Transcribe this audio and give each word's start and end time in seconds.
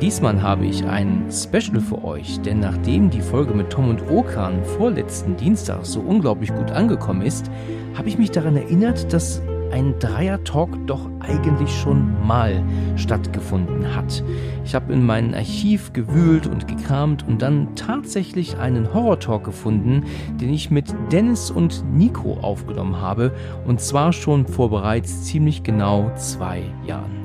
Diesmal 0.00 0.42
habe 0.42 0.66
ich 0.66 0.84
ein 0.84 1.26
Special 1.30 1.80
für 1.80 2.04
euch, 2.04 2.40
denn 2.40 2.60
nachdem 2.60 3.08
die 3.08 3.22
Folge 3.22 3.54
mit 3.54 3.70
Tom 3.70 3.88
und 3.88 4.10
Okan 4.10 4.62
vorletzten 4.62 5.36
Dienstag 5.36 5.86
so 5.86 6.00
unglaublich 6.00 6.54
gut 6.54 6.70
angekommen 6.70 7.22
ist, 7.22 7.50
habe 7.94 8.08
ich 8.08 8.18
mich 8.18 8.30
daran 8.30 8.56
erinnert, 8.56 9.12
dass 9.12 9.40
ein 9.72 9.98
Dreier-Talk 9.98 10.86
doch 10.86 11.08
eigentlich 11.20 11.74
schon 11.74 12.26
mal 12.26 12.62
stattgefunden 12.96 13.94
hat. 13.94 14.22
Ich 14.64 14.74
habe 14.74 14.92
in 14.92 15.04
meinem 15.04 15.34
Archiv 15.34 15.92
gewühlt 15.92 16.46
und 16.46 16.68
gekramt 16.68 17.26
und 17.26 17.40
dann 17.40 17.74
tatsächlich 17.74 18.58
einen 18.58 18.92
Horror-Talk 18.92 19.44
gefunden, 19.44 20.04
den 20.40 20.52
ich 20.52 20.70
mit 20.70 20.94
Dennis 21.10 21.50
und 21.50 21.84
Nico 21.92 22.38
aufgenommen 22.42 23.00
habe 23.00 23.32
und 23.66 23.80
zwar 23.80 24.12
schon 24.12 24.46
vor 24.46 24.70
bereits 24.70 25.24
ziemlich 25.24 25.62
genau 25.62 26.10
zwei 26.16 26.62
Jahren. 26.86 27.15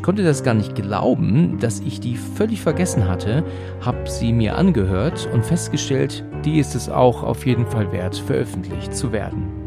Ich 0.00 0.04
konnte 0.04 0.24
das 0.24 0.42
gar 0.42 0.54
nicht 0.54 0.74
glauben, 0.74 1.58
dass 1.60 1.80
ich 1.80 2.00
die 2.00 2.16
völlig 2.16 2.62
vergessen 2.62 3.06
hatte, 3.06 3.44
habe 3.82 4.08
sie 4.08 4.32
mir 4.32 4.56
angehört 4.56 5.28
und 5.34 5.44
festgestellt, 5.44 6.24
die 6.42 6.58
ist 6.58 6.74
es 6.74 6.88
auch 6.88 7.22
auf 7.22 7.44
jeden 7.44 7.66
Fall 7.66 7.92
wert, 7.92 8.16
veröffentlicht 8.16 8.94
zu 8.94 9.12
werden. 9.12 9.60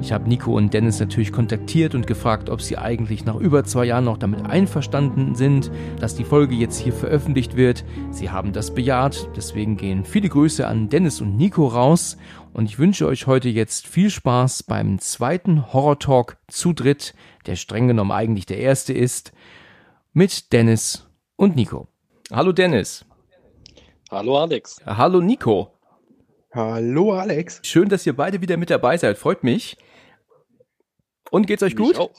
Ich 0.00 0.10
habe 0.10 0.26
Nico 0.26 0.56
und 0.56 0.72
Dennis 0.72 1.00
natürlich 1.00 1.32
kontaktiert 1.32 1.94
und 1.94 2.06
gefragt, 2.06 2.48
ob 2.48 2.62
sie 2.62 2.78
eigentlich 2.78 3.26
nach 3.26 3.34
über 3.34 3.64
zwei 3.64 3.84
Jahren 3.84 4.04
noch 4.04 4.16
damit 4.16 4.46
einverstanden 4.46 5.34
sind, 5.34 5.70
dass 6.00 6.14
die 6.14 6.24
Folge 6.24 6.54
jetzt 6.54 6.78
hier 6.78 6.94
veröffentlicht 6.94 7.54
wird. 7.54 7.84
Sie 8.10 8.30
haben 8.30 8.54
das 8.54 8.72
bejaht, 8.74 9.28
deswegen 9.36 9.76
gehen 9.76 10.06
viele 10.06 10.30
Grüße 10.30 10.66
an 10.66 10.88
Dennis 10.88 11.20
und 11.20 11.36
Nico 11.36 11.66
raus 11.66 12.16
und 12.54 12.64
ich 12.64 12.78
wünsche 12.78 13.06
euch 13.06 13.26
heute 13.26 13.48
jetzt 13.48 13.86
viel 13.86 14.08
Spaß 14.08 14.62
beim 14.62 14.98
zweiten 14.98 15.72
Horror 15.72 15.98
Talk 15.98 16.38
zu 16.46 16.72
dritt, 16.72 17.14
der 17.46 17.56
streng 17.56 17.88
genommen 17.88 18.12
eigentlich 18.12 18.46
der 18.46 18.58
erste 18.58 18.92
ist, 18.92 19.32
mit 20.18 20.52
Dennis 20.52 21.06
und 21.36 21.54
Nico. 21.54 21.86
Hallo 22.32 22.50
Dennis. 22.50 23.04
Hallo 24.10 24.36
Alex. 24.36 24.80
Hallo 24.84 25.20
Nico. 25.20 25.70
Hallo 26.52 27.12
Alex. 27.12 27.60
Schön, 27.62 27.88
dass 27.88 28.04
ihr 28.04 28.16
beide 28.16 28.40
wieder 28.40 28.56
mit 28.56 28.68
dabei 28.68 28.96
seid. 28.96 29.16
Freut 29.16 29.44
mich. 29.44 29.76
Und 31.30 31.46
geht's 31.46 31.62
euch 31.62 31.76
gut? 31.76 31.92
Ich 31.92 31.98
auch. 32.00 32.10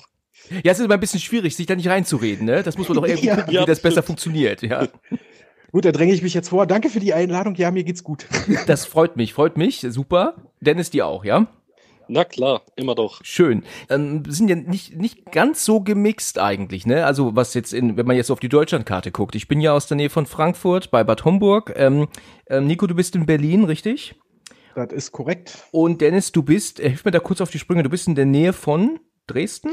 Ja, 0.63 0.71
es 0.71 0.79
ist 0.79 0.85
immer 0.85 0.93
ein 0.93 1.01
bisschen 1.01 1.19
schwierig, 1.19 1.57
sich 1.57 1.65
da 1.65 1.75
nicht 1.75 1.89
reinzureden, 1.89 2.45
ne? 2.45 2.63
Das 2.63 2.77
muss 2.77 2.87
man 2.87 2.95
doch 2.95 3.05
irgendwie 3.05 3.27
Ja. 3.27 3.35
gucken, 3.35 3.53
Ja, 3.53 3.61
wie 3.63 3.65
das 3.65 3.81
besser 3.81 4.01
funktioniert, 4.01 4.61
ja. 4.61 4.87
Gut, 5.73 5.83
da 5.83 5.91
dränge 5.91 6.13
ich 6.13 6.21
mich 6.21 6.33
jetzt 6.33 6.47
vor. 6.47 6.67
Danke 6.67 6.89
für 6.89 7.01
die 7.01 7.13
Einladung. 7.13 7.53
Ja, 7.55 7.69
mir 7.69 7.83
geht's 7.83 8.03
gut. 8.05 8.27
Das 8.65 8.85
freut 8.85 9.17
mich, 9.17 9.33
freut 9.33 9.57
mich, 9.57 9.85
super. 9.89 10.35
Dennis, 10.61 10.89
dir 10.89 11.05
auch, 11.05 11.25
ja? 11.25 11.47
Na 12.11 12.25
klar, 12.25 12.63
immer 12.75 12.95
doch. 12.95 13.23
Schön. 13.23 13.63
Ähm, 13.87 14.25
wir 14.25 14.33
sind 14.33 14.49
ja 14.49 14.55
nicht, 14.55 14.97
nicht 14.97 15.31
ganz 15.31 15.63
so 15.63 15.81
gemixt 15.81 16.39
eigentlich, 16.39 16.87
ne? 16.87 17.05
Also 17.05 17.35
was 17.35 17.53
jetzt 17.53 17.71
in, 17.71 17.97
wenn 17.97 18.07
man 18.07 18.15
jetzt 18.15 18.31
auf 18.31 18.39
die 18.39 18.49
Deutschlandkarte 18.49 19.11
guckt. 19.11 19.35
Ich 19.35 19.47
bin 19.47 19.61
ja 19.61 19.73
aus 19.73 19.85
der 19.85 19.95
Nähe 19.95 20.09
von 20.09 20.25
Frankfurt 20.25 20.89
bei 20.89 21.03
Bad 21.03 21.23
Homburg. 21.23 21.71
Ähm, 21.75 22.07
ähm, 22.47 22.65
Nico, 22.65 22.87
du 22.87 22.95
bist 22.95 23.15
in 23.15 23.27
Berlin, 23.27 23.63
richtig? 23.63 24.15
Das 24.73 24.91
ist 24.91 25.11
korrekt. 25.11 25.67
Und 25.69 26.01
Dennis, 26.01 26.31
du 26.31 26.41
bist, 26.41 26.79
äh, 26.79 26.89
hilf 26.89 27.05
mir 27.05 27.11
da 27.11 27.19
kurz 27.19 27.41
auf 27.41 27.51
die 27.51 27.59
Sprünge, 27.59 27.83
du 27.83 27.89
bist 27.89 28.07
in 28.07 28.15
der 28.15 28.25
Nähe 28.25 28.53
von 28.53 28.99
Dresden? 29.27 29.69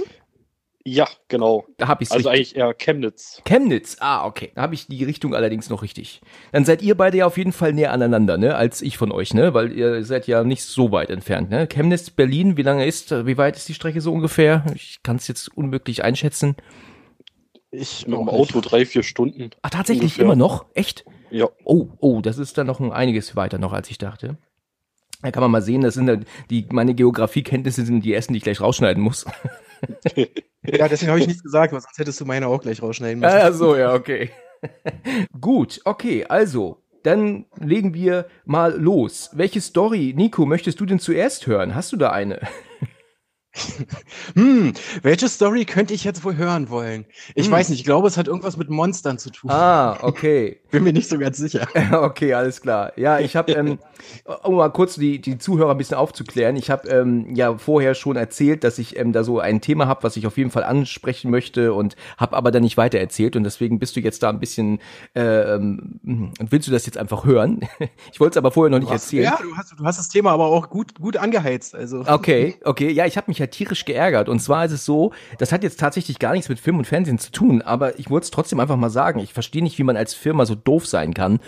Ja, 0.88 1.08
genau. 1.26 1.66
Da 1.78 1.88
hab 1.88 2.00
ich's 2.00 2.12
Also 2.12 2.28
richtig. 2.28 2.54
eigentlich 2.54 2.56
eher 2.64 2.72
Chemnitz. 2.74 3.42
Chemnitz, 3.44 3.96
ah, 3.98 4.24
okay. 4.24 4.52
Da 4.54 4.62
habe 4.62 4.74
ich 4.76 4.86
die 4.86 5.02
Richtung 5.02 5.34
allerdings 5.34 5.68
noch 5.68 5.82
richtig. 5.82 6.20
Dann 6.52 6.64
seid 6.64 6.80
ihr 6.80 6.94
beide 6.94 7.16
ja 7.16 7.26
auf 7.26 7.36
jeden 7.38 7.50
Fall 7.50 7.72
näher 7.72 7.90
aneinander, 7.92 8.38
ne, 8.38 8.54
als 8.54 8.82
ich 8.82 8.96
von 8.96 9.10
euch, 9.10 9.34
ne? 9.34 9.52
Weil 9.52 9.72
ihr 9.72 10.04
seid 10.04 10.28
ja 10.28 10.44
nicht 10.44 10.62
so 10.62 10.92
weit 10.92 11.10
entfernt, 11.10 11.50
ne? 11.50 11.66
Chemnitz, 11.66 12.10
Berlin, 12.10 12.56
wie 12.56 12.62
lange 12.62 12.86
ist, 12.86 13.10
wie 13.26 13.36
weit 13.36 13.56
ist 13.56 13.68
die 13.68 13.74
Strecke 13.74 14.00
so 14.00 14.12
ungefähr? 14.12 14.64
Ich 14.76 15.00
kann 15.02 15.16
es 15.16 15.26
jetzt 15.26 15.48
unmöglich 15.56 16.04
einschätzen. 16.04 16.54
Ich 17.72 18.06
Mit 18.06 18.16
dem 18.20 18.28
Auto 18.28 18.60
drei, 18.60 18.86
vier 18.86 19.02
Stunden. 19.02 19.50
Ah, 19.62 19.70
tatsächlich 19.70 20.12
Ungefähr. 20.12 20.24
immer 20.24 20.36
noch? 20.36 20.66
Echt? 20.74 21.04
Ja. 21.32 21.48
Oh, 21.64 21.88
oh, 21.98 22.20
das 22.20 22.38
ist 22.38 22.56
dann 22.58 22.68
noch 22.68 22.78
ein 22.78 22.92
einiges 22.92 23.34
weiter 23.34 23.58
noch, 23.58 23.72
als 23.72 23.90
ich 23.90 23.98
dachte. 23.98 24.38
Da 25.20 25.32
kann 25.32 25.40
man 25.42 25.50
mal 25.50 25.62
sehen, 25.62 25.80
das 25.80 25.94
sind 25.94 26.26
die, 26.48 26.64
meine 26.70 26.94
Geografiekenntnisse 26.94 27.84
sind 27.84 28.02
die 28.02 28.14
ersten, 28.14 28.34
die 28.34 28.36
ich 28.36 28.44
gleich 28.44 28.60
rausschneiden 28.60 29.02
muss. 29.02 29.26
Ja, 30.68 30.88
deswegen 30.88 31.10
habe 31.10 31.20
ich 31.20 31.26
nichts 31.26 31.42
gesagt, 31.42 31.72
weil 31.72 31.80
sonst 31.80 31.98
hättest 31.98 32.20
du 32.20 32.24
meine 32.24 32.48
auch 32.48 32.60
gleich 32.60 32.82
rausschneiden 32.82 33.20
müssen. 33.20 33.32
Ah, 33.32 33.52
so, 33.52 33.76
ja, 33.76 33.94
okay. 33.94 34.30
Gut, 35.40 35.80
okay, 35.84 36.24
also, 36.28 36.82
dann 37.02 37.46
legen 37.60 37.94
wir 37.94 38.26
mal 38.44 38.76
los. 38.76 39.30
Welche 39.32 39.60
Story, 39.60 40.12
Nico, 40.16 40.44
möchtest 40.44 40.80
du 40.80 40.86
denn 40.86 40.98
zuerst 40.98 41.46
hören? 41.46 41.74
Hast 41.74 41.92
du 41.92 41.96
da 41.96 42.10
eine? 42.10 42.40
Hm, 44.34 44.72
welche 45.02 45.28
Story 45.28 45.64
könnte 45.64 45.94
ich 45.94 46.04
jetzt 46.04 46.24
wohl 46.24 46.36
hören 46.36 46.68
wollen? 46.68 47.06
Ich 47.34 47.46
Hm. 47.46 47.52
weiß 47.52 47.68
nicht, 47.70 47.78
ich 47.80 47.84
glaube, 47.84 48.08
es 48.08 48.16
hat 48.16 48.26
irgendwas 48.28 48.56
mit 48.56 48.68
Monstern 48.70 49.18
zu 49.18 49.30
tun. 49.30 49.50
Ah, 49.50 49.98
okay. 50.02 50.60
Bin 50.70 50.82
mir 50.84 50.92
nicht 50.92 51.08
so 51.08 51.18
ganz 51.18 51.36
sicher. 51.38 51.66
Okay, 51.92 52.34
alles 52.34 52.60
klar. 52.60 52.92
Ja, 52.96 53.18
ich 53.20 53.36
habe, 53.36 53.52
ähm, 53.52 53.78
um 54.42 54.56
mal 54.56 54.68
kurz 54.70 54.96
die, 54.96 55.20
die 55.20 55.38
Zuhörer 55.38 55.70
ein 55.70 55.78
bisschen 55.78 55.96
aufzuklären, 55.96 56.56
ich 56.56 56.70
habe 56.70 56.88
ähm, 56.88 57.34
ja 57.34 57.56
vorher 57.56 57.94
schon 57.94 58.16
erzählt, 58.16 58.64
dass 58.64 58.78
ich 58.78 58.98
ähm, 58.98 59.12
da 59.12 59.24
so 59.24 59.38
ein 59.40 59.60
Thema 59.60 59.86
habe, 59.86 60.02
was 60.02 60.16
ich 60.16 60.26
auf 60.26 60.36
jeden 60.36 60.50
Fall 60.50 60.64
ansprechen 60.64 61.30
möchte 61.30 61.72
und 61.72 61.96
habe 62.18 62.36
aber 62.36 62.50
dann 62.50 62.62
nicht 62.62 62.76
weiter 62.76 62.98
erzählt 62.98 63.36
und 63.36 63.44
deswegen 63.44 63.78
bist 63.78 63.96
du 63.96 64.00
jetzt 64.00 64.22
da 64.22 64.28
ein 64.30 64.40
bisschen, 64.40 64.80
ähm, 65.14 66.00
willst 66.38 66.68
du 66.68 66.72
das 66.72 66.86
jetzt 66.86 66.98
einfach 66.98 67.24
hören? 67.24 67.60
Ich 68.12 68.20
wollte 68.20 68.34
es 68.34 68.36
aber 68.38 68.50
vorher 68.50 68.70
noch 68.70 68.78
nicht 68.80 68.92
hast, 68.92 69.04
erzählen. 69.04 69.24
ja, 69.24 69.38
du 69.42 69.56
hast, 69.56 69.74
du 69.78 69.84
hast 69.84 69.98
das 69.98 70.08
Thema 70.08 70.32
aber 70.32 70.46
auch 70.46 70.68
gut, 70.70 70.94
gut 71.00 71.16
angeheizt. 71.16 71.74
Also. 71.74 72.04
Okay, 72.06 72.56
okay. 72.64 72.90
Ja, 72.90 73.06
ich 73.06 73.16
habe 73.16 73.26
mich 73.30 73.38
ja 73.38 73.45
tierisch 73.50 73.84
geärgert. 73.84 74.28
Und 74.28 74.40
zwar 74.40 74.64
ist 74.64 74.72
es 74.72 74.84
so, 74.84 75.12
das 75.38 75.52
hat 75.52 75.62
jetzt 75.62 75.80
tatsächlich 75.80 76.18
gar 76.18 76.32
nichts 76.32 76.48
mit 76.48 76.58
Film 76.58 76.78
und 76.78 76.86
Fernsehen 76.86 77.18
zu 77.18 77.30
tun, 77.30 77.62
aber 77.62 77.98
ich 77.98 78.10
wollte 78.10 78.24
es 78.24 78.30
trotzdem 78.30 78.60
einfach 78.60 78.76
mal 78.76 78.90
sagen. 78.90 79.20
Ich 79.20 79.32
verstehe 79.32 79.62
nicht, 79.62 79.78
wie 79.78 79.84
man 79.84 79.96
als 79.96 80.14
Firma 80.14 80.46
so 80.46 80.54
doof 80.54 80.86
sein 80.86 81.14
kann. 81.14 81.40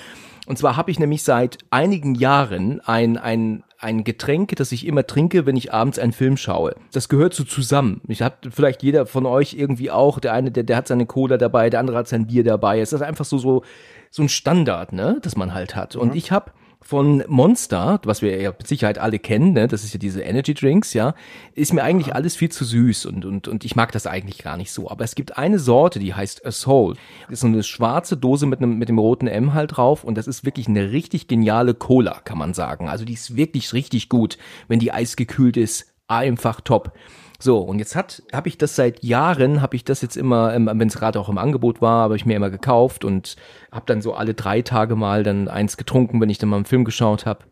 Und 0.46 0.56
zwar 0.56 0.78
habe 0.78 0.90
ich 0.90 0.98
nämlich 0.98 1.24
seit 1.24 1.58
einigen 1.68 2.14
Jahren 2.14 2.80
ein, 2.80 3.18
ein, 3.18 3.64
ein 3.78 4.02
Getränk, 4.02 4.56
das 4.56 4.72
ich 4.72 4.86
immer 4.86 5.06
trinke, 5.06 5.44
wenn 5.44 5.56
ich 5.56 5.74
abends 5.74 5.98
einen 5.98 6.12
Film 6.12 6.38
schaue. 6.38 6.74
Das 6.92 7.10
gehört 7.10 7.34
so 7.34 7.44
zusammen. 7.44 8.00
Ich 8.08 8.22
habe 8.22 8.36
vielleicht 8.50 8.82
jeder 8.82 9.04
von 9.04 9.26
euch 9.26 9.52
irgendwie 9.52 9.90
auch, 9.90 10.18
der 10.18 10.32
eine, 10.32 10.50
der, 10.50 10.64
der 10.64 10.78
hat 10.78 10.88
seine 10.88 11.04
Cola 11.04 11.36
dabei, 11.36 11.68
der 11.68 11.80
andere 11.80 11.98
hat 11.98 12.08
sein 12.08 12.28
Bier 12.28 12.44
dabei. 12.44 12.80
Es 12.80 12.94
ist 12.94 13.02
einfach 13.02 13.26
so, 13.26 13.36
so, 13.36 13.62
so 14.10 14.22
ein 14.22 14.30
Standard, 14.30 14.94
ne, 14.94 15.18
das 15.20 15.36
man 15.36 15.52
halt 15.52 15.76
hat. 15.76 15.96
Und 15.96 16.14
ich 16.14 16.32
habe 16.32 16.50
von 16.88 17.22
Monster, 17.28 18.00
was 18.04 18.22
wir 18.22 18.40
ja 18.40 18.48
mit 18.48 18.66
Sicherheit 18.66 18.96
alle 18.96 19.18
kennen, 19.18 19.52
ne, 19.52 19.68
das 19.68 19.84
ist 19.84 19.92
ja 19.92 19.98
diese 19.98 20.22
Energy 20.22 20.54
Drinks, 20.54 20.94
ja, 20.94 21.14
ist 21.52 21.74
mir 21.74 21.82
eigentlich 21.82 22.14
alles 22.14 22.34
viel 22.34 22.48
zu 22.48 22.64
süß 22.64 23.04
und, 23.04 23.26
und, 23.26 23.46
und 23.46 23.66
ich 23.66 23.76
mag 23.76 23.92
das 23.92 24.06
eigentlich 24.06 24.38
gar 24.38 24.56
nicht 24.56 24.72
so. 24.72 24.90
Aber 24.90 25.04
es 25.04 25.14
gibt 25.14 25.36
eine 25.36 25.58
Sorte, 25.58 25.98
die 25.98 26.14
heißt 26.14 26.46
A 26.46 26.50
Soul. 26.50 26.94
Das 27.24 27.34
ist 27.34 27.40
so 27.40 27.46
eine 27.46 27.62
schwarze 27.62 28.16
Dose 28.16 28.46
mit 28.46 28.60
einem, 28.60 28.78
mit 28.78 28.88
dem 28.88 28.98
roten 28.98 29.26
M 29.26 29.52
halt 29.52 29.76
drauf 29.76 30.02
und 30.02 30.16
das 30.16 30.26
ist 30.26 30.46
wirklich 30.46 30.66
eine 30.66 30.90
richtig 30.90 31.28
geniale 31.28 31.74
Cola, 31.74 32.22
kann 32.24 32.38
man 32.38 32.54
sagen. 32.54 32.88
Also 32.88 33.04
die 33.04 33.12
ist 33.12 33.36
wirklich 33.36 33.74
richtig 33.74 34.08
gut, 34.08 34.38
wenn 34.68 34.78
die 34.78 34.90
eisgekühlt 34.90 35.58
ist. 35.58 35.92
Einfach 36.06 36.62
top. 36.62 36.94
So, 37.40 37.58
und 37.58 37.78
jetzt 37.78 37.94
hat 37.94 38.22
habe 38.32 38.48
ich 38.48 38.58
das 38.58 38.74
seit 38.74 39.04
Jahren, 39.04 39.62
habe 39.62 39.76
ich 39.76 39.84
das 39.84 40.02
jetzt 40.02 40.16
immer, 40.16 40.52
ähm, 40.54 40.68
wenn 40.72 40.88
es 40.88 40.96
gerade 40.96 41.20
auch 41.20 41.28
im 41.28 41.38
Angebot 41.38 41.80
war, 41.80 42.02
habe 42.02 42.16
ich 42.16 42.26
mir 42.26 42.34
immer 42.34 42.50
gekauft 42.50 43.04
und 43.04 43.36
habe 43.70 43.86
dann 43.86 44.02
so 44.02 44.14
alle 44.14 44.34
drei 44.34 44.62
Tage 44.62 44.96
mal 44.96 45.22
dann 45.22 45.46
eins 45.46 45.76
getrunken, 45.76 46.20
wenn 46.20 46.30
ich 46.30 46.38
dann 46.38 46.48
mal 46.48 46.56
einen 46.56 46.64
Film 46.64 46.84
geschaut 46.84 47.26
habe. 47.26 47.44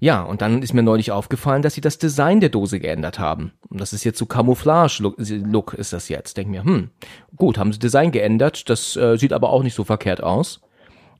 Ja, 0.00 0.22
und 0.22 0.40
dann 0.40 0.62
ist 0.62 0.72
mir 0.72 0.82
neulich 0.82 1.10
aufgefallen, 1.10 1.60
dass 1.60 1.74
sie 1.74 1.80
das 1.80 1.98
Design 1.98 2.40
der 2.40 2.50
Dose 2.50 2.78
geändert 2.78 3.18
haben. 3.18 3.52
Und 3.68 3.80
das 3.80 3.92
ist 3.92 4.04
jetzt 4.04 4.18
so 4.18 4.26
Camouflage-Look 4.26 5.74
ist 5.74 5.92
das 5.92 6.08
jetzt. 6.08 6.36
Denk 6.36 6.48
mir, 6.48 6.62
hm, 6.62 6.90
gut, 7.36 7.58
haben 7.58 7.72
sie 7.72 7.80
Design 7.80 8.12
geändert, 8.12 8.70
das 8.70 8.96
äh, 8.96 9.16
sieht 9.18 9.32
aber 9.32 9.50
auch 9.50 9.62
nicht 9.62 9.74
so 9.74 9.84
verkehrt 9.84 10.22
aus. 10.22 10.60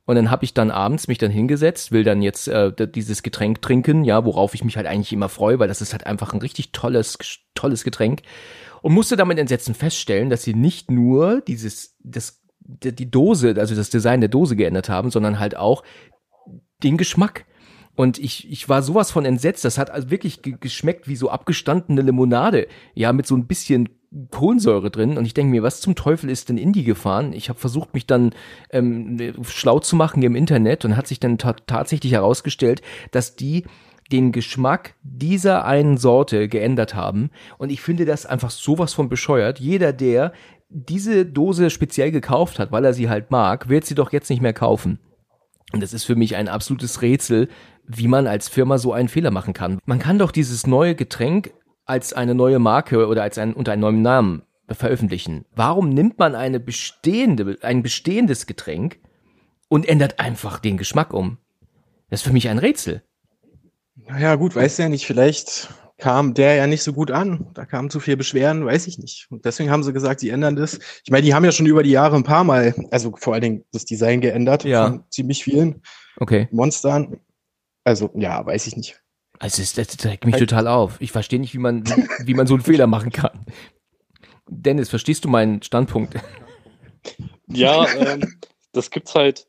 Und 0.09 0.15
dann 0.15 0.31
habe 0.31 0.43
ich 0.47 0.55
dann 0.55 0.71
abends 0.71 1.07
mich 1.07 1.19
dann 1.19 1.31
hingesetzt, 1.31 1.93
will 1.93 2.03
dann 2.03 2.23
jetzt 2.23 2.49
äh, 2.49 2.73
dieses 2.89 3.23
Getränk 3.23 3.61
trinken, 3.61 4.05
ja, 4.05 4.25
worauf 4.25 4.55
ich 4.55 4.65
mich 4.65 4.79
halt 4.79 4.87
eigentlich 4.87 5.13
immer 5.13 5.29
freue, 5.29 5.59
weil 5.59 5.69
das 5.69 5.83
ist 5.83 5.93
halt 5.93 6.07
einfach 6.07 6.33
ein 6.33 6.41
richtig 6.41 6.73
tolles, 6.73 7.19
tolles 7.55 7.85
Getränk. 7.85 8.23
Und 8.81 8.95
musste 8.95 9.19
damit 9.19 9.39
entsetzen 9.39 9.75
feststellen, 9.75 10.31
dass 10.31 10.45
sie 10.45 10.55
nicht 10.55 10.91
nur 10.91 11.43
dieses, 11.43 11.95
das, 12.03 12.41
die 12.61 13.11
Dose, 13.11 13.55
also 13.59 13.75
das 13.75 13.91
Design 13.91 14.23
der 14.23 14.31
Dose 14.31 14.57
geändert 14.57 14.89
haben, 14.89 15.11
sondern 15.11 15.39
halt 15.39 15.59
auch 15.59 15.83
den 16.83 16.97
Geschmack. 16.97 17.45
Und 17.99 18.17
ich, 18.21 18.49
ich 18.49 18.69
war 18.69 18.81
sowas 18.85 19.11
von 19.11 19.25
entsetzt. 19.25 19.65
Das 19.65 19.77
hat 19.77 19.91
also 19.91 20.09
wirklich 20.09 20.41
ge- 20.41 20.55
geschmeckt 20.61 21.09
wie 21.09 21.17
so 21.17 21.31
abgestandene 21.31 22.01
Limonade. 22.01 22.69
Ja, 22.95 23.13
mit 23.13 23.27
so 23.27 23.35
ein 23.35 23.49
bisschen 23.49 23.89
Kohlensäure 24.31 24.93
drin. 24.93 25.19
Und 25.19 25.25
ich 25.25 25.35
denke 25.35 25.51
mir, 25.51 25.65
was 25.65 25.81
zum 25.81 25.97
Teufel 25.97 26.31
ist 26.31 26.49
denn 26.49 26.59
in 26.59 26.73
die 26.73 26.85
gefahren? 26.85 27.33
Ich 27.33 27.49
habe 27.49 27.59
versucht, 27.59 27.95
mich 27.95 28.07
dann 28.07 28.31
ähm, 28.71 29.19
schlau 29.43 29.81
zu 29.81 29.97
machen 29.97 30.23
im 30.23 30.37
Internet 30.37 30.85
und 30.85 30.97
hat 30.97 31.09
sich 31.09 31.19
dann 31.19 31.39
ta 31.39 31.55
tatsächlich 31.67 32.13
herausgestellt, 32.13 32.83
dass 33.11 33.35
die 33.35 33.65
den 34.13 34.31
Geschmack 34.31 34.95
dieser 35.03 35.65
einen 35.65 35.97
Sorte 35.97 36.47
geändert 36.47 36.95
haben. 36.95 37.31
Und 37.59 37.73
ich 37.73 37.81
finde 37.81 38.05
das 38.05 38.27
einfach 38.27 38.51
sowas 38.51 38.95
von 38.95 39.09
bescheuert. 39.09 39.59
Jeder, 39.59 39.93
der 39.93 40.33
diese 40.69 41.27
Dose 41.27 41.69
speziell 41.69 42.13
gekauft 42.13 42.61
hat, 42.61 42.71
weil 42.71 42.85
er 42.85 42.95
sie 42.95 43.09
halt 43.09 43.33
mag, 43.33 43.69
wird 43.69 43.87
sie 43.87 43.97
doch 43.97 44.13
jetzt 44.13 44.31
nicht 44.31 44.41
mehr 44.41 44.53
kaufen. 44.53 45.01
Und 45.73 45.83
das 45.83 45.93
ist 45.93 46.05
für 46.05 46.17
mich 46.17 46.37
ein 46.37 46.49
absolutes 46.49 47.03
Rätsel, 47.03 47.49
wie 47.87 48.09
man 48.09 48.27
als 48.27 48.49
Firma 48.49 48.79
so 48.79 48.93
einen 48.93 49.09
Fehler 49.09 49.31
machen 49.31 49.55
kann. 49.55 49.79
Man 49.85 49.99
kann 49.99 50.19
doch 50.19 50.31
dieses 50.31 50.67
neue 50.67 50.95
Getränk 50.95 51.53
als 51.85 52.13
eine 52.13 52.35
neue 52.35 52.59
Marke 52.59 53.07
oder 53.07 53.23
als 53.23 53.39
ein, 53.39 53.55
unter 53.55 53.73
einem 53.73 53.83
neuen 53.83 54.03
Namen 54.03 54.43
veröffentlichen. 54.71 55.47
Warum 55.55 55.89
nimmt 55.89 56.19
man 56.19 56.35
eine 56.35 56.61
bestehende, 56.61 57.57
ein 57.63 57.83
bestehendes 57.83 58.47
Getränk 58.47 58.99
und 59.69 59.89
ändert 59.89 60.21
einfach 60.21 60.59
den 60.59 60.77
Geschmack 60.77 61.13
um? 61.15 61.39
Das 62.11 62.21
ist 62.21 62.27
für 62.27 62.33
mich 62.33 62.49
ein 62.49 62.59
Rätsel. 62.59 63.03
Naja, 63.95 64.35
gut, 64.37 64.55
weiß 64.55 64.79
ja 64.79 64.89
nicht, 64.89 65.07
vielleicht 65.07 65.69
kam 65.99 66.33
der 66.35 66.55
ja 66.55 66.67
nicht 66.67 66.83
so 66.83 66.93
gut 66.93 67.11
an. 67.11 67.49
Da 67.55 67.65
kamen 67.67 67.91
zu 67.91 68.01
viel 68.01 68.17
Beschwerden, 68.17 68.65
weiß 68.65 68.87
ich 68.87 68.99
nicht. 68.99 69.27
Und 69.31 69.45
deswegen 69.45 69.71
haben 69.71 69.83
sie 69.83 69.93
gesagt, 69.93 70.21
sie 70.21 70.31
ändern 70.31 70.57
das. 70.57 70.79
Ich 71.05 71.11
meine, 71.11 71.25
die 71.25 71.35
haben 71.35 71.45
ja 71.45 71.53
schon 71.53 71.67
über 71.67 71.83
die 71.83 71.91
Jahre 71.91 72.17
ein 72.17 72.23
paar 72.23 72.45
Mal, 72.45 72.75
also 72.91 73.15
vor 73.17 73.35
allen 73.35 73.43
Dingen 73.43 73.65
das 73.73 73.85
Design 73.85 74.21
geändert 74.21 74.65
Ja. 74.65 74.87
von 74.87 75.05
ziemlich 75.11 75.43
vielen 75.45 75.83
Okay. 76.21 76.49
Monstern. 76.51 77.21
Also, 77.85 78.11
ja, 78.15 78.45
weiß 78.45 78.67
ich 78.67 78.77
nicht. 78.77 79.01
Also 79.39 79.63
das, 79.63 79.75
das 79.75 80.05
regt 80.05 80.25
mich 80.25 80.37
total 80.37 80.67
auf. 80.67 81.01
Ich 81.01 81.13
verstehe 81.13 81.39
nicht, 81.39 81.55
wie 81.55 81.59
man, 81.59 81.85
wie 82.25 82.35
man 82.35 82.47
so 82.47 82.55
einen 82.55 82.63
Fehler 82.65 82.87
machen 82.87 83.11
kann. 83.13 83.47
Dennis, 84.49 84.89
verstehst 84.89 85.25
du 85.25 85.29
meinen 85.29 85.63
Standpunkt? 85.63 86.15
Ja, 87.47 87.87
ähm, 87.95 88.39
das 88.73 88.91
gibt's 88.91 89.15
halt, 89.15 89.47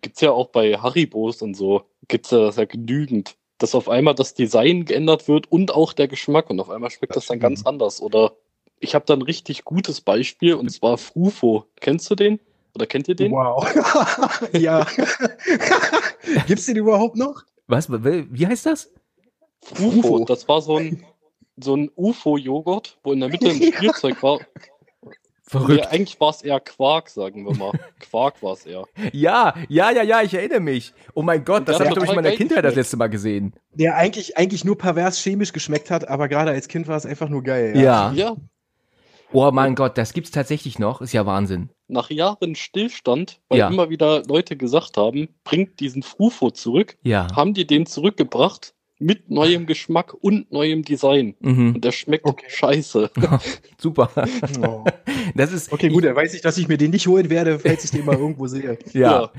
gibt's 0.00 0.20
ja 0.20 0.30
auch 0.30 0.50
bei 0.50 0.74
Haribos 0.74 1.42
und 1.42 1.54
so, 1.54 1.90
gibt's 2.08 2.30
ja 2.30 2.38
das 2.38 2.56
ja 2.56 2.64
genügend, 2.64 3.35
dass 3.58 3.74
auf 3.74 3.88
einmal 3.88 4.14
das 4.14 4.34
Design 4.34 4.84
geändert 4.84 5.28
wird 5.28 5.50
und 5.50 5.72
auch 5.72 5.92
der 5.92 6.08
Geschmack 6.08 6.50
und 6.50 6.60
auf 6.60 6.70
einmal 6.70 6.90
schmeckt 6.90 7.16
das 7.16 7.26
dann 7.26 7.40
ganz 7.40 7.64
anders. 7.64 8.00
Oder 8.00 8.32
ich 8.80 8.94
habe 8.94 9.04
da 9.06 9.14
ein 9.14 9.22
richtig 9.22 9.64
gutes 9.64 10.00
Beispiel 10.00 10.54
und 10.54 10.68
zwar 10.70 10.98
Frufo. 10.98 11.64
Kennst 11.80 12.10
du 12.10 12.14
den? 12.14 12.40
Oder 12.74 12.86
kennt 12.86 13.08
ihr 13.08 13.14
den? 13.14 13.32
Wow. 13.32 13.66
ja. 14.52 14.86
Gibt's 16.46 16.66
den 16.66 16.76
überhaupt 16.76 17.16
noch? 17.16 17.42
Was? 17.66 17.90
Wie 17.90 18.46
heißt 18.46 18.66
das? 18.66 18.92
Frufo, 19.62 20.16
Ufo. 20.16 20.24
das 20.24 20.46
war 20.46 20.60
so 20.60 20.76
ein, 20.76 21.02
so 21.56 21.74
ein 21.74 21.90
UFO-Joghurt, 21.96 22.98
wo 23.02 23.12
in 23.12 23.20
der 23.20 23.30
Mitte 23.30 23.48
ein 23.48 23.62
Spielzeug 23.74 24.22
war. 24.22 24.40
Nee, 25.68 25.80
eigentlich 25.82 26.18
war 26.20 26.30
es 26.30 26.42
eher 26.42 26.58
Quark, 26.60 27.08
sagen 27.08 27.44
wir 27.46 27.54
mal. 27.54 27.72
Quark 28.00 28.42
war 28.42 28.54
es 28.54 28.66
eher. 28.66 28.84
Ja, 29.12 29.54
ja, 29.68 29.90
ja, 29.92 30.02
ja, 30.02 30.22
ich 30.22 30.34
erinnere 30.34 30.60
mich. 30.60 30.92
Oh 31.14 31.22
mein 31.22 31.44
Gott, 31.44 31.68
das 31.68 31.78
Ja, 31.78 31.84
habe 31.84 31.90
ich 31.90 31.94
doch 31.94 32.02
in 32.02 32.08
total 32.08 32.22
meiner 32.22 32.36
Kindheit 32.36 32.64
das 32.64 32.74
letzte 32.74 32.96
Mal 32.96 33.06
gesehen. 33.08 33.54
Der 33.72 33.96
eigentlich, 33.96 34.36
eigentlich 34.36 34.64
nur 34.64 34.76
pervers 34.76 35.18
chemisch 35.18 35.52
geschmeckt 35.52 35.90
hat, 35.90 36.08
aber 36.08 36.28
gerade 36.28 36.50
als 36.50 36.66
Kind 36.68 36.88
war 36.88 36.96
es 36.96 37.06
einfach 37.06 37.28
nur 37.28 37.42
geil. 37.42 37.74
Ja. 37.76 38.12
Ja, 38.12 38.36
Oh 39.32 39.50
mein 39.52 39.74
Gott, 39.74 39.98
das 39.98 40.12
gibt's 40.12 40.30
tatsächlich 40.30 40.78
noch. 40.78 41.00
Ist 41.00 41.12
ja 41.12 41.26
Wahnsinn. 41.26 41.70
nach 41.88 42.10
Jahren 42.10 42.54
Stillstand, 42.54 43.40
weil 43.48 43.58
Ja. 43.58 43.68
immer 43.68 43.90
wieder 43.90 44.22
Leute 44.24 44.56
gesagt 44.56 44.96
haben, 44.96 45.28
bringt 45.44 45.78
diesen 45.80 46.02
Frufo 46.02 46.50
zurück, 46.50 46.96
Ja. 47.02 47.28
haben 47.34 47.52
die 47.54 47.66
den 47.66 47.86
zurückgebracht 47.86 48.74
mit 48.98 49.30
neuem 49.30 49.66
Geschmack 49.66 50.14
und 50.20 50.50
neuem 50.50 50.82
Design. 50.82 51.34
Mhm. 51.40 51.74
Und 51.74 51.84
der 51.84 51.92
schmeckt 51.92 52.24
Okay. 52.24 52.46
scheiße. 52.48 53.10
Super. 53.78 54.10
Oh. 54.66 54.84
Das 55.34 55.52
ist 55.52 55.72
Okay, 55.72 55.88
gut, 55.90 56.04
dann 56.04 56.16
weiß 56.16 56.32
ich, 56.34 56.40
dass 56.40 56.56
ich 56.56 56.66
mir 56.68 56.78
den 56.78 56.90
nicht 56.92 57.06
holen 57.06 57.28
werde, 57.28 57.58
falls 57.58 57.84
ich 57.84 57.90
den 57.90 58.04
mal 58.04 58.16
irgendwo 58.16 58.46
sehe. 58.46 58.78
Ja. 58.92 59.30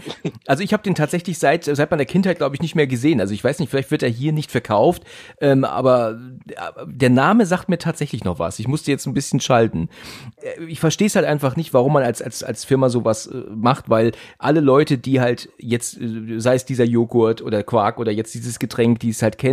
Also 0.46 0.64
ich 0.64 0.74
habe 0.74 0.84
den 0.84 0.94
tatsächlich 0.96 1.40
seit 1.40 1.66
seit 1.66 1.90
meiner 1.90 2.06
Kindheit, 2.06 2.38
glaube 2.38 2.56
ich, 2.56 2.62
nicht 2.62 2.76
mehr 2.76 2.86
gesehen. 2.88 3.20
Also 3.20 3.34
ich 3.34 3.44
weiß 3.44 3.60
nicht, 3.60 3.70
vielleicht 3.70 3.90
wird 3.92 4.04
er 4.04 4.10
hier 4.10 4.32
nicht 4.32 4.52
verkauft, 4.52 5.04
ähm, 5.42 5.64
aber 5.64 6.20
äh, 6.50 6.54
der 6.86 7.10
Name 7.10 7.46
sagt 7.46 7.70
mir 7.70 7.78
tatsächlich 7.80 8.24
noch 8.24 8.38
was. 8.40 8.60
Ich 8.60 8.68
musste 8.68 8.92
jetzt 8.92 9.06
ein 9.08 9.14
bisschen 9.14 9.40
schalten. 9.40 9.90
Äh, 10.42 10.66
Ich 10.66 10.80
verstehe 10.80 11.08
es 11.08 11.16
halt 11.16 11.26
einfach 11.26 11.56
nicht, 11.56 11.74
warum 11.74 11.94
man 11.94 12.04
als 12.04 12.22
als 12.22 12.44
als 12.44 12.64
Firma 12.66 12.90
sowas 12.90 13.26
äh, 13.28 13.38
macht, 13.56 13.90
weil 13.90 14.12
alle 14.38 14.60
Leute, 14.60 14.98
die 14.98 15.20
halt 15.20 15.50
jetzt, 15.58 15.98
sei 16.38 16.56
es 16.56 16.66
dieser 16.66 16.86
Joghurt 16.86 17.42
oder 17.42 17.64
Quark 17.64 18.00
oder 18.00 18.12
jetzt 18.12 18.34
dieses 18.36 18.60
Getränk, 18.60 19.00
die 19.00 19.10
es 19.10 19.22
halt 19.22 19.38
kennen, 19.38 19.47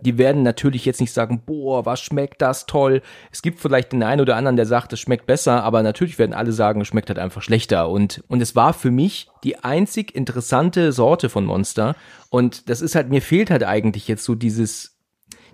die 0.00 0.18
werden 0.18 0.42
natürlich 0.42 0.84
jetzt 0.84 1.00
nicht 1.00 1.12
sagen, 1.12 1.42
boah, 1.44 1.86
was 1.86 2.00
schmeckt 2.00 2.42
das 2.42 2.66
toll. 2.66 3.02
Es 3.32 3.42
gibt 3.42 3.60
vielleicht 3.60 3.92
den 3.92 4.02
einen 4.02 4.20
oder 4.20 4.36
anderen, 4.36 4.56
der 4.56 4.66
sagt, 4.66 4.92
es 4.92 5.00
schmeckt 5.00 5.26
besser, 5.26 5.62
aber 5.62 5.82
natürlich 5.82 6.18
werden 6.18 6.34
alle 6.34 6.52
sagen, 6.52 6.80
es 6.80 6.88
schmeckt 6.88 7.08
halt 7.08 7.18
einfach 7.18 7.42
schlechter. 7.42 7.88
Und, 7.88 8.22
und 8.28 8.40
es 8.40 8.56
war 8.56 8.72
für 8.72 8.90
mich 8.90 9.28
die 9.44 9.58
einzig 9.58 10.14
interessante 10.14 10.92
Sorte 10.92 11.28
von 11.28 11.44
Monster. 11.44 11.96
Und 12.28 12.68
das 12.68 12.80
ist 12.80 12.94
halt, 12.94 13.10
mir 13.10 13.22
fehlt 13.22 13.50
halt 13.50 13.64
eigentlich 13.64 14.08
jetzt 14.08 14.24
so 14.24 14.34
dieses, 14.34 15.00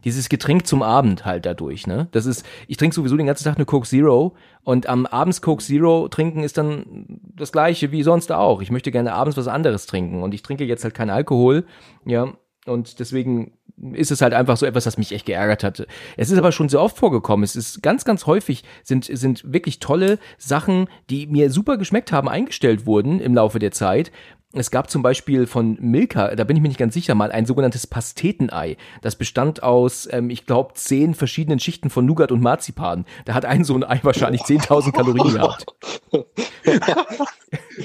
dieses 0.07 0.29
Getränk 0.29 0.69
zum 0.69 0.83
Abend 0.83 1.25
halt 1.25 1.47
dadurch, 1.47 1.89
ne? 1.89 2.07
Das 2.13 2.27
ist, 2.27 2.47
ich 2.69 2.77
trinke 2.77 2.95
sowieso 2.95 3.17
den 3.17 3.27
ganzen 3.27 3.43
Tag 3.43 3.57
eine 3.57 3.65
Coke 3.65 3.89
Zero 3.89 4.37
und 4.63 4.89
am 4.89 5.05
abends 5.05 5.43
Coke 5.43 5.63
Zero 5.63 6.07
trinken 6.07 6.45
ist 6.45 6.59
dann 6.59 7.21
das 7.35 7.51
gleiche 7.51 7.91
wie 7.91 8.05
sonst 8.05 8.31
auch. 8.31 8.63
Ich 8.63 8.71
möchte 8.71 8.93
gerne 8.93 9.15
abends 9.15 9.37
was 9.37 9.49
anderes 9.49 9.87
trinken 9.87 10.23
und 10.23 10.33
ich 10.33 10.43
trinke 10.43 10.65
jetzt 10.65 10.85
halt 10.85 10.95
keinen 10.95 11.11
Alkohol, 11.11 11.67
ja. 12.05 12.35
Und 12.67 13.01
deswegen 13.01 13.53
ist 13.93 14.11
es 14.11 14.23
halt 14.23 14.33
einfach 14.33 14.57
so 14.57 14.67
etwas, 14.67 14.85
das 14.85 14.99
mich 14.99 15.13
echt 15.13 15.27
geärgert 15.27 15.63
hatte. 15.63 15.87
Es 16.17 16.31
ist 16.31 16.39
aber 16.39 16.53
schon 16.53 16.69
sehr 16.69 16.81
oft 16.81 16.97
vorgekommen. 16.97 17.45
Es 17.45 17.57
ist 17.57 17.83
ganz, 17.83 18.05
ganz 18.05 18.27
häufig 18.27 18.65
sind, 18.83 19.05
sind 19.05 19.53
wirklich 19.53 19.81
tolle 19.81 20.19
Sachen, 20.39 20.89
die 21.11 21.27
mir 21.27 21.51
super 21.51 21.77
geschmeckt 21.77 22.13
haben, 22.13 22.29
eingestellt 22.29 22.87
wurden 22.87 23.21
im 23.21 23.35
Laufe 23.35 23.59
der 23.59 23.73
Zeit. 23.73 24.11
Es 24.59 24.71
gab 24.71 24.91
zum 24.91 25.03
Beispiel 25.03 25.47
von 25.47 25.77
Milka, 25.81 26.35
da 26.35 26.45
bin 26.45 26.57
ich 26.57 26.63
mir 26.63 26.69
nicht 26.69 26.79
ganz 26.79 26.95
sicher, 26.95 27.15
mal 27.15 27.31
ein 27.31 27.47
sogenanntes 27.47 27.87
Pastetenei. 27.87 28.77
Das 29.03 29.17
bestand 29.17 29.63
aus, 29.63 30.09
ähm, 30.11 30.31
ich 30.31 30.47
glaube, 30.47 30.75
zehn 30.75 31.15
verschiedenen 31.15 31.61
Schichten 31.61 31.91
von 31.91 32.07
Nougat 32.07 32.33
und 32.33 32.41
Marzipan. 32.41 33.05
Da 33.25 33.35
hat 33.35 33.45
ein 33.45 33.65
so 33.65 33.75
ein 33.75 33.85
Ei 33.85 34.01
wahrscheinlich 34.03 34.43
10.000 34.43 34.93
Kalorien 34.93 35.35
gehabt. 35.35 35.67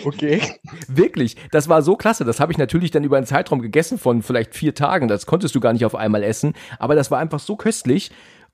Okay. 0.06 0.42
Wirklich, 0.88 1.36
das 1.52 1.70
war 1.70 1.82
so 1.82 1.96
klasse. 1.96 2.26
Das 2.26 2.40
habe 2.40 2.52
ich 2.52 2.58
natürlich 2.58 2.92
dann 2.92 3.04
über 3.04 3.18
einen 3.18 3.26
Zeitraum 3.26 3.62
gegessen 3.62 3.98
von 3.98 4.22
vielleicht 4.22 4.56
vier 4.56 4.74
Tagen. 4.74 5.08
Das 5.08 5.26
konntest 5.26 5.54
du 5.54 5.60
gar 5.60 5.74
nicht 5.74 5.86
auf 5.86 5.96
einmal 5.96 6.24
essen. 6.24 6.54
Aber 6.80 6.96
das 6.96 7.12
war 7.12 7.20
einfach 7.20 7.40
so 7.40 7.56
köstlich. 7.56 8.12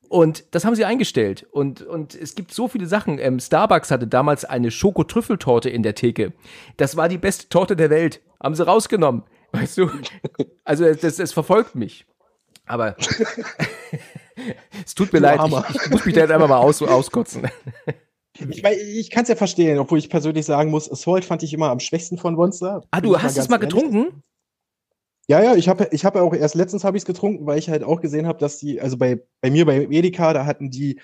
Und 0.10 0.46
das 0.52 0.66
haben 0.66 0.76
sie 0.76 0.86
eingestellt. 0.86 1.46
Und, 1.52 1.82
und 1.82 2.16
es 2.16 2.36
gibt 2.36 2.54
so 2.54 2.68
viele 2.68 2.88
Sachen. 2.88 3.20
Ähm, 3.20 3.40
Starbucks 3.40 3.92
hatte 3.92 4.08
damals 4.08 4.46
eine 4.46 4.72
Schokotrüffeltorte 4.72 5.70
in 5.70 5.84
der 5.84 5.96
Theke. 5.96 6.34
Das 6.78 6.96
war 6.96 7.10
die 7.10 7.18
beste 7.18 7.50
Torte 7.50 7.76
der 7.76 7.90
Welt. 7.90 8.22
Haben 8.42 8.56
sie 8.56 8.66
rausgenommen. 8.66 9.24
Weißt 9.52 9.78
du? 9.78 9.90
Also 10.64 10.84
es, 10.84 11.00
das, 11.00 11.18
es 11.18 11.32
verfolgt 11.32 11.76
mich. 11.76 12.06
Aber 12.66 12.98
es 14.86 14.96
tut 14.96 15.14
mir 15.14 15.20
leid. 15.20 15.40
Ich, 15.46 15.76
ich 15.84 15.90
muss 15.90 16.06
mich 16.06 16.14
da 16.14 16.22
jetzt 16.22 16.32
einfach 16.32 16.50
mal 16.50 16.58
aus, 16.58 16.82
auskotzen. 16.82 17.48
Ich, 18.50 18.64
ich 18.64 19.10
kann 19.10 19.24
es 19.24 19.30
ja 19.30 19.36
verstehen, 19.36 19.80
obwohl 19.80 19.98
ich 19.98 20.10
persönlich 20.10 20.46
sagen 20.46 20.70
muss, 20.70 20.86
Salt 20.86 21.26
fand 21.26 21.42
ich 21.44 21.54
immer 21.54 21.70
am 21.70 21.80
schwächsten 21.80 22.18
von 22.18 22.36
Monster. 22.36 22.84
Ah, 22.92 23.02
du 23.02 23.18
hast 23.18 23.38
es 23.38 23.48
mal 23.48 23.56
ehrlich. 23.56 23.74
getrunken? 23.74 24.24
Ja, 25.30 25.44
ja, 25.44 25.56
ich 25.56 25.68
habe 25.68 25.90
ich 25.92 26.06
hab 26.06 26.16
auch 26.16 26.34
erst 26.34 26.56
letztens 26.56 26.86
habe 26.86 26.96
ich 26.96 27.02
es 27.02 27.06
getrunken, 27.06 27.46
weil 27.46 27.60
ich 27.60 27.70
halt 27.70 27.84
auch 27.84 28.00
gesehen 28.00 28.28
habe, 28.28 28.40
dass 28.40 28.60
die, 28.60 28.80
also 28.80 28.98
bei, 28.98 29.22
bei 29.42 29.52
mir 29.52 29.66
bei 29.66 29.86
Edeka, 29.90 30.34
da 30.34 30.46
hatten 30.46 30.72
die 30.72 31.02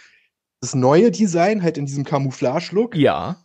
das 0.62 0.74
neue 0.74 1.12
Design 1.12 1.62
halt 1.62 1.78
in 1.78 1.86
diesem 1.86 2.06
Camouflage-Look. 2.06 2.96
Ja. 2.96 3.44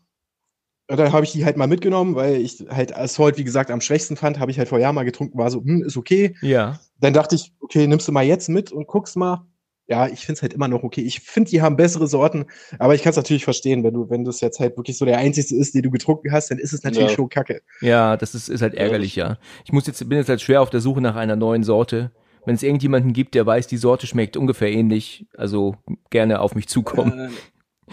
Und 0.89 0.99
dann 0.99 1.13
habe 1.13 1.25
ich 1.25 1.33
die 1.33 1.45
halt 1.45 1.57
mal 1.57 1.67
mitgenommen, 1.67 2.15
weil 2.15 2.37
ich 2.37 2.65
halt 2.71 2.95
Salt, 3.11 3.39
wie 3.39 3.45
gesagt, 3.45 3.73
am 3.73 3.81
schwächsten 3.81 4.17
fand, 4.17 4.39
habe 4.39 4.53
ich 4.53 4.59
halt 4.59 4.69
vor 4.69 4.79
Jahren 4.79 4.95
mal 4.95 5.05
getrunken, 5.05 5.37
war 5.37 5.51
so, 5.51 5.63
hm, 5.63 5.83
ist 5.83 5.97
okay. 5.97 6.37
Ja. 6.41 6.79
Dann 7.01 7.13
dachte 7.13 7.35
ich, 7.35 7.53
okay, 7.61 7.87
nimmst 7.89 8.07
du 8.07 8.13
mal 8.13 8.25
jetzt 8.25 8.49
mit 8.49 8.71
und 8.71 8.87
guckst 8.87 9.17
mal. 9.17 9.47
Ja, 9.91 10.07
ich 10.07 10.21
finde 10.27 10.35
es 10.35 10.43
halt 10.43 10.53
immer 10.53 10.69
noch 10.69 10.83
okay. 10.83 11.01
Ich 11.01 11.21
finde, 11.21 11.49
die 11.51 11.63
haben 11.63 11.77
bessere 11.77 12.07
Sorten, 12.07 12.45
aber 12.79 12.95
ich 12.95 13.03
kann 13.03 13.11
es 13.11 13.17
natürlich 13.17 13.45
verstehen, 13.45 13.83
wenn 13.85 13.95
du, 13.95 14.11
wenn 14.11 14.23
das 14.23 14.43
jetzt 14.43 14.61
halt 14.61 14.77
wirklich 14.77 14.99
so 14.99 15.07
der 15.07 15.17
einzigste 15.17 15.57
ist, 15.57 15.75
den 15.75 15.83
du 15.83 15.91
getrunken 15.91 16.31
hast, 16.31 16.51
dann 16.51 16.59
ist 16.59 16.75
es 16.75 16.83
natürlich 16.83 17.09
Ja. 17.11 17.15
schon 17.17 17.31
kacke. 17.31 17.63
Ja, 17.81 18.19
das 18.19 18.35
ist, 18.35 18.49
ist 18.51 18.61
halt 18.61 18.75
ärgerlich, 18.75 19.17
ja. 19.17 19.39
Ich 19.65 19.73
muss 19.73 19.87
jetzt, 19.87 20.07
bin 20.07 20.19
jetzt 20.19 20.29
halt 20.29 20.43
schwer 20.43 20.61
auf 20.61 20.69
der 20.69 20.81
Suche 20.81 21.01
nach 21.01 21.17
einer 21.17 21.37
neuen 21.37 21.63
Sorte. 21.65 22.13
Wenn 22.45 22.55
es 22.55 22.63
irgendjemanden 22.63 23.15
gibt, 23.15 23.35
der 23.35 23.47
weiß, 23.47 23.67
die 23.67 23.79
Sorte 23.79 24.07
schmeckt 24.07 24.37
ungefähr 24.37 24.71
ähnlich, 24.71 25.27
also 25.37 25.77
gerne 26.11 26.41
auf 26.41 26.55
mich 26.55 26.69
zukommen. 26.69 27.19
Äh, 27.19 27.29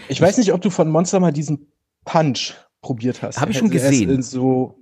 ich 0.08 0.20
weiß 0.20 0.36
nicht, 0.36 0.52
ob 0.52 0.60
du 0.60 0.68
von 0.68 0.90
Monster 0.90 1.18
mal 1.18 1.32
diesen 1.32 1.72
Punch 2.04 2.54
probiert 2.82 3.22
hast. 3.22 3.40
Hab 3.40 3.48
ich 3.48 3.56
schon 3.56 3.70
gesehen. 3.70 4.22
So, 4.22 4.78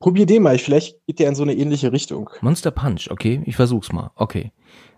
probier 0.00 0.24
den 0.24 0.42
mal, 0.42 0.58
vielleicht 0.58 1.04
geht 1.06 1.18
der 1.18 1.28
in 1.28 1.34
so 1.34 1.42
eine 1.42 1.54
ähnliche 1.54 1.92
Richtung. 1.92 2.30
Monster 2.40 2.70
Punch, 2.70 3.10
okay, 3.10 3.42
ich 3.44 3.56
versuch's 3.56 3.92
mal. 3.92 4.10
Okay. 4.16 4.52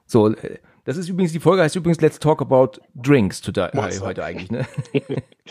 So, 0.07 0.29
äh, 0.33 0.59
das 0.88 0.97
ist 0.97 1.11
übrigens, 1.11 1.33
die 1.33 1.38
Folge 1.40 1.62
heißt 1.62 1.76
übrigens 1.76 2.00
Let's 2.00 2.18
Talk 2.18 2.40
About 2.40 2.80
Drinks 2.95 3.42
today, 3.42 3.68
äh, 3.73 3.76
Monster. 3.76 4.07
heute 4.07 4.25
eigentlich, 4.25 4.50
ne? 4.50 4.66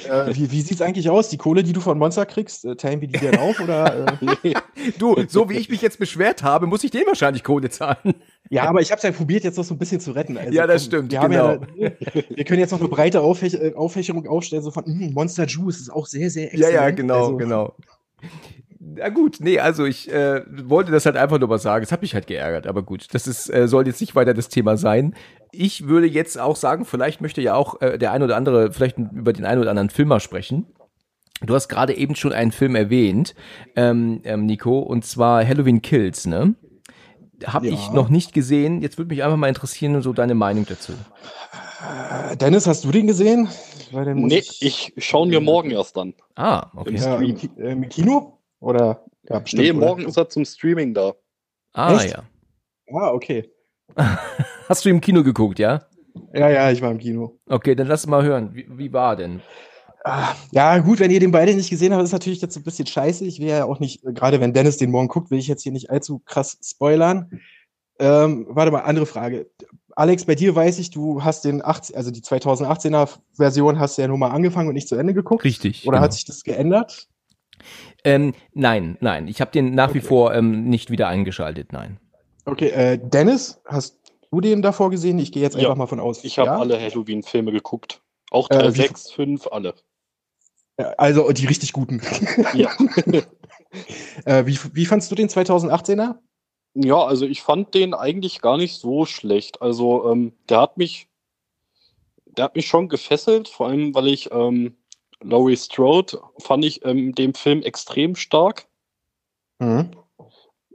Äh, 0.08 0.36
wie 0.36 0.52
wie 0.52 0.62
sieht's 0.62 0.80
eigentlich 0.82 1.10
aus? 1.10 1.30
Die 1.30 1.38
Kohle, 1.38 1.64
die 1.64 1.74
du 1.74 1.82
von 1.82 1.98
Monster 1.98 2.26
kriegst, 2.28 2.66
äh, 2.66 2.76
teilen 2.76 3.02
wir 3.02 3.08
die 3.08 3.18
dann 3.20 3.38
auf? 3.40 3.60
Oder, 3.60 4.16
äh? 4.44 4.54
Du, 5.00 5.16
so 5.28 5.50
wie 5.50 5.58
ich 5.58 5.70
mich 5.70 5.82
jetzt 5.82 5.98
beschwert 5.98 6.44
habe, 6.44 6.68
muss 6.68 6.84
ich 6.84 6.92
den 6.92 7.06
wahrscheinlich 7.08 7.44
Kohle 7.44 7.70
zahlen. 7.72 8.14
Ja, 8.50 8.66
aber 8.70 8.80
ich 8.82 8.92
habe 8.92 8.98
es 8.98 9.04
ja 9.04 9.12
probiert, 9.12 9.44
jetzt 9.44 9.58
noch 9.58 9.64
so 9.64 9.74
ein 9.74 9.80
bisschen 9.80 10.00
zu 10.00 10.12
retten. 10.12 10.38
Also, 10.38 10.52
Ja, 10.52 10.68
das 10.68 10.86
stimmt, 10.86 11.12
Wir, 11.12 11.20
genau. 11.20 11.54
ja, 11.76 11.92
wir 12.30 12.44
können 12.46 12.60
jetzt 12.60 12.72
noch 12.72 12.80
eine 12.80 12.90
breite 12.90 13.22
Auffäch 13.22 13.56
äh, 13.56 13.74
Auffächerung 13.74 14.28
aufstellen, 14.28 14.62
so 14.64 14.70
von 14.72 14.86
hm, 14.86 15.14
Monster 15.14 15.46
Juice 15.46 15.80
ist 15.80 15.90
auch 15.92 16.06
sehr, 16.06 16.30
sehr 16.30 16.54
Ja, 16.56 16.70
ja, 16.70 16.88
exzellent. 16.88 16.98
genau, 16.98 17.16
Also, 17.26 17.38
genau. 17.38 17.76
Na 18.96 19.10
gut, 19.10 19.38
nee, 19.40 19.60
also 19.60 19.86
ich 19.86 20.12
äh, 20.12 20.44
wollte 20.48 20.92
das 20.92 21.06
halt 21.06 21.18
einfach 21.18 21.40
nur 21.40 21.50
mal 21.50 21.60
sagen. 21.60 21.84
Es 21.84 21.92
hat 21.92 22.02
mich 22.02 22.14
halt 22.14 22.28
geärgert, 22.28 22.68
aber 22.68 22.84
gut, 22.84 23.08
das 23.14 23.28
ist, 23.28 23.50
äh, 23.54 23.68
soll 23.68 23.86
jetzt 23.86 24.00
nicht 24.00 24.16
weiter 24.16 24.34
das 24.34 24.48
Thema 24.50 24.78
sein. 24.78 25.14
Ich 25.52 25.88
würde 25.88 26.08
jetzt 26.08 26.40
auch 26.40 26.56
sagen, 26.56 26.86
vielleicht 26.86 27.20
möchte 27.20 27.42
ja 27.42 27.56
auch 27.56 27.82
äh, 27.82 27.98
der 27.98 28.12
ein 28.14 28.24
oder 28.24 28.38
andere 28.38 28.72
vielleicht 28.72 28.98
über 28.98 29.34
den 29.34 29.46
einen 29.46 29.60
oder 29.62 29.72
anderen 29.72 29.90
Filmer 29.90 30.20
sprechen. 30.20 30.68
Du 31.46 31.54
hast 31.54 31.68
gerade 31.68 31.96
eben 31.96 32.16
schon 32.16 32.34
einen 32.34 32.52
Film 32.52 32.76
erwähnt, 32.76 33.36
ähm, 33.76 34.22
ähm, 34.24 34.46
Nico, 34.46 34.80
und 34.80 35.06
zwar 35.06 35.46
Halloween 35.46 35.82
Kills, 35.82 36.26
ne? 36.26 36.56
Habe 37.46 37.68
Ja. 37.68 37.74
ich 37.74 37.92
noch 37.92 38.10
nicht 38.10 38.34
gesehen. 38.34 38.82
Jetzt 38.82 38.98
würde 38.98 39.10
mich 39.10 39.24
einfach 39.24 39.38
mal 39.38 39.48
interessieren, 39.48 40.02
so 40.02 40.14
deine 40.14 40.34
Meinung 40.34 40.66
dazu. 40.68 40.94
Äh, 42.32 42.38
Dennis, 42.38 42.66
hast 42.66 42.84
du 42.86 42.92
den 42.92 43.06
gesehen? 43.06 43.50
Weil 43.92 44.06
dann 44.06 44.18
Nee, 44.22 44.44
ich 44.60 44.94
schaue 44.98 45.28
ihn 45.28 45.30
mir 45.30 45.42
morgen 45.42 45.70
erst 45.72 45.98
an. 45.98 46.16
Ah, 46.36 46.68
okay. 46.76 46.96
Ja, 46.96 47.18
im, 47.18 47.38
äh, 47.58 47.72
im 47.74 47.90
Kino? 47.90 48.37
Oder? 48.60 49.06
Ja, 49.24 49.40
bestimmt, 49.40 49.64
nee, 49.64 49.72
oder? 49.72 49.80
morgen 49.80 50.06
ist 50.06 50.18
er 50.18 50.30
zum 50.30 50.46
Streaming 50.46 50.94
da. 50.94 51.14
Ah, 51.74 51.96
Echt? 51.96 52.12
ja. 52.12 52.24
Ah, 52.94 53.12
okay. 53.12 53.52
Hast 54.68 54.86
du 54.86 54.90
im 54.90 55.02
Kino 55.02 55.24
geguckt, 55.24 55.60
ja? 55.60 55.86
Ja, 56.34 56.50
ja, 56.50 56.72
ich 56.72 56.82
war 56.82 56.92
im 56.92 56.98
Kino. 56.98 57.40
Okay, 57.48 57.76
dann 57.76 57.88
lass 57.88 58.08
mal 58.08 58.24
hören. 58.24 58.54
Wie, 58.54 58.68
wie 58.70 58.94
war 58.94 59.16
denn? 59.16 59.42
Ah, 60.04 60.34
Ja, 60.52 60.78
gut, 60.80 61.00
wenn 61.00 61.12
ihr 61.12 61.20
den 61.20 61.32
beide 61.32 61.54
nicht 61.54 61.70
gesehen 61.70 61.94
habt, 61.94 62.04
ist 62.04 62.12
natürlich 62.12 62.42
jetzt 62.42 62.56
ein 62.56 62.64
bisschen 62.64 62.88
scheiße. 62.88 63.26
Ich 63.26 63.40
will 63.40 63.48
ja 63.48 63.66
auch 63.66 63.80
nicht, 63.80 64.06
äh, 64.06 64.14
gerade 64.14 64.40
wenn 64.40 64.54
Dennis 64.54 64.78
den 64.78 64.92
morgen 64.92 65.10
guckt, 65.10 65.32
will 65.32 65.40
ich 65.40 65.48
jetzt 65.48 65.64
hier 65.64 65.72
nicht 65.72 65.90
allzu 65.90 66.20
krass 66.20 66.58
spoilern. 66.64 67.42
Ähm, 68.00 68.48
warte 68.50 68.72
mal, 68.72 68.82
andere 68.82 69.06
Frage. 69.06 69.50
Alex, 69.96 70.26
bei 70.26 70.36
dir 70.36 70.56
weiß 70.56 70.78
ich, 70.80 70.92
du 70.92 71.24
hast 71.24 71.44
den 71.44 71.66
18, 71.66 71.96
also 71.96 72.12
die 72.12 72.22
2018er 72.22 73.10
Version 73.34 73.80
hast 73.80 73.98
du 73.98 74.04
ja 74.04 74.08
nur 74.08 74.18
mal 74.18 74.30
angefangen 74.30 74.68
und 74.70 74.76
nicht 74.76 74.88
zu 74.88 74.96
Ende 74.96 75.14
geguckt. 75.14 75.44
Richtig. 75.44 75.88
Oder 75.88 75.98
genau. 75.98 76.04
hat 76.04 76.14
sich 76.14 76.26
das 76.26 76.44
geändert? 76.44 77.08
Ähm, 78.08 78.34
nein, 78.54 78.98
nein. 79.02 79.28
Ich 79.28 79.42
habe 79.42 79.52
den 79.52 79.76
nach 79.76 79.94
wie 79.94 80.00
Okay. 80.00 80.08
vor 80.08 80.34
ähm, 80.34 80.66
nicht 80.70 80.90
wieder 80.90 81.08
eingeschaltet, 81.10 81.74
nein. 81.74 82.00
Okay, 82.46 82.70
äh, 82.70 82.98
Dennis, 82.98 83.60
hast 83.66 83.98
du 84.32 84.40
den 84.40 84.62
davor 84.62 84.90
gesehen? 84.92 85.20
Ich 85.20 85.32
gehe 85.34 85.44
jetzt 85.44 85.56
Ja, 85.56 85.64
einfach 85.64 85.76
mal 85.76 85.88
von 85.88 86.00
aus. 86.00 86.24
Ich 86.24 86.40
habe 86.40 86.52
Ja? 86.52 86.58
alle 86.60 86.80
Halloween-Filme 86.80 87.52
geguckt. 87.52 88.02
Auch 88.32 88.50
Äh, 88.50 88.54
Teil 88.60 88.74
wie- 88.74 88.82
6, 88.82 89.12
5, 89.12 89.48
alle. 89.48 89.76
Also 90.98 91.30
die 91.32 91.48
richtig 91.48 91.74
guten. 91.74 92.02
Ja. 92.54 92.70
äh, 94.26 94.46
wie, 94.46 94.58
wie 94.74 94.86
fandst 94.86 95.12
du 95.12 95.16
den 95.16 95.28
2018er? 95.28 96.16
ja, 96.76 97.04
also 97.04 97.26
ich 97.26 97.42
fand 97.42 97.74
den 97.74 97.96
eigentlich 97.96 98.40
gar 98.42 98.58
nicht 98.58 98.80
so 98.80 99.06
schlecht. 99.06 99.62
Also 99.64 100.10
ähm, 100.12 100.34
der 100.48 100.62
hat 100.62 100.78
mich, 100.78 101.08
der 102.26 102.46
hat 102.46 102.56
mich 102.56 102.68
schon 102.68 102.88
gefesselt, 102.88 103.48
vor 103.50 103.68
allem 103.68 103.96
weil 103.96 104.08
ich 104.08 104.32
ähm, 104.32 104.78
Laurie 105.24 105.58
Strode 105.58 106.20
fand 106.40 106.66
ich 106.66 106.86
ähm, 106.86 107.10
in 107.10 107.12
dem 107.14 107.34
Film 107.34 107.62
extrem 107.64 108.16
stark. 108.16 108.68
Mhm. 109.60 109.92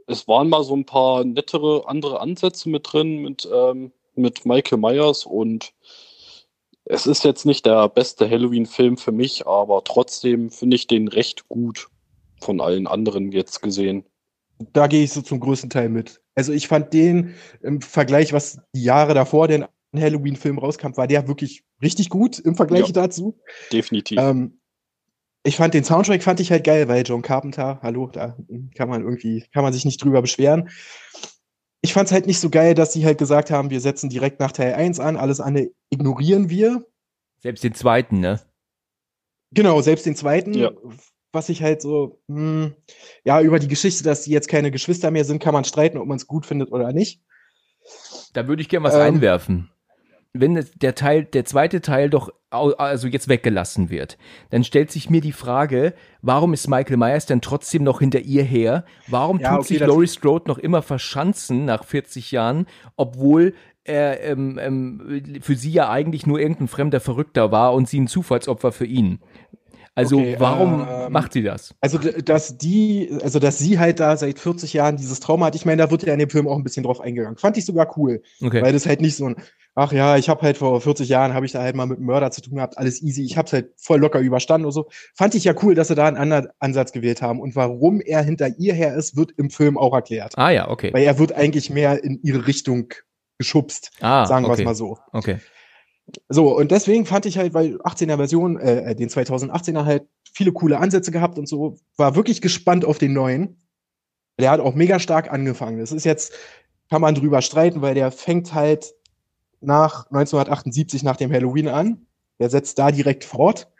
Es 0.06 0.26
waren 0.26 0.48
mal 0.48 0.64
so 0.64 0.74
ein 0.74 0.84
paar 0.84 1.24
nettere 1.24 1.84
andere 1.86 2.20
Ansätze 2.20 2.68
mit 2.68 2.92
drin 2.92 3.22
mit, 3.22 3.48
ähm, 3.52 3.92
mit 4.14 4.44
Michael 4.44 4.78
Myers 4.78 5.24
und 5.24 5.72
es 6.84 7.06
ist 7.06 7.24
jetzt 7.24 7.46
nicht 7.46 7.64
der 7.64 7.88
beste 7.88 8.28
Halloween-Film 8.28 8.96
für 8.96 9.12
mich, 9.12 9.46
aber 9.46 9.84
trotzdem 9.84 10.50
finde 10.50 10.76
ich 10.76 10.88
den 10.88 11.08
recht 11.08 11.48
gut 11.48 11.88
von 12.40 12.60
allen 12.60 12.88
anderen 12.88 13.30
jetzt 13.30 13.62
gesehen. 13.62 14.04
Da 14.72 14.88
gehe 14.88 15.04
ich 15.04 15.12
so 15.12 15.22
zum 15.22 15.40
größten 15.40 15.70
Teil 15.70 15.88
mit. 15.88 16.20
Also 16.34 16.52
ich 16.52 16.68
fand 16.68 16.92
den 16.92 17.34
im 17.62 17.80
Vergleich, 17.80 18.32
was 18.32 18.60
die 18.74 18.82
Jahre 18.82 19.14
davor 19.14 19.48
den 19.48 19.64
Halloween-Film 20.00 20.58
rauskam, 20.58 20.96
war 20.96 21.06
der 21.06 21.28
wirklich 21.28 21.64
richtig 21.82 22.08
gut 22.08 22.38
im 22.38 22.54
Vergleich 22.54 22.86
Ja. 22.86 22.92
dazu. 22.92 23.38
Definitiv. 23.72 24.18
Ähm, 24.18 24.58
ich 25.44 25.56
fand 25.56 25.74
den 25.74 25.84
Soundtrack 25.84 26.22
fand 26.22 26.38
ich 26.40 26.50
halt 26.52 26.64
geil, 26.64 26.88
weil 26.88 27.02
John 27.04 27.22
Carpenter, 27.22 27.80
hallo, 27.82 28.06
da 28.12 28.36
kann 28.76 28.88
man 28.88 29.02
irgendwie, 29.02 29.44
kann 29.52 29.64
man 29.64 29.72
sich 29.72 29.84
nicht 29.84 30.02
drüber 30.02 30.22
beschweren. 30.22 30.70
Ich 31.80 31.92
fand 31.92 32.06
es 32.06 32.12
halt 32.12 32.26
nicht 32.28 32.38
so 32.38 32.48
geil, 32.48 32.74
dass 32.74 32.92
sie 32.92 33.04
halt 33.04 33.18
gesagt 33.18 33.50
haben, 33.50 33.70
wir 33.70 33.80
setzen 33.80 34.08
direkt 34.08 34.38
nach 34.38 34.52
Teil 34.52 34.74
1 34.74 35.00
an, 35.00 35.16
alles 35.16 35.40
andere 35.40 35.70
ignorieren 35.90 36.48
wir. 36.48 36.86
Selbst 37.40 37.64
den 37.64 37.74
zweiten, 37.74 38.20
ne? 38.20 38.40
Genau, 39.50 39.80
selbst 39.82 40.06
den 40.06 40.14
zweiten, 40.14 40.54
Ja. 40.54 40.70
was 41.32 41.48
ich 41.48 41.60
halt 41.62 41.82
so, 41.82 42.20
hm, 42.28 42.74
ja, 43.24 43.40
über 43.42 43.58
die 43.58 43.66
Geschichte, 43.68 44.04
dass 44.04 44.22
die 44.22 44.30
jetzt 44.30 44.46
keine 44.48 44.70
Geschwister 44.70 45.10
mehr 45.10 45.24
sind, 45.24 45.42
kann 45.42 45.52
man 45.54 45.64
streiten, 45.64 45.98
ob 45.98 46.06
man 46.06 46.16
es 46.18 46.28
gut 46.28 46.46
findet 46.46 46.70
oder 46.70 46.92
nicht. 46.92 47.20
Da 48.32 48.46
würde 48.46 48.62
ich 48.62 48.68
gerne 48.68 48.86
was 48.86 48.94
Ähm. 48.94 49.00
einwerfen. 49.00 49.70
Wenn 50.34 50.64
der 50.76 50.94
Teil, 50.94 51.24
der 51.24 51.44
zweite 51.44 51.82
Teil 51.82 52.08
doch 52.08 52.30
also 52.50 53.08
jetzt 53.08 53.28
weggelassen 53.28 53.90
wird, 53.90 54.18
dann 54.50 54.64
stellt 54.64 54.90
sich 54.90 55.10
mir 55.10 55.20
die 55.20 55.32
Frage, 55.32 55.94
warum 56.20 56.52
ist 56.52 56.68
Michael 56.68 56.96
Myers 56.96 57.26
denn 57.26 57.40
trotzdem 57.40 57.82
noch 57.82 58.00
hinter 58.00 58.20
ihr 58.20 58.42
her? 58.42 58.84
Warum 59.08 59.38
Ja, 59.40 59.50
tut 59.50 59.60
okay, 59.60 59.68
sich 59.68 59.80
Laurie 59.80 60.06
Strode 60.06 60.48
noch 60.48 60.58
immer 60.58 60.82
verschanzen 60.82 61.64
nach 61.64 61.84
40 61.84 62.30
Jahren, 62.30 62.66
obwohl 62.96 63.54
er 63.84 64.22
ähm, 64.22 64.58
ähm, 64.60 65.40
für 65.42 65.56
sie 65.56 65.72
ja 65.72 65.90
eigentlich 65.90 66.26
nur 66.26 66.38
irgendein 66.38 66.68
fremder 66.68 67.00
Verrückter 67.00 67.50
war 67.50 67.74
und 67.74 67.88
sie 67.88 68.00
ein 68.00 68.06
Zufallsopfer 68.06 68.72
für 68.72 68.86
ihn? 68.86 69.20
Also 69.94 70.16
Okay, 70.16 70.36
warum 70.38 70.86
ähm, 70.88 71.12
macht 71.12 71.34
sie 71.34 71.42
das? 71.42 71.74
Also, 71.82 71.98
dass 71.98 72.56
die, 72.56 73.10
also, 73.22 73.38
dass 73.38 73.58
sie 73.58 73.78
halt 73.78 74.00
da 74.00 74.16
seit 74.16 74.38
40 74.38 74.72
Jahren 74.72 74.96
dieses 74.96 75.20
Trauma 75.20 75.46
hat, 75.46 75.54
ich 75.54 75.66
meine, 75.66 75.82
da 75.82 75.90
wird 75.90 76.02
ja 76.04 76.14
in 76.14 76.18
dem 76.18 76.30
Film 76.30 76.48
auch 76.48 76.56
ein 76.56 76.64
bisschen 76.64 76.82
drauf 76.84 77.00
eingegangen. 77.00 77.36
Fand 77.36 77.58
ich 77.58 77.66
sogar 77.66 77.96
cool, 77.98 78.22
Okay. 78.42 78.62
weil 78.62 78.72
das 78.72 78.86
halt 78.86 79.02
nicht 79.02 79.16
so 79.16 79.26
ein, 79.26 79.36
ach 79.74 79.92
ja, 79.92 80.16
ich 80.16 80.30
habe 80.30 80.40
halt 80.40 80.56
vor 80.56 80.80
40 80.80 81.10
Jahren, 81.10 81.34
habe 81.34 81.44
ich 81.44 81.52
da 81.52 81.60
halt 81.60 81.76
mal 81.76 81.84
mit 81.86 81.98
einem 81.98 82.06
Mörder 82.06 82.30
zu 82.30 82.40
tun 82.40 82.54
gehabt, 82.56 82.78
alles 82.78 83.02
easy, 83.02 83.22
ich 83.22 83.36
hab's 83.36 83.52
halt 83.52 83.70
voll 83.76 84.00
locker 84.00 84.18
überstanden 84.20 84.64
und 84.64 84.72
so. 84.72 84.88
Fand 85.14 85.34
ich 85.34 85.44
ja 85.44 85.52
cool, 85.62 85.74
dass 85.74 85.88
sie 85.88 85.94
da 85.94 86.06
einen 86.06 86.16
anderen 86.16 86.48
Ansatz 86.58 86.92
gewählt 86.92 87.20
haben. 87.20 87.40
Und 87.40 87.54
warum 87.54 88.00
er 88.00 88.22
hinter 88.22 88.48
ihr 88.58 88.72
her 88.72 88.94
ist, 88.94 89.16
wird 89.16 89.32
im 89.36 89.50
Film 89.50 89.76
auch 89.76 89.92
erklärt. 89.92 90.38
Ah 90.38 90.50
ja, 90.50 90.70
okay. 90.70 90.90
Weil 90.94 91.04
er 91.04 91.18
wird 91.18 91.32
eigentlich 91.34 91.68
mehr 91.68 92.02
in 92.02 92.18
ihre 92.22 92.46
Richtung 92.46 92.88
geschubst, 93.38 93.90
Ah, 94.00 94.24
sagen 94.24 94.44
wir 94.46 94.50
okay. 94.52 94.62
es 94.62 94.64
mal 94.64 94.74
so. 94.74 94.98
Okay. 95.12 95.38
So, 96.28 96.56
und 96.56 96.70
deswegen 96.70 97.06
fand 97.06 97.26
ich 97.26 97.38
halt, 97.38 97.54
weil 97.54 97.80
18er 97.82 98.16
Version, 98.16 98.58
äh, 98.58 98.94
den 98.94 99.08
2018er 99.08 99.84
halt 99.84 100.04
viele 100.32 100.52
coole 100.52 100.78
Ansätze 100.78 101.10
gehabt 101.10 101.38
und 101.38 101.48
so, 101.48 101.76
war 101.96 102.16
wirklich 102.16 102.40
gespannt 102.40 102.84
auf 102.84 102.98
den 102.98 103.12
neuen. 103.12 103.60
Der 104.38 104.50
hat 104.50 104.60
auch 104.60 104.74
mega 104.74 104.98
stark 104.98 105.30
angefangen. 105.30 105.78
Das 105.78 105.92
ist 105.92 106.04
jetzt, 106.04 106.32
kann 106.90 107.00
man 107.00 107.14
drüber 107.14 107.42
streiten, 107.42 107.82
weil 107.82 107.94
der 107.94 108.10
fängt 108.10 108.54
halt 108.54 108.94
nach 109.60 110.06
1978 110.06 111.02
nach 111.02 111.16
dem 111.16 111.32
Halloween 111.32 111.68
an. 111.68 112.06
Der 112.38 112.50
setzt 112.50 112.78
da 112.78 112.90
direkt 112.90 113.24
fort 113.24 113.70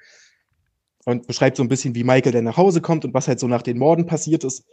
und 1.05 1.27
beschreibt 1.27 1.57
so 1.57 1.63
ein 1.63 1.69
bisschen, 1.69 1.95
wie 1.95 2.05
Michael 2.05 2.33
denn 2.33 2.45
nach 2.45 2.57
Hause 2.57 2.81
kommt 2.81 3.05
und 3.05 3.15
was 3.15 3.29
halt 3.29 3.41
so 3.41 3.49
nach 3.49 3.63
den 3.63 3.79
Morden 3.79 4.07
passiert 4.07 4.45
ist. 4.45 4.65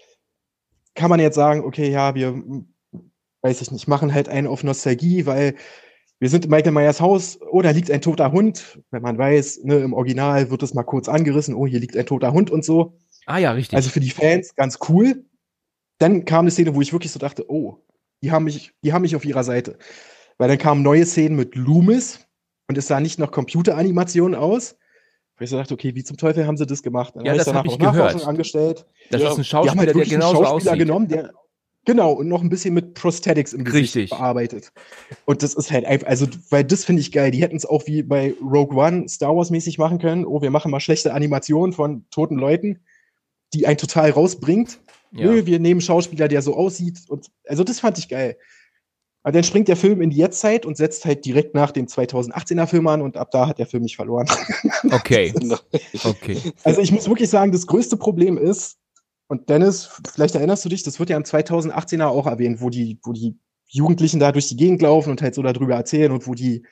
Kann 0.93 1.09
man 1.09 1.19
jetzt 1.19 1.35
sagen, 1.35 1.63
okay, 1.63 1.89
ja, 1.89 2.13
wir, 2.13 2.43
weiß 3.41 3.61
ich 3.61 3.71
nicht, 3.71 3.87
machen 3.87 4.13
halt 4.13 4.29
einen 4.29 4.47
auf 4.47 4.63
Nostalgie, 4.63 5.25
weil 5.25 5.55
wir 6.19 6.29
sind 6.29 6.45
in 6.45 6.51
Michael 6.51 6.71
Myers 6.73 6.99
Haus, 7.01 7.39
oh, 7.51 7.61
da 7.61 7.71
liegt 7.71 7.89
ein 7.91 8.01
toter 8.01 8.31
Hund. 8.31 8.79
Wenn 8.91 9.01
man 9.01 9.17
weiß, 9.17 9.61
ne, 9.63 9.77
im 9.77 9.93
Original 9.93 10.49
wird 10.51 10.63
es 10.63 10.73
mal 10.73 10.83
kurz 10.83 11.07
angerissen, 11.09 11.55
oh, 11.55 11.65
hier 11.65 11.79
liegt 11.79 11.95
ein 11.97 12.05
toter 12.05 12.33
Hund 12.33 12.51
und 12.51 12.63
so. 12.65 12.97
Ah 13.25 13.37
ja, 13.37 13.51
richtig. 13.51 13.75
Also 13.75 13.89
für 13.89 13.99
die 13.99 14.09
Fans 14.09 14.55
ganz 14.55 14.79
cool. 14.89 15.25
Dann 15.97 16.25
kam 16.25 16.41
eine 16.41 16.51
Szene, 16.51 16.75
wo 16.75 16.81
ich 16.81 16.93
wirklich 16.93 17.11
so 17.11 17.19
dachte, 17.19 17.45
oh, 17.49 17.77
die 18.21 18.31
haben 18.31 18.45
mich, 18.45 18.73
die 18.83 18.93
haben 18.93 19.01
mich 19.03 19.15
auf 19.15 19.25
ihrer 19.25 19.43
Seite. 19.43 19.77
Weil 20.37 20.47
dann 20.49 20.57
kamen 20.57 20.81
neue 20.83 21.05
Szenen 21.05 21.35
mit 21.35 21.55
Loomis 21.55 22.19
und 22.67 22.77
es 22.77 22.87
sah 22.87 22.99
nicht 22.99 23.19
nach 23.19 23.31
Computeranimationen 23.31 24.35
aus. 24.39 24.77
Weil 25.37 25.45
ich 25.45 25.49
so 25.51 25.57
dachte, 25.57 25.73
okay, 25.73 25.95
wie 25.95 26.03
zum 26.03 26.17
Teufel 26.17 26.45
haben 26.47 26.57
sie 26.57 26.65
das 26.65 26.83
gemacht? 26.83 27.15
Dann 27.15 27.25
Ja, 27.25 27.31
hab 27.31 27.37
das 27.37 27.45
danach 27.47 27.59
hab 27.59 27.65
ich 27.67 27.77
Nachforschung 27.79 28.19
gehört. 28.19 28.27
angestellt. 28.27 28.85
das 29.09 29.21
Ja, 29.21 29.27
ist 29.29 29.33
ein 29.33 29.37
haben 29.37 29.43
Schauspieler, 29.45 29.85
halt 29.85 29.95
der 29.95 30.05
genauso 30.05 30.43
Schauspieler 30.43 30.71
aussieht. 30.71 30.79
genommen, 30.85 31.07
der 31.07 31.33
genau 31.89 32.11
und 32.11 32.27
noch 32.27 32.43
ein 32.43 32.49
bisschen 32.49 32.75
mit 32.75 32.93
Prosthetics 32.93 33.53
im 33.53 33.63
Gesicht 33.63 33.95
Richtig. 33.95 34.09
bearbeitet. 34.11 34.71
Und 35.25 35.41
das 35.41 35.55
ist 35.55 35.71
halt 35.71 35.85
einfach, 35.85 36.07
also 36.07 36.27
weil 36.51 36.63
das 36.63 36.85
finde 36.85 37.01
ich 37.01 37.11
geil. 37.11 37.31
Die 37.31 37.41
hätten 37.41 37.55
es 37.55 37.65
auch 37.65 37.87
wie 37.87 38.03
bei 38.03 38.35
Rogue 38.41 38.77
One 38.77 39.09
Star 39.09 39.35
Wars 39.35 39.49
mäßig 39.49 39.79
machen 39.79 39.97
können. 39.97 40.23
Oh, 40.23 40.41
wir 40.43 40.51
machen 40.51 40.69
mal 40.69 40.79
schlechte 40.79 41.13
Animationen 41.13 41.73
von 41.73 42.05
toten 42.11 42.35
Leuten, 42.35 42.81
die 43.55 43.65
einen 43.65 43.77
total 43.77 44.11
rausbringt. 44.11 44.79
Ja. 45.11 45.25
Nö, 45.25 45.47
wir 45.47 45.59
nehmen 45.59 45.81
Schauspieler, 45.81 46.27
der 46.27 46.43
so 46.43 46.55
aussieht 46.55 46.99
und 47.07 47.25
also 47.47 47.63
das 47.63 47.79
fand 47.79 47.97
ich 47.97 48.07
geil. 48.07 48.37
Aber 49.23 49.33
dann 49.33 49.43
springt 49.43 49.67
der 49.67 49.75
Film 49.75 50.01
in 50.01 50.11
die 50.11 50.17
Jetztzeit 50.17 50.65
und 50.65 50.77
setzt 50.77 51.05
halt 51.05 51.25
direkt 51.25 51.53
nach 51.53 51.71
dem 51.71 51.87
2018er 51.87 52.67
Film 52.67 52.87
an 52.87 53.01
und 53.01 53.17
ab 53.17 53.31
da 53.31 53.47
hat 53.47 53.57
der 53.57 53.65
Film 53.65 53.83
mich 53.83 53.95
verloren. 53.95 54.27
Okay, 54.91 55.33
okay. 56.03 56.37
Also 56.63 56.81
ich 56.81 56.91
muss 56.91 57.09
wirklich 57.09 57.29
sagen, 57.29 57.51
das 57.51 57.67
größte 57.67 57.97
Problem 57.97 58.37
ist, 58.37 58.78
und 59.29 59.47
Dennis, 59.47 59.89
vielleicht 60.11 60.33
erinnerst 60.33 60.65
du 60.65 60.69
dich, 60.69 60.81
das 60.81 60.99
wird 60.99 61.11
ja 61.11 61.15
im 61.17 61.23
2018er 61.23 62.07
auch 62.07 62.25
erwähnt, 62.25 62.61
wo 62.61 62.71
die, 62.71 62.99
wo 63.03 63.13
die 63.13 63.37
Jugendlichen 63.67 64.19
da 64.19 64.31
durch 64.31 64.47
die 64.47 64.55
Gegend 64.55 64.81
laufen 64.81 65.11
und 65.11 65.21
halt 65.21 65.35
so 65.35 65.43
darüber 65.43 65.75
erzählen 65.75 66.11
und 66.11 66.25
wo 66.27 66.33
die 66.33 66.63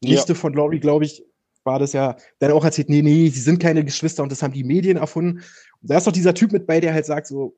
Ja. 0.00 0.10
Nichte 0.10 0.36
von 0.36 0.54
Laurie, 0.54 0.78
glaube 0.78 1.04
ich, 1.04 1.24
war 1.64 1.80
das 1.80 1.92
ja, 1.92 2.16
dann 2.38 2.52
auch 2.52 2.64
erzählt, 2.64 2.88
nee, 2.88 3.02
nee, 3.02 3.28
sie 3.30 3.40
sind 3.40 3.58
keine 3.58 3.84
Geschwister 3.84 4.22
und 4.22 4.30
das 4.30 4.44
haben 4.44 4.52
die 4.52 4.62
Medien 4.62 4.96
erfunden. 4.96 5.38
Und 5.38 5.90
da 5.90 5.98
ist 5.98 6.06
doch 6.06 6.12
dieser 6.12 6.34
Typ 6.34 6.52
mit 6.52 6.68
bei, 6.68 6.78
der 6.78 6.94
halt 6.94 7.04
sagt 7.04 7.26
so, 7.26 7.56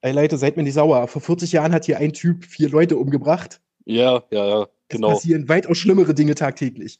ey 0.00 0.12
Leute, 0.12 0.38
seid 0.38 0.56
mir 0.56 0.62
nicht 0.62 0.74
sauer. 0.74 1.08
Vor 1.08 1.20
40 1.20 1.50
Jahren 1.50 1.72
hat 1.72 1.86
hier 1.86 1.98
ein 1.98 2.12
Typ 2.12 2.44
vier 2.44 2.68
Leute 2.68 2.96
umgebracht. 2.98 3.60
Ja, 3.84 4.22
ja, 4.30 4.46
ja, 4.46 4.62
Es 4.62 4.68
genau. 4.96 5.08
passieren 5.08 5.48
weitaus 5.48 5.76
schlimmere 5.76 6.14
Dinge 6.14 6.36
tagtäglich. 6.36 6.98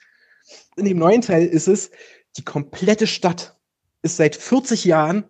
In 0.76 0.84
dem 0.84 0.98
neuen 0.98 1.20
Teil 1.20 1.46
ist 1.46 1.68
es, 1.68 1.92
die 2.36 2.44
komplette 2.44 3.06
Stadt 3.06 3.56
ist 4.02 4.16
seit 4.16 4.34
40 4.34 4.84
Jahren 4.84 5.24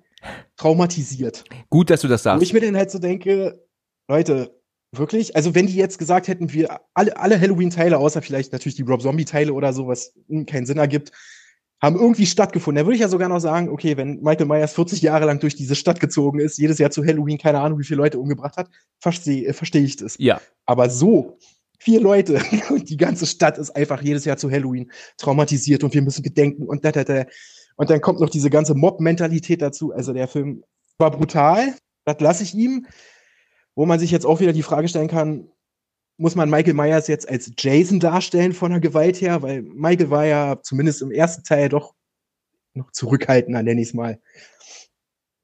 traumatisiert. 0.56 1.44
Gut, 1.70 1.90
dass 1.90 2.00
du 2.00 2.08
das 2.08 2.22
Wo 2.22 2.24
sagst. 2.24 2.42
ich 2.42 2.52
mir 2.52 2.60
dann 2.60 2.76
halt 2.76 2.90
so 2.90 2.98
denke, 2.98 3.62
Leute, 4.08 4.58
wirklich? 4.92 5.36
Also 5.36 5.54
wenn 5.54 5.66
die 5.66 5.76
jetzt 5.76 5.98
gesagt 5.98 6.28
hätten, 6.28 6.52
wir 6.52 6.80
alle, 6.94 7.16
alle 7.16 7.40
Halloween-Teile, 7.40 7.98
außer 7.98 8.22
vielleicht 8.22 8.52
natürlich 8.52 8.76
die 8.76 8.82
Rob 8.82 9.02
Zombie-Teile 9.02 9.52
oder 9.52 9.72
so, 9.72 9.86
was 9.86 10.14
keinen 10.46 10.66
Sinn 10.66 10.78
ergibt, 10.78 11.12
haben 11.80 11.96
irgendwie 11.96 12.26
stattgefunden. 12.26 12.82
Da 12.82 12.86
würde 12.86 12.96
ich 12.96 13.02
ja 13.02 13.08
sogar 13.08 13.28
noch 13.28 13.38
sagen, 13.38 13.68
okay, 13.68 13.96
wenn 13.96 14.20
Michael 14.20 14.46
Myers 14.46 14.72
40 14.74 15.00
Jahre 15.00 15.26
lang 15.26 15.38
durch 15.38 15.54
diese 15.54 15.76
Stadt 15.76 16.00
gezogen 16.00 16.40
ist, 16.40 16.58
jedes 16.58 16.78
Jahr 16.78 16.90
zu 16.90 17.04
Halloween, 17.04 17.38
keine 17.38 17.60
Ahnung, 17.60 17.78
wie 17.78 17.84
viele 17.84 17.98
Leute 17.98 18.18
umgebracht 18.18 18.56
hat, 18.56 18.68
verstehe 19.00 19.46
äh, 19.46 19.52
versteh 19.52 19.78
ich 19.78 19.96
das. 19.96 20.16
Ja, 20.18 20.40
Aber 20.66 20.90
so, 20.90 21.38
vier 21.78 22.00
Leute 22.00 22.42
und 22.70 22.88
die 22.90 22.96
ganze 22.96 23.26
Stadt 23.26 23.58
ist 23.58 23.70
einfach 23.70 24.02
jedes 24.02 24.24
Jahr 24.24 24.36
zu 24.36 24.50
Halloween 24.50 24.90
traumatisiert 25.18 25.84
und 25.84 25.94
wir 25.94 26.02
müssen 26.02 26.22
gedenken 26.22 26.64
und 26.64 26.84
da, 26.84 26.92
da, 26.92 27.04
da. 27.04 27.24
Und 27.78 27.90
dann 27.90 28.00
kommt 28.00 28.18
noch 28.20 28.28
diese 28.28 28.50
ganze 28.50 28.74
Mob-Mentalität 28.74 29.62
dazu. 29.62 29.92
Also 29.92 30.12
der 30.12 30.26
Film 30.26 30.64
war 30.98 31.12
brutal, 31.12 31.76
das 32.04 32.18
lasse 32.20 32.42
ich 32.42 32.54
ihm. 32.54 32.86
Wo 33.76 33.86
man 33.86 34.00
sich 34.00 34.10
jetzt 34.10 34.26
auch 34.26 34.40
wieder 34.40 34.52
die 34.52 34.64
Frage 34.64 34.88
stellen 34.88 35.06
kann, 35.06 35.48
muss 36.16 36.34
man 36.34 36.50
Michael 36.50 36.74
Myers 36.74 37.06
jetzt 37.06 37.28
als 37.28 37.52
Jason 37.56 38.00
darstellen 38.00 38.52
von 38.52 38.72
der 38.72 38.80
Gewalt 38.80 39.20
her? 39.20 39.42
Weil 39.42 39.62
Michael 39.62 40.10
war 40.10 40.26
ja 40.26 40.60
zumindest 40.60 41.02
im 41.02 41.12
ersten 41.12 41.44
Teil 41.44 41.68
doch 41.68 41.94
noch 42.74 42.90
zurückhaltender, 42.90 43.62
nenne 43.62 43.80
ich 43.80 43.88
es 43.88 43.94
mal. 43.94 44.20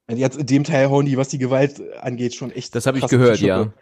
Und 0.09 0.17
jetzt 0.17 0.37
in 0.37 0.47
dem 0.47 0.65
Teil 0.65 0.91
hauen 0.91 1.07
die, 1.07 1.17
was 1.17 1.29
die 1.29 1.39
Gewalt 1.39 1.81
angeht, 2.01 2.35
schon 2.35 2.51
echt. 2.51 2.75
das 2.75 2.87
habe 2.87 2.99
ich 2.99 3.07
gehört, 3.07 3.39
ja. 3.39 3.73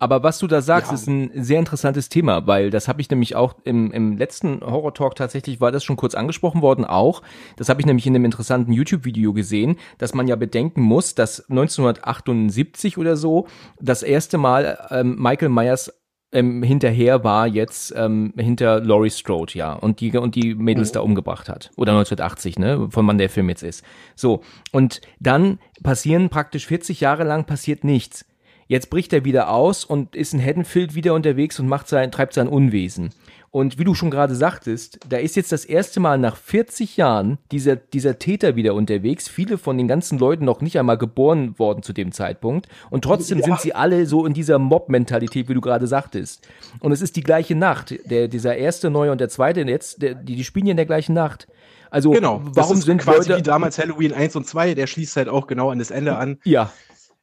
Aber 0.00 0.22
was 0.22 0.38
du 0.38 0.46
da 0.46 0.60
sagst, 0.62 0.90
Ja. 0.90 0.94
ist 0.94 1.06
ein 1.06 1.30
sehr 1.34 1.58
interessantes 1.58 2.08
Thema, 2.08 2.46
weil 2.46 2.70
das 2.70 2.88
habe 2.88 3.00
ich 3.00 3.10
nämlich 3.10 3.36
auch 3.36 3.54
im, 3.64 3.92
im 3.92 4.16
letzten 4.16 4.60
Horror 4.62 4.94
Talk 4.94 5.14
tatsächlich 5.14 5.60
war 5.60 5.70
das 5.70 5.84
schon 5.84 5.96
kurz 5.96 6.14
angesprochen 6.14 6.62
worden 6.62 6.84
auch. 6.84 7.22
Das 7.56 7.68
habe 7.68 7.80
ich 7.80 7.86
nämlich 7.86 8.06
in 8.06 8.14
einem 8.14 8.24
interessanten 8.24 8.72
YouTube-Video 8.72 9.32
gesehen, 9.32 9.76
dass 9.98 10.14
man 10.14 10.26
ja 10.26 10.36
bedenken 10.36 10.80
muss, 10.82 11.14
dass 11.14 11.48
1978 11.50 12.98
oder 12.98 13.16
so 13.16 13.46
das 13.80 14.02
erste 14.02 14.38
Mal 14.38 14.78
ähm, 14.90 15.16
Michael 15.20 15.48
Myers 15.50 15.92
ähm, 16.32 16.62
hinterher 16.62 17.24
war 17.24 17.48
jetzt 17.48 17.92
ähm, 17.96 18.32
hinter 18.36 18.78
Laurie 18.80 19.10
Strode, 19.10 19.52
ja, 19.54 19.72
und 19.72 19.98
die 20.00 20.16
und 20.16 20.36
die 20.36 20.54
Mädels 20.54 20.90
Mhm. 20.90 20.94
da 20.94 21.00
umgebracht 21.00 21.48
hat. 21.48 21.72
Oder 21.76 21.90
1980, 21.92 22.56
ne, 22.58 22.88
von 22.90 23.04
wann 23.08 23.18
der 23.18 23.28
Film 23.28 23.48
jetzt 23.48 23.64
ist. 23.64 23.84
So, 24.14 24.42
und 24.70 25.00
dann 25.18 25.58
passieren 25.82 26.28
praktisch 26.28 26.66
40 26.66 27.00
Jahre 27.00 27.24
lang 27.24 27.46
passiert 27.46 27.82
nichts. 27.82 28.24
Jetzt 28.70 28.88
bricht 28.88 29.12
er 29.12 29.24
wieder 29.24 29.50
aus 29.50 29.84
und 29.84 30.14
ist 30.14 30.32
in 30.32 30.40
Haddonfield 30.40 30.94
wieder 30.94 31.12
unterwegs 31.14 31.58
und 31.58 31.66
macht 31.66 31.88
sein, 31.88 32.12
treibt 32.12 32.34
sein 32.34 32.46
Unwesen. 32.46 33.10
Und 33.50 33.80
wie 33.80 33.84
du 33.84 33.96
schon 33.96 34.12
gerade 34.12 34.36
sagtest, 34.36 35.00
da 35.08 35.16
ist 35.16 35.34
jetzt 35.34 35.50
das 35.50 35.64
erste 35.64 35.98
Mal 35.98 36.18
nach 36.18 36.36
40 36.36 36.96
Jahren 36.96 37.38
dieser, 37.50 37.74
dieser 37.74 38.20
Täter 38.20 38.54
wieder 38.54 38.74
unterwegs. 38.74 39.26
Viele 39.28 39.58
von 39.58 39.76
den 39.76 39.88
ganzen 39.88 40.20
Leuten 40.20 40.44
noch 40.44 40.60
nicht 40.60 40.78
einmal 40.78 40.98
geboren 40.98 41.58
worden 41.58 41.82
zu 41.82 41.92
dem 41.92 42.12
Zeitpunkt. 42.12 42.68
Und 42.90 43.02
trotzdem 43.02 43.38
Ja. 43.40 43.44
sind 43.46 43.60
sie 43.60 43.74
alle 43.74 44.06
so 44.06 44.24
in 44.24 44.34
dieser 44.34 44.60
Mob-Mentalität, 44.60 45.48
wie 45.48 45.54
du 45.54 45.60
gerade 45.60 45.88
sagtest. 45.88 46.46
Und 46.78 46.92
es 46.92 47.02
ist 47.02 47.16
die 47.16 47.24
gleiche 47.24 47.56
Nacht. 47.56 47.92
Der, 48.08 48.28
dieser 48.28 48.56
erste, 48.56 48.88
neue 48.88 49.10
und 49.10 49.20
der 49.20 49.30
zweite 49.30 49.62
jetzt, 49.62 50.00
der, 50.00 50.14
die, 50.14 50.36
die 50.36 50.44
spielen 50.44 50.66
ja 50.66 50.70
in 50.70 50.76
der 50.76 50.86
gleichen 50.86 51.14
Nacht. 51.14 51.48
Also, 51.90 52.12
Genau. 52.12 52.34
warum 52.34 52.52
das 52.54 52.70
ist 52.70 52.82
sind 52.84 53.02
quasi 53.02 53.30
Leute, 53.30 53.38
wie 53.40 53.42
damals 53.42 53.80
Halloween 53.80 54.12
1 54.12 54.36
und 54.36 54.46
2, 54.46 54.74
der 54.74 54.86
schließt 54.86 55.16
halt 55.16 55.28
auch 55.28 55.48
genau 55.48 55.70
an 55.70 55.80
das 55.80 55.90
Ende 55.90 56.16
an. 56.16 56.38
ja, 56.44 56.70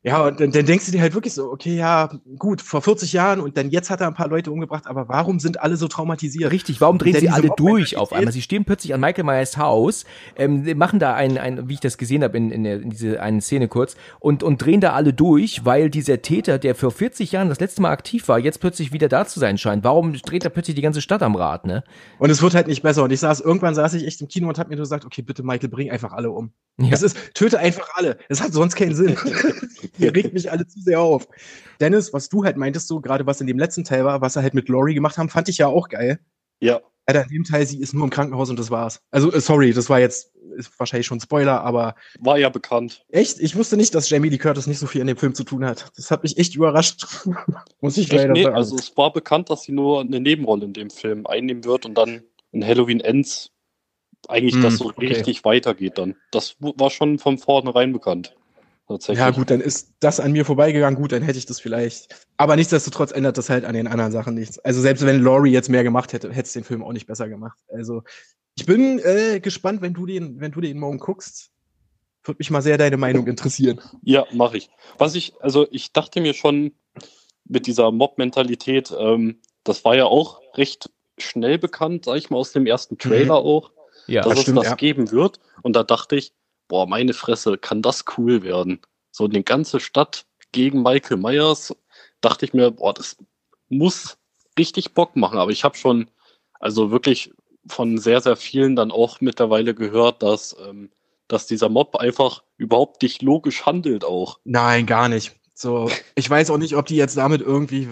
Ja, 0.03 0.25
und 0.25 0.39
dann, 0.39 0.51
dann 0.51 0.65
denkst 0.65 0.85
du 0.85 0.91
dir 0.91 1.01
halt 1.01 1.15
wirklich 1.15 1.33
so, 1.33 1.51
okay, 1.51 1.75
ja, 1.75 2.09
gut, 2.37 2.61
vor 2.61 2.81
40 2.81 3.13
Jahren 3.13 3.39
und 3.39 3.57
dann 3.57 3.71
jetzt 3.71 3.89
hat 3.89 3.99
er 3.99 4.07
ein 4.07 4.13
paar 4.13 4.29
Leute 4.29 4.51
umgebracht, 4.51 4.85
aber 4.85 5.09
warum 5.09 5.39
sind 5.39 5.59
alle 5.59 5.75
so 5.75 5.87
traumatisiert? 5.87 6.51
Richtig, 6.51 6.79
warum 6.79 6.97
drehen 6.99 7.19
sie 7.19 7.29
alle 7.29 7.49
durch 7.57 7.97
auf 7.97 8.13
einmal? 8.13 8.31
Sie 8.31 8.43
stehen 8.43 8.63
plötzlich 8.63 8.93
an 8.93 9.01
Michael 9.01 9.25
Myers 9.25 9.57
Haus, 9.57 10.05
ähm, 10.35 10.65
machen 10.77 10.99
da 10.99 11.15
ein, 11.15 11.37
ein, 11.37 11.67
wie 11.67 11.73
ich 11.73 11.79
das 11.79 11.97
gesehen 11.97 12.23
habe 12.23 12.37
in, 12.37 12.51
in, 12.51 12.63
der, 12.63 12.79
in 12.79 12.91
diese 12.91 13.21
eine 13.21 13.41
Szene 13.41 13.67
kurz, 13.67 13.97
und, 14.19 14.43
und 14.43 14.63
drehen 14.63 14.81
da 14.81 14.93
alle 14.93 15.13
durch, 15.13 15.65
weil 15.65 15.89
dieser 15.89 16.21
Täter, 16.21 16.59
der 16.59 16.75
vor 16.75 16.91
40 16.91 17.31
Jahren 17.31 17.49
das 17.49 17.59
letzte 17.59 17.81
Mal 17.81 17.91
aktiv 17.91 18.27
war, 18.27 18.37
jetzt 18.37 18.59
plötzlich 18.59 18.93
wieder 18.93 19.09
da 19.09 19.25
zu 19.25 19.39
sein 19.39 19.57
scheint. 19.57 19.83
Warum 19.83 20.13
dreht 20.13 20.43
er 20.43 20.51
plötzlich 20.51 20.75
die 20.75 20.83
ganze 20.83 21.01
Stadt 21.01 21.23
am 21.23 21.35
Rad, 21.35 21.65
ne? 21.65 21.83
Und 22.19 22.29
es 22.29 22.41
wird 22.41 22.53
halt 22.53 22.67
nicht 22.67 22.83
besser. 22.83 23.03
Und 23.03 23.11
ich 23.11 23.19
saß, 23.19 23.41
irgendwann 23.41 23.73
saß 23.73 23.95
ich 23.95 24.05
echt 24.05 24.21
im 24.21 24.27
Kino 24.27 24.47
und 24.47 24.59
hab 24.59 24.69
mir 24.69 24.75
nur 24.75 24.83
gesagt, 24.83 25.05
okay, 25.05 25.23
bitte 25.23 25.43
Michael, 25.43 25.69
bring 25.69 25.89
einfach 25.89 26.13
alle 26.13 26.29
um. 26.29 26.51
Ja. 26.79 26.89
Es 26.91 27.01
ist, 27.01 27.17
töte 27.33 27.57
einfach 27.57 27.89
alle. 27.95 28.17
Es 28.29 28.41
hat 28.41 28.53
sonst 28.53 28.75
keinen 28.75 28.93
Sinn. 28.93 29.17
Ihr 29.97 30.15
regt 30.15 30.33
mich 30.33 30.51
alle 30.51 30.67
zu 30.67 30.79
sehr 30.81 30.99
auf. 30.99 31.27
Dennis, 31.79 32.13
was 32.13 32.29
du 32.29 32.43
halt 32.43 32.57
meintest, 32.57 32.87
so 32.87 32.99
gerade 33.01 33.25
was 33.25 33.41
in 33.41 33.47
dem 33.47 33.59
letzten 33.59 33.83
Teil 33.83 34.05
war, 34.05 34.21
was 34.21 34.35
er 34.35 34.41
halt 34.41 34.53
mit 34.53 34.69
Laurie 34.69 34.93
gemacht 34.93 35.17
haben, 35.17 35.29
fand 35.29 35.49
ich 35.49 35.57
ja 35.57 35.67
auch 35.67 35.89
geil. 35.89 36.19
Ja, 36.59 36.81
Alter, 37.07 37.23
in 37.23 37.29
dem 37.29 37.43
Teil, 37.45 37.65
sie 37.65 37.79
ist 37.79 37.93
nur 37.93 38.03
im 38.03 38.09
Krankenhaus 38.09 38.49
und 38.49 38.59
das 38.59 38.69
war's. 38.69 39.01
Also, 39.11 39.31
äh, 39.31 39.39
sorry, 39.39 39.71
das 39.71 39.89
war 39.89 39.99
jetzt, 39.99 40.35
ist 40.57 40.77
wahrscheinlich 40.77 41.07
schon 41.07 41.21
Spoiler, 41.21 41.61
aber 41.61 41.95
war 42.19 42.37
ja 42.37 42.49
bekannt. 42.49 43.05
echt, 43.09 43.39
ich 43.39 43.55
wusste 43.55 43.77
nicht, 43.77 43.95
dass 43.95 44.09
Jamie 44.09 44.27
Lee 44.27 44.37
Curtis 44.37 44.67
nicht 44.67 44.79
so 44.79 44.87
viel 44.87 44.99
in 44.99 45.07
dem 45.07 45.15
Film 45.15 45.33
zu 45.33 45.45
tun 45.45 45.63
hat. 45.65 45.89
Das 45.95 46.11
hat 46.11 46.23
mich 46.23 46.37
echt 46.37 46.55
überrascht. 46.55 47.05
Muss 47.81 47.95
ich 47.95 48.11
Echt, 48.11 48.15
leider 48.17 48.33
nee, 48.33 48.43
sagen. 48.43 48.57
also 48.57 48.75
es 48.75 48.95
war 48.97 49.13
bekannt, 49.13 49.49
dass 49.49 49.61
sie 49.63 49.71
nur 49.71 50.01
eine 50.01 50.19
Nebenrolle 50.19 50.65
in 50.65 50.73
dem 50.73 50.89
Film 50.89 51.25
einnehmen 51.25 51.63
wird 51.63 51.85
und 51.85 51.97
dann 51.97 52.23
in 52.51 52.65
Halloween 52.65 52.99
Ends 52.99 53.51
eigentlich 54.27 54.55
Hm, 54.55 54.63
das 54.63 54.77
so 54.77 54.87
okay. 54.87 55.07
richtig 55.07 55.45
weitergeht 55.45 55.97
dann. 55.97 56.15
Das 56.31 56.57
war 56.59 56.89
schon 56.89 57.19
von 57.19 57.37
vornherein 57.37 57.93
bekannt. 57.93 58.35
Tatsächlich. 58.87 59.19
Ja, 59.19 59.31
gut, 59.31 59.49
dann 59.49 59.59
ist 59.59 59.93
das 59.99 60.19
an 60.19 60.31
mir 60.31 60.45
vorbeigegangen. 60.45 60.99
Gut, 60.99 61.11
dann 61.11 61.21
hätte 61.21 61.37
ich 61.37 61.45
das 61.45 61.59
vielleicht. 61.59 62.25
Aber 62.37 62.55
nichtsdestotrotz 62.55 63.11
ändert 63.11 63.37
das 63.37 63.49
halt 63.49 63.65
an 63.65 63.73
den 63.73 63.87
anderen 63.87 64.13
Sachen 64.13 64.33
nichts. 64.33 64.59
Also 64.59 64.81
selbst 64.81 65.05
wenn 65.05 65.21
Laurie 65.21 65.51
jetzt 65.51 65.69
mehr 65.69 65.83
gemacht 65.83 66.13
hätte, 66.13 66.29
hätte 66.29 66.47
es 66.47 66.53
den 66.53 66.63
Film 66.63 66.83
auch 66.83 66.93
nicht 66.93 67.05
besser 67.05 67.27
gemacht. 67.27 67.57
Also 67.67 68.03
ich 68.55 68.65
bin 68.65 68.99
äh, 68.99 69.41
gespannt, 69.41 69.81
wenn 69.81 69.93
du 69.93 70.05
den, 70.05 70.39
wenn 70.39 70.51
du 70.51 70.61
den 70.61 70.79
morgen 70.79 70.99
guckst. 70.99 71.51
Würde 72.23 72.37
mich 72.39 72.49
mal 72.49 72.61
sehr 72.61 72.77
deine 72.77 72.97
Meinung 72.97 73.27
interessieren. 73.27 73.79
Ja, 74.03 74.25
mache 74.31 74.57
ich. 74.57 74.69
Was 74.97 75.15
ich, 75.15 75.33
also 75.41 75.67
ich 75.71 75.91
dachte 75.93 76.21
mir 76.21 76.33
schon 76.33 76.71
mit 77.45 77.67
dieser 77.67 77.91
Mob-Mentalität, 77.91 78.93
ähm, 78.97 79.41
das 79.63 79.85
war 79.85 79.95
ja 79.95 80.05
auch 80.05 80.41
recht 80.55 80.89
schnell 81.17 81.57
bekannt, 81.57 82.05
sag 82.05 82.17
ich 82.17 82.29
mal, 82.29 82.37
aus 82.37 82.51
dem 82.51 82.65
ersten 82.65 82.97
Trailer 82.97 83.35
auch, 83.35 83.71
Ja. 84.07 84.21
dass 84.21 84.31
das 84.31 84.37
es 84.39 84.41
stimmt, 84.43 84.57
das 84.59 84.67
ja. 84.67 84.75
geben 84.75 85.11
wird. 85.11 85.39
Und 85.61 85.75
da 85.75 85.83
dachte 85.83 86.15
ich, 86.15 86.33
boah, 86.67 86.87
meine 86.87 87.13
Fresse, 87.13 87.57
kann 87.57 87.81
das 87.81 88.05
cool 88.17 88.43
werden. 88.43 88.79
So 89.11 89.25
eine 89.25 89.43
ganze 89.43 89.79
Stadt 89.79 90.25
gegen 90.51 90.83
Michael 90.83 91.17
Myers, 91.17 91.75
dachte 92.21 92.45
ich 92.45 92.53
mir, 92.53 92.71
boah, 92.71 92.93
das 92.93 93.17
muss 93.69 94.17
richtig 94.57 94.93
Bock 94.93 95.15
machen. 95.15 95.39
Aber 95.39 95.51
ich 95.51 95.63
habe 95.63 95.77
schon, 95.77 96.09
also 96.59 96.91
wirklich 96.91 97.31
von 97.67 97.97
sehr, 97.97 98.21
sehr 98.21 98.35
vielen 98.35 98.75
dann 98.75 98.91
auch 98.91 99.21
mittlerweile 99.21 99.73
gehört, 99.73 100.23
dass, 100.23 100.55
ähm, 100.67 100.89
dass 101.27 101.47
dieser 101.47 101.69
Mob 101.69 101.95
einfach 101.97 102.43
überhaupt 102.57 103.01
nicht 103.01 103.21
logisch 103.21 103.65
handelt 103.65 104.05
auch. 104.05 104.39
Nein, 104.45 104.85
gar 104.85 105.09
nicht. 105.09 105.35
So, 105.53 105.89
ich 106.15 106.29
weiß 106.29 106.49
auch 106.49 106.57
nicht, 106.57 106.75
ob 106.75 106.85
die 106.85 106.95
jetzt 106.95 107.17
damit 107.17 107.41
irgendwie. 107.41 107.89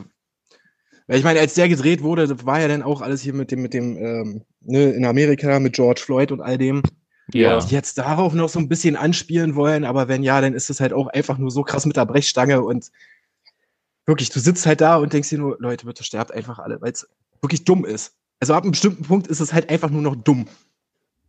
Weil 1.08 1.20
ich 1.20 1.24
meine, 1.24 1.40
als 1.40 1.54
der 1.54 1.70
gedreht 1.70 2.02
wurde, 2.02 2.46
war 2.46 2.62
ja 2.62 2.68
dann 2.68 2.82
auch 2.82 3.02
alles 3.02 3.22
hier 3.22 3.34
mit 3.34 3.52
dem, 3.52 3.62
mit 3.62 3.74
dem, 3.74 3.98
ähm, 3.98 4.46
ne, 4.62 4.92
in 4.92 5.06
Amerika 5.06 5.60
mit 5.60 5.74
George 5.74 6.02
Floyd 6.04 6.32
und 6.32 6.42
all 6.42 6.58
dem. 6.58 6.82
Ja. 7.34 7.60
die 7.60 7.74
jetzt 7.74 7.98
darauf 7.98 8.34
noch 8.34 8.50
so 8.50 8.60
ein 8.60 8.70
bisschen 8.70 8.96
anspielen 8.96 9.56
wollen, 9.56 9.84
aber 9.84 10.08
wenn 10.08 10.24
ja, 10.24 10.40
dann 10.42 10.54
ist 10.54 10.70
es 10.70 10.80
halt 10.80 10.94
auch 10.94 11.08
einfach 11.08 11.38
nur 11.38 11.52
so 11.52 11.64
krass 11.64 11.86
mit 11.86 11.98
der 11.98 12.06
Brechstange 12.06 12.62
und 12.62 12.92
wirklich, 14.06 14.30
du 14.30 14.40
sitzt 14.40 14.66
halt 14.66 14.82
da 14.82 14.98
und 14.98 15.14
denkst 15.14 15.30
dir 15.30 15.40
nur, 15.40 15.58
Leute, 15.60 15.86
bitte 15.86 16.04
sterbt 16.04 16.32
einfach 16.32 16.60
alle, 16.60 16.80
weil 16.82 16.92
es 16.92 17.08
wirklich 17.42 17.64
dumm 17.66 17.86
ist. 17.86 18.16
Also 18.40 18.54
ab 18.54 18.64
einem 18.64 18.72
bestimmten 18.72 19.04
Punkt 19.04 19.28
ist 19.28 19.40
es 19.40 19.54
halt 19.54 19.70
einfach 19.70 19.90
nur 19.90 20.02
noch 20.02 20.16
dumm. 20.16 20.48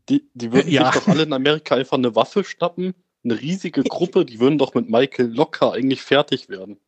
Die, 0.09 0.29
die 0.35 0.53
würden 0.53 0.69
Ja. 0.71 0.93
sich 0.93 1.01
doch 1.03 1.09
alle 1.09 1.23
in 1.23 1.33
Amerika 1.33 1.75
einfach 1.77 1.97
eine 1.97 2.15
Waffe 2.15 2.45
schnappen, 2.45 2.95
eine 3.25 3.41
riesige 3.41 3.83
Gruppe, 3.83 4.25
die 4.25 4.39
würden 4.41 4.59
doch 4.59 4.75
mit 4.75 4.89
Michael 4.89 5.35
locker 5.35 5.73
eigentlich 5.73 6.03
fertig 6.03 6.49
werden. 6.49 6.79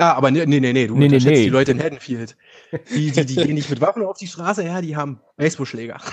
Ah, 0.00 0.14
aber 0.14 0.30
nee, 0.30 0.46
nee, 0.46 0.60
nee, 0.60 0.72
nee, 0.72 0.86
du 0.86 0.94
Nee, 0.94 1.00
nee, 1.00 1.04
unterschätzt 1.16 1.36
nee. 1.36 1.44
die 1.44 1.50
Leute 1.50 1.72
in 1.72 1.82
Haddonfield. 1.82 2.34
Die, 2.94 3.10
die, 3.10 3.26
die 3.26 3.34
gehen 3.34 3.54
nicht 3.54 3.68
mit 3.68 3.82
Waffen 3.82 4.02
auf 4.02 4.16
die 4.16 4.28
Straße, 4.28 4.64
ja, 4.64 4.80
die 4.80 4.96
haben 4.96 5.20
Baseballschläger. 5.36 6.00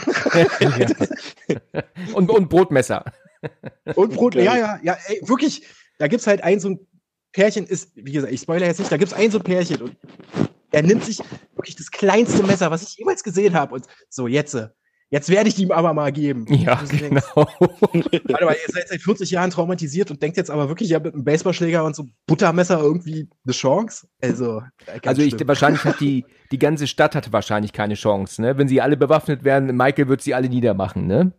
Und, 2.14 2.30
und 2.30 2.50
Brotmesser. 2.50 3.06
Und 3.96 4.14
Brot, 4.14 4.36
ja, 4.36 4.58
ja, 4.58 4.80
ja, 4.84 4.98
ey, 5.08 5.22
wirklich, 5.24 5.66
da 6.00 6.08
gibt's 6.08 6.28
halt 6.28 6.44
ein 6.44 6.60
so 6.60 6.70
ein 6.70 6.80
Pärchen, 7.32 7.66
ist, 7.66 7.92
wie 7.96 8.12
gesagt, 8.12 8.34
ich 8.34 8.42
spoilere 8.42 8.68
jetzt 8.68 8.80
nicht, 8.80 8.92
da 8.92 8.98
gibt's 8.98 9.14
ein 9.14 9.32
so 9.32 9.38
ein 9.38 9.44
Pärchen 9.44 9.82
und 9.82 9.96
er 10.72 10.82
nimmt 10.82 11.06
sich 11.06 11.20
wirklich 11.56 11.78
das 11.78 11.92
kleinste 11.92 12.44
Messer, 12.44 12.72
was 12.72 12.84
ich 12.84 12.98
jemals 12.98 13.24
gesehen 13.24 13.54
habe 13.54 13.76
und 13.76 13.86
so, 14.10 14.28
jetzt, 14.28 14.56
äh, 14.56 14.68
jetzt 15.10 15.30
werde 15.30 15.50
ich 15.50 15.58
ihm 15.60 15.72
aber 15.72 15.94
mal 15.94 16.12
geben. 16.12 16.46
Ja, 16.54 16.76
denkst, 16.76 17.10
genau. 17.10 17.22
Warte 17.36 18.46
mal, 18.46 18.56
ihr 18.56 18.74
seid 18.74 18.90
seit 18.90 19.02
40 19.02 19.32
Jahren 19.32 19.52
traumatisiert 19.52 20.12
und 20.12 20.22
denkt 20.22 20.38
jetzt 20.38 20.50
aber 20.50 20.68
wirklich, 20.70 20.94
habt 20.94 21.06
mit 21.06 21.14
einem 21.14 21.24
Baseballschläger 21.24 21.84
und 21.84 21.96
so 21.96 22.06
Buttermesser 22.26 22.80
irgendwie 22.80 23.30
eine 23.46 23.54
Chance? 23.54 24.08
Also, 24.22 24.62
äh, 24.86 25.00
Also 25.06 25.22
ich, 25.22 25.34
schlimm. 25.34 25.48
wahrscheinlich 25.48 25.84
hat 25.84 26.00
die, 26.00 26.26
die 26.52 26.60
ganze 26.60 26.88
Stadt 26.88 27.16
hatte 27.16 27.32
wahrscheinlich 27.34 27.74
keine 27.74 27.96
Chance, 27.96 28.42
ne? 28.42 28.58
Wenn 28.58 28.68
sie 28.68 28.82
alle 28.82 28.98
bewaffnet 28.98 29.44
wären, 29.44 29.76
Michael 29.76 30.08
wird 30.08 30.22
sie 30.22 30.34
alle 30.34 30.50
niedermachen, 30.50 31.08
ne? 31.08 31.34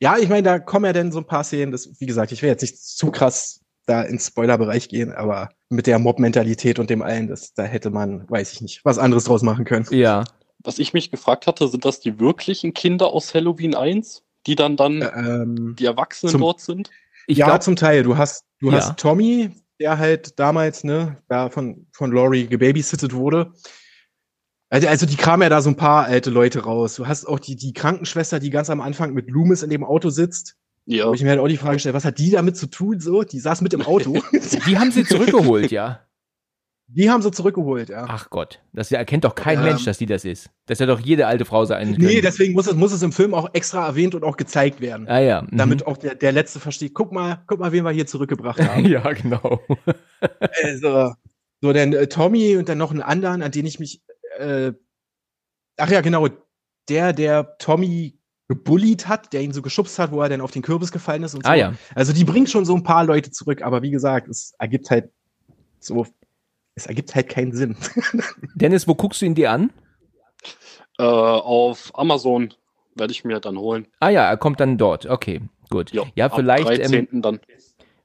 Ja, 0.00 0.16
ich 0.18 0.28
meine, 0.28 0.42
da 0.42 0.58
kommen 0.58 0.86
ja 0.86 0.92
dann 0.92 1.12
so 1.12 1.18
ein 1.18 1.26
paar 1.26 1.44
Szenen, 1.44 1.70
das, 1.72 2.00
wie 2.00 2.06
gesagt, 2.06 2.32
ich 2.32 2.42
will 2.42 2.48
jetzt 2.48 2.62
nicht 2.62 2.78
zu 2.78 3.10
krass 3.10 3.60
da 3.86 4.02
ins 4.02 4.26
Spoilerbereich 4.26 4.88
gehen, 4.88 5.12
aber 5.12 5.48
mit 5.70 5.86
der 5.86 5.98
Mob-Mentalität 5.98 6.78
und 6.78 6.90
dem 6.90 7.02
allen, 7.02 7.28
das, 7.28 7.54
da 7.54 7.64
hätte 7.64 7.90
man, 7.90 8.28
weiß 8.28 8.52
ich 8.52 8.60
nicht, 8.60 8.84
was 8.84 8.98
anderes 8.98 9.24
draus 9.24 9.42
machen 9.42 9.64
können. 9.64 9.86
Ja. 9.90 10.24
Was 10.68 10.78
ich 10.78 10.92
mich 10.92 11.10
gefragt 11.10 11.46
hatte, 11.46 11.66
sind 11.66 11.86
das 11.86 11.98
die 12.00 12.20
wirklichen 12.20 12.74
Kinder 12.74 13.06
aus 13.06 13.32
Halloween 13.32 13.74
1, 13.74 14.22
die 14.46 14.54
dann 14.54 14.76
dann 14.76 15.00
Ähm, 15.00 15.74
die 15.78 15.86
Erwachsenen 15.86 16.30
zum- 16.32 16.42
dort 16.42 16.60
sind? 16.60 16.90
Ich 17.26 17.38
ja, 17.38 17.46
glaub, 17.46 17.62
zum 17.62 17.74
Teil. 17.74 18.02
Du 18.02 18.18
hast, 18.18 18.44
du 18.60 18.70
Ja. 18.70 18.76
hast 18.76 18.98
Tommy, 18.98 19.50
der 19.80 19.96
halt 19.96 20.38
damals, 20.38 20.84
ne, 20.84 21.22
da 21.28 21.48
von, 21.48 21.86
von 21.92 22.12
Laurie 22.12 22.46
gebabysittet 22.48 23.14
wurde. 23.14 23.54
Also, 24.68 24.88
also 24.88 25.06
die 25.06 25.16
kamen 25.16 25.42
ja 25.42 25.48
da 25.48 25.62
so 25.62 25.70
ein 25.70 25.76
paar 25.76 26.04
alte 26.04 26.28
Leute 26.28 26.64
raus. 26.64 26.96
Du 26.96 27.06
hast 27.06 27.24
auch 27.24 27.38
die, 27.38 27.56
die 27.56 27.72
Krankenschwester, 27.72 28.38
die 28.38 28.50
ganz 28.50 28.68
am 28.68 28.82
Anfang 28.82 29.14
mit 29.14 29.30
Loomis 29.30 29.62
in 29.62 29.70
dem 29.70 29.84
Auto 29.84 30.10
sitzt. 30.10 30.56
Ja, 30.84 31.08
Wo 31.08 31.14
ich 31.14 31.22
mir 31.22 31.30
halt 31.30 31.40
auch 31.40 31.48
die 31.48 31.56
Frage 31.56 31.78
stelle, 31.78 31.94
was 31.94 32.04
hat 32.04 32.18
die 32.18 32.30
damit 32.30 32.58
zu 32.58 32.66
tun? 32.66 33.00
So, 33.00 33.22
die 33.22 33.40
saß 33.40 33.62
mit 33.62 33.72
im 33.72 33.80
Auto. 33.80 34.20
die 34.66 34.78
haben 34.78 34.92
sie 34.92 35.04
zurückgeholt, 35.04 35.70
ja. 35.70 36.00
die 36.90 37.10
haben 37.10 37.20
sie 37.20 37.30
zurückgeholt, 37.30 37.90
ja. 37.90 38.06
Ach 38.08 38.30
Gott, 38.30 38.60
das 38.72 38.90
erkennt 38.90 39.24
doch 39.24 39.34
kein 39.34 39.58
Ähm. 39.58 39.64
Mensch, 39.64 39.84
dass 39.84 39.98
die 39.98 40.06
das 40.06 40.24
ist. 40.24 40.48
Das 40.66 40.80
hätte 40.80 40.92
doch 40.92 41.00
jede 41.00 41.26
alte 41.26 41.44
Frau 41.44 41.66
sein 41.66 41.92
können. 41.92 42.06
Nee, 42.06 42.22
deswegen 42.22 42.54
muss 42.54 42.66
es, 42.66 42.74
muss 42.74 42.92
es 42.92 43.02
im 43.02 43.12
Film 43.12 43.34
auch 43.34 43.50
extra 43.52 43.86
erwähnt 43.86 44.14
und 44.14 44.24
auch 44.24 44.38
gezeigt 44.38 44.80
werden. 44.80 45.06
ah 45.06 45.20
ja. 45.20 45.42
mhm. 45.42 45.56
Damit 45.56 45.86
auch 45.86 45.98
der, 45.98 46.14
der 46.14 46.32
Letzte 46.32 46.60
versteht, 46.60 46.94
guck 46.94 47.12
mal, 47.12 47.42
guck 47.46 47.60
mal, 47.60 47.72
wen 47.72 47.84
wir 47.84 47.90
hier 47.90 48.06
zurückgebracht 48.06 48.60
haben. 48.60 48.84
ja, 48.88 49.12
genau. 49.12 49.60
Also, 50.64 51.12
so, 51.60 51.72
dann 51.72 51.92
äh, 51.92 52.08
Tommy 52.08 52.56
und 52.56 52.68
dann 52.68 52.78
noch 52.78 52.90
einen 52.90 53.02
anderen, 53.02 53.40
an 53.40 53.52
den 53.52 53.66
ich 53.66 53.78
mich, 53.78 54.02
äh, 54.38 54.72
ach 55.76 55.90
ja, 55.90 56.00
genau, 56.00 56.26
der, 56.88 57.12
der 57.12 57.56
Tommy 57.58 58.18
gebullied 58.48 59.06
hat, 59.06 59.32
der 59.32 59.42
ihn 59.42 59.52
so 59.52 59.62
geschubst 59.62 59.98
hat, 59.98 60.10
wo 60.10 60.20
er 60.22 60.28
dann 60.28 60.40
auf 60.40 60.50
den 60.50 60.62
Kürbis 60.62 60.90
gefallen 60.90 61.22
ist 61.22 61.34
und 61.34 61.44
so. 61.44 61.50
Ah 61.50 61.54
ja. 61.54 61.74
Also 61.94 62.12
die 62.12 62.24
bringt 62.24 62.50
schon 62.50 62.64
so 62.64 62.74
ein 62.74 62.82
paar 62.82 63.04
Leute 63.04 63.30
zurück, 63.30 63.62
aber 63.62 63.82
wie 63.82 63.90
gesagt, 63.90 64.28
es 64.28 64.54
ergibt 64.58 64.90
halt 64.90 65.10
so, 65.78 66.06
es 66.78 66.86
ergibt 66.86 67.14
halt 67.14 67.28
keinen 67.28 67.52
Sinn. 67.52 67.76
Dennis, 68.54 68.88
wo 68.88 68.94
guckst 68.94 69.20
du 69.22 69.26
ihn 69.26 69.34
dir 69.34 69.50
an? 69.50 69.70
äh, 70.98 71.02
auf 71.04 71.90
Amazon 71.94 72.54
werde 72.94 73.12
ich 73.12 73.24
mir 73.24 73.38
dann 73.40 73.58
holen. 73.58 73.86
Ah 74.00 74.08
ja, 74.08 74.24
er 74.28 74.36
kommt 74.36 74.58
dann 74.60 74.78
dort. 74.78 75.06
Okay, 75.06 75.40
gut. 75.70 75.92
Ja, 75.92 76.02
Ja, 76.16 76.26
ab 76.26 76.34
vielleicht. 76.34 76.68
Ähm, 76.68 77.06
13. 77.08 77.22
dann. 77.22 77.40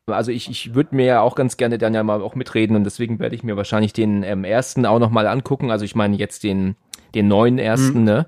also 0.08 0.32
ich, 0.32 0.50
ich 0.50 0.76
würde 0.76 0.96
mir 0.96 1.06
ja 1.06 1.22
auch 1.22 1.36
ganz 1.36 1.58
gerne 1.58 1.78
dann 1.78 1.94
ja 1.96 2.04
mal 2.04 2.22
auch 2.22 2.36
mitreden 2.36 2.76
und 2.76 2.84
deswegen 2.84 3.18
werde 3.20 3.36
ich 3.36 3.44
mir 3.44 3.58
wahrscheinlich 3.58 3.94
den 3.94 4.22
ähm, 4.24 4.44
ersten 4.44 4.86
auch 4.86 5.00
nochmal 5.00 5.26
angucken. 5.28 5.72
Also 5.72 5.86
ich 5.86 5.96
meine 5.96 6.16
jetzt 6.18 6.44
den, 6.44 6.76
den 7.16 7.28
neuen 7.28 7.58
ersten, 7.58 8.00
Mhm. 8.00 8.04
ne? 8.04 8.28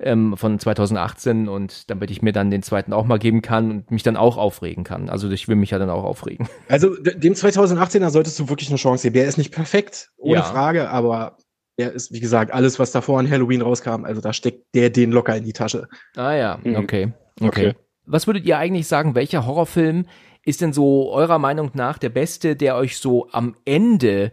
Ähm, 0.00 0.36
von 0.36 0.58
2018 0.58 1.48
und 1.48 1.90
damit 1.90 2.10
ich 2.10 2.20
mir 2.22 2.32
dann 2.32 2.50
den 2.50 2.62
zweiten 2.62 2.92
auch 2.92 3.04
mal 3.04 3.18
geben 3.18 3.42
kann 3.42 3.70
und 3.70 3.90
mich 3.90 4.02
dann 4.02 4.16
auch 4.16 4.36
aufregen 4.36 4.82
kann. 4.84 5.08
Also 5.08 5.30
ich 5.30 5.46
will 5.48 5.56
mich 5.56 5.70
ja 5.70 5.78
dann 5.78 5.90
auch 5.90 6.04
aufregen. 6.04 6.48
Also 6.68 6.96
dem 6.96 7.34
2018er 7.34 8.10
solltest 8.10 8.38
du 8.40 8.48
wirklich 8.48 8.68
eine 8.70 8.78
Chance 8.78 9.04
geben. 9.04 9.14
Der 9.14 9.26
ist 9.26 9.38
nicht 9.38 9.52
perfekt, 9.52 10.10
ohne 10.16 10.36
Ja. 10.36 10.42
Frage, 10.42 10.90
aber 10.90 11.36
er 11.76 11.92
ist, 11.92 12.12
wie 12.12 12.20
gesagt, 12.20 12.52
alles, 12.52 12.78
was 12.78 12.92
davor 12.92 13.18
an 13.20 13.30
Halloween 13.30 13.62
rauskam, 13.62 14.04
also 14.04 14.20
da 14.20 14.32
steckt 14.32 14.74
der 14.74 14.90
den 14.90 15.10
locker 15.12 15.36
in 15.36 15.44
die 15.44 15.52
Tasche. 15.52 15.88
Ah 16.16 16.32
ja, 16.32 16.58
Mhm. 16.62 16.76
okay. 16.76 17.12
okay. 17.40 17.48
Okay. 17.48 17.74
Was 18.06 18.26
würdet 18.26 18.44
ihr 18.44 18.58
eigentlich 18.58 18.86
sagen, 18.86 19.14
welcher 19.14 19.46
Horrorfilm 19.46 20.06
ist 20.44 20.60
denn 20.60 20.72
so 20.72 21.10
eurer 21.12 21.38
Meinung 21.38 21.70
nach 21.74 21.96
der 21.98 22.10
beste, 22.10 22.54
der 22.54 22.76
euch 22.76 22.98
so 22.98 23.28
am 23.32 23.56
Ende 23.64 24.30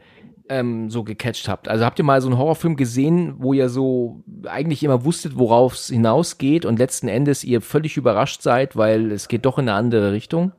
ähm, 0.49 0.89
so 0.89 1.03
gecatcht 1.03 1.47
habt? 1.47 1.67
Also 1.67 1.85
habt 1.85 1.99
ihr 1.99 2.05
mal 2.05 2.21
so 2.21 2.27
einen 2.27 2.37
Horrorfilm 2.37 2.75
gesehen, 2.75 3.35
wo 3.39 3.53
ihr 3.53 3.69
so 3.69 4.23
eigentlich 4.45 4.83
immer 4.83 5.05
wusstet, 5.05 5.37
worauf 5.37 5.73
es 5.73 5.87
hinausgeht 5.87 6.65
und 6.65 6.79
letzten 6.79 7.07
Endes 7.07 7.43
ihr 7.43 7.61
völlig 7.61 7.97
überrascht 7.97 8.41
seid, 8.41 8.75
weil 8.75 9.11
es 9.11 9.27
geht 9.27 9.45
doch 9.45 9.57
in 9.57 9.69
eine 9.69 9.77
andere 9.77 10.11
Richtung? 10.11 10.51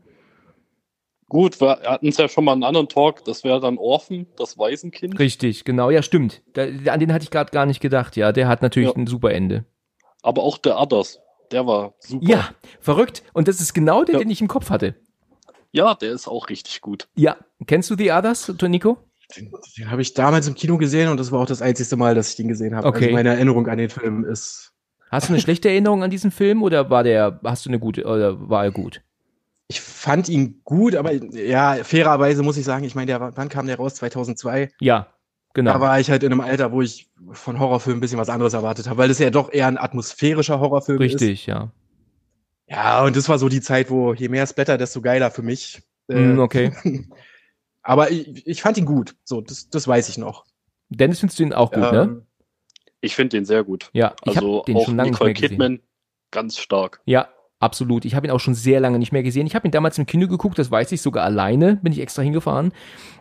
Gut, 1.28 1.60
wir 1.62 1.78
hatten 1.84 2.08
es 2.08 2.18
ja 2.18 2.28
schon 2.28 2.44
mal 2.44 2.52
einen 2.52 2.62
anderen 2.64 2.88
Talk, 2.88 3.24
das 3.24 3.42
wäre 3.42 3.58
dann 3.58 3.78
Orphan, 3.78 4.26
das 4.36 4.58
Waisenkind. 4.58 5.18
Richtig, 5.18 5.64
genau, 5.64 5.88
ja 5.88 6.02
stimmt. 6.02 6.42
Da, 6.52 6.64
an 6.64 7.00
den 7.00 7.10
hatte 7.12 7.22
ich 7.24 7.30
gerade 7.30 7.50
gar 7.52 7.64
nicht 7.64 7.80
gedacht. 7.80 8.16
Ja, 8.16 8.32
der 8.32 8.48
hat 8.48 8.60
natürlich 8.60 8.90
Ja. 8.90 8.96
ein 8.96 9.06
super 9.06 9.32
Ende. 9.32 9.64
Aber 10.22 10.42
auch 10.42 10.58
der 10.58 10.78
Others, 10.78 11.20
der 11.50 11.66
war 11.66 11.94
super. 12.00 12.26
Ja, 12.28 12.48
verrückt. 12.80 13.22
Und 13.32 13.48
das 13.48 13.60
ist 13.62 13.72
genau 13.72 14.04
der, 14.04 14.16
Ja. 14.16 14.18
den 14.20 14.28
ich 14.30 14.42
im 14.42 14.48
Kopf 14.48 14.68
hatte. 14.68 14.94
Ja, 15.70 15.94
der 15.94 16.12
ist 16.12 16.28
auch 16.28 16.50
richtig 16.50 16.82
gut. 16.82 17.08
Ja, 17.14 17.38
kennst 17.66 17.88
du 17.88 17.96
The 17.96 18.12
Others, 18.12 18.52
Nico? 18.68 18.98
Den, 19.36 19.52
den 19.78 19.90
habe 19.90 20.02
ich 20.02 20.14
damals 20.14 20.48
im 20.48 20.54
Kino 20.54 20.76
gesehen 20.78 21.08
und 21.08 21.18
das 21.18 21.32
war 21.32 21.40
auch 21.40 21.46
das 21.46 21.62
einzige 21.62 21.96
Mal, 21.96 22.14
dass 22.14 22.30
ich 22.30 22.36
den 22.36 22.48
gesehen 22.48 22.74
habe. 22.74 22.86
Okay. 22.86 23.04
Also 23.04 23.14
meine 23.14 23.30
Erinnerung 23.30 23.66
an 23.68 23.78
den 23.78 23.90
Film 23.90 24.24
ist. 24.24 24.72
Hast 25.10 25.28
du 25.28 25.32
eine 25.32 25.42
schlechte 25.42 25.68
Erinnerung 25.68 26.02
an 26.02 26.10
diesen 26.10 26.30
Film 26.30 26.62
oder 26.62 26.88
war 26.88 27.04
der, 27.04 27.40
hast 27.44 27.66
du 27.66 27.70
eine 27.70 27.78
gute, 27.78 28.04
oder 28.04 28.48
war 28.48 28.64
er 28.64 28.70
gut? 28.70 29.02
Ich 29.68 29.80
fand 29.80 30.28
ihn 30.28 30.60
gut, 30.64 30.94
aber 30.96 31.12
ja, 31.12 31.76
fairerweise 31.82 32.42
muss 32.42 32.56
ich 32.56 32.64
sagen, 32.64 32.84
ich 32.84 32.94
meine, 32.94 33.06
der, 33.06 33.36
wann 33.36 33.48
kam 33.48 33.66
der 33.66 33.76
raus? 33.76 33.94
2002. 33.96 34.70
Ja, 34.80 35.08
genau. 35.54 35.74
Da 35.74 35.80
war 35.80 36.00
ich 36.00 36.10
halt 36.10 36.22
in 36.22 36.32
einem 36.32 36.40
Alter, 36.40 36.72
wo 36.72 36.82
ich 36.82 37.10
von 37.32 37.58
Horrorfilmen 37.58 37.98
ein 37.98 38.00
bisschen 38.00 38.18
was 38.18 38.28
anderes 38.28 38.54
erwartet 38.54 38.88
habe, 38.88 38.98
weil 38.98 39.08
das 39.08 39.18
ja 39.18 39.30
doch 39.30 39.52
eher 39.52 39.66
ein 39.66 39.78
atmosphärischer 39.78 40.60
Horrorfilm 40.60 41.00
ist. 41.00 41.14
Richtig, 41.14 41.46
ja. 41.46 41.72
Ja, 42.66 43.04
und 43.04 43.16
das 43.16 43.28
war 43.28 43.38
so 43.38 43.48
die 43.48 43.60
Zeit, 43.60 43.90
wo 43.90 44.14
je 44.14 44.28
mehr 44.28 44.46
Splatter, 44.46 44.78
desto 44.78 45.02
geiler 45.02 45.30
für 45.30 45.42
mich. 45.42 45.82
Mm, 46.08 46.38
okay. 46.38 46.72
Aber 47.82 48.10
ich, 48.10 48.46
ich 48.46 48.62
fand 48.62 48.76
ihn 48.78 48.84
gut. 48.86 49.14
So, 49.24 49.40
das, 49.40 49.68
das 49.68 49.88
weiß 49.88 50.08
ich 50.08 50.18
noch. 50.18 50.44
Dennis 50.88 51.20
findest 51.20 51.38
du 51.38 51.42
ihn 51.44 51.52
auch 51.52 51.70
gut, 51.72 51.82
ne? 51.92 52.02
Ähm, 52.02 52.22
Ich 53.00 53.14
finde 53.16 53.36
den 53.36 53.44
sehr 53.44 53.64
gut. 53.64 53.90
Ja, 53.92 54.14
ich 54.24 54.36
Also 54.36 54.58
habe 54.58 54.66
den 54.66 54.76
auch 54.76 54.84
schon 54.84 54.96
lange 54.96 55.10
nicht 55.10 55.20
mehr 55.20 55.28
Nicole 55.28 55.34
gesehen. 55.34 55.48
Kidman, 55.48 55.80
ganz 56.30 56.58
stark. 56.58 57.00
Ja, 57.06 57.28
absolut. 57.58 58.04
Ich 58.04 58.14
habe 58.14 58.26
ihn 58.26 58.30
auch 58.30 58.40
schon 58.40 58.54
sehr 58.54 58.78
lange 58.80 58.98
nicht 58.98 59.12
mehr 59.12 59.22
gesehen. 59.22 59.46
Ich 59.46 59.54
habe 59.54 59.66
ihn 59.66 59.72
damals 59.72 59.98
im 59.98 60.06
Kino 60.06 60.28
geguckt, 60.28 60.58
das 60.58 60.70
weiß 60.70 60.92
ich 60.92 61.02
sogar 61.02 61.24
alleine, 61.24 61.76
bin 61.76 61.92
ich 61.92 62.00
extra 62.00 62.22
hingefahren 62.22 62.72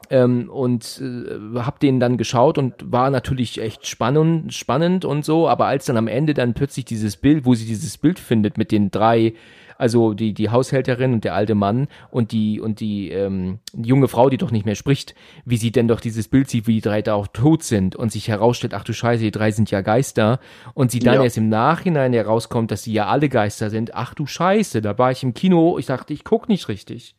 ähm, 0.09 0.49
und 0.49 1.01
äh, 1.01 1.59
habe 1.59 1.79
den 1.79 1.99
dann 1.99 2.17
geschaut 2.17 2.57
und 2.57 2.91
war 2.91 3.09
natürlich 3.09 3.59
echt 3.59 3.87
spannend, 3.87 4.53
spannend 4.53 5.05
und 5.05 5.25
so. 5.25 5.47
Aber 5.47 5.65
als 5.67 5.85
dann 5.85 5.97
am 5.97 6.07
Ende 6.07 6.33
dann 6.33 6.53
plötzlich 6.53 6.85
dieses 6.85 7.17
Bild, 7.17 7.45
wo 7.45 7.55
sie 7.55 7.65
dieses 7.65 7.97
Bild 7.97 8.19
findet 8.19 8.57
mit 8.57 8.71
den 8.71 8.91
drei, 8.91 9.33
also 9.81 10.13
die 10.13 10.33
die 10.33 10.49
Haushälterin 10.49 11.11
und 11.11 11.23
der 11.23 11.33
alte 11.33 11.55
Mann 11.55 11.87
und 12.11 12.31
die 12.31 12.61
und 12.61 12.79
die, 12.79 13.09
ähm, 13.09 13.59
junge 13.75 14.07
Frau, 14.07 14.29
die 14.29 14.37
doch 14.37 14.51
nicht 14.51 14.65
mehr 14.65 14.75
spricht, 14.75 15.15
wie 15.43 15.57
sie 15.57 15.71
denn 15.71 15.87
doch 15.87 15.99
dieses 15.99 16.27
Bild 16.27 16.49
sieht, 16.49 16.67
wie 16.67 16.75
die 16.75 16.81
drei 16.81 17.01
da 17.01 17.15
auch 17.15 17.27
tot 17.27 17.63
sind 17.63 17.95
und 17.95 18.11
sich 18.11 18.27
herausstellt, 18.27 18.73
ach 18.73 18.83
du 18.83 18.93
Scheiße, 18.93 19.23
die 19.23 19.31
drei 19.31 19.51
sind 19.51 19.71
ja 19.71 19.81
Geister 19.81 20.39
und 20.75 20.91
sie 20.91 20.99
dann 20.99 21.15
Ja. 21.15 21.23
erst 21.23 21.37
im 21.37 21.49
Nachhinein 21.49 22.13
herauskommt, 22.13 22.71
dass 22.71 22.83
sie 22.83 22.93
ja 22.93 23.07
alle 23.07 23.27
Geister 23.27 23.69
sind. 23.69 23.95
Ach 23.95 24.13
du 24.13 24.25
Scheiße, 24.27 24.81
da 24.81 24.97
war 24.97 25.11
ich 25.11 25.23
im 25.23 25.33
Kino, 25.33 25.77
ich 25.79 25.87
dachte, 25.87 26.13
ich 26.13 26.23
guck 26.23 26.47
nicht 26.47 26.67
richtig. 26.69 27.15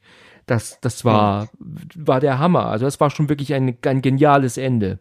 Das, 0.47 0.81
das 0.81 1.05
war, 1.05 1.49
war 1.95 2.21
der 2.21 2.39
Hammer. 2.39 2.67
Also 2.67 2.85
das 2.85 3.01
war 3.01 3.11
schon 3.11 3.29
wirklich 3.29 3.55
ein, 3.55 3.77
ein 3.85 4.03
geniales 4.03 4.57
Ende. 4.57 4.99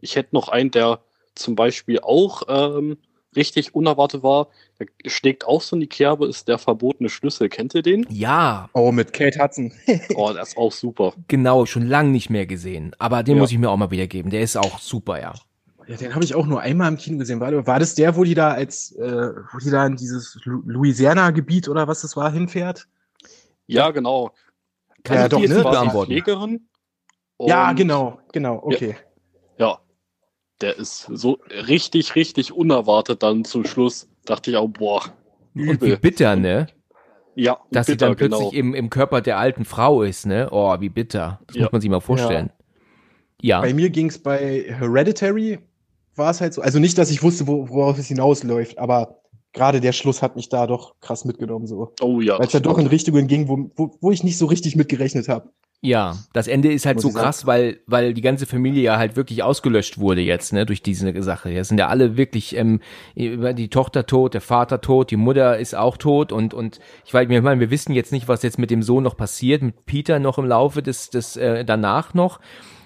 Ich 0.00 0.16
hätte 0.16 0.34
noch 0.34 0.48
einen, 0.48 0.70
der 0.70 1.00
zum 1.34 1.54
Beispiel 1.54 2.00
auch 2.00 2.42
ähm, 2.48 2.96
richtig 3.36 3.74
unerwartet 3.74 4.22
war. 4.22 4.48
Der 4.78 4.86
schlägt 5.10 5.46
auch 5.46 5.60
so 5.62 5.76
in 5.76 5.80
die 5.80 5.86
Kerbe, 5.86 6.26
ist 6.26 6.48
der 6.48 6.58
verbotene 6.58 7.08
Schlüssel. 7.08 7.48
Kennt 7.48 7.74
ihr 7.74 7.82
den? 7.82 8.06
Ja, 8.10 8.68
oh, 8.72 8.90
mit 8.92 9.12
Kate 9.12 9.38
Hudson. 9.42 9.72
Oh, 10.14 10.32
der 10.32 10.42
ist 10.42 10.56
auch 10.56 10.72
super. 10.72 11.12
genau, 11.28 11.66
schon 11.66 11.86
lang 11.86 12.10
nicht 12.12 12.30
mehr 12.30 12.46
gesehen. 12.46 12.94
Aber 12.98 13.22
den 13.22 13.36
Ja. 13.36 13.40
muss 13.42 13.52
ich 13.52 13.58
mir 13.58 13.70
auch 13.70 13.76
mal 13.76 13.90
wieder 13.90 14.06
geben. 14.06 14.30
Der 14.30 14.40
ist 14.40 14.56
auch 14.56 14.78
super, 14.78 15.20
ja. 15.20 15.34
Ja, 15.86 15.96
den 15.96 16.14
habe 16.14 16.24
ich 16.24 16.34
auch 16.34 16.46
nur 16.46 16.60
einmal 16.60 16.88
im 16.88 16.96
Kino 16.98 17.18
gesehen. 17.18 17.40
War, 17.40 17.66
war 17.66 17.78
das 17.80 17.94
der, 17.96 18.14
wo 18.16 18.22
die 18.24 18.34
da 18.34 18.50
als, 18.52 18.92
äh, 18.92 19.32
wo 19.52 19.58
die 19.58 19.70
da 19.70 19.86
in 19.86 19.96
dieses 19.96 20.38
Lu- 20.44 20.62
Louisiana-Gebiet 20.64 21.68
oder 21.68 21.88
was 21.88 22.02
das 22.02 22.16
war, 22.16 22.30
hinfährt? 22.32 22.86
Ja, 23.66 23.90
genau. 23.90 24.32
Kann 25.02 25.16
Ja, 25.16 25.22
ich 25.24 25.30
doch, 25.30 25.40
ne? 25.40 26.04
Pflegerin. 26.04 26.68
ja, 27.40 27.72
genau, 27.72 28.20
genau, 28.32 28.60
okay. 28.62 28.90
Ja, 28.90 28.96
der 30.60 30.76
ist 30.78 31.08
so 31.12 31.38
richtig, 31.68 32.14
richtig 32.14 32.52
unerwartet 32.52 33.22
dann 33.22 33.44
zum 33.44 33.64
Schluss. 33.64 34.08
Dachte 34.24 34.50
ich 34.50 34.56
auch, 34.56 34.68
boah, 34.68 35.02
Und 35.54 35.80
wie 35.82 35.96
bitter, 35.96 36.36
ne? 36.36 36.68
Ja, 37.34 37.58
Dass 37.70 37.86
sie 37.86 37.92
bitter, 37.92 38.08
dann 38.08 38.16
plötzlich 38.16 38.50
genau. 38.50 38.52
im, 38.52 38.74
im 38.74 38.90
Körper 38.90 39.20
der 39.20 39.38
alten 39.38 39.64
Frau 39.64 40.02
ist, 40.02 40.26
ne? 40.26 40.48
Oh, 40.50 40.74
wie 40.80 40.88
bitter. 40.88 41.40
Das 41.46 41.56
Ja. 41.56 41.62
muss 41.64 41.72
man 41.72 41.80
sich 41.80 41.90
mal 41.90 42.00
vorstellen. 42.00 42.50
Ja. 43.40 43.60
Bei 43.60 43.72
mir 43.72 43.88
ging 43.90 44.06
es 44.08 44.18
bei 44.18 44.64
Hereditary, 44.68 45.58
war 46.16 46.30
es 46.30 46.40
halt 46.40 46.52
so. 46.54 46.60
Also 46.60 46.78
nicht, 46.78 46.98
dass 46.98 47.10
ich 47.10 47.22
wusste, 47.22 47.46
wo, 47.46 47.68
worauf 47.68 47.98
es 47.98 48.08
hinausläuft, 48.08 48.78
aber 48.78 49.16
gerade 49.52 49.80
der 49.80 49.92
Schluss 49.92 50.22
hat 50.22 50.36
mich 50.36 50.48
da 50.48 50.66
doch 50.66 50.94
krass 51.00 51.24
mitgenommen, 51.24 51.66
so. 51.66 51.94
Oh 52.02 52.20
ja. 52.20 52.38
Weil 52.38 52.46
es 52.46 52.52
ja 52.52 52.60
doch 52.60 52.78
in 52.78 52.86
Richtungen 52.86 53.26
ging, 53.26 53.48
wo, 53.48 53.70
wo, 53.76 53.96
wo 54.00 54.10
ich 54.10 54.22
nicht 54.22 54.36
so 54.36 54.46
richtig 54.46 54.76
mitgerechnet 54.76 55.28
habe. 55.28 55.50
Ja, 55.82 56.14
das 56.34 56.46
Ende 56.46 56.70
ist 56.70 56.84
halt 56.84 56.96
Muss 56.96 57.04
so 57.04 57.18
krass, 57.18 57.46
weil, 57.46 57.80
weil 57.86 58.12
die 58.12 58.20
ganze 58.20 58.44
Familie 58.44 58.82
ja 58.82 58.98
halt 58.98 59.16
wirklich 59.16 59.42
ausgelöscht 59.42 59.98
wurde 59.98 60.20
jetzt, 60.20 60.52
ne, 60.52 60.66
durch 60.66 60.82
diese 60.82 61.22
Sache. 61.22 61.48
Jetzt 61.48 61.68
sind 61.68 61.78
ja 61.78 61.88
alle 61.88 62.18
wirklich, 62.18 62.54
ähm, 62.54 62.80
die 63.14 63.70
Tochter 63.70 64.04
tot, 64.04 64.34
der 64.34 64.42
Vater 64.42 64.82
tot, 64.82 65.10
die 65.10 65.16
Mutter 65.16 65.58
ist 65.58 65.74
auch 65.74 65.96
tot 65.96 66.32
und, 66.32 66.52
und 66.52 66.80
ich 67.06 67.14
weiß, 67.14 67.26
ich 67.30 67.42
meine, 67.42 67.60
wir 67.60 67.70
wissen 67.70 67.94
jetzt 67.94 68.12
nicht, 68.12 68.28
was 68.28 68.42
jetzt 68.42 68.58
mit 68.58 68.70
dem 68.70 68.82
Sohn 68.82 69.02
noch 69.02 69.16
passiert, 69.16 69.62
mit 69.62 69.86
Peter 69.86 70.18
noch 70.18 70.36
im 70.36 70.44
Laufe 70.44 70.82
des, 70.82 71.08
des, 71.08 71.38
äh, 71.38 71.64
danach 71.64 72.12
noch. 72.12 72.40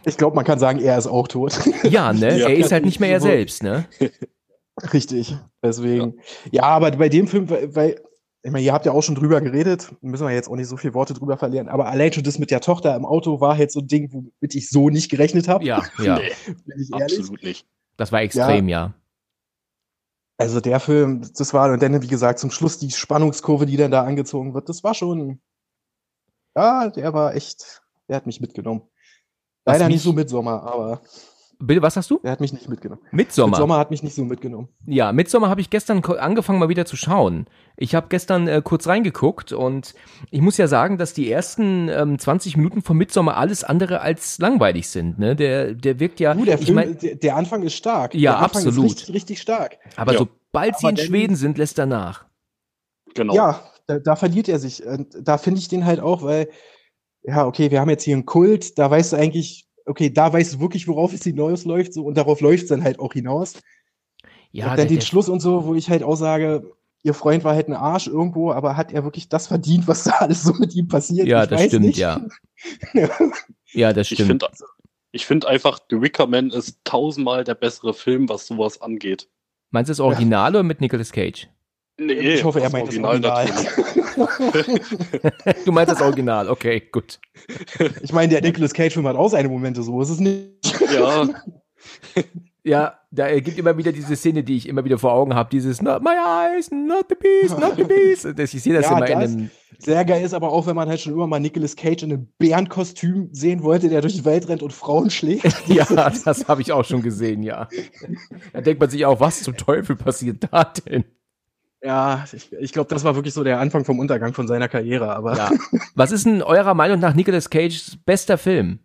Ich 0.05 0.17
glaube, 0.17 0.37
man 0.37 0.45
kann 0.45 0.61
sagen, 0.61 0.79
er 0.79 0.97
ist 0.97 1.09
auch 1.09 1.27
tot. 1.27 1.59
Ja, 1.83 2.13
ne, 2.13 2.39
Ja. 2.39 2.49
er 2.49 2.57
ist 2.57 2.71
halt 2.71 2.85
nicht 2.85 3.01
mehr 3.01 3.11
er 3.11 3.21
selbst, 3.21 3.65
ne. 3.65 3.87
Richtig. 4.93 5.37
Deswegen. 5.65 6.15
Ja. 6.53 6.63
aber 6.65 6.93
bei 6.93 7.09
dem 7.09 7.27
Film, 7.27 7.49
weil 7.51 8.01
ich 8.47 8.53
meine, 8.53 8.65
ihr 8.65 8.73
habt 8.75 8.85
ja 8.87 8.93
auch 8.93 9.03
schon 9.03 9.15
drüber 9.15 9.41
geredet, 9.41 9.95
müssen 10.03 10.27
wir 10.27 10.33
jetzt 10.35 10.49
auch 10.49 10.55
nicht 10.57 10.69
so 10.69 10.77
viele 10.77 10.93
Worte 10.95 11.15
drüber 11.15 11.39
verlieren, 11.39 11.69
aber 11.69 11.87
allein 11.87 12.13
schon 12.13 12.23
das 12.25 12.39
mit 12.39 12.51
der 12.51 12.61
Tochter 12.61 12.95
im 12.95 13.07
Auto 13.07 13.41
war 13.41 13.57
halt 13.57 13.73
so 13.73 13.81
ein 13.81 13.89
Ding, 13.89 14.13
womit 14.13 14.55
ich 14.55 14.69
so 14.69 14.91
nicht 14.91 15.11
gerechnet 15.11 15.49
habe. 15.49 15.65
Ja, 15.65 15.83
ja, 15.99 16.19
Nee, 16.19 16.31
Bin 16.67 16.81
ich 16.81 16.93
ehrlich. 16.93 17.19
absolut 17.19 17.43
nicht. 17.43 17.67
das 17.97 18.13
war 18.13 18.21
extrem, 18.21 18.69
ja. 18.69 18.95
Also 20.37 20.61
der 20.61 20.79
Film, 20.81 21.23
das 21.37 21.55
war, 21.55 21.73
und 21.73 21.83
dann, 21.83 22.03
wie 22.03 22.07
gesagt, 22.07 22.39
zum 22.39 22.51
Schluss 22.51 22.79
die 22.79 22.91
Spannungskurve, 22.91 23.67
die 23.67 23.77
dann 23.77 23.91
da 23.93 24.03
angezogen 24.05 24.53
wird, 24.53 24.69
das 24.69 24.85
war 24.85 24.93
schon, 24.95 25.41
ja, 26.57 26.89
der 26.91 27.15
war 27.15 27.35
echt, 27.35 27.83
der 28.09 28.17
hat 28.17 28.27
mich 28.27 28.41
mitgenommen. 28.41 28.83
Leider 29.65 29.87
mich- 29.87 29.95
nicht 29.97 30.03
so 30.03 30.13
Midsommar, 30.13 30.63
aber 30.65 31.01
Bitte, 31.59 31.83
was 31.83 31.97
hast 31.97 32.11
du? 32.11 32.19
der 32.23 32.33
hat 32.33 32.40
mich 32.40 32.53
nicht 32.53 32.69
mitgenommen. 32.69 33.01
Midsommar. 33.12 33.51
Midsommar 33.51 33.79
hat 33.79 33.90
mich 33.90 34.03
nicht 34.03 34.14
so 34.14 34.25
mitgenommen. 34.25 34.69
Ja, 34.87 35.12
Midsommar 35.12 35.51
habe 35.51 35.61
ich 35.61 35.71
gestern 35.71 36.05
angefangen 36.05 36.59
mal 36.59 36.69
wieder 36.69 36.85
zu 36.87 36.97
schauen. 36.97 37.47
Ich 37.77 37.95
habe 37.95 38.09
gestern 38.09 38.47
äh, 38.49 38.61
kurz 38.62 38.87
reingeguckt 38.87 39.53
und 39.53 39.95
ich 40.31 40.40
muss 40.40 40.57
ja 40.57 40.67
sagen, 40.67 40.99
dass 40.99 41.12
die 41.14 41.31
ersten 41.31 41.88
ähm, 41.88 42.19
20 42.19 42.57
Minuten 42.57 42.83
von 42.83 42.97
Midsommar 42.97 43.37
alles 43.37 43.64
andere 43.64 44.01
als 44.01 44.38
langweilig 44.38 44.88
sind. 44.88 45.19
Ne? 45.19 45.37
Der, 45.37 45.75
der 45.75 46.01
wirkt 46.01 46.21
ja, 46.21 46.35
Uh, 46.35 46.45
der 46.45 46.59
ich 46.59 46.67
Film, 46.67 46.77
mein, 46.77 46.99
der, 46.99 47.14
der 47.17 47.37
Anfang 47.37 47.62
ist 47.62 47.75
stark. 47.75 48.14
Ja, 48.14 48.33
der 48.33 48.38
Anfang 48.43 48.67
absolut. 48.67 48.87
Ist 48.87 48.99
richtig, 49.01 49.14
richtig 49.14 49.40
stark. 49.40 49.79
aber 49.97 50.12
Ja. 50.12 50.19
sobald 50.19 50.79
sie 50.79 50.87
Aber 50.87 50.90
in 51.01 51.07
Schweden 51.07 51.37
sind, 51.37 51.59
lässt 51.59 51.79
er 51.79 51.87
nach. 51.87 52.25
Genau. 53.14 53.35
Ja, 53.35 53.61
da, 53.87 53.99
da 53.99 54.17
verliert 54.17 54.49
er 54.49 54.59
sich. 54.59 54.83
Da 55.21 55.38
finde 55.38 55.61
ich 55.61 55.69
den 55.69 55.85
halt 55.85 56.01
auch, 56.01 56.23
weil, 56.23 56.49
ja, 57.23 57.47
okay, 57.47 57.71
wir 57.71 57.81
haben 57.81 57.90
jetzt 57.90 58.05
hier 58.05 58.14
einen 58.14 58.27
Kult, 58.27 58.79
da 58.79 58.90
weißt 58.90 59.12
du 59.12 59.17
eigentlich, 59.17 59.63
okay, 59.87 60.11
da 60.11 60.33
weißt 60.33 60.55
du 60.55 60.61
wirklich, 60.61 60.88
worauf 60.88 61.12
es 61.12 61.23
hinausläuft, 61.25 61.92
so, 61.94 62.05
und 62.05 62.16
darauf 62.16 62.40
läuft 62.40 62.64
es 62.64 62.68
dann 62.68 62.85
halt 62.85 62.99
auch 62.99 63.12
hinaus. 63.12 63.55
Ja, 64.53 64.70
und 64.70 64.77
der, 64.77 64.77
dann 64.77 64.88
den 64.88 64.99
der, 64.99 65.05
Schluss 65.07 65.29
und 65.29 65.40
so, 65.40 65.64
wo 65.66 65.75
ich 65.75 65.90
halt 65.90 66.03
auch 66.03 66.16
sage, 66.16 66.73
ihr 67.03 67.14
Freund 67.14 67.44
war 67.44 67.55
halt 67.55 67.68
ein 67.68 67.75
Arsch 67.75 68.07
irgendwo, 68.07 68.53
aber 68.53 68.77
hat 68.77 68.92
er 68.92 69.05
wirklich 69.05 69.29
das 69.29 69.47
verdient, 69.49 69.87
was 69.88 70.05
da 70.05 70.12
alles 70.12 70.42
so 70.42 70.53
mit 70.55 70.75
ihm 70.75 70.88
passiert? 70.88 71.27
ja 71.27 71.42
ich 71.44 71.51
das 71.51 71.61
weiß 71.61 71.66
stimmt, 71.68 71.87
nicht. 71.87 71.99
ja. 71.99 72.20
Ja, 73.73 73.92
das 73.92 74.09
Ich 74.11 74.14
stimmt. 74.14 74.42
finde 74.42 74.49
ich 75.11 75.27
find 75.27 75.47
einfach, 75.47 75.81
The 75.90 76.01
Wicker 76.01 76.27
Man 76.27 76.51
ist 76.51 76.79
tausendmal 76.85 77.44
der 77.44 77.55
bessere 77.55 77.92
Film, 77.94 78.29
was 78.29 78.47
sowas 78.47 78.81
angeht. 78.81 79.29
Meinst 79.70 79.88
du 79.88 79.92
das 79.92 80.01
Original 80.01 80.53
oder 80.53 80.62
mit 80.62 80.81
Nicolas 80.81 81.12
Cage? 81.12 81.49
Nee, 81.99 82.13
ich 82.35 82.45
hoffe, 82.45 82.59
er 82.61 82.65
das 82.65 82.73
meint 82.73 82.89
das 82.89 82.99
Original. 82.99 83.47
natürlich. 83.47 83.69
Du 85.65 85.73
meinst 85.73 85.93
das 85.93 86.01
Original, 86.03 86.49
okay, 86.49 86.81
gut. 86.93 87.19
ich 88.03 88.13
meine, 88.13 88.29
der 88.33 88.43
Nicolas 88.43 88.73
Cage-Film 88.73 89.07
hat 89.09 89.17
auch 89.17 89.29
seine 89.29 89.49
Momente, 89.49 89.83
so 89.83 90.01
ist 90.01 90.11
es 90.11 90.21
nicht. 90.21 90.49
Ja, 90.95 91.29
Ja, 92.67 92.99
da 93.11 93.39
gibt 93.41 93.59
immer 93.59 93.77
wieder 93.77 93.93
diese 93.93 94.17
Szene, 94.17 94.43
die 94.43 94.57
ich 94.57 94.67
immer 94.69 94.87
wieder 94.87 94.97
vor 94.99 95.13
Augen 95.13 95.35
habe, 95.35 95.51
dieses 95.51 95.83
Not 95.83 96.03
my 96.03 96.13
eyes, 96.13 96.71
not 96.71 97.07
the 97.11 97.15
beast, 97.15 97.59
not 97.59 97.75
the 97.77 97.85
beast. 97.85 98.25
Das, 98.39 98.55
ich 98.55 98.63
sehe 98.63 98.73
das 98.73 98.87
Ja, 98.87 98.97
immer 98.97 99.07
in 99.07 99.21
das- 99.21 99.33
einem, 99.35 99.51
Sehr 99.79 100.03
geil 100.07 100.25
ist 100.25 100.33
aber 100.33 100.51
auch, 100.51 100.67
wenn 100.67 100.75
man 100.75 100.89
halt 100.89 100.99
schon 101.01 101.13
immer 101.13 101.27
mal 101.27 101.41
Nicolas 101.41 101.77
Cage 101.77 102.05
in 102.05 102.13
einem 102.13 102.29
Bärenkostüm 102.39 103.29
sehen 103.33 103.63
wollte, 103.63 103.91
der 103.91 104.01
durch 104.01 104.15
die 104.15 104.25
Welt 104.25 104.49
rennt 104.49 104.63
und 104.63 104.73
Frauen 104.73 105.11
schlägt. 105.11 105.45
Ja, 105.69 105.85
das 105.85 106.49
habe 106.49 106.63
ich 106.63 106.73
auch 106.73 106.85
schon 106.87 107.03
gesehen, 107.03 107.43
ja. 107.43 107.69
Da 108.55 108.63
denkt 108.63 108.81
man 108.81 108.89
sich 108.89 109.05
auch, 109.05 109.21
was 109.21 109.43
zum 109.43 109.57
Teufel 109.59 109.97
passiert 109.97 110.45
da 110.51 110.65
denn? 110.65 111.05
Ja, 111.85 112.25
ich, 112.33 112.51
ich 112.53 112.73
glaube, 112.73 112.88
das 112.88 113.05
war 113.05 113.14
wirklich 113.14 113.35
so 113.35 113.44
der 113.44 113.61
Anfang 113.61 113.85
vom 113.85 113.99
Untergang 113.99 114.33
von 114.33 114.49
seiner 114.49 114.68
Karriere, 114.68 115.14
aber 115.14 115.37
Ja. 115.37 115.51
Was 115.94 116.12
ist 116.12 116.25
denn 116.25 116.42
eurer 116.42 116.73
Meinung 116.73 116.99
nach 116.99 117.14
Nicolas 117.14 117.51
Cages 117.51 117.99
bester 118.05 118.38
Film? 118.38 118.79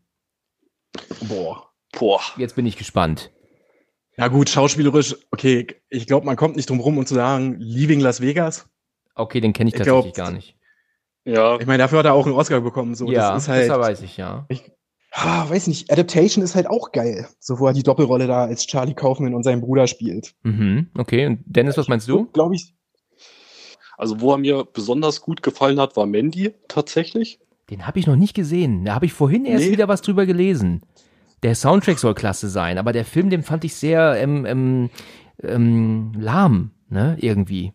boah. 1.21 1.69
boah. 1.97 2.21
Jetzt 2.35 2.55
bin 2.55 2.65
ich 2.65 2.75
gespannt. 2.75 3.31
Ja 4.17 4.27
gut, 4.27 4.49
schauspielerisch, 4.49 5.15
okay, 5.31 5.67
ich 5.88 6.07
glaube, 6.07 6.25
man 6.25 6.35
kommt 6.35 6.57
nicht 6.57 6.69
drum 6.69 6.81
rum, 6.81 6.97
um 6.97 7.05
zu 7.05 7.15
sagen, 7.15 7.55
Leaving 7.59 8.01
Las 8.01 8.19
Vegas. 8.19 8.67
Okay, 9.15 9.39
den 9.39 9.53
kenne 9.53 9.69
ich 9.69 9.75
Ich 9.75 9.81
glaub, 9.81 10.03
tatsächlich 10.03 10.15
gar 10.15 10.31
nicht. 10.31 10.57
Ja, 11.23 11.57
Ich 11.57 11.67
meine, 11.67 11.77
dafür 11.77 11.99
hat 11.99 12.05
er 12.05 12.15
auch 12.15 12.25
einen 12.25 12.35
Oscar 12.35 12.59
bekommen. 12.59 12.95
So, 12.95 13.09
ja, 13.09 13.31
das 13.33 13.43
ist 13.43 13.49
halt, 13.49 13.69
das 13.69 13.79
weiß 13.79 14.01
ich, 14.01 14.17
ja. 14.17 14.45
ah, 15.12 15.49
weiß 15.49 15.67
nicht, 15.67 15.89
Adaptation 15.89 16.43
ist 16.43 16.55
halt 16.55 16.67
auch 16.67 16.91
geil. 16.91 17.29
So, 17.39 17.59
wo 17.59 17.67
er 17.67 17.73
die 17.73 17.83
Doppelrolle 17.83 18.27
da 18.27 18.43
als 18.43 18.67
Charlie 18.67 18.93
Kaufman 18.93 19.33
und 19.33 19.43
seinen 19.43 19.62
Bruder 19.62 19.88
spielt. 19.88 20.35
Mhm, 20.43 20.89
okay, 20.97 21.25
und 21.25 21.43
Dennis, 21.45 21.77
was 21.77 21.88
meinst 21.88 22.09
du? 22.09 22.25
Glaube 22.31 22.55
ich. 22.55 22.73
Also 23.99 24.21
wo 24.21 24.31
er 24.31 24.38
mir 24.38 24.65
besonders 24.71 25.21
gut 25.21 25.43
gefallen 25.43 25.79
hat, 25.79 25.97
war 25.97 26.05
Mandy 26.05 26.53
tatsächlich. 26.67 27.39
Den 27.69 27.85
habe 27.85 27.99
ich 27.99 28.07
noch 28.07 28.15
nicht 28.15 28.33
gesehen. 28.33 28.85
Da 28.85 28.95
habe 28.95 29.05
ich 29.05 29.13
vorhin 29.13 29.45
erst 29.45 29.65
Nee. 29.65 29.71
wieder 29.71 29.88
was 29.88 30.01
drüber 30.01 30.25
gelesen. 30.25 30.81
Der 31.43 31.53
Soundtrack 31.53 31.99
soll 31.99 32.15
klasse 32.15 32.49
sein, 32.49 32.77
aber 32.77 32.93
der 32.93 33.05
Film, 33.05 33.29
den 33.29 33.43
fand 33.43 33.63
ich 33.63 33.75
sehr 33.75 34.15
ähm, 34.15 34.45
ähm, 34.45 34.89
ähm, 35.43 36.13
lahm, 36.17 36.71
ne, 36.89 37.17
irgendwie. 37.19 37.73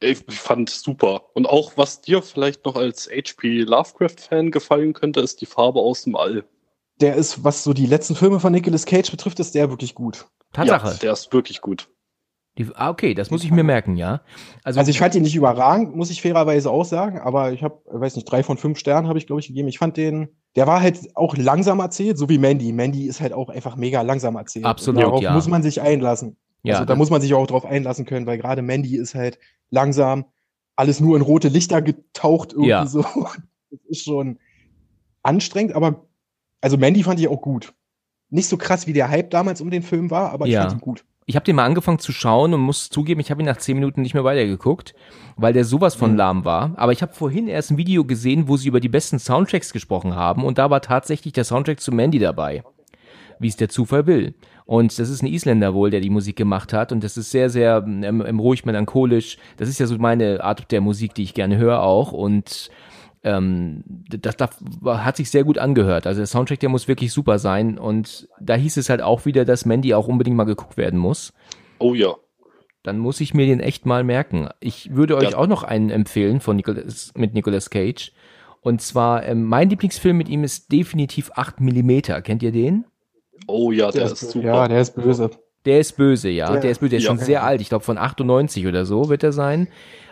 Ich 0.00 0.18
fand 0.28 0.68
super. 0.68 1.22
Und 1.34 1.46
auch 1.46 1.72
was 1.76 2.00
dir 2.00 2.22
vielleicht 2.22 2.64
noch 2.64 2.76
als 2.76 3.08
HP 3.08 3.62
Lovecraft-Fan 3.62 4.50
gefallen 4.50 4.92
könnte, 4.92 5.20
ist 5.20 5.40
die 5.40 5.46
Farbe 5.46 5.80
aus 5.80 6.02
dem 6.02 6.16
All. 6.16 6.44
Der 7.00 7.14
ist, 7.14 7.44
was 7.44 7.64
so 7.64 7.72
die 7.72 7.86
letzten 7.86 8.14
Filme 8.14 8.40
von 8.40 8.52
Nicolas 8.52 8.84
Cage 8.84 9.10
betrifft, 9.10 9.40
ist 9.40 9.54
der 9.54 9.70
wirklich 9.70 9.94
gut. 9.94 10.26
Tatsache. 10.52 10.88
Ja, 10.88 10.94
der 10.94 11.12
ist 11.12 11.32
wirklich 11.32 11.60
gut. 11.60 11.88
Die, 12.58 12.66
ah, 12.74 12.88
okay, 12.88 13.12
das 13.12 13.30
muss 13.30 13.44
ich 13.44 13.50
mir 13.50 13.64
merken, 13.64 13.96
ja. 13.96 14.22
Also, 14.64 14.78
Also 14.80 14.90
ich 14.90 14.98
fand 14.98 15.14
ihn 15.14 15.22
nicht 15.22 15.36
überragend, 15.36 15.94
muss 15.94 16.10
ich 16.10 16.22
fairerweise 16.22 16.70
auch 16.70 16.84
sagen, 16.86 17.18
aber 17.18 17.52
ich 17.52 17.62
habe, 17.62 17.78
weiß 17.84 18.16
nicht, 18.16 18.24
drei 18.24 18.42
von 18.42 18.56
fünf 18.56 18.78
Sternen 18.78 19.08
habe 19.08 19.18
ich, 19.18 19.26
glaube 19.26 19.40
ich, 19.40 19.48
gegeben. 19.48 19.68
Ich 19.68 19.78
fand 19.78 19.96
den, 19.98 20.28
der 20.56 20.66
war 20.66 20.80
halt 20.80 20.98
auch 21.16 21.36
langsam 21.36 21.80
erzählt, 21.80 22.16
so 22.16 22.30
wie 22.30 22.38
Mandy. 22.38 22.72
Mandy 22.72 23.06
ist 23.06 23.20
halt 23.20 23.34
auch 23.34 23.50
einfach 23.50 23.76
mega 23.76 24.00
langsam 24.00 24.36
erzählt. 24.36 24.64
Absolut, 24.64 25.02
darauf 25.02 25.20
ja. 25.20 25.32
muss 25.34 25.48
man 25.48 25.62
sich 25.62 25.82
einlassen. 25.82 26.36
ja, 26.62 26.74
also 26.76 26.86
da 26.86 26.96
muss 26.96 27.10
man 27.10 27.20
sich 27.20 27.34
auch 27.34 27.46
drauf 27.46 27.66
einlassen 27.66 28.06
können, 28.06 28.26
weil 28.26 28.38
gerade 28.38 28.62
Mandy 28.62 28.96
ist 28.96 29.14
halt 29.14 29.38
langsam, 29.70 30.24
alles 30.76 30.98
nur 31.00 31.16
in 31.16 31.22
rote 31.22 31.48
Lichter 31.48 31.82
getaucht 31.82 32.52
irgendwie 32.52 32.70
Ja. 32.70 32.86
so. 32.86 33.04
Das 33.70 33.80
ist 33.88 34.04
schon 34.04 34.38
anstrengend, 35.22 35.74
aber 35.74 36.06
also 36.60 36.78
Mandy 36.78 37.02
fand 37.02 37.18
ich 37.20 37.28
auch 37.28 37.40
gut. 37.42 37.74
Nicht 38.30 38.48
so 38.48 38.56
krass, 38.56 38.86
wie 38.86 38.92
der 38.92 39.10
Hype 39.10 39.30
damals 39.30 39.60
um 39.60 39.70
den 39.70 39.82
Film 39.82 40.10
war, 40.10 40.30
aber 40.30 40.46
Ja. 40.46 40.60
ich 40.62 40.68
fand 40.68 40.80
ihn 40.80 40.84
gut. 40.84 41.04
Ich 41.26 41.34
habe 41.34 41.44
den 41.44 41.56
mal 41.56 41.64
angefangen 41.64 41.98
zu 41.98 42.12
schauen 42.12 42.54
und 42.54 42.60
muss 42.60 42.88
zugeben, 42.88 43.20
ich 43.20 43.30
habe 43.30 43.42
ihn 43.42 43.46
nach 43.46 43.56
zehn 43.56 43.76
Minuten 43.76 44.00
nicht 44.02 44.14
mehr 44.14 44.22
weitergeguckt, 44.24 44.94
weil 45.36 45.52
der 45.52 45.64
sowas 45.64 45.96
von 45.96 46.12
Mhm. 46.12 46.16
lahm 46.16 46.44
war. 46.44 46.72
Aber 46.76 46.92
ich 46.92 47.02
habe 47.02 47.14
vorhin 47.14 47.48
erst 47.48 47.72
ein 47.72 47.78
Video 47.78 48.04
gesehen, 48.04 48.46
wo 48.46 48.56
sie 48.56 48.68
über 48.68 48.80
die 48.80 48.88
besten 48.88 49.18
Soundtracks 49.18 49.72
gesprochen 49.72 50.14
haben 50.14 50.44
und 50.44 50.58
da 50.58 50.70
war 50.70 50.80
tatsächlich 50.80 51.32
der 51.32 51.44
Soundtrack 51.44 51.80
zu 51.80 51.92
Mandy 51.92 52.20
dabei. 52.20 52.62
Wie 53.38 53.48
es 53.48 53.56
der 53.56 53.68
Zufall 53.68 54.06
will. 54.06 54.34
Und 54.64 54.98
das 54.98 55.10
ist 55.10 55.22
ein 55.22 55.26
Isländer 55.26 55.74
wohl, 55.74 55.90
der 55.90 56.00
die 56.00 56.10
Musik 56.10 56.36
gemacht 56.36 56.72
hat. 56.72 56.90
Und 56.90 57.04
das 57.04 57.16
ist 57.16 57.30
sehr, 57.30 57.50
sehr 57.50 57.84
ähm, 57.86 58.02
ähm, 58.02 58.40
ruhig, 58.40 58.64
melancholisch. 58.64 59.36
Das 59.58 59.68
ist 59.68 59.78
ja 59.78 59.86
so 59.86 59.98
meine 59.98 60.42
Art 60.42 60.72
der 60.72 60.80
Musik, 60.80 61.14
die 61.14 61.22
ich 61.22 61.34
gerne 61.34 61.58
höre 61.58 61.82
auch. 61.82 62.12
Und 62.12 62.70
ähm, 63.26 63.82
das, 64.08 64.36
das 64.36 64.50
hat 64.84 65.16
sich 65.16 65.30
sehr 65.30 65.44
gut 65.44 65.58
angehört. 65.58 66.06
Also 66.06 66.20
der 66.20 66.26
Soundtrack, 66.26 66.60
der 66.60 66.68
muss 66.68 66.86
wirklich 66.88 67.12
super 67.12 67.38
sein. 67.38 67.76
Und 67.78 68.28
da 68.40 68.54
hieß 68.54 68.76
es 68.76 68.88
halt 68.88 69.02
auch 69.02 69.26
wieder, 69.26 69.44
dass 69.44 69.66
Mandy 69.66 69.92
auch 69.94 70.06
unbedingt 70.08 70.36
mal 70.36 70.44
geguckt 70.44 70.76
werden 70.76 70.98
muss. 70.98 71.32
Oh 71.78 71.92
ja. 71.92 72.14
Dann 72.84 72.98
muss 72.98 73.20
ich 73.20 73.34
mir 73.34 73.46
den 73.46 73.58
echt 73.60 73.84
mal 73.84 74.04
merken. 74.04 74.48
Ich 74.60 74.94
würde 74.94 75.16
euch 75.16 75.32
Ja. 75.32 75.36
auch 75.38 75.48
noch 75.48 75.64
einen 75.64 75.90
empfehlen 75.90 76.38
von 76.40 76.54
Nicolas, 76.56 77.12
mit 77.16 77.34
Nicolas 77.34 77.68
Cage. 77.68 78.12
Und 78.60 78.80
zwar, 78.80 79.24
ähm, 79.26 79.44
mein 79.44 79.70
Lieblingsfilm 79.70 80.16
mit 80.16 80.28
ihm 80.28 80.44
ist 80.44 80.70
definitiv 80.70 81.30
8 81.34 81.60
mm. 81.60 81.98
Kennt 82.22 82.42
ihr 82.44 82.52
den? 82.52 82.84
Oh 83.48 83.72
ja, 83.72 83.90
der, 83.90 84.06
ist 84.06 84.22
bö- 84.22 84.30
super. 84.32 84.46
Ja, 84.46 84.68
der 84.68 84.80
ist 84.80 84.94
böse. 84.94 85.30
Der 85.64 85.80
ist 85.80 85.96
böse, 85.96 86.28
ja. 86.30 86.52
Der- 86.52 86.60
Der 86.60 86.70
ist 86.70 86.78
böse, 86.78 86.90
der 86.90 86.98
ist 86.98 87.04
ja. 87.04 87.08
schon 87.10 87.18
sehr 87.18 87.42
alt. 87.42 87.60
Ich 87.60 87.68
glaube 87.68 87.84
von 87.84 87.98
98 87.98 88.66
oder 88.68 88.84
so 88.86 89.08
wird 89.08 89.24
er 89.24 89.32
sein. 89.32 89.66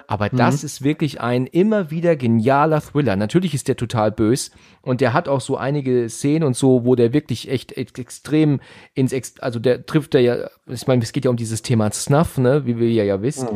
Aber 0.07 0.29
das 0.29 0.63
Mhm. 0.63 0.67
ist 0.67 0.83
wirklich 0.85 1.21
ein 1.21 1.47
immer 1.47 1.91
wieder 1.91 2.17
genialer 2.17 2.81
Thriller. 2.81 3.17
Natürlich 3.17 3.55
ist 3.55 3.69
der 3.69 3.77
total 3.77 4.13
bös 4.13 4.51
und 4.83 5.01
der 5.01 5.13
hat 5.13 5.29
auch 5.29 5.41
so 5.41 5.57
einige 5.57 6.09
Szenen 6.09 6.45
und 6.45 6.57
so, 6.57 6.85
wo 6.85 6.95
der 6.95 7.13
wirklich 7.13 7.49
echt 7.51 7.73
ex 7.73 7.93
extrem 7.99 8.61
ins, 8.95 9.13
Ex 9.13 9.41
also 9.41 9.59
der 9.59 9.87
trifft 9.87 10.15
da 10.15 10.19
ja, 10.19 10.49
ich 10.67 10.87
meine, 10.87 11.03
es 11.03 11.13
geht 11.13 11.25
ja 11.25 11.31
um 11.31 11.37
dieses 11.37 11.63
Thema 11.63 11.91
Snuff, 11.93 12.39
ne, 12.39 12.67
wie 12.67 12.79
wir 12.79 12.91
ja 12.91 13.05
ja 13.05 13.23
wissen. 13.23 13.49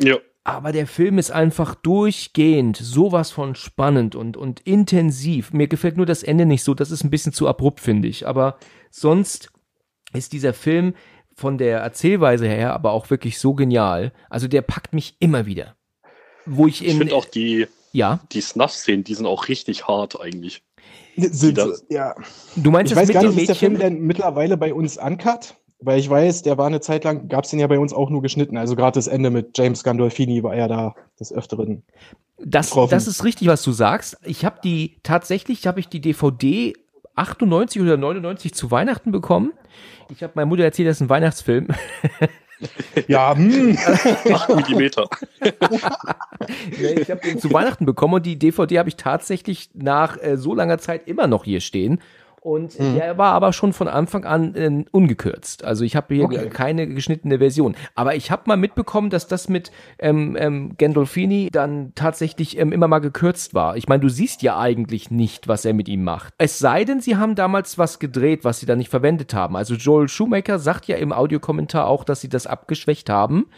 Ja. 0.00 0.16
Aber 0.42 0.72
der 0.72 0.86
Film 0.86 1.18
ist 1.18 1.30
einfach 1.30 1.74
durchgehend 1.74 2.76
sowas 2.76 3.30
von 3.30 3.54
spannend 3.54 4.14
und, 4.14 4.36
und 4.38 4.60
intensiv. 4.60 5.52
Mir 5.52 5.68
gefällt 5.68 5.96
nur 5.98 6.06
das 6.06 6.22
Ende 6.22 6.46
nicht 6.46 6.64
so. 6.64 6.72
Das 6.74 6.90
ist 6.90 7.04
ein 7.04 7.10
bisschen 7.10 7.32
zu 7.34 7.46
abrupt, 7.46 7.78
finde 7.80 8.08
ich. 8.08 8.26
Aber 8.26 8.56
sonst 8.90 9.52
ist 10.14 10.32
dieser 10.32 10.54
Film 10.54 10.94
von 11.34 11.58
der 11.58 11.80
Erzählweise 11.80 12.48
her 12.48 12.72
aber 12.74 12.92
auch 12.92 13.10
wirklich 13.10 13.38
so 13.38 13.54
genial. 13.54 14.12
Also 14.30 14.48
der 14.48 14.62
packt 14.62 14.94
mich 14.94 15.16
immer 15.20 15.44
wieder. 15.46 15.76
Wo 16.46 16.66
ich 16.66 16.82
Ich 16.84 16.92
in, 16.92 16.98
finde 16.98 17.14
auch 17.14 17.24
die, 17.24 17.66
ja, 17.92 18.20
die 18.32 18.40
Snuff-Szenen, 18.40 19.04
die 19.04 19.14
sind 19.14 19.26
auch 19.26 19.48
richtig 19.48 19.86
hart 19.88 20.20
eigentlich. 20.20 20.62
Sind 21.16 21.58
das- 21.58 21.84
sie, 21.88 21.94
ja. 21.94 22.14
du 22.56 22.70
meinst 22.70 22.92
Ich 22.92 22.96
weiß 22.98 23.08
mit 23.08 23.14
gar 23.14 23.22
nicht, 23.24 23.36
ist 23.38 23.48
der 23.48 23.54
Film 23.56 23.74
Mädchen? 23.74 23.94
denn 23.96 24.02
mittlerweile 24.06 24.56
bei 24.56 24.72
uns 24.72 24.96
uncut? 24.96 25.54
Weil 25.82 25.98
ich 25.98 26.10
weiß, 26.10 26.42
der 26.42 26.58
war 26.58 26.66
eine 26.66 26.80
Zeit 26.80 27.04
lang, 27.04 27.28
gab 27.28 27.44
es 27.44 27.50
den 27.50 27.58
ja 27.58 27.66
bei 27.66 27.78
uns 27.78 27.92
auch 27.94 28.10
nur 28.10 28.20
geschnitten. 28.20 28.58
Also 28.58 28.76
gerade 28.76 28.96
das 28.98 29.06
Ende 29.06 29.30
mit 29.30 29.56
James 29.56 29.82
Gandolfini 29.82 30.42
war 30.42 30.54
ja 30.54 30.68
da 30.68 30.94
des 31.18 31.32
Öfteren. 31.32 31.82
Das, 32.38 32.68
getroffen. 32.68 32.90
das 32.90 33.06
ist 33.06 33.24
richtig, 33.24 33.48
was 33.48 33.62
du 33.62 33.72
sagst. 33.72 34.16
Ich 34.24 34.44
habe 34.44 34.60
die, 34.62 34.98
tatsächlich 35.02 35.66
habe 35.66 35.80
ich 35.80 35.88
die 35.88 36.00
DVD 36.00 36.74
98 37.16 37.80
oder 37.82 37.96
99 37.96 38.52
zu 38.54 38.70
Weihnachten 38.70 39.10
bekommen. 39.10 39.52
Ich 40.10 40.22
habe 40.22 40.32
meiner 40.36 40.46
Mutter 40.46 40.64
erzählt, 40.64 40.88
das 40.88 40.98
ist 40.98 41.02
ein 41.02 41.08
Weihnachtsfilm. 41.08 41.68
Ja, 43.08 43.34
hm. 43.34 43.76
8 43.76 44.56
Millimeter. 44.56 45.08
Ich 46.78 47.10
habe 47.10 47.20
den 47.20 47.38
zu 47.38 47.52
Weihnachten 47.52 47.84
bekommen 47.84 48.14
und 48.14 48.24
die 48.24 48.38
DVD 48.38 48.78
habe 48.78 48.88
ich 48.88 48.96
tatsächlich 48.96 49.70
nach 49.74 50.16
äh, 50.22 50.38
so 50.38 50.54
langer 50.54 50.78
Zeit 50.78 51.06
immer 51.06 51.26
noch 51.26 51.44
hier 51.44 51.60
stehen. 51.60 52.00
Und 52.42 52.78
Mhm. 52.80 52.94
der 52.94 53.18
war 53.18 53.34
aber 53.34 53.52
schon 53.52 53.74
von 53.74 53.86
Anfang 53.86 54.24
an 54.24 54.54
äh, 54.54 54.84
ungekürzt. 54.92 55.62
Also 55.62 55.84
ich 55.84 55.94
habe 55.94 56.14
hier 56.14 56.24
Okay. 56.24 56.48
keine 56.48 56.86
geschnittene 56.86 57.36
Version. 57.38 57.76
Aber 57.94 58.14
ich 58.14 58.30
habe 58.30 58.44
mal 58.46 58.56
mitbekommen, 58.56 59.10
dass 59.10 59.26
das 59.28 59.50
mit 59.50 59.70
ähm, 59.98 60.36
ähm, 60.40 60.74
Gandolfini 60.78 61.50
dann 61.52 61.92
tatsächlich 61.94 62.58
ähm, 62.58 62.72
immer 62.72 62.88
mal 62.88 63.00
gekürzt 63.00 63.52
war. 63.52 63.76
Ich 63.76 63.88
meine, 63.88 64.00
du 64.00 64.08
siehst 64.08 64.40
ja 64.42 64.58
eigentlich 64.58 65.10
nicht, 65.10 65.48
was 65.48 65.66
er 65.66 65.74
mit 65.74 65.86
ihm 65.88 66.02
macht. 66.02 66.32
Es 66.38 66.58
sei 66.58 66.84
denn, 66.84 67.00
sie 67.02 67.16
haben 67.16 67.34
damals 67.34 67.76
was 67.76 67.98
gedreht, 67.98 68.42
was 68.42 68.58
sie 68.60 68.66
dann 68.66 68.78
nicht 68.78 68.90
verwendet 68.90 69.34
haben. 69.34 69.54
Also 69.54 69.74
Joel 69.74 70.08
Shoemaker 70.08 70.58
sagt 70.58 70.86
ja 70.86 70.96
im 70.96 71.12
Audiokommentar 71.12 71.86
auch, 71.86 72.04
dass 72.04 72.22
sie 72.22 72.30
das 72.30 72.46
abgeschwächt 72.46 73.10
haben. 73.10 73.48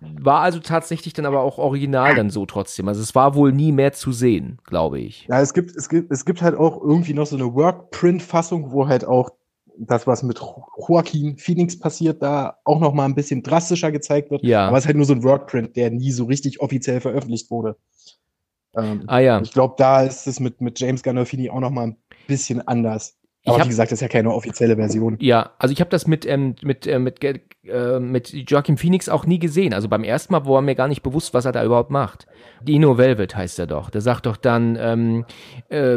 War 0.00 0.40
also 0.40 0.58
tatsächlich 0.60 1.12
dann 1.12 1.26
aber 1.26 1.40
auch 1.42 1.58
original 1.58 2.14
dann 2.14 2.30
so 2.30 2.46
trotzdem. 2.46 2.88
Also 2.88 3.02
es 3.02 3.14
war 3.14 3.34
wohl 3.34 3.52
nie 3.52 3.70
mehr 3.72 3.92
zu 3.92 4.12
sehen, 4.12 4.58
glaube 4.64 4.98
ich. 5.00 5.26
Ja, 5.28 5.40
es 5.40 5.52
gibt, 5.52 5.76
es 5.76 5.88
gibt, 5.88 6.10
es 6.10 6.24
gibt 6.24 6.40
halt 6.42 6.54
auch 6.56 6.80
irgendwie 6.82 7.12
noch 7.14 7.26
so 7.26 7.36
eine 7.36 7.54
Workprint-Fassung, 7.54 8.72
wo 8.72 8.88
halt 8.88 9.04
auch 9.04 9.30
das, 9.78 10.06
was 10.06 10.22
mit 10.22 10.38
Jo- 10.38 10.64
Joaquin 10.88 11.36
Phoenix 11.38 11.78
passiert, 11.78 12.22
da 12.22 12.58
auch 12.64 12.80
noch 12.80 12.92
mal 12.92 13.04
ein 13.04 13.14
bisschen 13.14 13.42
drastischer 13.42 13.92
gezeigt 13.92 14.30
wird. 14.30 14.42
Ja. 14.42 14.68
Aber 14.68 14.76
es 14.78 14.84
ist 14.84 14.88
halt 14.88 14.96
nur 14.96 15.06
so 15.06 15.14
ein 15.14 15.22
Workprint, 15.22 15.76
der 15.76 15.90
nie 15.90 16.12
so 16.12 16.24
richtig 16.24 16.60
offiziell 16.60 17.00
veröffentlicht 17.00 17.50
wurde. 17.50 17.76
Ähm, 18.76 19.04
Ah 19.06 19.18
ja. 19.18 19.40
Ich 19.40 19.52
glaube, 19.52 19.74
da 19.78 20.02
ist 20.02 20.26
es 20.26 20.38
mit, 20.40 20.60
mit 20.60 20.78
James 20.78 21.02
Gandolfini 21.02 21.50
auch 21.50 21.60
noch 21.60 21.70
mal 21.70 21.88
ein 21.88 21.96
bisschen 22.26 22.66
anders. 22.66 23.16
Ich 23.42 23.48
Aber 23.48 23.58
hab- 23.60 23.64
wie 23.66 23.70
gesagt, 23.70 23.90
das 23.90 23.96
ist 23.98 24.02
ja 24.02 24.08
keine 24.08 24.34
offizielle 24.34 24.76
Version. 24.76 25.16
Ja, 25.20 25.52
also 25.58 25.72
ich 25.72 25.80
habe 25.80 25.88
das 25.88 26.06
mit 26.06 26.26
ähm, 26.26 26.56
mit 26.62 26.86
äh, 26.86 26.98
mit 26.98 27.24
äh, 27.24 27.98
mit 27.98 28.32
Joaquin 28.32 28.76
Phoenix 28.76 29.08
auch 29.08 29.24
nie 29.24 29.38
gesehen. 29.38 29.72
Also 29.72 29.88
beim 29.88 30.04
ersten 30.04 30.34
Mal 30.34 30.44
war 30.44 30.60
mir 30.60 30.74
gar 30.74 30.88
nicht 30.88 31.02
bewusst, 31.02 31.32
was 31.32 31.46
er 31.46 31.52
da 31.52 31.64
überhaupt 31.64 31.90
macht. 31.90 32.26
Dino 32.62 32.98
Velvet 32.98 33.34
heißt 33.34 33.58
er 33.58 33.66
doch. 33.66 33.88
Der 33.88 34.02
sagt 34.02 34.26
doch 34.26 34.36
dann, 34.36 34.76
ähm, 34.78 35.24
äh, 35.70 35.96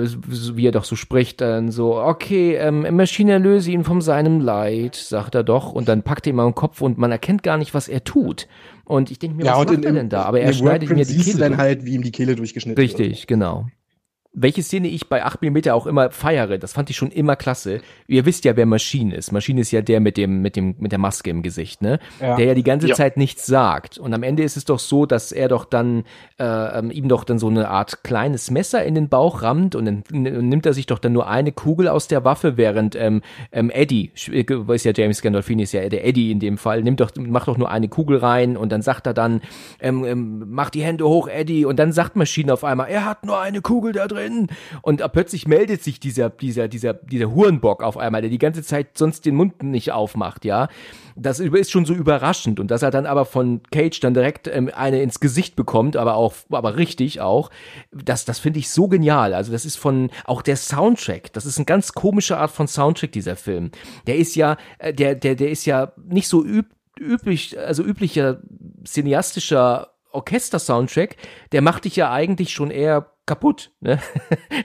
wie 0.53 0.67
er 0.67 0.71
doch 0.71 0.86
so 0.86 0.95
spricht, 0.95 1.41
dann 1.41 1.69
so, 1.69 1.97
okay, 2.01 2.56
ähm, 2.56 2.95
Maschine 2.95 3.34
erlöse 3.34 3.71
ihn 3.71 3.84
von 3.84 3.99
seinem 3.99 4.39
Leid, 4.39 4.95
sagt 4.95 5.36
er 5.36 5.43
doch, 5.43 5.73
und 5.73 5.89
dann 5.89 6.03
packt 6.03 6.27
er 6.27 6.32
ihm 6.32 6.39
am 6.39 6.56
Kopf 6.56 6.82
und 6.82 6.97
man 6.97 7.12
erkennt 7.12 7.43
gar 7.43 7.58
nicht, 7.58 7.73
was 7.73 7.89
er 7.89 8.06
tut. 8.06 8.47
Und 8.86 9.12
ich 9.12 9.19
denke 9.19 9.36
mir, 9.36 9.45
was 9.45 9.65
macht 9.65 9.84
er 9.84 9.91
denn 9.91 10.10
da? 10.10 10.23
Aber 10.23 10.39
in 10.39 10.47
er 10.47 10.53
schneidet 10.53 10.89
Workprint 10.89 11.10
mir 11.10 11.17
die 11.17 11.21
Kehle 11.23 11.38
du 11.38 11.49
dann 11.49 11.58
halt, 11.58 11.84
wie 11.86 11.95
ihm 11.95 12.03
die 12.03 12.12
Kehle 12.12 12.36
durchgeschnitten 12.36 12.82
wird. 12.82 12.99
Richtig, 12.99 13.27
genau. 13.27 13.67
Welche 14.36 14.63
Szene 14.63 14.88
ich 14.88 15.10
bei 15.10 15.24
8 15.24 15.41
mm 15.43 15.69
auch 15.69 15.86
immer 15.86 16.10
feiere, 16.10 16.58
das 16.58 16.74
fand 16.74 16.89
ich 16.89 16.96
schon 16.96 17.12
immer 17.12 17.36
klasse. 17.36 17.82
Ihr 18.08 18.26
wisst 18.26 18.46
ja, 18.46 18.56
wer 18.56 18.65
Maschine 18.65 19.15
ist. 19.15 19.32
Maschine 19.32 19.62
ist 19.62 19.72
ja 19.72 19.82
der 19.82 20.00
mit 20.00 20.17
dem, 20.17 20.41
mit 20.41 20.56
dem, 20.56 20.76
mit 20.80 20.91
der 20.91 21.00
Maske 21.00 21.30
im 21.30 21.43
Gesicht, 21.43 21.82
ne? 21.84 22.00
Ja. 22.19 22.36
Der 22.36 22.48
ja 22.48 22.54
die 22.56 22.63
ganze 22.63 22.88
Ja. 22.88 22.96
Zeit 22.96 23.15
nichts 23.17 23.46
sagt. 23.46 23.98
Und 24.00 24.13
am 24.13 24.24
Ende 24.24 24.41
ist 24.41 24.58
es 24.58 24.65
doch 24.65 24.80
so, 24.80 25.06
dass 25.06 25.32
er 25.32 25.50
doch 25.50 25.65
dann, 25.65 26.04
äh, 26.39 26.46
ähm, 26.46 26.89
ihm 26.89 27.10
doch 27.10 27.26
dann 27.26 27.38
so 27.38 27.48
eine 27.48 27.69
Art 27.69 28.04
kleines 28.04 28.50
Messer 28.50 28.84
in 28.84 28.96
den 28.96 29.08
Bauch 29.08 29.43
rammt 29.43 29.76
und 29.76 29.86
dann 29.86 30.04
nimmt 30.10 30.65
er 30.65 30.74
sich 30.74 30.88
doch 30.88 30.98
dann 31.00 31.13
nur 31.13 31.28
eine 31.28 31.52
Kugel 31.52 31.88
aus 31.88 32.08
der 32.08 32.26
Waffe, 32.26 32.58
während 32.58 32.96
ähm, 32.96 33.22
ähm, 33.52 33.69
Eddie, 33.69 34.12
äh, 34.32 34.43
weiß 34.48 34.84
ja 34.86 34.93
James 34.96 35.22
Gandolfini 35.22 35.63
ist 35.63 35.74
ja 35.74 35.88
der 35.89 36.06
Eddie 36.08 36.32
in 36.32 36.39
dem 36.39 36.58
Fall, 36.58 36.82
nimmt 36.82 37.00
doch, 37.02 37.12
macht 37.17 37.48
doch 37.48 37.58
nur 37.58 37.69
eine 37.69 37.88
Kugel 37.88 38.17
rein 38.17 38.58
und 38.58 38.72
dann 38.72 38.82
sagt 38.82 39.06
er 39.06 39.13
dann, 39.13 39.41
ähm, 39.80 40.04
ähm, 40.06 40.43
mach 40.48 40.72
die 40.72 40.82
Hände 40.82 41.08
hoch, 41.08 41.28
Eddie, 41.28 41.65
und 41.65 41.78
dann 41.78 41.91
sagt 41.91 42.15
Maschine 42.15 42.52
auf 42.54 42.63
einmal, 42.63 42.89
er 42.89 43.06
hat 43.06 43.26
nur 43.26 43.39
eine 43.39 43.62
Kugel 43.62 43.91
da 43.93 44.08
drin. 44.08 44.22
Und 44.81 45.01
äh, 45.01 45.09
plötzlich 45.09 45.47
meldet 45.47 45.83
sich 45.83 45.99
dieser, 45.99 46.29
dieser, 46.29 46.67
dieser, 46.67 46.93
dieser 46.93 47.33
Hurenbock 47.33 47.83
auf 47.83 47.97
einmal, 47.97 48.21
der 48.21 48.29
die 48.29 48.38
ganze 48.38 48.63
Zeit 48.63 48.97
sonst 48.97 49.25
den 49.25 49.36
Mund 49.36 49.63
nicht 49.63 49.91
aufmacht, 49.91 50.45
ja. 50.45 50.67
Das 51.15 51.39
ist 51.39 51.71
schon 51.71 51.86
so 51.86 51.93
überraschend. 51.93 52.59
Und 52.59 52.71
dass 52.71 52.81
er 52.81 52.89
dann 52.89 53.05
aber 53.05 53.25
von 53.25 53.62
Cage 53.71 53.99
dann 53.99 54.13
direkt 54.13 54.47
ähm, 54.47 54.71
eine 54.73 55.01
ins 55.01 55.19
Gesicht 55.19 55.55
bekommt, 55.55 55.95
aber 55.95 56.15
auch, 56.15 56.33
aber 56.49 56.77
richtig 56.77 57.21
auch, 57.21 57.51
das, 57.91 58.25
das 58.25 58.39
finde 58.39 58.59
ich 58.59 58.69
so 58.69 58.88
genial. 58.88 59.33
Also 59.33 59.51
das 59.51 59.65
ist 59.65 59.77
von, 59.77 60.09
auch 60.25 60.41
der 60.41 60.57
Soundtrack, 60.57 61.31
das 61.33 61.45
ist 61.45 61.57
eine 61.57 61.65
ganz 61.65 61.93
komische 61.93 62.38
Art 62.38 62.51
von 62.51 62.67
Soundtrack, 62.67 63.12
dieser 63.12 63.36
Film. 63.36 63.71
Der 64.07 64.17
ist 64.17 64.36
ja, 64.36 64.57
äh, 64.79 64.93
der, 64.93 65.15
der, 65.15 65.36
der 65.36 65.49
ist 65.49 65.65
ja 65.65 65.93
nicht 66.05 66.27
so 66.27 66.43
üb, 66.43 66.65
üblich, 66.99 67.57
also 67.59 67.83
üblicher 67.83 68.39
cineastischer 68.86 69.89
Orchester-Soundtrack, 70.12 71.17
der 71.51 71.62
macht 71.62 71.86
dich 71.86 71.95
ja 71.95 72.12
eigentlich 72.12 72.51
schon 72.51 72.71
eher 72.71 73.12
kaputt. 73.25 73.71
Ne? 73.79 73.99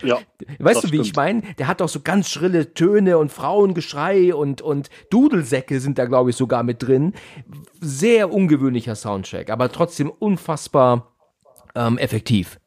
Ja, 0.03 0.19
Weißt 0.59 0.85
du, 0.85 0.93
wie 0.93 0.97
ich 0.97 1.09
stimmt. 1.09 1.17
meine? 1.17 1.43
Der 1.59 1.69
hat 1.69 1.81
doch 1.81 1.89
so 1.89 2.01
ganz 2.01 2.29
schrille 2.29 2.75
Töne 2.75 3.19
und 3.19 3.33
Frauengeschrei 3.33 4.35
und, 4.35 4.63
und 4.63 4.91
Dudelsäcke 5.11 5.81
sind 5.81 5.99
da, 5.99 6.07
glaube 6.07 6.31
ich, 6.31 6.37
sogar 6.37 6.63
mit 6.63 6.83
drin. 6.83 7.15
Sehr 7.81 8.33
ungewöhnlicher 8.33 8.95
Soundtrack, 8.95 9.51
aber 9.51 9.71
trotzdem 9.71 10.11
unfassbar 10.11 11.13
ähm, 11.75 11.99
effektiv. 11.99 12.59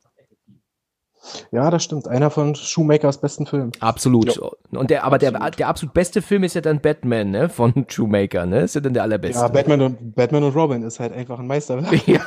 Ja, 1.51 1.69
das 1.69 1.83
stimmt. 1.83 2.07
Einer 2.07 2.31
von 2.31 2.55
Shoemakers 2.55 3.21
besten 3.21 3.45
Filmen. 3.45 3.71
Absolut. 3.79 4.35
Ja, 4.35 4.79
und 4.79 4.89
der, 4.89 5.03
aber 5.03 5.19
der, 5.19 5.35
absolut. 5.35 5.59
der 5.59 5.67
absolut 5.67 5.93
beste 5.93 6.21
Film 6.21 6.43
ist 6.43 6.55
ja 6.55 6.61
dann 6.61 6.81
Batman, 6.81 7.29
ne? 7.29 7.49
Von 7.49 7.85
Shoemaker, 7.87 8.45
ne? 8.45 8.61
Ist 8.61 8.75
ja 8.75 8.81
dann 8.81 8.93
der 8.93 9.03
allerbeste. 9.03 9.41
Ja, 9.41 9.47
Batman 9.47 9.81
und, 9.81 10.15
Batman 10.15 10.43
und 10.43 10.55
Robin 10.55 10.83
ist 10.83 10.99
halt 10.99 11.13
einfach 11.13 11.39
ein 11.39 11.47
Meisterwerk. 11.47 12.07
ja, 12.07 12.25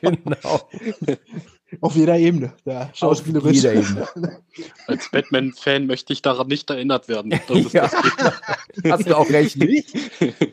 genau. 0.00 0.60
Auf 1.80 1.96
jeder 1.96 2.18
Ebene. 2.18 2.52
Da 2.64 2.90
schauspielerisch. 2.92 3.56
jeder 3.56 3.74
Ebene. 3.74 4.06
als 4.86 5.10
Batman-Fan 5.10 5.86
möchte 5.86 6.12
ich 6.12 6.22
daran 6.22 6.48
nicht 6.48 6.68
erinnert 6.70 7.08
werden. 7.08 7.32
Ja. 7.72 7.88
das 8.82 8.92
Hast 8.92 9.08
du 9.08 9.16
auch 9.16 9.28
recht. 9.30 9.56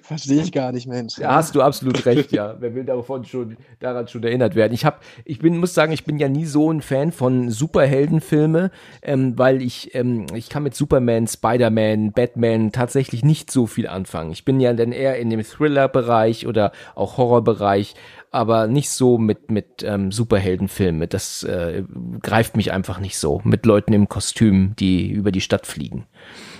Verstehe 0.03 0.41
ich 0.41 0.51
gar 0.51 0.71
nicht, 0.71 0.87
Mensch. 0.87 1.15
Da 1.15 1.35
hast 1.35 1.55
du 1.55 1.61
absolut 1.61 2.05
recht, 2.05 2.31
ja. 2.31 2.55
Wer 2.59 2.75
will 2.75 2.85
davon 2.85 3.25
schon, 3.25 3.57
daran 3.79 4.07
schon 4.07 4.23
erinnert 4.23 4.55
werden? 4.55 4.73
Ich 4.73 4.85
habe, 4.85 4.97
ich 5.25 5.39
bin, 5.39 5.57
muss 5.57 5.73
sagen, 5.73 5.91
ich 5.91 6.05
bin 6.05 6.19
ja 6.19 6.29
nie 6.29 6.45
so 6.45 6.71
ein 6.71 6.81
Fan 6.81 7.11
von 7.11 7.49
Superheldenfilme, 7.49 8.71
ähm, 9.01 9.37
weil 9.37 9.61
ich, 9.61 9.95
ähm, 9.95 10.27
ich 10.33 10.49
kann 10.49 10.63
mit 10.63 10.75
Superman, 10.75 11.27
Spider-Man, 11.27 12.11
Batman 12.11 12.71
tatsächlich 12.71 13.23
nicht 13.23 13.51
so 13.51 13.65
viel 13.65 13.87
anfangen. 13.87 14.31
Ich 14.31 14.45
bin 14.45 14.59
ja 14.59 14.73
dann 14.73 14.91
eher 14.91 15.17
in 15.17 15.29
dem 15.29 15.43
Thriller-Bereich 15.43 16.47
oder 16.47 16.71
auch 16.95 17.17
Horrorbereich, 17.17 17.95
aber 18.31 18.67
nicht 18.67 18.89
so 18.89 19.17
mit 19.17 19.51
mit 19.51 19.83
ähm, 19.83 20.11
Superheldenfilmen. 20.11 21.07
Das 21.09 21.43
äh, 21.43 21.83
greift 22.21 22.55
mich 22.57 22.71
einfach 22.71 22.99
nicht 22.99 23.17
so. 23.17 23.41
Mit 23.43 23.65
Leuten 23.65 23.93
im 23.93 24.09
Kostüm, 24.09 24.75
die 24.77 25.09
über 25.11 25.31
die 25.31 25.41
Stadt 25.41 25.65
fliegen. 25.65 26.05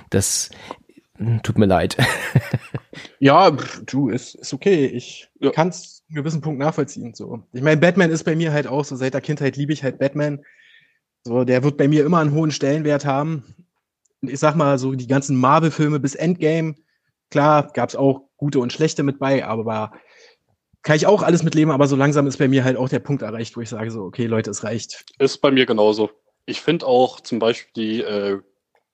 Das 0.09 0.49
hm, 1.17 1.41
tut 1.43 1.57
mir 1.57 1.65
leid. 1.67 1.97
Ja, 3.19 3.51
du, 3.85 4.09
ist, 4.09 4.35
ist 4.35 4.53
okay. 4.53 4.85
Ich 4.85 5.29
Ja. 5.39 5.51
kann 5.51 5.69
es 5.69 6.03
einen 6.09 6.15
gewissen 6.15 6.41
Punkt 6.41 6.59
nachvollziehen. 6.59 7.13
So. 7.13 7.43
Ich 7.51 7.61
meine, 7.61 7.79
Batman 7.79 8.11
ist 8.11 8.23
bei 8.23 8.35
mir 8.35 8.51
halt 8.53 8.67
auch 8.67 8.85
so, 8.85 8.95
seit 8.95 9.13
der 9.13 9.21
Kindheit 9.21 9.57
liebe 9.57 9.73
ich 9.73 9.83
halt 9.83 9.99
Batman. 9.99 10.43
So, 11.23 11.43
der 11.43 11.63
wird 11.63 11.77
bei 11.77 11.87
mir 11.87 12.05
immer 12.05 12.19
einen 12.19 12.33
hohen 12.33 12.51
Stellenwert 12.51 13.05
haben. 13.05 13.43
Ich 14.21 14.39
sag 14.39 14.55
mal, 14.55 14.77
so 14.79 14.93
die 14.93 15.07
ganzen 15.07 15.35
Marvel-Filme 15.37 15.99
bis 15.99 16.15
Endgame, 16.15 16.75
klar, 17.29 17.71
gab's 17.73 17.95
auch 17.95 18.23
gute 18.37 18.59
und 18.59 18.73
schlechte 18.73 19.03
mit 19.03 19.19
bei, 19.19 19.45
aber 19.45 19.91
kann 20.81 20.95
ich 20.95 21.05
auch 21.07 21.23
alles 21.23 21.43
mitleben, 21.43 21.71
aber 21.71 21.87
so 21.87 21.95
langsam 21.95 22.27
ist 22.27 22.37
bei 22.37 22.47
mir 22.47 22.63
halt 22.63 22.77
auch 22.77 22.89
der 22.89 22.99
Punkt 22.99 23.21
erreicht, 23.21 23.57
wo 23.57 23.61
ich 23.61 23.69
sage 23.69 23.91
so, 23.91 24.03
okay, 24.03 24.25
Leute, 24.25 24.49
es 24.51 24.63
reicht. 24.63 25.05
Ist 25.19 25.39
bei 25.39 25.51
mir 25.51 25.65
genauso. 25.65 26.09
Ich 26.45 26.61
finde 26.61 26.87
auch 26.87 27.19
zum 27.19 27.39
Beispiel 27.39 27.71
die, 27.75 28.01
äh, 28.01 28.39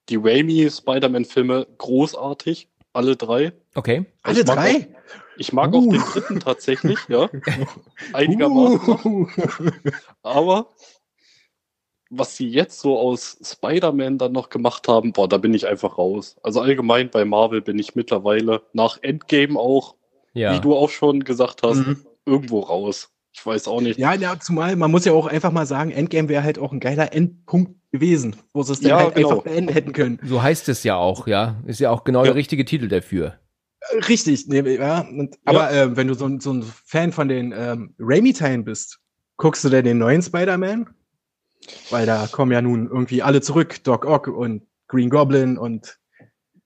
die 0.09 0.17
Raimi-Spider-Man-Filme 0.17 1.67
großartig. 1.77 2.69
Alle 2.93 3.15
drei. 3.15 3.53
Okay. 3.75 4.05
Alle 4.23 4.39
Ich 4.41 4.45
mag 4.47 4.55
drei? 4.55 4.87
Ich 5.37 5.53
mag 5.53 5.73
Uh. 5.73 5.77
auch 5.77 5.91
den 5.91 6.01
dritten 6.01 6.39
tatsächlich, 6.39 6.97
ja. 7.07 7.29
Einigermaßen. 8.13 8.99
Uh. 9.03 9.27
Aber 10.23 10.69
was 12.09 12.37
sie 12.37 12.47
jetzt 12.47 12.79
so 12.79 12.97
aus 12.97 13.37
Spider-Man 13.43 14.17
dann 14.17 14.31
noch 14.31 14.49
gemacht 14.49 14.87
haben, 14.87 15.11
boah, 15.11 15.27
da 15.27 15.37
bin 15.37 15.53
ich 15.53 15.67
einfach 15.67 15.97
raus. 15.97 16.37
Also 16.43 16.61
allgemein 16.61 17.09
bei 17.09 17.25
Marvel 17.25 17.61
bin 17.61 17.79
ich 17.79 17.95
mittlerweile 17.95 18.61
nach 18.73 18.99
Endgame 19.01 19.59
auch, 19.59 19.95
Ja. 20.35 20.53
wie 20.53 20.59
du 20.61 20.75
auch 20.75 20.89
schon 20.89 21.23
gesagt 21.23 21.61
hast, 21.63 21.77
Mhm. 21.77 22.05
irgendwo 22.25 22.59
raus. 22.59 23.09
Ich 23.33 23.45
weiß 23.45 23.67
auch 23.67 23.81
nicht. 23.81 23.97
Ja, 23.99 24.13
ja, 24.13 24.39
zumal 24.39 24.75
man 24.75 24.91
muss 24.91 25.03
ja 25.05 25.11
auch 25.13 25.27
einfach 25.27 25.51
mal 25.51 25.65
sagen, 25.65 25.91
Endgame 25.91 26.29
wäre 26.29 26.43
halt 26.43 26.59
auch 26.59 26.71
ein 26.71 26.79
geiler 26.79 27.13
Endpunkt 27.13 27.71
gewesen, 27.91 28.35
wo 28.53 28.61
sie 28.63 28.73
es 28.73 28.79
dann 28.81 28.89
Ja, 28.91 28.97
halt 28.99 29.15
genau. 29.15 29.29
einfach 29.31 29.43
beenden 29.43 29.73
hätten 29.73 29.91
können. 29.93 30.19
So 30.23 30.41
heißt 30.43 30.69
es 30.69 30.83
ja 30.83 30.95
auch, 30.95 31.25
ja. 31.27 31.61
Ist 31.65 31.79
ja 31.79 31.89
auch 31.91 32.03
genau 32.03 32.19
Ja. 32.19 32.25
der 32.27 32.35
richtige 32.35 32.63
Titel 32.65 32.87
dafür. 32.87 33.39
Richtig, 34.07 34.47
nee, 34.47 34.61
ja. 34.75 35.01
Und, 35.01 35.37
aber 35.45 35.71
äh, 35.71 35.95
wenn 35.97 36.07
du 36.07 36.13
so, 36.15 36.25
ein- 36.25 36.39
so 36.39 36.51
ein 36.53 36.63
Fan 36.63 37.11
von 37.11 37.27
den 37.27 37.53
ähm, 37.55 37.93
Raimi-Teilen 37.99 38.63
bist, 38.63 38.99
guckst 39.37 39.63
du 39.63 39.69
denn 39.69 39.85
den 39.85 39.97
neuen 39.97 40.21
Spider-Man? 40.21 40.89
Weil 41.89 42.05
da 42.05 42.27
kommen 42.31 42.51
ja 42.51 42.61
nun 42.61 42.87
irgendwie 42.87 43.21
alle 43.21 43.41
zurück, 43.41 43.83
Doc 43.83 44.05
Ock 44.05 44.27
und 44.27 44.63
Green 44.87 45.09
Goblin 45.09 45.57
und 45.57 45.97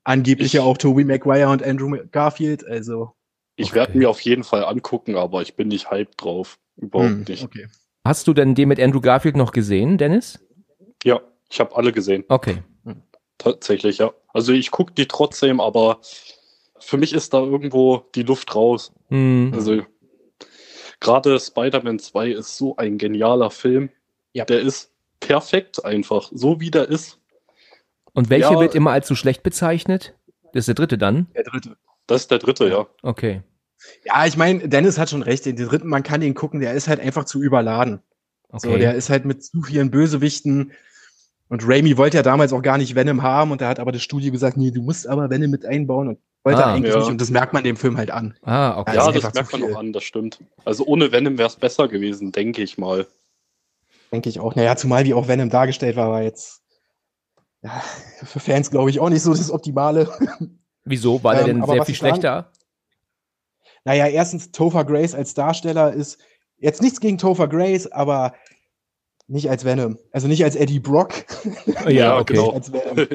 angeblich 0.04 0.48
Ich- 0.48 0.54
ja 0.54 0.62
auch 0.62 0.78
Tobey 0.78 1.04
Maguire 1.04 1.50
und 1.50 1.64
Andrew 1.64 1.98
Garfield, 2.12 2.66
also 2.66 3.14
Ich 3.60 3.68
Okay. 3.72 3.76
werde 3.76 3.97
mir 3.97 4.10
auf 4.10 4.22
jeden 4.22 4.45
Fall 4.45 4.64
angucken, 4.64 5.18
aber 5.18 5.41
ich 5.41 5.55
bin 5.55 5.68
nicht 5.68 5.91
hyped 5.91 6.22
drauf. 6.22 6.57
Überhaupt 6.78 7.10
hm, 7.10 7.26
nicht. 7.28 7.43
okay. 7.43 7.68
Hast 8.05 8.26
du 8.28 8.34
denn 8.34 8.55
den 8.55 8.70
mit 8.70 8.80
Andrew 8.80 9.01
Garfield 9.01 9.36
noch 9.36 9.51
gesehen, 9.51 9.97
Dennis? 9.97 10.39
Ja, 11.03 11.20
ich 11.49 11.60
habe 11.60 11.76
alle 11.76 11.91
gesehen. 11.91 12.24
Okay. 12.30 12.64
Tatsächlich, 13.38 13.97
ja. 13.97 14.12
Also 14.34 14.53
ich 14.53 14.72
gucke 14.72 14.93
die 14.93 15.07
trotzdem, 15.07 15.60
aber 15.60 15.99
für 16.80 16.97
mich 16.97 17.12
ist 17.14 17.34
da 17.34 17.39
irgendwo 17.39 18.03
die 18.16 18.24
Luft 18.24 18.55
raus. 18.55 18.93
Hm. 19.10 19.51
Also 19.53 19.82
gerade 21.01 21.38
Spider-Man 21.38 21.99
2 21.99 22.30
ist 22.32 22.57
so 22.57 22.78
ein 22.78 22.97
genialer 22.97 23.51
Film. 23.51 23.89
Ja. 24.34 24.45
Der 24.45 24.62
ist 24.62 24.91
perfekt 25.20 25.84
einfach, 25.84 26.30
so 26.34 26.62
wie 26.62 26.72
der 26.72 26.88
ist. 26.88 27.20
Und 28.14 28.30
welche 28.30 28.53
Ja. 28.53 28.60
wird 28.60 28.74
immer 28.76 28.91
als 28.91 29.07
so 29.07 29.16
schlecht 29.16 29.43
bezeichnet? 29.43 30.16
Das 30.53 30.62
ist 30.62 30.68
der 30.68 30.76
dritte 30.76 30.97
dann? 30.97 31.28
Der 31.36 31.43
dritte. 31.43 31.78
Das 32.07 32.22
ist 32.22 32.32
der 32.32 32.39
dritte, 32.39 32.68
ja. 32.70 32.88
Okay. 33.03 33.43
Ja, 34.06 34.26
ich 34.26 34.38
meine, 34.38 34.68
Dennis 34.68 34.98
hat 34.98 35.10
schon 35.10 35.22
recht. 35.24 35.46
Den 35.46 35.56
dritten, 35.56 35.88
man 35.88 36.04
kann 36.04 36.22
den 36.22 36.34
gucken, 36.36 36.60
der 36.60 36.74
ist 36.74 36.88
halt 36.88 37.00
einfach 37.00 37.26
zu 37.26 37.42
überladen. 37.42 38.00
Okay. 38.52 38.72
So, 38.72 38.78
der 38.78 38.96
ist 38.96 39.10
halt 39.10 39.26
mit 39.26 39.44
zu 39.44 39.62
vielen 39.62 39.92
Bösewichten. 39.92 40.72
Und 41.50 41.68
Raimi 41.68 41.98
wollte 41.98 42.18
ja 42.18 42.24
damals 42.24 42.54
auch 42.54 42.62
gar 42.62 42.78
nicht 42.78 42.94
Venom 42.96 43.24
haben 43.24 43.52
und 43.52 43.62
da 43.62 43.68
hat 43.70 43.80
aber 43.80 43.92
das 43.92 44.04
Studio 44.04 44.32
gesagt, 44.32 44.56
nee, 44.58 44.70
du 44.72 44.82
musst 44.82 45.08
aber 45.08 45.30
Venom 45.32 45.50
mit 45.50 45.66
einbauen 45.66 46.08
und 46.10 46.20
wollte 46.44 46.60
Ah. 46.64 46.70
er 46.70 46.74
eigentlich 46.76 46.94
Ja. 46.94 47.00
nicht 47.00 47.10
und 47.10 47.20
das 47.20 47.32
merkt 47.32 47.54
man 47.54 47.64
dem 47.64 47.76
Film 47.76 47.98
halt 47.98 48.12
an. 48.12 48.36
ah, 48.44 48.80
okay. 48.80 48.96
Ja, 48.96 49.10
ist 49.10 49.24
das 49.24 49.34
merkt 49.34 49.52
man 49.54 49.64
auch 49.64 49.78
an, 49.80 49.92
das 49.94 50.04
stimmt. 50.04 50.40
Also 50.66 50.86
ohne 50.86 51.12
Venom 51.12 51.38
wäre 51.40 51.48
es 51.50 51.56
besser 51.56 51.88
gewesen, 51.88 52.32
denke 52.32 52.62
ich 52.62 52.78
mal. 52.78 53.08
Denke 54.12 54.30
ich 54.30 54.40
auch. 54.40 54.56
Naja, 54.56 54.76
zumal 54.76 55.06
wie 55.06 55.14
auch 55.16 55.28
Venom 55.28 55.50
dargestellt 55.50 55.96
war, 55.96 56.10
war 56.12 56.22
jetzt 56.22 56.62
ja, 57.64 57.82
für 58.24 58.40
Fans, 58.40 58.70
glaube 58.72 58.90
ich, 58.92 59.00
auch 59.00 59.10
nicht 59.10 59.22
so 59.24 59.32
das 59.34 59.52
Optimale. 59.52 60.08
Wieso? 60.86 61.24
War 61.24 61.34
der 61.36 61.48
Ähm, 61.48 61.62
denn 61.62 61.68
sehr 61.70 61.86
viel 61.86 61.96
schlechter? 61.96 62.52
Naja, 63.86 64.08
erstens, 64.08 64.52
Topher 64.52 64.86
Grace 64.86 65.16
als 65.16 65.34
Darsteller 65.34 65.94
ist 65.94 66.18
jetzt 66.58 66.82
nichts 66.82 67.00
gegen 67.00 67.18
Topher 67.18 67.48
Grace, 67.48 67.92
aber 67.92 68.34
nicht 69.28 69.50
als 69.50 69.64
Venom. 69.64 69.98
Also 70.12 70.28
nicht 70.28 70.44
als 70.44 70.56
Eddie 70.56 70.80
Brock. 70.80 71.14
Ja, 71.88 72.18
okay. 72.20 72.34
genau. 72.34 72.52
als 72.52 72.72
Venom. 72.72 73.08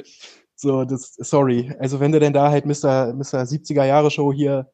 So, 0.56 0.84
das, 0.84 1.14
sorry. 1.18 1.74
Also 1.80 2.00
wenn 2.00 2.12
du 2.12 2.20
denn 2.20 2.32
da 2.32 2.50
halt 2.50 2.64
Mr. 2.66 3.12
Mr. 3.12 3.42
70er 3.42 3.84
Jahre 3.84 4.10
Show 4.10 4.32
hier, 4.32 4.70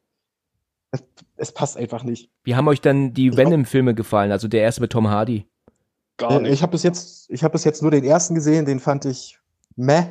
es, 0.91 1.03
es 1.37 1.51
passt 1.51 1.77
einfach 1.77 2.03
nicht. 2.03 2.29
Wie 2.43 2.55
haben 2.55 2.67
euch 2.67 2.81
dann 2.81 3.13
die 3.13 3.35
Venom-Filme 3.35 3.95
gefallen? 3.95 4.31
Also 4.31 4.47
der 4.47 4.61
erste 4.61 4.81
mit 4.81 4.91
Tom 4.91 5.09
Hardy. 5.09 5.47
Gar 6.17 6.33
Äh, 6.33 6.41
nicht. 6.43 6.53
ich 6.53 6.61
habe 6.61 6.71
bis 6.73 6.83
jetzt, 6.83 7.29
ich 7.29 7.43
habe 7.43 7.53
bis 7.53 7.63
jetzt 7.63 7.81
nur 7.81 7.91
den 7.91 8.03
ersten 8.03 8.35
gesehen, 8.35 8.65
den 8.65 8.79
fand 8.79 9.05
ich 9.05 9.39
meh. 9.75 10.03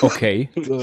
Okay. 0.00 0.48
So. 0.64 0.82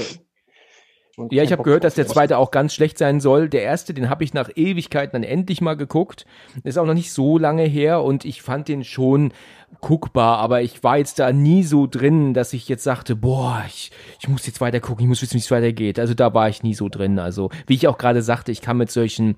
Und 1.18 1.32
Ja, 1.32 1.42
ich 1.42 1.52
habe 1.52 1.62
gehört, 1.62 1.84
dass 1.84 1.94
der 1.94 2.06
zweite 2.06 2.38
auch 2.38 2.50
ganz 2.50 2.74
schlecht 2.74 2.98
sein 2.98 3.20
soll. 3.20 3.48
Der 3.48 3.62
erste, 3.62 3.94
den 3.94 4.08
habe 4.08 4.24
ich 4.24 4.34
nach 4.34 4.50
Ewigkeiten 4.54 5.12
dann 5.12 5.22
endlich 5.22 5.60
mal 5.60 5.74
geguckt. 5.76 6.26
Ist 6.64 6.78
auch 6.78 6.86
noch 6.86 6.94
nicht 6.94 7.12
so 7.12 7.38
lange 7.38 7.64
her 7.64 8.02
und 8.02 8.24
ich 8.24 8.42
fand 8.42 8.68
den 8.68 8.84
schon 8.84 9.32
guckbar, 9.80 10.38
aber 10.38 10.62
ich 10.62 10.82
war 10.82 10.96
jetzt 10.98 11.18
da 11.18 11.32
nie 11.32 11.62
so 11.62 11.86
drin, 11.86 12.32
dass 12.34 12.52
ich 12.52 12.68
jetzt 12.68 12.84
sagte, 12.84 13.16
boah, 13.16 13.62
ich, 13.66 13.90
ich 14.20 14.28
muss 14.28 14.46
jetzt 14.46 14.60
weiter 14.60 14.80
gucken, 14.80 15.04
ich 15.04 15.08
muss 15.08 15.22
wissen, 15.22 15.34
wie 15.34 15.38
es 15.38 15.50
weitergeht. 15.50 15.98
Also 15.98 16.14
da 16.14 16.32
war 16.32 16.48
ich 16.48 16.62
nie 16.62 16.74
so 16.74 16.88
drin. 16.88 17.18
Also 17.18 17.50
wie 17.66 17.74
ich 17.74 17.86
auch 17.86 17.98
gerade 17.98 18.22
sagte, 18.22 18.50
ich 18.50 18.62
kann 18.62 18.78
mit 18.78 18.90
solchen 18.90 19.36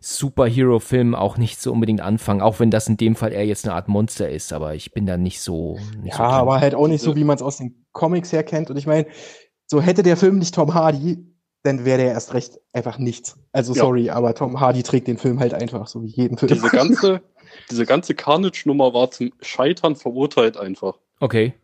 Superhero-Filmen 0.00 1.14
auch 1.14 1.38
nicht 1.38 1.60
so 1.60 1.72
unbedingt 1.72 2.00
anfangen, 2.00 2.40
auch 2.40 2.58
wenn 2.58 2.72
das 2.72 2.88
in 2.88 2.96
dem 2.96 3.14
Fall 3.14 3.32
eher 3.32 3.46
jetzt 3.46 3.64
eine 3.64 3.74
Art 3.74 3.86
Monster 3.88 4.28
ist, 4.28 4.52
aber 4.52 4.74
ich 4.74 4.92
bin 4.92 5.06
da 5.06 5.16
nicht 5.16 5.40
so. 5.40 5.78
Nicht 6.02 6.12
Ja, 6.12 6.16
so 6.16 6.22
aber 6.24 6.60
halt 6.60 6.74
auch 6.74 6.88
nicht 6.88 7.02
so, 7.02 7.14
wie 7.14 7.22
man 7.22 7.36
es 7.36 7.42
aus 7.42 7.58
den 7.58 7.86
Comics 7.92 8.32
her 8.32 8.42
kennt. 8.42 8.68
Und 8.68 8.76
ich 8.76 8.86
meine, 8.86 9.06
so 9.72 9.80
hätte 9.80 10.02
der 10.02 10.18
Film 10.18 10.38
nicht 10.38 10.54
Tom 10.54 10.74
Hardy, 10.74 11.18
dann 11.62 11.86
wäre 11.86 11.96
der 11.96 12.08
erst 12.12 12.34
recht 12.34 12.60
einfach 12.74 12.98
nichts. 12.98 13.36
Also 13.52 13.72
Ja. 13.74 13.80
sorry, 13.80 14.10
aber 14.10 14.34
Tom 14.34 14.60
Hardy 14.60 14.82
trägt 14.82 15.06
den 15.08 15.16
Film 15.16 15.40
halt 15.40 15.54
einfach, 15.54 15.86
so 15.86 16.02
wie 16.02 16.08
jeden 16.08 16.36
Film. 16.36 16.52
Diese 16.52 16.68
ganze, 16.68 17.22
diese 17.70 17.86
ganze 17.86 18.14
Carnage-Nummer 18.14 18.92
war 18.92 19.10
zum 19.10 19.32
Scheitern 19.40 19.96
verurteilt 19.96 20.58
einfach. 20.58 20.98
Okay. 21.20 21.54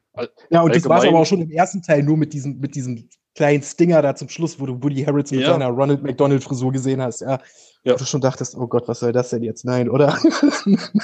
Ja, 0.51 0.63
und 0.63 0.75
das 0.75 0.85
war 0.89 0.97
es 0.97 1.03
Allgemein- 1.03 1.09
aber 1.09 1.19
auch 1.21 1.27
schon 1.27 1.43
im 1.43 1.51
ersten 1.51 1.83
Teil 1.83 2.03
nur 2.03 2.17
mit 2.17 2.33
diesem, 2.33 2.59
mit 2.59 2.75
diesem 2.75 3.09
kleinen 3.35 3.63
Stinger 3.63 4.01
da 4.01 4.17
zum 4.17 4.29
Schluss, 4.31 4.59
wo 4.59 4.65
du 4.67 4.83
Woody 4.83 5.05
Harrelson 5.05 5.37
mit 5.39 5.47
Ja. 5.47 5.53
seiner 5.53 5.69
Ronald 5.69 6.03
McDonald 6.03 6.43
Frisur 6.43 6.73
gesehen 6.73 7.03
hast, 7.03 7.21
ja. 7.21 7.39
Ja. 7.85 7.93
Wo 7.93 7.99
du 7.99 8.05
schon 8.07 8.21
dachtest, 8.23 8.57
oh 8.57 8.67
Gott, 8.67 8.89
was 8.89 9.01
soll 9.01 9.13
das 9.13 9.29
denn 9.31 9.43
jetzt? 9.43 9.65
Nein, 9.67 9.91
oder? 9.91 10.17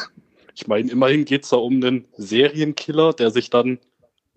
Ich 0.57 0.69
meine, 0.69 0.89
immerhin 0.89 1.25
geht's 1.25 1.49
da 1.49 1.57
um 1.57 1.75
einen 1.83 2.05
Serienkiller, 2.17 3.13
der 3.13 3.33
sich 3.33 3.51
dann, 3.51 3.79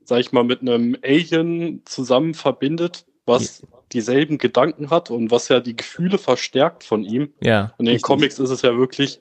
sag 0.08 0.22
ich 0.22 0.32
mal, 0.32 0.46
mit 0.46 0.62
einem 0.62 0.98
Alien 1.04 1.82
zusammen 1.84 2.34
verbindet, 2.34 3.06
was 3.26 3.68
dieselben 3.92 4.38
Gedanken 4.38 4.90
hat 4.90 5.12
und 5.12 5.32
was 5.32 5.50
ja 5.50 5.60
die 5.60 5.76
Gefühle 5.76 6.18
verstärkt 6.18 6.86
von 6.86 7.04
ihm. 7.04 7.34
Ja. 7.42 7.74
Und 7.78 7.88
in 7.88 7.94
den. 7.94 8.02
Comics 8.02 8.40
ist 8.40 8.50
es 8.50 8.62
ja 8.62 8.78
wirklich 8.78 9.20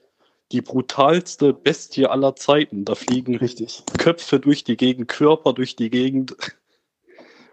die 0.53 0.61
brutalste 0.61 1.53
Bestie 1.53 2.07
aller 2.07 2.37
Zeiten. 2.37 2.85
Da 2.85 2.95
fliegen 2.95 3.37
Richtig. 3.37 3.83
Köpfe 3.99 4.39
durch 4.39 4.63
die 4.63 4.77
Gegend, 4.77 5.09
Körper 5.09 5.55
durch 5.55 5.75
die 5.75 5.91
Gegend. 5.91 6.37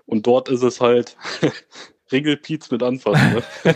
Und 0.05 0.27
dort 0.27 0.47
ist 0.47 0.61
es 0.61 0.79
halt 0.79 1.17
Ringelpiez 2.13 2.71
mit 2.71 2.81
anfassen. 2.83 3.41
Ne? 3.63 3.75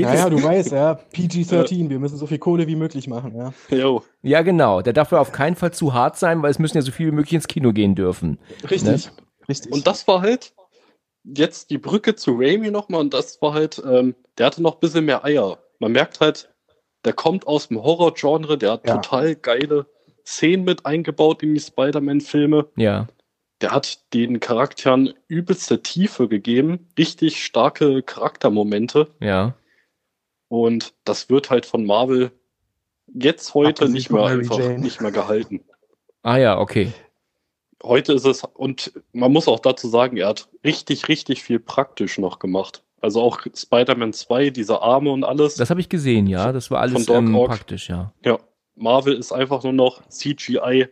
Naja, 0.00 0.30
du 0.30 0.42
weißt, 0.42 0.72
ja, 0.72 0.94
PG-13, 1.12 1.90
wir 1.90 1.98
müssen 1.98 2.16
so 2.16 2.26
viel 2.26 2.38
Kohle 2.38 2.66
wie 2.66 2.76
möglich 2.76 3.08
machen, 3.08 3.34
ja. 3.36 3.52
Jo. 3.76 4.02
Ja, 4.22 4.42
genau. 4.42 4.80
Der 4.82 4.92
darf 4.92 5.12
ja 5.12 5.20
auf 5.20 5.32
keinen 5.32 5.56
Fall 5.56 5.72
zu 5.72 5.92
hart 5.94 6.16
sein, 6.16 6.42
weil 6.42 6.50
es 6.50 6.58
müssen 6.58 6.76
ja 6.76 6.82
so 6.82 6.92
viele 6.92 7.10
wie 7.10 7.16
möglich 7.16 7.34
ins 7.34 7.48
Kino 7.48 7.72
gehen 7.72 7.94
dürfen. 7.94 8.38
Richtig. 8.70 9.10
Richtig. 9.48 9.72
Und 9.72 9.86
das 9.86 10.08
war 10.08 10.22
halt 10.22 10.54
jetzt 11.24 11.70
die 11.70 11.78
Brücke 11.78 12.14
zu 12.16 12.32
Raimi 12.38 12.70
nochmal 12.70 13.00
und 13.00 13.12
das 13.14 13.40
war 13.42 13.52
halt, 13.54 13.82
ähm, 13.86 14.14
der 14.38 14.46
hatte 14.46 14.62
noch 14.62 14.74
ein 14.74 14.80
bisschen 14.80 15.04
mehr 15.04 15.24
Eier. 15.24 15.58
Man 15.78 15.92
merkt 15.92 16.20
halt, 16.20 16.52
der 17.04 17.12
kommt 17.12 17.46
aus 17.46 17.68
dem 17.68 17.82
Horror-Genre, 17.82 18.58
der 18.58 18.72
hat 18.72 18.86
Ja. 18.86 18.96
total 18.96 19.34
geile 19.36 19.86
Szenen 20.24 20.64
mit 20.64 20.86
eingebaut 20.86 21.42
in 21.42 21.54
die 21.54 21.60
Spider-Man-Filme. 21.60 22.66
Ja. 22.76 23.06
Der 23.62 23.70
hat 23.70 24.12
den 24.12 24.38
Charakteren 24.40 25.14
übelste 25.28 25.82
Tiefe 25.82 26.28
gegeben, 26.28 26.88
richtig 26.98 27.42
starke 27.42 28.02
Charaktermomente 28.02 29.08
Ja. 29.20 29.54
und 30.48 30.92
das 31.04 31.30
wird 31.30 31.50
halt 31.50 31.64
von 31.66 31.84
Marvel 31.86 32.32
jetzt 33.06 33.54
heute 33.54 33.88
nicht 33.88 34.10
mehr 34.10 34.24
einfach 34.24 34.58
Jane. 34.58 34.78
nicht 34.78 35.00
mehr 35.00 35.12
gehalten. 35.12 35.64
Ah 36.22 36.36
ja, 36.36 36.58
okay. 36.58 36.92
Heute 37.82 38.12
ist 38.14 38.24
es, 38.26 38.42
und 38.44 38.92
man 39.12 39.32
muss 39.32 39.48
auch 39.48 39.60
dazu 39.60 39.88
sagen, 39.88 40.16
er 40.16 40.28
hat 40.28 40.48
richtig, 40.64 41.08
richtig 41.08 41.42
viel 41.42 41.60
praktisch 41.60 42.18
noch 42.18 42.38
gemacht. 42.38 42.82
Also 43.00 43.20
auch 43.22 43.40
Spider-Man 43.54 44.12
2, 44.12 44.50
diese 44.50 44.82
Arme 44.82 45.10
und 45.12 45.22
alles. 45.24 45.54
Das 45.54 45.70
habe 45.70 45.80
ich 45.80 45.88
gesehen, 45.88 46.26
ja. 46.26 46.52
Das 46.52 46.70
war 46.70 46.80
alles 46.80 47.08
ähm, 47.08 47.32
praktisch, 47.32 47.88
ja. 47.88 48.12
ja, 48.24 48.38
Marvel 48.74 49.14
ist 49.14 49.32
einfach 49.32 49.62
nur 49.62 49.72
noch 49.74 50.06
CGI 50.08 50.88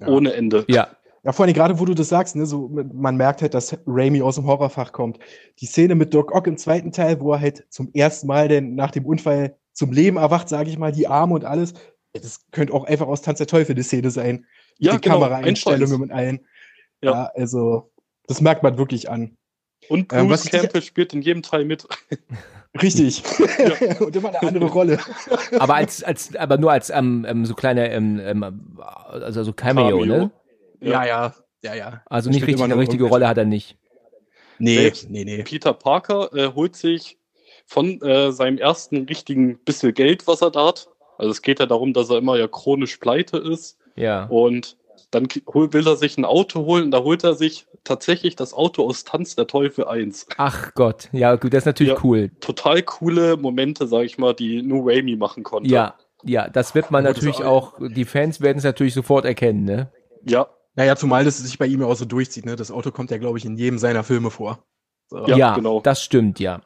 Ja. 0.00 0.08
ohne 0.08 0.32
Ende. 0.32 0.64
Ja, 0.68 0.88
Ja, 1.24 1.30
vor 1.32 1.44
allem 1.44 1.54
gerade, 1.54 1.78
wo 1.78 1.84
du 1.84 1.94
das 1.94 2.08
sagst, 2.08 2.34
ne, 2.34 2.46
so, 2.46 2.68
man 2.68 3.16
merkt 3.16 3.42
halt, 3.42 3.54
dass 3.54 3.76
Raimi 3.86 4.22
aus 4.22 4.34
dem 4.34 4.46
Horrorfach 4.46 4.90
kommt. 4.92 5.20
Die 5.60 5.66
Szene 5.66 5.94
mit 5.94 6.12
Doc 6.12 6.32
Ock 6.34 6.48
im 6.48 6.56
zweiten 6.56 6.90
Teil, 6.90 7.20
wo 7.20 7.32
er 7.32 7.40
halt 7.40 7.64
zum 7.70 7.90
ersten 7.94 8.26
Mal 8.26 8.48
denn 8.48 8.74
nach 8.74 8.90
dem 8.90 9.06
Unfall 9.06 9.56
zum 9.72 9.92
Leben 9.92 10.16
erwacht, 10.16 10.48
sage 10.48 10.68
ich 10.68 10.78
mal, 10.78 10.90
die 10.90 11.06
Arme 11.06 11.34
und 11.34 11.44
alles. 11.44 11.74
Das 12.12 12.44
könnte 12.50 12.74
auch 12.74 12.84
einfach 12.84 13.06
aus 13.06 13.22
Tanz 13.22 13.38
der 13.38 13.46
Teufel 13.46 13.74
die 13.76 13.82
Szene 13.84 14.10
sein. 14.10 14.36
Mit 14.36 14.46
Ja, 14.78 14.92
den 14.92 15.00
genau, 15.00 15.20
Kameraeinstellungen 15.20 16.02
und 16.02 16.10
allen. 16.10 16.40
Ja. 17.02 17.10
Ja. 17.12 17.30
also, 17.36 17.92
das 18.26 18.40
merkt 18.40 18.62
man 18.64 18.76
wirklich 18.76 19.08
an. 19.08 19.36
Und 19.88 20.12
Ähm, 20.12 20.26
Bruce 20.26 20.30
was 20.30 20.44
ich- 20.46 20.50
Campbell 20.50 20.82
spielt 20.82 21.14
in 21.14 21.22
jedem 21.22 21.42
Teil 21.42 21.64
mit. 21.64 21.86
Richtig. 22.82 23.22
und 24.00 24.16
immer 24.16 24.30
eine 24.30 24.42
andere 24.42 24.66
Rolle. 24.66 24.98
aber 25.58 25.74
als, 25.76 26.02
als, 26.02 26.34
aber 26.36 26.58
nur 26.58 26.72
als 26.72 26.90
ähm, 26.90 27.24
ähm, 27.28 27.46
so 27.46 27.54
kleine, 27.54 27.90
ähm, 27.92 28.18
ähm, 28.22 28.42
also 28.76 29.44
so 29.44 29.52
Cameo, 29.52 29.84
Cameo. 30.00 30.04
ne? 30.04 30.30
Ja. 30.82 31.06
ja. 31.06 31.34
Ja, 31.64 31.74
ja. 31.74 32.02
Also 32.06 32.28
nicht 32.28 32.44
richtig, 32.46 32.62
eine 32.62 32.76
richtige 32.76 33.04
Rolle 33.04 33.28
hat 33.28 33.38
er 33.38 33.44
nicht. 33.44 33.76
Nee, 34.58 34.92
nee, 35.08 35.24
nee. 35.24 35.42
Peter 35.42 35.72
Parker 35.72 36.30
äh, 36.34 36.52
holt 36.54 36.76
sich 36.76 37.18
von 37.66 38.00
äh, 38.02 38.32
seinem 38.32 38.58
ersten 38.58 39.04
richtigen 39.04 39.58
bisschen 39.58 39.94
Geld, 39.94 40.26
was 40.26 40.42
er 40.42 40.50
da 40.50 40.66
hat. 40.68 40.88
Also 41.18 41.30
es 41.30 41.42
geht 41.42 41.60
ja 41.60 41.66
darum, 41.66 41.92
dass 41.92 42.10
er 42.10 42.18
immer 42.18 42.36
ja 42.36 42.48
chronisch 42.48 42.96
pleite 42.96 43.38
ist. 43.38 43.78
Ja. 43.96 44.26
Und 44.26 44.76
dann 45.10 45.26
will 45.26 45.86
er 45.86 45.96
sich 45.96 46.18
ein 46.18 46.24
Auto 46.24 46.64
holen. 46.64 46.90
Da 46.90 47.02
holt 47.02 47.22
er 47.22 47.34
sich 47.34 47.66
tatsächlich 47.84 48.36
das 48.36 48.54
Auto 48.54 48.84
aus 48.86 49.04
Tanz 49.04 49.36
der 49.36 49.46
Teufel 49.46 49.86
1. 49.86 50.26
Ach 50.36 50.72
Gott, 50.74 51.08
ja, 51.12 51.34
gut, 51.36 51.52
das 51.52 51.62
ist 51.62 51.66
natürlich 51.66 51.94
Ja. 51.94 52.00
cool. 52.02 52.30
Total 52.40 52.82
coole 52.82 53.36
Momente, 53.36 53.86
sag 53.86 54.04
ich 54.04 54.18
mal, 54.18 54.34
die 54.34 54.62
nur 54.62 54.90
Raimi 54.90 55.16
machen 55.16 55.42
konnte. 55.42 55.70
Ja, 55.70 55.96
ja, 56.24 56.48
das 56.48 56.74
wird 56.74 56.90
man 56.90 57.04
natürlich 57.04 57.42
auch, 57.42 57.74
die 57.80 58.04
Fans 58.04 58.40
werden 58.40 58.58
es 58.58 58.64
natürlich 58.64 58.94
sofort 58.94 59.24
erkennen, 59.24 59.64
ne? 59.64 59.90
Ja, 60.24 60.48
Naja, 60.74 60.96
zumal 60.96 61.24
das 61.24 61.38
sich 61.38 61.58
bei 61.58 61.66
ihm 61.66 61.80
ja 61.80 61.86
auch 61.86 61.96
so 61.96 62.04
durchzieht, 62.04 62.46
ne? 62.46 62.56
Das 62.56 62.70
Auto 62.70 62.90
kommt 62.90 63.10
ja, 63.10 63.18
glaube 63.18 63.38
ich, 63.38 63.44
in 63.44 63.56
jedem 63.56 63.78
seiner 63.78 64.04
Filme 64.04 64.30
vor. 64.30 64.64
So. 65.08 65.26
Ja, 65.26 65.54
genau. 65.54 65.80
das 65.80 66.02
stimmt, 66.02 66.40
ja. 66.40 66.62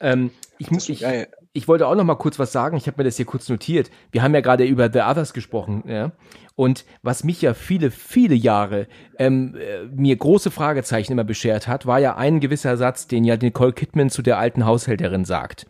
Ähm, 0.00 0.30
ich, 0.58 0.68
Das 0.68 0.88
ich, 0.88 1.00
geil. 1.00 1.28
ich 1.52 1.68
wollte 1.68 1.86
auch 1.86 1.94
noch 1.94 2.04
mal 2.04 2.16
kurz 2.16 2.38
was 2.38 2.50
sagen. 2.50 2.76
Ich 2.76 2.86
habe 2.86 2.96
mir 2.98 3.04
das 3.04 3.16
hier 3.16 3.26
kurz 3.26 3.48
notiert. 3.48 3.90
Wir 4.10 4.22
haben 4.22 4.34
ja 4.34 4.40
gerade 4.40 4.64
über 4.64 4.90
The 4.92 5.00
Others 5.00 5.32
gesprochen, 5.32 5.84
ja. 5.86 6.12
Und 6.56 6.84
was 7.02 7.24
mich 7.24 7.42
ja 7.42 7.54
viele, 7.54 7.90
viele 7.90 8.34
Jahre 8.34 8.86
ähm, 9.18 9.56
äh, 9.56 9.84
mir 9.86 10.16
große 10.16 10.50
Fragezeichen 10.50 11.12
immer 11.12 11.24
beschert 11.24 11.66
hat, 11.66 11.86
war 11.86 11.98
ja 11.98 12.16
ein 12.16 12.40
gewisser 12.40 12.76
Satz, 12.76 13.08
den 13.08 13.24
ja 13.24 13.36
Nicole 13.36 13.72
Kidman 13.72 14.10
zu 14.10 14.22
der 14.22 14.38
alten 14.38 14.64
Haushälterin 14.64 15.24
sagt. 15.24 15.66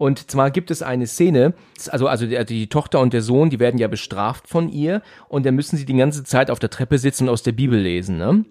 Und 0.00 0.30
zwar 0.30 0.50
gibt 0.50 0.70
es 0.70 0.80
eine 0.80 1.06
Szene, 1.06 1.52
also, 1.90 2.06
also 2.06 2.24
die, 2.26 2.42
die 2.46 2.68
Tochter 2.70 3.00
und 3.00 3.12
der 3.12 3.20
Sohn, 3.20 3.50
die 3.50 3.58
werden 3.60 3.76
ja 3.76 3.86
bestraft 3.86 4.48
von 4.48 4.70
ihr 4.70 5.02
und 5.28 5.44
dann 5.44 5.54
müssen 5.54 5.76
sie 5.76 5.84
die 5.84 5.94
ganze 5.94 6.24
Zeit 6.24 6.50
auf 6.50 6.58
der 6.58 6.70
Treppe 6.70 6.96
sitzen 6.96 7.24
und 7.24 7.34
aus 7.34 7.42
der 7.42 7.52
Bibel 7.52 7.78
lesen, 7.78 8.16
ne? 8.16 8.46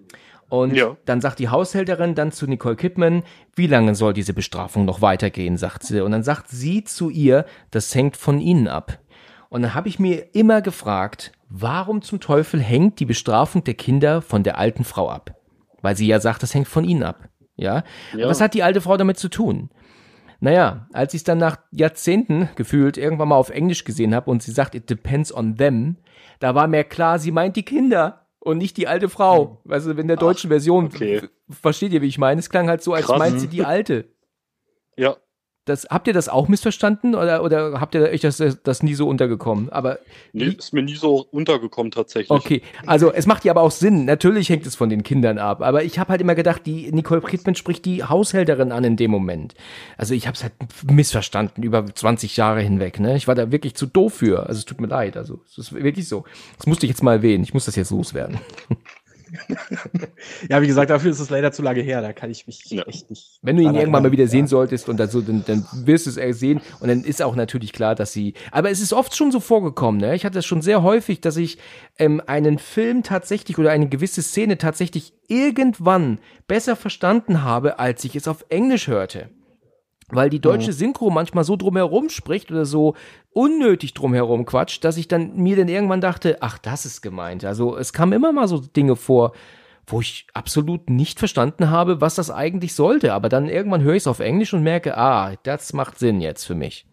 Und 0.48 0.76
Ja. 0.76 0.96
dann 1.06 1.20
sagt 1.20 1.40
die 1.40 1.48
Haushälterin 1.48 2.14
dann 2.14 2.30
zu 2.30 2.46
Nicole 2.46 2.76
Kidman, 2.76 3.24
wie 3.56 3.66
lange 3.66 3.96
soll 3.96 4.12
diese 4.12 4.32
Bestrafung 4.32 4.84
noch 4.84 5.02
weitergehen, 5.02 5.56
sagt 5.56 5.82
sie. 5.82 6.00
Und 6.04 6.12
dann 6.12 6.22
sagt 6.22 6.46
sie 6.50 6.84
zu 6.84 7.10
ihr, 7.10 7.44
das 7.72 7.92
hängt 7.96 8.16
von 8.16 8.38
ihnen 8.38 8.68
ab. 8.68 9.00
Und 9.48 9.62
dann 9.62 9.74
habe 9.74 9.88
ich 9.88 9.98
mir 9.98 10.32
immer 10.36 10.62
gefragt, 10.62 11.32
warum 11.48 12.00
zum 12.02 12.20
Teufel 12.20 12.60
hängt 12.60 13.00
die 13.00 13.06
Bestrafung 13.06 13.64
der 13.64 13.74
Kinder 13.74 14.22
von 14.22 14.44
der 14.44 14.56
alten 14.56 14.84
Frau 14.84 15.10
ab? 15.10 15.34
Weil 15.82 15.96
sie 15.96 16.06
ja 16.06 16.20
sagt, 16.20 16.44
das 16.44 16.54
hängt 16.54 16.68
von 16.68 16.84
ihnen 16.84 17.02
ab. 17.02 17.28
Ja. 17.56 17.82
Ja. 18.16 18.28
Was 18.28 18.40
hat 18.40 18.54
die 18.54 18.62
alte 18.62 18.80
Frau 18.80 18.96
damit 18.96 19.18
zu 19.18 19.28
tun? 19.28 19.70
Naja, 20.40 20.88
als 20.92 21.12
ich 21.14 21.20
es 21.20 21.24
dann 21.24 21.38
nach 21.38 21.58
Jahrzehnten 21.70 22.48
gefühlt 22.56 22.96
irgendwann 22.96 23.28
mal 23.28 23.36
auf 23.36 23.50
Englisch 23.50 23.84
gesehen 23.84 24.14
habe 24.14 24.30
und 24.30 24.42
sie 24.42 24.52
sagt, 24.52 24.74
it 24.74 24.88
depends 24.88 25.32
on 25.34 25.56
them, 25.56 25.96
da 26.38 26.54
war 26.54 26.66
mir 26.66 26.84
klar, 26.84 27.18
sie 27.18 27.30
meint 27.30 27.56
die 27.56 27.62
Kinder 27.62 28.26
und 28.38 28.56
nicht 28.56 28.78
die 28.78 28.88
alte 28.88 29.10
Frau. 29.10 29.60
Also 29.68 29.92
in 29.92 30.08
der 30.08 30.16
deutschen 30.16 30.48
Version, 30.48 30.86
okay. 30.86 31.28
versteht 31.50 31.92
ihr, 31.92 32.00
wie 32.00 32.06
ich 32.06 32.18
meine? 32.18 32.38
Es 32.38 32.48
klang 32.48 32.68
halt 32.68 32.82
so, 32.82 32.94
als 32.94 33.06
Krass. 33.06 33.18
meint 33.18 33.38
sie 33.38 33.48
die 33.48 33.64
alte. 33.64 34.08
Ja, 34.96 35.16
Das, 35.66 35.86
habt 35.90 36.06
ihr 36.06 36.14
das 36.14 36.28
auch 36.28 36.48
missverstanden 36.48 37.14
oder, 37.14 37.44
oder 37.44 37.80
habt 37.80 37.94
ihr 37.94 38.02
euch 38.02 38.22
das, 38.22 38.42
das 38.62 38.82
nie 38.82 38.94
so 38.94 39.06
untergekommen? 39.06 39.68
Aber 39.68 39.98
nee, 40.32 40.46
ist 40.46 40.72
mir 40.72 40.82
nie 40.82 40.96
so 40.96 41.26
untergekommen 41.30 41.92
tatsächlich. 41.92 42.30
Okay, 42.30 42.62
also 42.86 43.12
es 43.12 43.26
macht 43.26 43.44
ja 43.44 43.52
aber 43.52 43.60
auch 43.60 43.70
Sinn. 43.70 44.06
Natürlich 44.06 44.48
hängt 44.48 44.66
es 44.66 44.74
von 44.74 44.88
den 44.88 45.02
Kindern 45.02 45.38
ab. 45.38 45.60
Aber 45.62 45.84
ich 45.84 45.98
habe 45.98 46.10
halt 46.10 46.20
immer 46.22 46.34
gedacht, 46.34 46.62
die 46.64 46.90
Nicole 46.92 47.20
Kidman 47.20 47.54
spricht 47.54 47.84
die 47.84 48.02
Haushälterin 48.02 48.72
an 48.72 48.84
in 48.84 48.96
dem 48.96 49.10
Moment. 49.10 49.54
Also 49.98 50.14
ich 50.14 50.26
habe 50.26 50.34
es 50.34 50.42
halt 50.42 50.54
missverstanden 50.90 51.62
über 51.62 51.84
20 51.86 52.36
Jahre 52.36 52.62
hinweg. 52.62 52.98
Ne? 52.98 53.16
Ich 53.16 53.28
war 53.28 53.34
da 53.34 53.52
wirklich 53.52 53.74
zu 53.74 53.86
doof 53.86 54.14
für. 54.14 54.46
Also 54.46 54.60
es 54.60 54.64
tut 54.64 54.80
mir 54.80 54.88
leid. 54.88 55.16
Also 55.16 55.40
es 55.46 55.58
ist 55.58 55.72
wirklich 55.74 56.08
so. 56.08 56.24
Das 56.56 56.66
musste 56.66 56.86
ich 56.86 56.90
jetzt 56.90 57.02
mal 57.02 57.16
erwähnen. 57.16 57.44
Ich 57.44 57.54
muss 57.54 57.66
das 57.66 57.76
jetzt 57.76 57.90
loswerden. 57.90 58.38
Ja, 60.48 60.60
wie 60.62 60.66
gesagt, 60.66 60.90
dafür 60.90 61.10
ist 61.10 61.20
es 61.20 61.30
leider 61.30 61.52
zu 61.52 61.62
lange 61.62 61.80
her. 61.82 62.00
Da 62.02 62.12
kann 62.12 62.30
ich 62.30 62.46
mich 62.46 62.64
Ja. 62.70 62.82
echt 62.86 63.10
nicht. 63.10 63.38
Wenn 63.42 63.56
du 63.56 63.62
ihn 63.62 63.74
irgendwann 63.74 64.02
mal 64.02 64.12
wieder 64.12 64.26
sehen 64.26 64.46
Ja. 64.46 64.48
solltest 64.48 64.88
und 64.88 64.96
dann, 64.98 65.08
so, 65.08 65.20
dann, 65.20 65.44
dann 65.46 65.66
wirst 65.84 66.06
du 66.06 66.20
es 66.20 66.38
sehen 66.38 66.60
und 66.80 66.88
dann 66.88 67.04
ist 67.04 67.22
auch 67.22 67.36
natürlich 67.36 67.72
klar, 67.72 67.94
dass 67.94 68.12
sie. 68.12 68.34
Aber 68.50 68.70
es 68.70 68.80
ist 68.80 68.92
oft 68.92 69.14
schon 69.16 69.32
so 69.32 69.40
vorgekommen, 69.40 70.00
ne? 70.00 70.14
Ich 70.14 70.24
hatte 70.24 70.34
das 70.34 70.46
schon 70.46 70.62
sehr 70.62 70.82
häufig, 70.82 71.20
dass 71.20 71.36
ich 71.36 71.58
ähm, 71.98 72.22
einen 72.26 72.58
Film 72.58 73.02
tatsächlich 73.02 73.58
oder 73.58 73.70
eine 73.70 73.88
gewisse 73.88 74.22
Szene 74.22 74.58
tatsächlich 74.58 75.12
irgendwann 75.28 76.18
besser 76.46 76.76
verstanden 76.76 77.42
habe, 77.42 77.78
als 77.78 78.04
ich 78.04 78.16
es 78.16 78.28
auf 78.28 78.44
Englisch 78.48 78.88
hörte. 78.88 79.28
Weil 80.12 80.30
die 80.30 80.40
deutsche 80.40 80.72
Synchro 80.72 81.10
manchmal 81.10 81.44
so 81.44 81.56
drumherum 81.56 82.08
spricht 82.08 82.50
oder 82.50 82.64
so 82.64 82.94
unnötig 83.32 83.94
drumherum 83.94 84.44
quatscht, 84.44 84.84
dass 84.84 84.96
ich 84.96 85.08
dann 85.08 85.36
mir 85.36 85.56
dann 85.56 85.68
irgendwann 85.68 86.00
dachte, 86.00 86.38
ach, 86.40 86.58
das 86.58 86.86
ist 86.86 87.00
gemeint. 87.00 87.44
Also 87.44 87.76
es 87.76 87.92
kamen 87.92 88.12
immer 88.12 88.32
mal 88.32 88.48
so 88.48 88.58
Dinge 88.58 88.96
vor, 88.96 89.32
wo 89.86 90.00
ich 90.00 90.26
absolut 90.34 90.90
nicht 90.90 91.18
verstanden 91.18 91.70
habe, 91.70 92.00
was 92.00 92.14
das 92.14 92.30
eigentlich 92.30 92.74
sollte. 92.74 93.12
Aber 93.12 93.28
dann 93.28 93.48
irgendwann 93.48 93.82
höre 93.82 93.94
ich 93.94 94.02
es 94.02 94.06
auf 94.06 94.20
Englisch 94.20 94.54
und 94.54 94.62
merke, 94.62 94.96
ah, 94.96 95.34
das 95.42 95.72
macht 95.72 95.98
Sinn 95.98 96.20
jetzt 96.20 96.44
für 96.44 96.54
mich. 96.54 96.86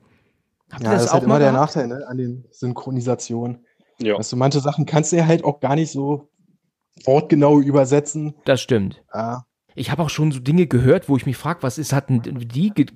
Habt 0.71 0.83
ihr 0.83 0.85
Ja, 0.85 0.93
das, 0.93 1.05
ist 1.05 1.13
halt 1.13 1.23
immer 1.23 1.35
mal 1.35 1.39
der 1.39 1.51
gehabt? 1.51 1.75
Nachteil 1.75 1.87
ne, 1.87 2.05
an 2.07 2.17
den 2.17 2.45
Synchronisationen. 2.51 3.65
Ja. 3.99 4.17
Weißt 4.17 4.31
du, 4.31 4.35
manche 4.35 4.59
Sachen 4.59 4.85
kannst 4.85 5.11
du 5.11 5.17
ja 5.17 5.25
halt 5.25 5.43
auch 5.43 5.59
gar 5.59 5.75
nicht 5.75 5.91
so 5.91 6.29
wortgenau 7.05 7.59
übersetzen. 7.59 8.35
Das 8.45 8.61
stimmt. 8.61 9.03
Ah, 9.11 9.41
Ich 9.77 9.91
habe 9.91 10.01
auch 10.01 10.09
schon 10.09 10.31
so 10.31 10.39
Dinge 10.39 10.65
gehört, 10.65 11.07
wo 11.07 11.17
ich 11.17 11.27
mich 11.27 11.37
frage, 11.37 11.61
was 11.61 11.77
ist, 11.77 11.93
hatten 11.93 12.21
die 12.23 12.71
ge 12.71 12.87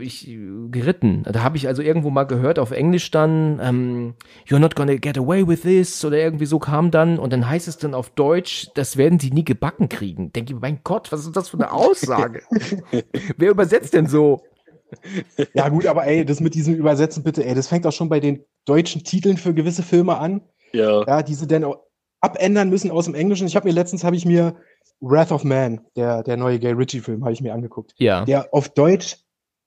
ich, 0.00 0.24
geritten? 0.70 1.24
Da 1.24 1.42
habe 1.42 1.56
ich 1.56 1.66
also 1.66 1.82
irgendwo 1.82 2.10
mal 2.10 2.24
gehört 2.24 2.60
auf 2.60 2.70
Englisch 2.70 3.10
dann, 3.10 3.58
ähm, 3.60 4.14
You're 4.46 4.60
not 4.60 4.76
gonna 4.76 4.94
get 4.94 5.18
away 5.18 5.48
with 5.48 5.62
this 5.62 6.04
oder 6.04 6.16
irgendwie 6.16 6.46
so 6.46 6.60
kam 6.60 6.92
dann 6.92 7.18
und 7.18 7.32
dann 7.32 7.48
heißt 7.48 7.66
es 7.66 7.78
dann 7.78 7.92
auf 7.92 8.10
Deutsch, 8.10 8.68
das 8.74 8.96
werden 8.96 9.18
sie 9.18 9.30
nie 9.30 9.44
gebacken 9.44 9.88
kriegen. 9.88 10.32
Denke 10.32 10.54
ich, 10.54 10.60
mein 10.60 10.80
Gott, 10.84 11.10
was 11.10 11.26
ist 11.26 11.36
das 11.36 11.48
für 11.48 11.56
eine 11.56 11.72
Aussage? 11.72 12.42
Wer 13.36 13.50
übersetzt 13.50 13.94
denn 13.94 14.06
so? 14.06 14.40
Ja, 15.54 15.68
gut, 15.68 15.86
aber 15.86 16.06
ey, 16.06 16.24
das 16.24 16.40
mit 16.40 16.54
diesem 16.54 16.74
Übersetzen 16.74 17.24
bitte, 17.24 17.44
ey, 17.44 17.54
das 17.54 17.66
fängt 17.66 17.84
auch 17.84 17.92
schon 17.92 18.08
bei 18.08 18.20
den 18.20 18.44
deutschen 18.64 19.02
Titeln 19.02 19.38
für 19.38 19.54
gewisse 19.54 19.82
Filme 19.82 20.18
an. 20.18 20.42
Ja. 20.72 21.04
Ja, 21.04 21.22
diese 21.22 21.48
dann 21.48 21.64
auch 21.64 21.80
abändern 22.20 22.70
müssen 22.70 22.90
aus 22.90 23.06
dem 23.06 23.14
Englischen. 23.14 23.46
Ich 23.46 23.56
habe 23.56 23.66
mir 23.66 23.74
letztens 23.74 24.04
habe 24.04 24.16
ich 24.16 24.24
mir 24.24 24.56
Wrath 25.00 25.32
of 25.32 25.44
Man, 25.44 25.80
der, 25.96 26.22
der 26.22 26.36
neue 26.36 26.58
Gay 26.58 26.72
Ritchie-Film, 26.72 27.22
habe 27.24 27.32
ich 27.32 27.40
mir 27.40 27.54
angeguckt. 27.54 27.94
Ja. 27.98 28.24
Der 28.24 28.52
auf 28.52 28.68
Deutsch 28.68 29.16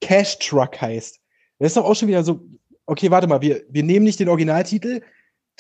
Cash 0.02 0.40
Truck 0.40 0.82
heißt. 0.82 1.20
Das 1.60 1.68
ist 1.68 1.78
doch 1.78 1.86
auch 1.86 1.96
schon 1.96 2.08
wieder 2.08 2.24
so, 2.24 2.42
okay, 2.86 3.12
warte 3.12 3.28
mal, 3.28 3.42
wir, 3.42 3.64
wir 3.70 3.84
nehmen 3.84 4.04
nicht 4.04 4.20
den 4.20 4.30
Originaltitel, 4.30 5.02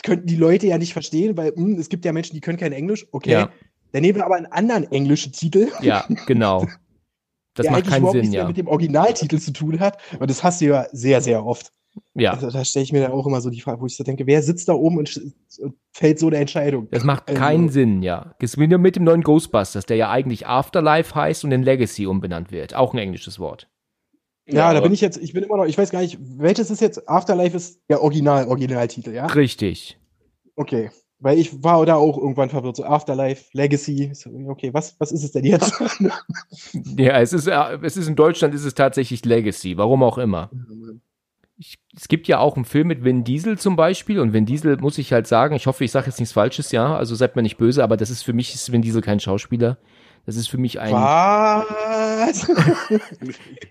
könnten 0.04 0.28
die 0.28 0.36
Leute 0.36 0.68
ja 0.68 0.78
nicht 0.78 0.94
verstehen, 0.94 1.38
weil 1.38 1.54
hm, 1.56 1.80
es 1.80 1.90
gibt 1.90 2.06
ja 2.06 2.12
Menschen, 2.12 2.34
die 2.34 2.42
können 2.42 2.58
kein 2.58 2.74
Englisch. 2.74 3.06
Okay. 3.12 3.32
Ja. 3.32 3.52
Dann 3.92 4.02
nehmen 4.02 4.18
wir 4.18 4.26
aber 4.26 4.36
einen 4.36 4.48
anderen 4.48 4.92
englischen 4.92 5.32
Titel, 5.32 5.70
Ja, 5.82 6.06
genau. 6.26 6.68
Das 7.54 7.66
der 7.66 7.74
macht 7.74 7.88
keinen 7.88 8.10
Sinn, 8.12 8.32
ja. 8.32 8.48
mit 8.48 8.56
dem 8.56 8.68
Originaltitel 8.68 9.38
zu 9.38 9.52
tun 9.52 9.82
hat. 9.82 9.98
Und 10.18 10.30
das 10.30 10.42
hast 10.42 10.62
du 10.62 10.68
ja 10.68 10.88
sehr, 10.94 11.20
sehr 11.20 11.46
oft. 11.46 11.74
Ja, 12.14 12.32
Also, 12.34 12.50
da 12.50 12.64
stelle 12.64 12.84
ich 12.84 12.92
mir 12.94 13.02
dann 13.02 13.12
auch 13.12 13.26
immer 13.28 13.42
so 13.42 13.50
die 13.50 13.62
Frage, 13.62 13.82
wo 13.82 13.86
ich 13.86 13.96
so 13.96 14.04
denke, 14.04 14.26
wer 14.28 14.42
sitzt 14.44 14.70
da 14.70 14.74
oben 14.74 14.98
und, 14.98 15.22
und 15.60 15.76
fällt 15.94 16.20
so 16.20 16.28
eine 16.28 16.38
Entscheidung? 16.38 16.88
das 16.92 17.04
macht 17.04 17.28
Also- 17.28 17.40
keinen 17.40 17.70
Sinn, 17.70 18.02
ja. 18.02 18.34
Nur 18.58 18.78
mit 18.80 18.96
dem 18.96 19.04
neuen 19.04 19.24
Ghostbusters, 19.24 19.86
der 19.86 19.98
ja 19.98 20.10
eigentlich 20.10 20.48
Afterlife 20.48 21.14
heißt 21.16 21.44
und 21.44 21.52
in 21.52 21.64
Legacy 21.64 22.06
umbenannt 22.06 22.52
wird. 22.52 22.76
Auch 22.76 22.94
ein 22.94 22.98
englisches 23.00 23.40
Wort. 23.40 23.68
Ja, 24.48 24.72
da 24.72 24.78
aber- 24.80 24.82
bin 24.88 24.94
ich 24.94 25.02
jetzt, 25.02 25.18
ich 25.18 25.34
bin 25.34 25.44
immer 25.44 25.58
noch, 25.58 25.66
ich 25.66 25.78
weiß 25.78 25.92
gar 25.92 26.02
nicht, 26.02 26.18
welches 26.20 26.70
ist 26.72 26.82
jetzt, 26.82 27.08
Afterlife 27.10 27.56
ist 27.56 27.82
der 27.90 28.02
Original, 28.02 28.48
Originaltitel, 28.48 29.12
ja? 29.12 29.26
Richtig. 29.28 29.98
Okay. 30.56 30.92
Weil 31.24 31.38
ich 31.38 31.64
war 31.64 31.86
da 31.86 31.96
auch 31.96 32.18
irgendwann 32.18 32.50
verwirrt, 32.50 32.78
so 32.78 32.84
Afterlife, 32.84 33.46
Legacy, 33.54 34.12
okay, 34.48 34.74
was, 34.74 35.00
was 35.00 35.12
ist 35.12 35.24
es 35.24 35.32
denn 35.32 35.44
jetzt? 35.46 35.72
Ja, 36.98 37.20
es 37.20 37.32
ist, 37.34 37.48
äh, 37.48 37.78
es 37.84 37.96
ist 37.98 38.08
in 38.08 38.16
Deutschland 38.16 38.56
ist 38.56 38.66
es 38.66 38.74
tatsächlich 38.74 39.24
Legacy, 39.24 39.78
warum 39.78 40.02
auch 40.04 40.18
immer. 40.18 40.50
Ich, 41.62 41.78
es 41.96 42.08
gibt 42.08 42.28
ja 42.28 42.40
auch 42.40 42.56
einen 42.56 42.66
Film 42.66 42.88
mit 42.88 43.04
Vin 43.04 43.24
Diesel 43.24 43.56
zum 43.60 43.76
Beispiel 43.76 44.20
und 44.20 44.34
Vin 44.34 44.48
Diesel 44.48 44.78
muss 44.78 44.98
ich 44.98 45.14
halt 45.14 45.28
sagen, 45.28 45.56
ich 45.56 45.68
hoffe, 45.68 45.84
ich 45.84 45.92
sage 45.92 46.08
jetzt 46.08 46.20
nichts 46.20 46.34
Falsches, 46.34 46.72
ja, 46.72 46.96
also 46.96 47.14
seid 47.14 47.36
mir 47.36 47.44
nicht 47.44 47.58
böse, 47.58 47.84
aber 47.84 47.98
das 47.98 48.10
ist 48.10 48.24
für 48.24 48.34
mich 48.34 48.56
ist 48.56 48.72
Vin 48.72 48.82
Diesel 48.82 49.04
kein 49.04 49.20
Schauspieler. 49.20 49.78
Das 50.26 50.38
ist 50.38 50.48
für 50.48 50.58
mich 50.58 50.80
ein, 50.80 50.92
Was? 50.92 52.50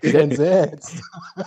Entsetzt. 0.01 1.01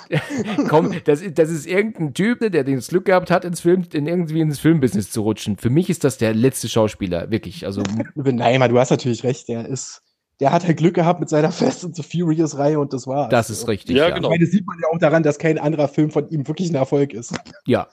komm, 0.69 0.95
das 1.05 1.23
ist, 1.23 1.39
das 1.39 1.49
ist 1.49 1.67
irgendein 1.67 2.13
Typ, 2.13 2.43
ne, 2.43 2.51
der 2.51 2.65
das 2.65 2.89
Glück 2.89 3.07
gehabt 3.07 3.31
hat, 3.31 3.47
ins 3.47 3.61
Film, 3.61 3.87
in 3.95 4.07
irgendwie 4.07 4.41
ins 4.41 4.59
Filmbusiness 4.59 5.11
zu 5.11 5.23
rutschen. 5.23 5.57
Für 5.57 5.71
mich 5.71 5.89
ist 5.89 6.05
das 6.05 6.19
der 6.19 6.35
letzte 6.35 6.69
Schauspieler, 6.69 7.31
wirklich. 7.31 7.65
Also 7.65 7.83
Nein, 8.15 8.69
du 8.69 8.79
hast 8.79 8.91
natürlich 8.91 9.25
recht, 9.25 9.49
der 9.49 9.67
ist, 9.67 10.03
der 10.41 10.53
hat 10.53 10.65
halt 10.67 10.77
Glück 10.77 10.95
gehabt 10.95 11.21
mit 11.21 11.29
seiner 11.29 11.53
Fast 11.53 11.85
and 11.85 11.95
the 11.97 12.03
Furious 12.03 12.57
Reihe 12.59 12.79
und 12.81 12.93
das 12.93 13.07
war's. 13.07 13.31
das 13.31 13.51
ist 13.51 13.69
richtig. 13.69 13.97
Ja, 13.97 14.09
Ja, 14.09 14.15
genau. 14.15 14.29
Ich 14.29 14.33
meine, 14.33 14.45
das 14.45 14.53
sieht 14.53 14.67
man 14.67 14.79
ja 14.81 14.89
auch 14.93 14.99
daran, 14.99 15.23
dass 15.23 15.39
kein 15.39 15.59
anderer 15.59 15.89
Film 15.89 16.11
von 16.11 16.29
ihm 16.31 16.47
wirklich 16.49 16.71
ein 16.71 16.75
Erfolg 16.75 17.13
ist. 17.13 17.35
Ja, 17.67 17.89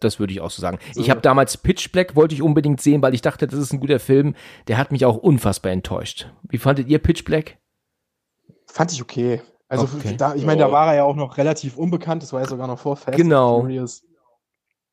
das 0.00 0.18
würde 0.18 0.32
ich 0.32 0.40
auch 0.40 0.50
so 0.50 0.62
sagen. 0.62 0.78
So. 0.94 1.00
Ich 1.00 1.10
habe 1.10 1.20
damals 1.20 1.56
Pitch 1.58 1.92
Black, 1.92 2.16
wollte 2.16 2.34
ich 2.34 2.42
unbedingt 2.42 2.80
sehen, 2.80 3.02
weil 3.02 3.14
ich 3.14 3.20
dachte, 3.22 3.46
das 3.46 3.58
ist 3.58 3.72
ein 3.72 3.80
guter 3.80 4.00
Film. 4.00 4.34
Der 4.66 4.78
hat 4.78 4.92
mich 4.92 5.04
auch 5.04 5.16
unfassbar 5.16 5.72
enttäuscht. 5.72 6.32
Wie 6.48 6.58
fandet 6.58 6.88
ihr 6.88 6.98
Pitch 6.98 7.24
Black? 7.24 7.58
Fand 8.66 8.92
ich 8.92 9.02
okay. 9.02 9.42
Also 9.68 9.84
Okay. 9.84 10.16
da, 10.16 10.34
ich 10.34 10.44
meine, 10.44 10.60
da 10.62 10.72
war 10.72 10.88
er 10.88 10.94
ja 10.96 11.04
auch 11.04 11.14
noch 11.16 11.36
relativ 11.38 11.76
unbekannt, 11.76 12.22
das 12.24 12.32
war 12.32 12.40
ja 12.40 12.48
sogar 12.48 12.66
noch 12.66 12.78
vor 12.78 12.96
Fast 12.96 13.16
Genau. 13.16 13.56
and 13.60 13.62
Furious. 13.66 14.02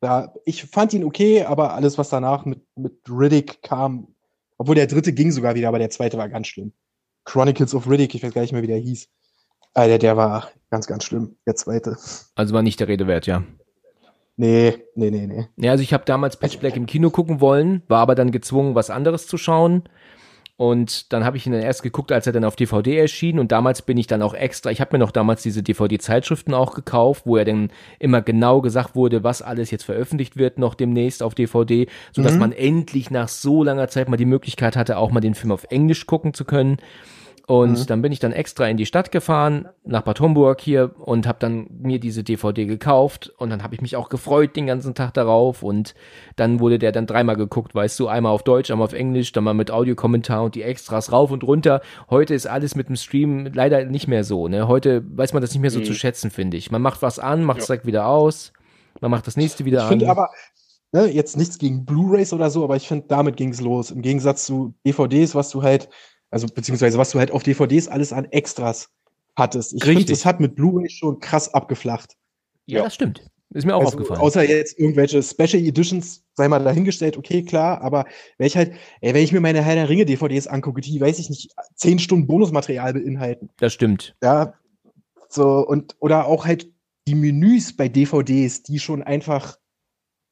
Da, 0.02 0.32
ich 0.46 0.64
fand 0.66 0.94
ihn 0.94 1.04
okay, 1.04 1.44
aber 1.46 1.74
alles, 1.74 1.98
was 1.98 2.10
danach 2.10 2.46
mit, 2.46 2.62
mit 2.76 2.94
Riddick 3.10 3.64
kam, 3.64 4.10
obwohl 4.58 4.76
der 4.76 4.88
dritte 4.88 5.14
ging 5.14 5.32
sogar 5.32 5.56
wieder, 5.56 5.68
aber 5.68 5.80
der 5.80 5.90
zweite 5.90 6.18
war 6.18 6.30
ganz 6.30 6.48
schlimm. 6.48 6.74
Chronicles 7.26 7.76
of 7.76 7.90
Riddick, 7.90 8.16
ich 8.16 8.24
weiß 8.24 8.34
gar 8.34 8.42
nicht 8.42 8.54
mehr, 8.54 8.62
wie 8.62 8.68
der 8.68 8.78
hieß. 8.78 9.08
Äh, 9.74 9.88
der, 9.88 9.98
der 10.00 10.18
war 10.18 10.50
ganz, 10.70 10.88
ganz 10.88 11.04
schlimm, 11.04 11.36
der 11.46 11.56
zweite. 11.56 11.98
Also 12.36 12.54
war 12.54 12.62
nicht 12.62 12.80
der 12.80 12.88
Rede 12.88 13.08
wert, 13.08 13.28
ja. 13.28 13.44
Nee, 14.38 14.84
nee, 14.96 15.10
nee, 15.10 15.28
nee. 15.28 15.48
Ja, 15.58 15.72
also 15.72 15.82
ich 15.82 15.94
habe 15.94 16.06
damals 16.06 16.38
Pitch 16.38 16.60
Black 16.60 16.76
im 16.76 16.86
Kino 16.86 17.10
gucken 17.10 17.42
wollen, 17.42 17.82
war 17.88 18.02
aber 18.02 18.16
dann 18.16 18.32
gezwungen, 18.32 18.76
was 18.76 18.90
anderes 18.92 19.28
zu 19.28 19.38
schauen. 19.38 19.84
Und 20.58 21.14
dann 21.14 21.24
habe 21.24 21.38
ich 21.38 21.46
ihn 21.46 21.54
dann 21.54 21.62
erst 21.62 21.84
geguckt, 21.84 22.12
als 22.12 22.26
er 22.26 22.34
dann 22.34 22.44
auf 22.44 22.56
DVD 22.56 22.98
erschien. 22.98 23.38
Und 23.38 23.52
damals 23.52 23.84
bin 23.84 23.96
ich 23.98 24.08
dann 24.08 24.24
auch 24.24 24.34
extra, 24.34 24.72
ich 24.72 24.82
habe 24.82 24.96
mir 24.98 25.00
noch 25.00 25.12
damals 25.12 25.44
diese 25.44 25.62
DVD-Zeitschriften 25.62 26.56
auch 26.56 26.74
gekauft, 26.74 27.24
wo 27.26 27.38
er 27.38 27.46
dann 27.46 27.70
immer 28.00 28.24
genau 28.24 28.62
gesagt 28.62 28.96
wurde, 28.96 29.24
was 29.24 29.44
alles 29.44 29.70
jetzt 29.70 29.84
veröffentlicht 29.84 30.36
wird, 30.36 30.58
noch 30.58 30.74
demnächst 30.74 31.22
auf 31.22 31.36
DVD, 31.36 31.88
sodass 32.12 32.34
Mhm. 32.34 32.40
man 32.40 32.52
endlich 32.54 33.12
nach 33.12 33.28
so 33.28 33.64
langer 33.64 33.88
Zeit 33.88 34.10
mal 34.10 34.18
die 34.18 34.26
Möglichkeit 34.26 34.76
hatte, 34.76 34.98
auch 34.98 35.12
mal 35.12 35.20
den 35.20 35.36
Film 35.36 35.52
auf 35.52 35.66
Englisch 35.70 36.08
gucken 36.08 36.34
zu 36.34 36.44
können. 36.44 36.78
Und 37.50 37.80
Mhm. 37.80 37.86
dann 37.86 38.02
bin 38.02 38.12
ich 38.12 38.20
dann 38.20 38.34
extra 38.34 38.68
in 38.68 38.76
die 38.76 38.86
Stadt 38.86 39.10
gefahren, 39.10 39.70
nach 39.86 40.02
Bad 40.02 40.20
Homburg 40.20 40.60
hier 40.60 40.92
und 41.00 41.26
habe 41.26 41.38
dann 41.40 41.68
mir 41.80 41.98
diese 41.98 42.22
DVD 42.22 42.66
gekauft 42.66 43.32
und 43.38 43.50
dann 43.50 43.64
habe 43.64 43.74
ich 43.74 43.80
mich 43.80 43.96
auch 43.96 44.10
gefreut 44.10 44.58
den 44.58 44.68
ganzen 44.68 44.96
Tag 44.96 45.14
darauf 45.14 45.64
und 45.64 45.96
dann 46.36 46.60
wurde 46.60 46.78
der 46.78 46.92
dann 46.92 47.08
dreimal 47.08 47.38
geguckt, 47.38 47.74
weißt 47.74 47.98
du, 48.02 48.10
einmal 48.10 48.34
auf 48.34 48.44
Deutsch, 48.44 48.70
einmal 48.70 48.84
auf 48.86 48.92
Englisch, 48.94 49.32
dann 49.32 49.46
mal 49.46 49.54
mit 49.54 49.72
Audiokommentar 49.72 50.44
und 50.44 50.56
die 50.56 50.62
Extras 50.64 51.14
rauf 51.14 51.32
und 51.32 51.46
runter. 51.46 51.80
Heute 52.10 52.34
ist 52.34 52.48
alles 52.48 52.76
mit 52.76 52.90
dem 52.90 52.98
Stream 52.98 53.50
leider 53.54 53.86
nicht 53.86 54.10
mehr 54.10 54.26
so, 54.26 54.50
ne? 54.50 54.68
Heute 54.68 55.06
weiß 55.18 55.32
man 55.32 55.42
das 55.42 55.52
nicht 55.54 55.62
mehr 55.62 55.72
so 55.72 55.80
Mhm. 55.80 55.86
zu 55.86 55.94
schätzen, 55.94 56.32
finde 56.32 56.58
ich. 56.58 56.70
Man 56.70 56.82
macht 56.82 57.02
was 57.02 57.18
an, 57.18 57.46
macht 57.46 57.62
es 57.62 57.68
direkt 57.68 57.86
wieder 57.86 58.08
aus, 58.08 58.52
man 59.00 59.10
macht 59.10 59.26
das 59.26 59.38
nächste 59.38 59.64
wieder 59.64 59.78
Ich 59.80 59.84
an. 59.86 59.90
finde 59.92 60.10
aber, 60.10 60.32
ne, 60.92 61.06
jetzt 61.06 61.38
nichts 61.38 61.58
gegen 61.60 61.86
Blu-Rays 61.86 62.34
oder 62.34 62.50
so, 62.50 62.66
aber 62.66 62.76
ich 62.76 62.90
finde, 62.90 63.06
damit 63.08 63.38
ging 63.38 63.52
es 63.52 63.62
los. 63.62 63.90
Im 63.92 64.02
Gegensatz 64.02 64.46
zu 64.46 64.74
DVDs, 64.86 65.34
was 65.34 65.50
du 65.50 65.64
halt, 65.64 65.88
also 66.32 66.48
beziehungsweise 66.48 66.98
was 66.98 67.12
du 67.12 67.20
halt 67.20 67.32
auf 67.32 67.44
DVDs 67.44 67.88
alles 67.88 68.14
an 68.14 68.26
Extras 68.26 68.90
hattest. 69.36 69.74
Ich 69.74 69.84
finde, 69.84 70.00
Richtig. 70.00 70.18
das 70.18 70.26
hat 70.26 70.40
mit 70.40 70.56
Blu-ray 70.56 70.90
schon 70.90 71.20
krass 71.20 71.54
abgeflacht. 71.54 72.16
ja, 72.66 72.80
Ja. 72.80 72.84
das 72.86 72.96
stimmt. 72.96 73.30
Ist 73.54 73.66
mir 73.66 73.76
auch 73.76 73.80
also, 73.80 73.94
aufgefallen. 73.94 74.20
Außer 74.20 74.44
jetzt 74.44 74.78
irgendwelche 74.78 75.24
Special 75.24 75.64
Editions, 75.64 76.26
sei 76.34 76.50
mal 76.50 76.62
dahingestellt, 76.62 77.16
okay, 77.16 77.44
klar, 77.44 77.82
aber 77.82 78.06
wenn 78.38 78.48
ich 78.48 78.58
halt, 78.58 78.74
ey, 79.00 79.14
wenn 79.14 79.24
ich 79.24 79.32
mir 79.32 79.40
meine 79.40 79.64
Herr 79.64 79.76
der 79.76 79.88
Ringe 79.88 80.06
DVDs 80.06 80.48
angucke, 80.48 80.82
die, 80.82 81.00
weiß 81.00 81.18
ich 81.20 81.30
nicht, 81.30 81.54
zehn 81.76 81.98
Stunden 82.00 82.28
Bonusmaterial 82.28 82.94
beinhalten. 82.94 83.50
Das 83.58 83.74
stimmt. 83.74 84.16
Ja, 84.22 84.54
so, 85.30 85.66
und, 85.66 85.96
oder 86.00 86.26
auch 86.26 86.46
halt 86.46 86.70
die 87.08 87.16
Menüs 87.16 87.76
bei 87.76 87.88
DVDs, 87.88 88.64
die 88.64 88.80
schon 88.80 89.02
einfach, 89.02 89.58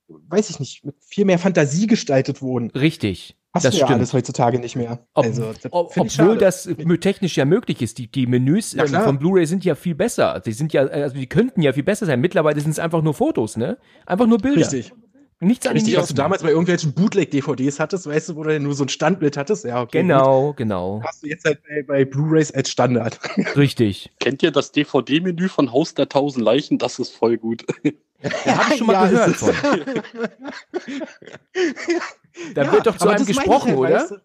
weiß 0.07 0.49
ich 0.49 0.59
nicht, 0.59 0.85
mit 0.85 0.95
viel 0.99 1.25
mehr 1.25 1.39
Fantasie 1.39 1.87
gestaltet 1.87 2.41
wurden. 2.41 2.71
Richtig. 2.71 3.37
Hast 3.53 3.63
das 3.63 3.73
du 3.73 3.79
ja 3.79 3.85
stimmt. 3.85 3.99
alles 3.99 4.13
heutzutage 4.13 4.59
nicht 4.59 4.75
mehr. 4.75 5.07
Ob, 5.13 5.25
also, 5.25 5.53
das 5.53 5.71
ob, 5.71 5.95
obwohl 5.95 6.37
das 6.37 6.65
äh, 6.65 6.97
technisch 6.97 7.37
ja 7.37 7.45
möglich 7.45 7.81
ist. 7.81 7.97
Die, 7.97 8.11
die 8.11 8.27
Menüs 8.27 8.73
ähm, 8.73 8.87
von 8.87 9.17
Blu-ray 9.17 9.45
sind 9.45 9.63
ja 9.63 9.75
viel 9.75 9.95
besser. 9.95 10.41
Die 10.45 10.51
sind 10.51 10.73
ja, 10.73 10.81
also 10.81 11.15
die 11.15 11.27
könnten 11.27 11.61
ja 11.61 11.71
viel 11.71 11.83
besser 11.83 12.05
sein. 12.05 12.19
Mittlerweile 12.19 12.59
sind 12.59 12.71
es 12.71 12.79
einfach 12.79 13.01
nur 13.01 13.13
Fotos, 13.13 13.55
ne? 13.55 13.77
Einfach 14.05 14.27
nur 14.27 14.39
Bilder. 14.39 14.59
Richtig. 14.59 14.91
Nichts 15.41 15.67
anderes. 15.67 15.83
Richtig, 15.85 15.99
was 16.01 16.07
du 16.07 16.13
damals 16.13 16.43
bei 16.43 16.49
irgendwelchen 16.49 16.93
Bootleg-DVDs 16.93 17.79
hattest, 17.79 18.07
weißt 18.07 18.29
du, 18.29 18.35
wo 18.37 18.43
du 18.43 18.57
nur 18.59 18.73
so 18.73 18.85
ein 18.85 18.89
Standbild 18.89 19.35
hattest? 19.35 19.65
Ja, 19.65 19.81
okay. 19.81 20.01
Genau, 20.01 20.53
genau. 20.53 20.99
Gut. 20.99 21.07
Hast 21.07 21.23
du 21.23 21.27
jetzt 21.27 21.43
halt 21.45 21.61
bei, 21.67 21.83
bei 21.83 22.05
Blu-Rays 22.05 22.51
als 22.53 22.69
Standard. 22.69 23.19
Richtig. 23.57 24.11
Kennt 24.19 24.41
ihr 24.43 24.51
das 24.51 24.71
DVD-Menü 24.71 25.49
von 25.49 25.73
Haus 25.73 25.93
der 25.93 26.07
Tausend 26.07 26.43
Leichen? 26.45 26.77
Das 26.77 26.99
ist 26.99 27.09
voll 27.15 27.37
gut. 27.37 27.65
Da 28.45 28.57
habe 28.57 28.71
ich 28.71 28.77
schon 28.77 28.87
mal 28.87 28.93
Ja, 28.93 29.07
gehört 29.09 29.35
von. 29.35 29.53
Da 32.53 32.63
Ja, 32.63 32.71
wird 32.71 32.85
doch 32.87 32.97
zu 32.97 33.07
einem 33.07 33.25
gesprochen, 33.25 33.69
halt, 33.71 33.77
oder? 33.79 33.89
weißt 33.95 34.11
du? 34.11 34.15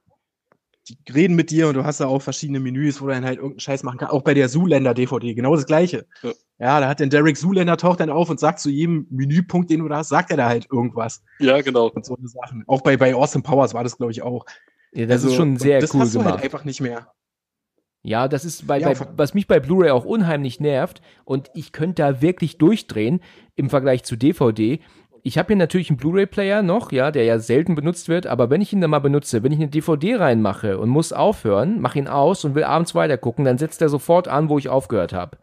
Die 0.91 1.12
reden 1.12 1.36
mit 1.36 1.51
dir 1.51 1.68
und 1.68 1.74
du 1.74 1.84
hast 1.84 2.01
da 2.01 2.07
auch 2.07 2.20
verschiedene 2.20 2.59
Menüs, 2.59 3.01
wo 3.01 3.07
du 3.07 3.12
dann 3.12 3.24
halt 3.24 3.36
irgendeinen 3.36 3.61
Scheiß 3.61 3.82
machen 3.84 3.99
kannst. 3.99 4.12
Auch 4.12 4.22
bei 4.22 4.34
der 4.34 4.49
Zuländer 4.49 4.93
DVD, 4.93 5.34
genau 5.34 5.55
das 5.55 5.66
gleiche. 5.66 6.07
Ja. 6.22 6.32
Ja, 6.59 6.80
da 6.80 6.88
hat 6.88 7.01
dann 7.01 7.09
Derek 7.11 7.36
Zuländer 7.38 7.76
taucht 7.76 8.01
dann 8.01 8.11
auf 8.11 8.28
und 8.28 8.38
sagt 8.41 8.59
zu 8.61 8.68
jedem 8.70 9.07
Menüpunkt, 9.11 9.70
den 9.70 9.80
du 9.80 9.88
da 9.88 9.99
hast, 9.99 10.09
sagt 10.11 10.30
er 10.30 10.36
da 10.36 10.49
halt 10.49 10.66
irgendwas 10.70 11.22
Ja, 11.38 11.61
genau. 11.62 11.86
und 11.88 12.05
so 12.05 12.16
eine 12.16 12.28
Sachen. 12.28 12.64
Auch 12.66 12.82
bei, 12.82 12.97
bei 12.97 13.14
Austin 13.14 13.43
Powers 13.43 13.72
war 13.72 13.82
das, 13.84 13.97
glaube 13.97 14.12
ich, 14.12 14.20
auch. 14.22 14.45
Ja, 14.93 15.07
das 15.07 15.20
ist 15.22 15.26
Also, 15.30 15.36
schon 15.36 15.57
sehr 15.57 15.80
das 15.80 15.95
cool 15.95 16.01
hast 16.01 16.14
du 16.14 16.18
gemacht. 16.18 16.34
halt 16.34 16.45
einfach 16.45 16.64
nicht 16.64 16.80
mehr. 16.80 17.07
Ja, 18.03 18.28
das 18.28 18.45
ist 18.45 18.66
bei, 18.66 18.78
Ja, 18.80 18.93
bei 18.93 19.07
was 19.16 19.34
mich 19.34 19.47
bei 19.47 19.61
Blu-ray 19.61 19.91
auch 19.91 20.05
unheimlich 20.07 20.59
nervt 20.59 21.03
und 21.24 21.51
ich 21.55 21.72
könnte 21.72 22.03
da 22.03 22.22
wirklich 22.22 22.57
durchdrehen 22.59 23.20
im 23.57 23.68
Vergleich 23.70 24.05
zu 24.05 24.16
DVD. 24.16 24.80
Ich 25.23 25.37
habe 25.37 25.49
hier 25.49 25.57
natürlich 25.57 25.91
einen 25.91 25.99
Blu-ray-Player 25.99 26.62
noch, 26.62 26.93
ja, 26.93 27.11
der 27.11 27.25
ja 27.25 27.39
selten 27.39 27.75
benutzt 27.75 28.09
wird, 28.09 28.27
aber 28.27 28.49
wenn 28.49 28.62
ich 28.62 28.73
ihn 28.73 28.81
dann 28.81 28.91
mal 28.91 29.01
benutze, 29.01 29.43
wenn 29.43 29.53
ich 29.53 29.59
eine 29.59 29.68
DVD 29.68 30.16
reinmache 30.16 30.79
und 30.79 30.89
muss 30.89 31.12
aufhören, 31.12 31.81
mache 31.81 31.99
ihn 31.99 32.09
aus 32.09 32.45
und 32.45 32.55
will 32.55 32.64
abends 32.64 32.95
weitergucken, 32.95 33.45
dann 33.45 33.59
setzt 33.59 33.83
er 33.83 33.91
sofort 33.91 34.29
an, 34.29 34.49
wo 34.49 34.57
ich 34.57 34.71
aufgehört 34.71 35.12
habe. 35.12 35.37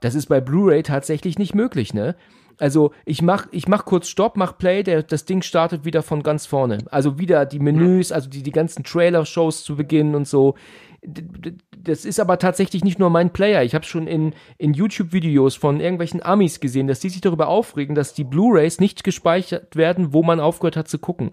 Das 0.00 0.14
ist 0.14 0.26
bei 0.26 0.40
Blu-ray 0.40 0.82
tatsächlich 0.82 1.38
nicht 1.38 1.54
möglich, 1.54 1.92
ne? 1.92 2.14
Also 2.60 2.92
ich 3.04 3.22
mach, 3.22 3.46
ich 3.52 3.68
mach 3.68 3.84
kurz 3.84 4.08
Stopp, 4.08 4.36
mach 4.36 4.58
Play, 4.58 4.82
der, 4.82 5.02
das 5.04 5.24
Ding 5.24 5.42
startet 5.42 5.84
wieder 5.84 6.02
von 6.02 6.22
ganz 6.22 6.46
vorne. 6.46 6.78
Also 6.90 7.18
wieder 7.18 7.46
die 7.46 7.60
Menüs, 7.60 8.10
also 8.10 8.28
die, 8.28 8.42
die 8.42 8.50
ganzen 8.50 8.82
Trailer-Shows 8.82 9.62
zu 9.62 9.76
Beginn 9.76 10.14
und 10.14 10.26
so. 10.26 10.54
Das 11.02 12.04
ist 12.04 12.18
aber 12.20 12.38
tatsächlich 12.38 12.82
nicht 12.84 12.98
nur 12.98 13.08
mein 13.10 13.32
Player. 13.32 13.62
Ich 13.62 13.74
habe 13.74 13.84
schon 13.84 14.06
in, 14.06 14.34
in 14.58 14.74
YouTube-Videos 14.74 15.54
von 15.54 15.80
irgendwelchen 15.80 16.22
Amis 16.22 16.60
gesehen, 16.60 16.86
dass 16.88 17.00
die 17.00 17.08
sich 17.08 17.20
darüber 17.20 17.48
aufregen, 17.48 17.94
dass 17.94 18.14
die 18.14 18.24
Blu-rays 18.24 18.80
nicht 18.80 19.04
gespeichert 19.04 19.76
werden, 19.76 20.12
wo 20.12 20.22
man 20.22 20.40
aufgehört 20.40 20.76
hat 20.76 20.88
zu 20.88 20.98
gucken. 20.98 21.32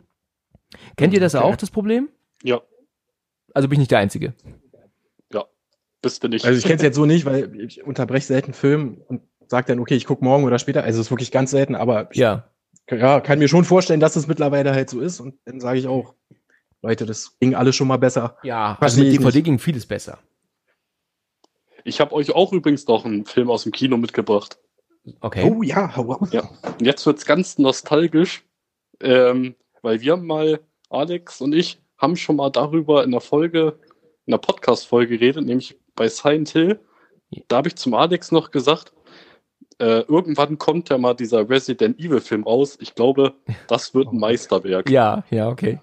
Kennt 0.97 1.13
ihr 1.13 1.19
das 1.19 1.35
Okay. 1.35 1.43
auch, 1.43 1.55
das 1.55 1.71
Problem? 1.71 2.09
Ja, 2.43 2.61
Also 3.53 3.67
bin 3.67 3.75
ich 3.75 3.79
nicht 3.79 3.91
der 3.91 3.99
Einzige. 3.99 4.33
bist 6.01 6.23
du 6.23 6.27
nicht. 6.27 6.45
Also 6.45 6.57
ich 6.59 6.63
kenne 6.63 6.75
es 6.75 6.83
jetzt 6.83 6.95
so 6.97 7.07
nicht, 7.07 7.25
weil 7.25 7.59
ich 7.59 7.83
unterbreche 7.83 8.27
selten 8.27 8.53
Film 8.53 9.01
und 9.07 9.23
sage 9.47 9.65
dann, 9.67 9.79
okay, 9.79 9.95
ich 9.95 10.05
gucke 10.05 10.23
morgen 10.23 10.43
oder 10.43 10.59
später. 10.59 10.83
Also 10.83 10.99
es 10.99 11.07
ist 11.07 11.11
wirklich 11.11 11.31
ganz 11.31 11.49
selten, 11.49 11.73
aber 11.73 12.09
ich 12.11 12.17
Ja. 12.19 12.47
ja, 12.91 13.19
kann 13.21 13.39
mir 13.39 13.47
schon 13.47 13.65
vorstellen, 13.65 13.99
dass 13.99 14.15
es 14.15 14.27
mittlerweile 14.27 14.73
halt 14.75 14.87
so 14.91 14.99
ist. 14.99 15.19
Und 15.19 15.33
dann 15.45 15.59
sage 15.59 15.79
ich 15.79 15.87
auch, 15.87 16.13
Leute, 16.85 17.07
das 17.07 17.35
ging 17.39 17.55
alles 17.55 17.75
schon 17.75 17.87
mal 17.87 17.97
besser. 17.97 18.37
Ja, 18.43 18.77
also 18.79 19.01
mit 19.01 19.11
DVD 19.11 19.37
nicht. 19.37 19.45
ging 19.45 19.57
vieles 19.59 19.87
besser. 19.87 20.19
Ich 21.83 21.99
habe 21.99 22.13
euch 22.13 22.33
auch 22.35 22.53
übrigens 22.53 22.85
noch 22.87 23.05
einen 23.05 23.25
Film 23.25 23.49
aus 23.49 23.63
dem 23.63 23.71
Kino 23.71 23.97
mitgebracht. 23.97 24.59
Okay. 25.21 25.51
Oh 25.51 25.63
ja, 25.63 25.85
ab. 25.85 26.27
Ja. 26.31 26.47
Und 26.63 26.81
jetzt 26.81 27.03
wird's 27.07 27.25
ganz 27.25 27.57
nostalgisch, 27.57 28.43
ähm, 29.01 29.55
weil 29.81 30.01
wir 30.01 30.15
mal, 30.17 30.59
Alex 30.91 31.41
und 31.41 31.53
ich, 31.53 31.81
haben 31.97 32.15
schon 32.15 32.35
mal 32.35 32.51
darüber 32.51 33.03
in 33.03 33.11
der 33.11 33.21
Folge, 33.21 33.79
in 34.27 34.31
der 34.31 34.37
Podcast-Folge 34.37 35.17
geredet, 35.17 35.43
nämlich 35.45 35.79
bei 35.95 36.07
Silent 36.07 36.49
Hill. 36.49 36.79
Da 37.47 37.57
habe 37.57 37.69
ich 37.69 37.77
zum 37.77 37.95
Alex 37.95 38.31
noch 38.31 38.51
gesagt, 38.51 38.93
äh, 39.79 40.01
irgendwann 40.01 40.59
kommt 40.59 40.89
ja 40.89 40.99
mal 40.99 41.15
dieser 41.15 41.49
Resident 41.49 41.99
Evil-Film 41.99 42.43
raus. 42.43 42.77
Ich 42.79 42.93
glaube, 42.93 43.33
das 43.67 43.93
wird 43.95 44.07
ein 44.11 44.19
Meisterwerk. 44.19 44.89
Ja, 44.89 45.23
ja, 45.31 45.49
okay. 45.49 45.79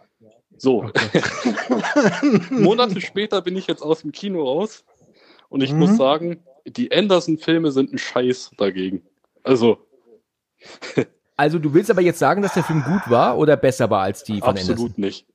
So, 0.63 0.89
Monate 2.51 3.01
später 3.01 3.43
bin 3.43 3.57
ich 3.57 3.67
jetzt 3.67 3.83
aus 3.83 4.03
dem 4.03 4.13
Kino 4.13 4.45
raus 4.45 4.85
und 5.49 5.61
ich 5.61 5.73
Mhm. 5.73 5.79
muss 5.81 5.97
sagen, 5.97 6.45
die 6.65 6.93
Anderson-Filme 6.93 7.73
sind 7.73 7.93
ein 7.93 7.99
Scheiß 7.99 8.53
dagegen. 8.57 9.03
Also, 9.43 9.79
Also 11.37 11.59
du 11.59 11.75
willst 11.75 11.91
aber 11.91 12.03
jetzt 12.03 12.21
sagen, 12.21 12.43
dass 12.43 12.55
der 12.55 12.63
Film 12.63 12.85
gut 12.85 13.11
war 13.11 13.39
oder 13.39 13.57
besser 13.57 13.91
war 13.91 14.03
als 14.03 14.23
die 14.23 14.39
von 14.39 14.51
absolut 14.51 14.79
Anderson? 14.79 14.93
nicht. 14.99 15.27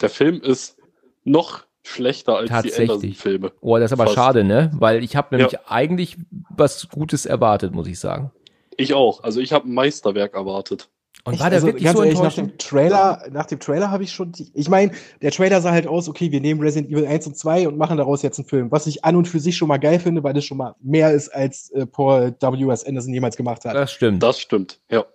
Der 0.00 0.08
Film 0.08 0.40
ist 0.40 0.78
noch 1.24 1.64
schlechter 1.82 2.36
als 2.36 2.46
die 2.48 2.54
Tatsächlich. 2.54 2.90
Anderson-Filme. 2.90 3.52
Oh, 3.60 3.76
das 3.76 3.90
ist 3.90 3.92
aber 3.92 4.04
Fast. 4.04 4.14
schade, 4.14 4.42
ne? 4.42 4.70
Weil 4.78 5.04
ich 5.04 5.16
habe 5.16 5.36
nämlich 5.36 5.52
Ja. 5.52 5.60
eigentlich 5.68 6.16
was 6.48 6.88
Gutes 6.88 7.26
erwartet, 7.26 7.74
muss 7.74 7.86
ich 7.88 8.00
sagen. 8.00 8.30
Ich 8.78 8.94
auch. 8.94 9.22
Also 9.22 9.40
ich 9.40 9.52
habe 9.52 9.68
ein 9.68 9.74
Meisterwerk 9.74 10.32
erwartet. 10.32 10.88
Und 11.26 11.34
Ich- 11.34 11.40
war 11.40 11.48
der 11.48 11.56
also, 11.56 11.68
wirklich 11.68 11.84
ganz 11.84 11.96
so 11.96 12.04
ehrlich, 12.04 12.20
nach 12.20 12.34
dem 12.34 12.58
Trailer, 12.58 13.22
nach 13.30 13.46
dem 13.46 13.58
Trailer 13.58 13.90
habe 13.90 14.04
ich 14.04 14.12
schon 14.12 14.32
die, 14.32 14.50
ich 14.52 14.68
meine, 14.68 14.92
der 15.22 15.30
Trailer 15.30 15.62
sah 15.62 15.70
halt 15.70 15.86
aus, 15.86 16.06
okay, 16.08 16.30
wir 16.30 16.40
nehmen 16.42 16.60
Resident 16.60 16.92
Evil 16.92 17.06
1 17.06 17.26
und 17.26 17.36
2 17.38 17.66
und 17.66 17.78
machen 17.78 17.96
daraus 17.96 18.20
jetzt 18.20 18.38
einen 18.38 18.46
Film, 18.46 18.70
was 18.70 18.86
ich 18.86 19.04
an 19.06 19.16
und 19.16 19.26
für 19.26 19.40
sich 19.40 19.56
schon 19.56 19.68
mal 19.68 19.78
geil 19.78 19.98
finde, 19.98 20.22
weil 20.22 20.34
das 20.34 20.44
schon 20.44 20.58
mal 20.58 20.74
mehr 20.80 21.12
ist, 21.12 21.30
als 21.30 21.70
äh, 21.70 21.86
Paul 21.86 22.34
W.S. 22.38 22.84
Anderson 22.84 23.14
jemals 23.14 23.36
gemacht 23.36 23.64
hat. 23.64 23.74
Das 23.74 23.90
stimmt. 23.90 24.22
Das 24.22 24.38
stimmt, 24.38 24.80
ja. 24.90 25.06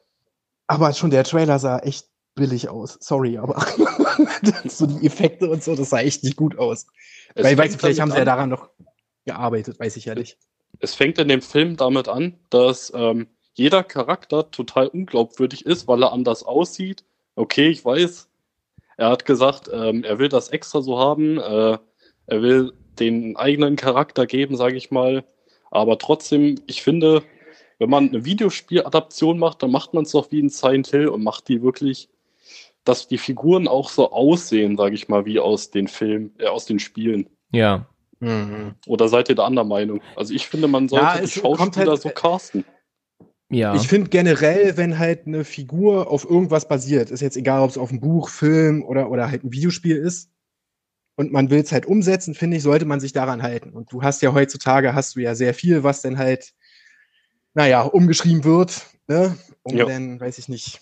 Aber 0.66 0.92
schon 0.94 1.12
der 1.12 1.24
Trailer 1.26 1.60
sah 1.60 1.78
echt 1.80 2.08
billig 2.34 2.70
aus. 2.70 2.98
Sorry, 3.02 3.38
aber 3.38 3.64
so 4.66 4.88
die 4.88 5.06
Effekte 5.06 5.48
und 5.50 5.64
so, 5.64 5.76
das 5.76 5.92
sah 5.92 6.00
echt 6.00 6.24
nicht 6.24 6.38
gut 6.38 6.58
aus. 6.58 6.88
Es 7.36 7.44
weil, 7.46 7.56
du, 7.56 7.78
vielleicht 7.78 8.00
haben 8.00 8.10
sie 8.10 8.16
ja 8.16 8.22
an- 8.22 8.26
daran 8.26 8.50
noch 8.50 8.70
gearbeitet, 9.26 9.80
weiß 9.80 9.96
ich 9.98 10.06
ja 10.06 10.16
nicht. 10.16 10.38
es 10.80 10.96
fängt 10.96 11.20
in 11.20 11.28
dem 11.28 11.42
Film 11.44 11.76
damit 11.78 12.08
an, 12.08 12.40
dass 12.50 12.92
ähm, 12.96 13.28
jeder 13.60 13.84
Charakter 13.84 14.50
total 14.50 14.88
unglaubwürdig 14.88 15.66
ist, 15.66 15.88
weil 15.88 16.02
er 16.04 16.12
anders 16.14 16.44
aussieht. 16.44 17.04
Okay, 17.36 17.68
ich 17.70 17.84
weiß. 17.86 18.28
Er 18.98 19.10
hat 19.10 19.26
gesagt, 19.26 19.70
ähm, 19.72 20.04
er 20.04 20.18
will 20.18 20.30
das 20.30 20.50
extra 20.50 20.82
so 20.82 20.98
haben. 20.98 21.38
Äh, 21.38 21.78
er 22.28 22.42
will 22.42 22.74
den 23.00 23.36
eigenen 23.38 23.76
Charakter 23.76 24.26
geben, 24.26 24.56
sage 24.58 24.76
ich 24.78 24.92
mal. 24.92 25.24
Aber 25.72 25.98
trotzdem, 25.98 26.56
ich 26.68 26.82
finde, 26.82 27.22
wenn 27.78 27.90
man 27.90 28.10
eine 28.10 28.26
Videospieladaption 28.26 29.38
macht, 29.40 29.62
dann 29.64 29.72
macht 29.72 29.94
man 29.94 30.04
es 30.04 30.12
doch 30.12 30.32
wie 30.32 30.40
in 30.40 30.50
Silent 30.50 30.88
Hill 30.88 31.08
und 31.08 31.24
macht 31.24 31.48
die 31.48 31.62
wirklich, 31.62 32.10
dass 32.84 33.08
die 33.08 33.18
Figuren 33.18 33.68
auch 33.68 33.90
so 33.90 34.12
aussehen, 34.12 34.76
sage 34.78 34.96
ich 34.96 35.08
mal, 35.08 35.26
wie 35.26 35.40
aus 35.40 35.70
den 35.70 35.88
Filmen, 35.88 36.34
äh, 36.40 36.48
aus 36.48 36.66
den 36.66 36.80
Spielen. 36.80 37.30
Ja. 37.52 37.86
Oder 38.86 39.08
seid 39.08 39.30
ihr 39.30 39.36
da 39.36 39.46
anderer 39.46 39.64
Meinung? 39.66 40.02
Also 40.18 40.34
ich 40.34 40.46
finde, 40.48 40.68
man 40.68 40.90
sollte 40.90 41.06
Ja, 41.06 41.22
die 41.22 41.28
Schauspieler 41.28 41.92
halt- 41.92 42.02
so 42.02 42.10
casten. 42.10 42.66
Ja. 43.50 43.76
Ich 43.76 43.88
finde 43.88 44.10
generell, 44.10 44.78
wenn 44.78 45.00
halt 45.00 45.26
eine 45.26 45.44
Figur 45.44 46.10
auf 46.12 46.30
irgendwas 46.30 46.68
basiert, 46.68 47.10
ist 47.10 47.22
jetzt 47.22 47.38
egal, 47.38 47.62
ob 47.62 47.72
es 47.72 47.78
auf 47.78 47.90
einem 47.90 48.00
Buch, 48.00 48.30
Film 48.30 48.84
oder, 48.84 49.10
oder 49.10 49.30
halt 49.32 49.44
ein 49.44 49.52
Videospiel 49.52 49.98
ist, 49.98 50.30
und 51.16 51.34
man 51.34 51.50
will 51.50 51.60
es 51.60 51.74
halt 51.74 51.86
umsetzen, 51.86 52.34
finde 52.34 52.56
ich, 52.56 52.64
sollte 52.64 52.86
man 52.86 53.02
sich 53.02 53.12
daran 53.12 53.44
halten. 53.44 53.72
Und 53.72 53.92
du 53.92 54.04
hast 54.04 54.22
ja 54.22 54.32
heutzutage, 54.34 54.94
hast 54.96 55.18
du 55.18 55.20
ja 55.20 55.36
sehr 55.36 55.54
viel, 55.54 55.84
was 55.84 56.02
dann 56.02 56.18
halt, 56.18 56.54
naja, 57.54 57.82
umgeschrieben 57.82 58.46
wird, 58.46 58.86
ne? 59.10 59.36
um 59.64 59.76
Ja. 59.76 59.86
dann, 59.86 60.22
weiß 60.22 60.38
ich 60.38 60.48
nicht, 60.48 60.80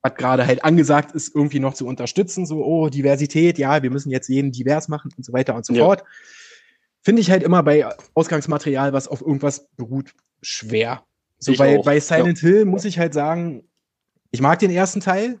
was 0.00 0.14
gerade 0.14 0.46
halt 0.46 0.64
angesagt 0.64 1.14
ist, 1.14 1.34
irgendwie 1.34 1.60
noch 1.60 1.74
zu 1.74 1.86
unterstützen, 1.86 2.46
so, 2.46 2.64
oh, 2.64 2.88
Diversität, 2.88 3.58
ja, 3.58 3.82
wir 3.82 3.90
müssen 3.90 4.10
jetzt 4.10 4.28
jeden 4.28 4.50
divers 4.50 4.88
machen 4.88 5.10
und 5.14 5.24
so 5.26 5.34
weiter 5.34 5.54
und 5.54 5.66
so 5.66 5.74
Ja. 5.74 5.84
fort. 5.84 6.04
Finde 7.02 7.20
ich 7.20 7.30
halt 7.30 7.42
immer 7.42 7.62
bei 7.62 7.86
Ausgangsmaterial, 8.14 8.94
was 8.94 9.08
auf 9.08 9.20
irgendwas 9.20 9.68
beruht, 9.76 10.14
schwer. 10.40 11.04
So 11.44 11.54
bei, 11.54 11.78
bei 11.78 12.00
Silent 12.00 12.38
Hill 12.38 12.64
muss 12.64 12.84
ich 12.84 12.98
halt 12.98 13.14
sagen, 13.14 13.68
ich 14.30 14.40
mag 14.40 14.58
den 14.58 14.70
ersten 14.70 15.00
Teil. 15.00 15.40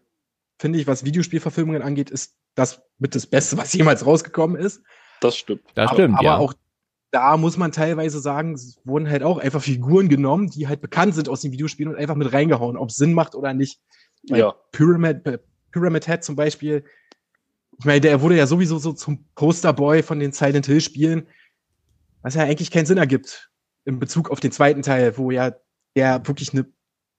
Finde 0.58 0.78
ich, 0.78 0.86
was 0.86 1.04
Videospielverfilmungen 1.04 1.82
angeht, 1.82 2.10
ist 2.10 2.36
das 2.54 2.82
mit 2.98 3.14
das 3.14 3.26
Beste, 3.26 3.56
was 3.56 3.72
jemals 3.72 4.06
rausgekommen 4.06 4.56
ist. 4.56 4.82
Das 5.20 5.36
stimmt. 5.36 5.62
das 5.74 5.88
aber, 5.88 5.96
stimmt, 5.96 6.18
aber 6.18 6.24
ja. 6.24 6.36
auch 6.36 6.54
da 7.10 7.36
muss 7.36 7.56
man 7.56 7.70
teilweise 7.70 8.18
sagen, 8.18 8.54
es 8.54 8.80
wurden 8.84 9.08
halt 9.08 9.22
auch 9.22 9.38
einfach 9.38 9.62
Figuren 9.62 10.08
genommen, 10.08 10.50
die 10.50 10.66
halt 10.66 10.80
bekannt 10.80 11.14
sind 11.14 11.28
aus 11.28 11.42
den 11.42 11.52
Videospielen 11.52 11.92
und 11.92 11.98
einfach 11.98 12.16
mit 12.16 12.32
reingehauen, 12.32 12.76
ob 12.76 12.88
es 12.88 12.96
Sinn 12.96 13.14
macht 13.14 13.36
oder 13.36 13.54
nicht. 13.54 13.80
Weil 14.28 14.40
Ja. 14.40 14.54
Pyramid, 14.72 15.24
äh, 15.26 15.38
Pyramid 15.70 16.06
Head 16.06 16.24
zum 16.24 16.34
Beispiel, 16.34 16.84
ich 17.78 17.84
meine, 17.84 18.00
der 18.00 18.20
wurde 18.20 18.36
ja 18.36 18.46
sowieso 18.46 18.78
so 18.78 18.92
zum 18.92 19.26
Posterboy 19.36 20.02
von 20.02 20.18
den 20.18 20.32
Silent 20.32 20.66
Hill 20.66 20.80
Spielen, 20.80 21.28
was 22.22 22.34
ja 22.34 22.42
eigentlich 22.42 22.70
keinen 22.70 22.86
Sinn 22.86 22.98
ergibt 22.98 23.50
in 23.84 23.98
Bezug 23.98 24.30
auf 24.30 24.40
den 24.40 24.50
zweiten 24.52 24.82
Teil, 24.82 25.16
wo 25.16 25.30
ja 25.30 25.54
der 25.96 26.26
wirklich 26.26 26.52
eine 26.52 26.66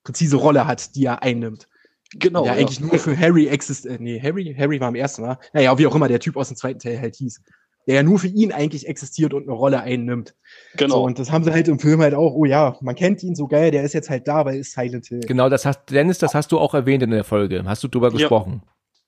präzise 0.04 0.38
Rolle 0.38 0.68
hat, 0.68 0.96
die 0.96 1.06
er 1.06 1.24
einnimmt. 1.24 1.68
Genau. 2.14 2.44
der 2.44 2.54
ja. 2.54 2.60
eigentlich 2.60 2.80
nur 2.80 2.98
für 3.00 3.18
Harry 3.18 3.48
existiert. 3.48 4.00
Nee, 4.00 4.22
Harry, 4.22 4.56
Harry 4.58 4.80
war 4.80 4.90
im 4.90 4.96
ersten 4.96 5.24
Mal. 5.24 5.40
Naja, 5.54 5.78
wie 5.78 5.88
auch 5.88 5.96
immer 5.96 6.08
der 6.08 6.20
Typ 6.20 6.38
aus 6.38 6.48
dem 6.50 6.58
zweiten 6.58 6.80
Teil 6.80 7.00
halt 7.00 7.16
hieß. 7.16 7.42
Der 7.88 7.96
ja 7.96 8.04
nur 8.04 8.18
für 8.20 8.28
ihn 8.28 8.52
eigentlich 8.52 8.88
existiert 8.88 9.34
und 9.34 9.44
eine 9.44 9.52
Rolle 9.52 9.82
einnimmt. 9.82 10.36
genau. 10.76 10.96
So, 10.96 11.04
und 11.04 11.20
das 11.20 11.32
haben 11.32 11.44
sie 11.44 11.52
halt 11.52 11.68
im 11.68 11.80
Film 11.80 12.02
halt 12.02 12.14
auch, 12.16 12.34
oh 12.34 12.46
ja, 12.46 12.78
man 12.82 12.96
kennt 12.96 13.22
ihn 13.22 13.36
so 13.36 13.48
geil, 13.48 13.70
der 13.72 13.84
ist 13.84 13.94
jetzt 13.94 14.10
halt 14.10 14.28
da, 14.28 14.46
weil 14.46 14.60
es 14.60 14.72
Silent 14.72 15.06
Hill. 15.08 15.20
Genau, 15.22 15.50
das 15.50 15.66
hast, 15.66 15.86
Dennis, 15.92 16.18
das 16.18 16.34
hast 16.34 16.52
du 16.52 16.58
auch 16.60 16.74
erwähnt 16.74 17.04
in 17.04 17.12
der 17.12 17.24
Folge. 17.24 17.64
Hast 17.66 17.84
du 17.84 17.88
drüber 17.88 18.08
Ja. 18.08 18.14
gesprochen? 18.14 18.64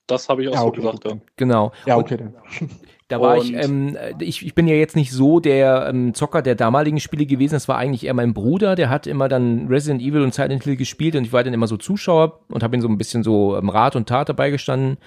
das 0.08 0.30
habe 0.30 0.42
ich 0.42 0.50
auch 0.50 0.54
Ja, 0.54 0.62
so 0.62 0.68
okay, 0.68 0.82
gesagt, 0.82 1.06
ja. 1.06 1.18
Genau. 1.36 1.72
Ja, 1.86 1.96
Und 1.96 2.04
okay, 2.04 2.18
dann. 2.18 2.36
Da 3.10 3.22
war 3.22 3.38
ich, 3.38 3.54
Und- 3.54 3.64
ähm, 3.64 3.98
ich, 4.20 4.46
ich 4.46 4.54
bin 4.54 4.68
ja 4.68 4.76
jetzt 4.76 4.96
nicht 4.98 5.12
so 5.12 5.40
der 5.40 5.88
ähm, 5.90 6.14
Zocker 6.14 6.42
der 6.42 6.56
damaligen 6.56 7.00
Spiele 7.00 7.26
gewesen. 7.26 7.54
Das 7.54 7.68
war 7.70 7.78
eigentlich 7.78 8.06
eher 8.06 8.14
mein 8.14 8.34
Bruder, 8.34 8.76
der 8.76 8.90
hat 8.90 9.08
immer 9.08 9.30
dann 9.30 9.68
Resident 9.68 10.02
Evil 10.02 10.22
und 10.22 10.34
Silent 10.34 10.64
Hill 10.66 10.76
gespielt 10.76 11.16
und 11.16 11.24
ich 11.26 11.32
war 11.32 11.44
dann 11.44 11.54
immer 11.54 11.68
so 11.68 11.78
Zuschauer 11.78 12.40
und 12.50 12.64
habe 12.64 12.76
ihn 12.76 12.82
so 12.82 12.90
ein 12.90 12.98
bisschen 12.98 13.24
so 13.24 13.56
ähm, 13.58 13.70
Rat 13.70 13.96
und 13.96 14.10
Tat 14.10 14.28
dabei 14.28 14.50
gestanden. 14.50 14.98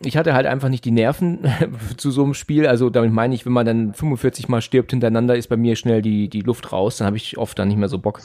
Ich 0.00 0.18
hatte 0.18 0.34
halt 0.34 0.44
einfach 0.44 0.68
nicht 0.68 0.84
die 0.84 0.90
Nerven 0.90 1.38
zu 1.96 2.10
so 2.10 2.22
einem 2.22 2.34
Spiel. 2.34 2.66
Also 2.66 2.90
damit 2.90 3.12
meine 3.12 3.34
ich, 3.34 3.46
wenn 3.46 3.52
man 3.54 3.64
dann 3.64 3.94
45 3.94 4.48
Mal 4.48 4.60
stirbt 4.60 4.90
hintereinander, 4.90 5.36
ist 5.36 5.48
bei 5.48 5.56
mir 5.56 5.74
schnell 5.74 6.02
die, 6.02 6.28
die 6.28 6.42
Luft 6.42 6.70
raus. 6.70 6.98
Dann 6.98 7.06
habe 7.06 7.16
ich 7.16 7.38
oft 7.38 7.58
dann 7.58 7.68
nicht 7.68 7.78
mehr 7.78 7.88
so 7.88 7.98
Bock. 7.98 8.20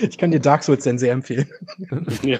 Ich 0.00 0.16
kann 0.16 0.30
dir 0.30 0.40
Dark 0.40 0.64
Souls 0.64 0.84
dann 0.84 0.96
sehr 0.96 1.12
empfehlen. 1.12 1.48
ja. 2.22 2.38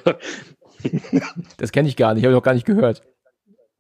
Das 1.59 1.70
kenne 1.70 1.86
ich 1.88 1.97
gar 1.97 2.14
nicht, 2.14 2.24
habe 2.24 2.32
ich 2.32 2.38
auch 2.38 2.42
gar 2.42 2.55
nicht 2.55 2.64
gehört. 2.66 3.03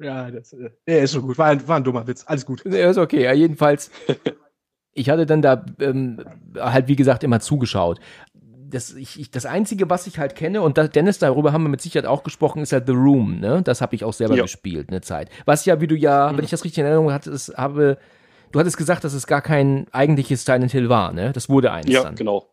Ja, 0.00 0.30
das 0.30 0.52
äh, 0.52 0.70
ja, 0.86 0.96
ist 0.98 1.12
schon 1.12 1.22
gut. 1.22 1.38
War 1.38 1.46
ein, 1.46 1.66
war 1.68 1.76
ein 1.76 1.84
dummer 1.84 2.06
Witz. 2.06 2.24
Alles 2.26 2.44
gut. 2.46 2.64
Ja, 2.64 2.90
ist 2.90 2.98
okay. 2.98 3.22
Ja, 3.22 3.32
jedenfalls, 3.32 3.90
ich 4.92 5.08
hatte 5.10 5.26
dann 5.26 5.42
da 5.42 5.64
ähm, 5.80 6.24
halt, 6.58 6.88
wie 6.88 6.96
gesagt, 6.96 7.22
immer 7.24 7.40
zugeschaut. 7.40 8.00
Das, 8.66 8.92
ich, 8.94 9.20
ich, 9.20 9.30
das 9.30 9.46
Einzige, 9.46 9.88
was 9.88 10.08
ich 10.08 10.18
halt 10.18 10.34
kenne, 10.34 10.60
und 10.62 10.78
da, 10.78 10.88
Dennis, 10.88 11.18
darüber 11.20 11.52
haben 11.52 11.62
wir 11.62 11.68
mit 11.68 11.80
Sicherheit 11.80 12.06
auch 12.06 12.24
gesprochen, 12.24 12.60
ist 12.60 12.72
halt 12.72 12.86
The 12.86 12.92
Room, 12.92 13.38
ne? 13.38 13.62
Das 13.62 13.80
habe 13.80 13.94
ich 13.94 14.02
auch 14.04 14.12
selber 14.12 14.34
Ja. 14.34 14.42
gespielt, 14.42 14.88
eine 14.88 15.00
Zeit. 15.00 15.30
Was 15.44 15.64
ja, 15.64 15.80
wie 15.80 15.86
du 15.86 15.94
ja, 15.94 16.32
Mhm. 16.32 16.38
wenn 16.38 16.44
ich 16.44 16.50
das 16.50 16.64
richtig 16.64 16.78
in 16.80 16.86
Erinnerung 16.86 17.12
hatte, 17.12 17.30
ist, 17.30 17.56
habe, 17.56 17.98
du 18.50 18.58
hattest 18.58 18.76
gesagt, 18.76 19.04
dass 19.04 19.12
es 19.12 19.28
gar 19.28 19.42
kein 19.42 19.86
eigentliches 19.92 20.44
Silent 20.44 20.72
Hill 20.72 20.88
war, 20.88 21.12
ne? 21.12 21.30
Das 21.32 21.48
wurde 21.48 21.70
eins 21.70 21.88
ja, 21.88 22.02
dann. 22.02 22.16
genau. 22.16 22.48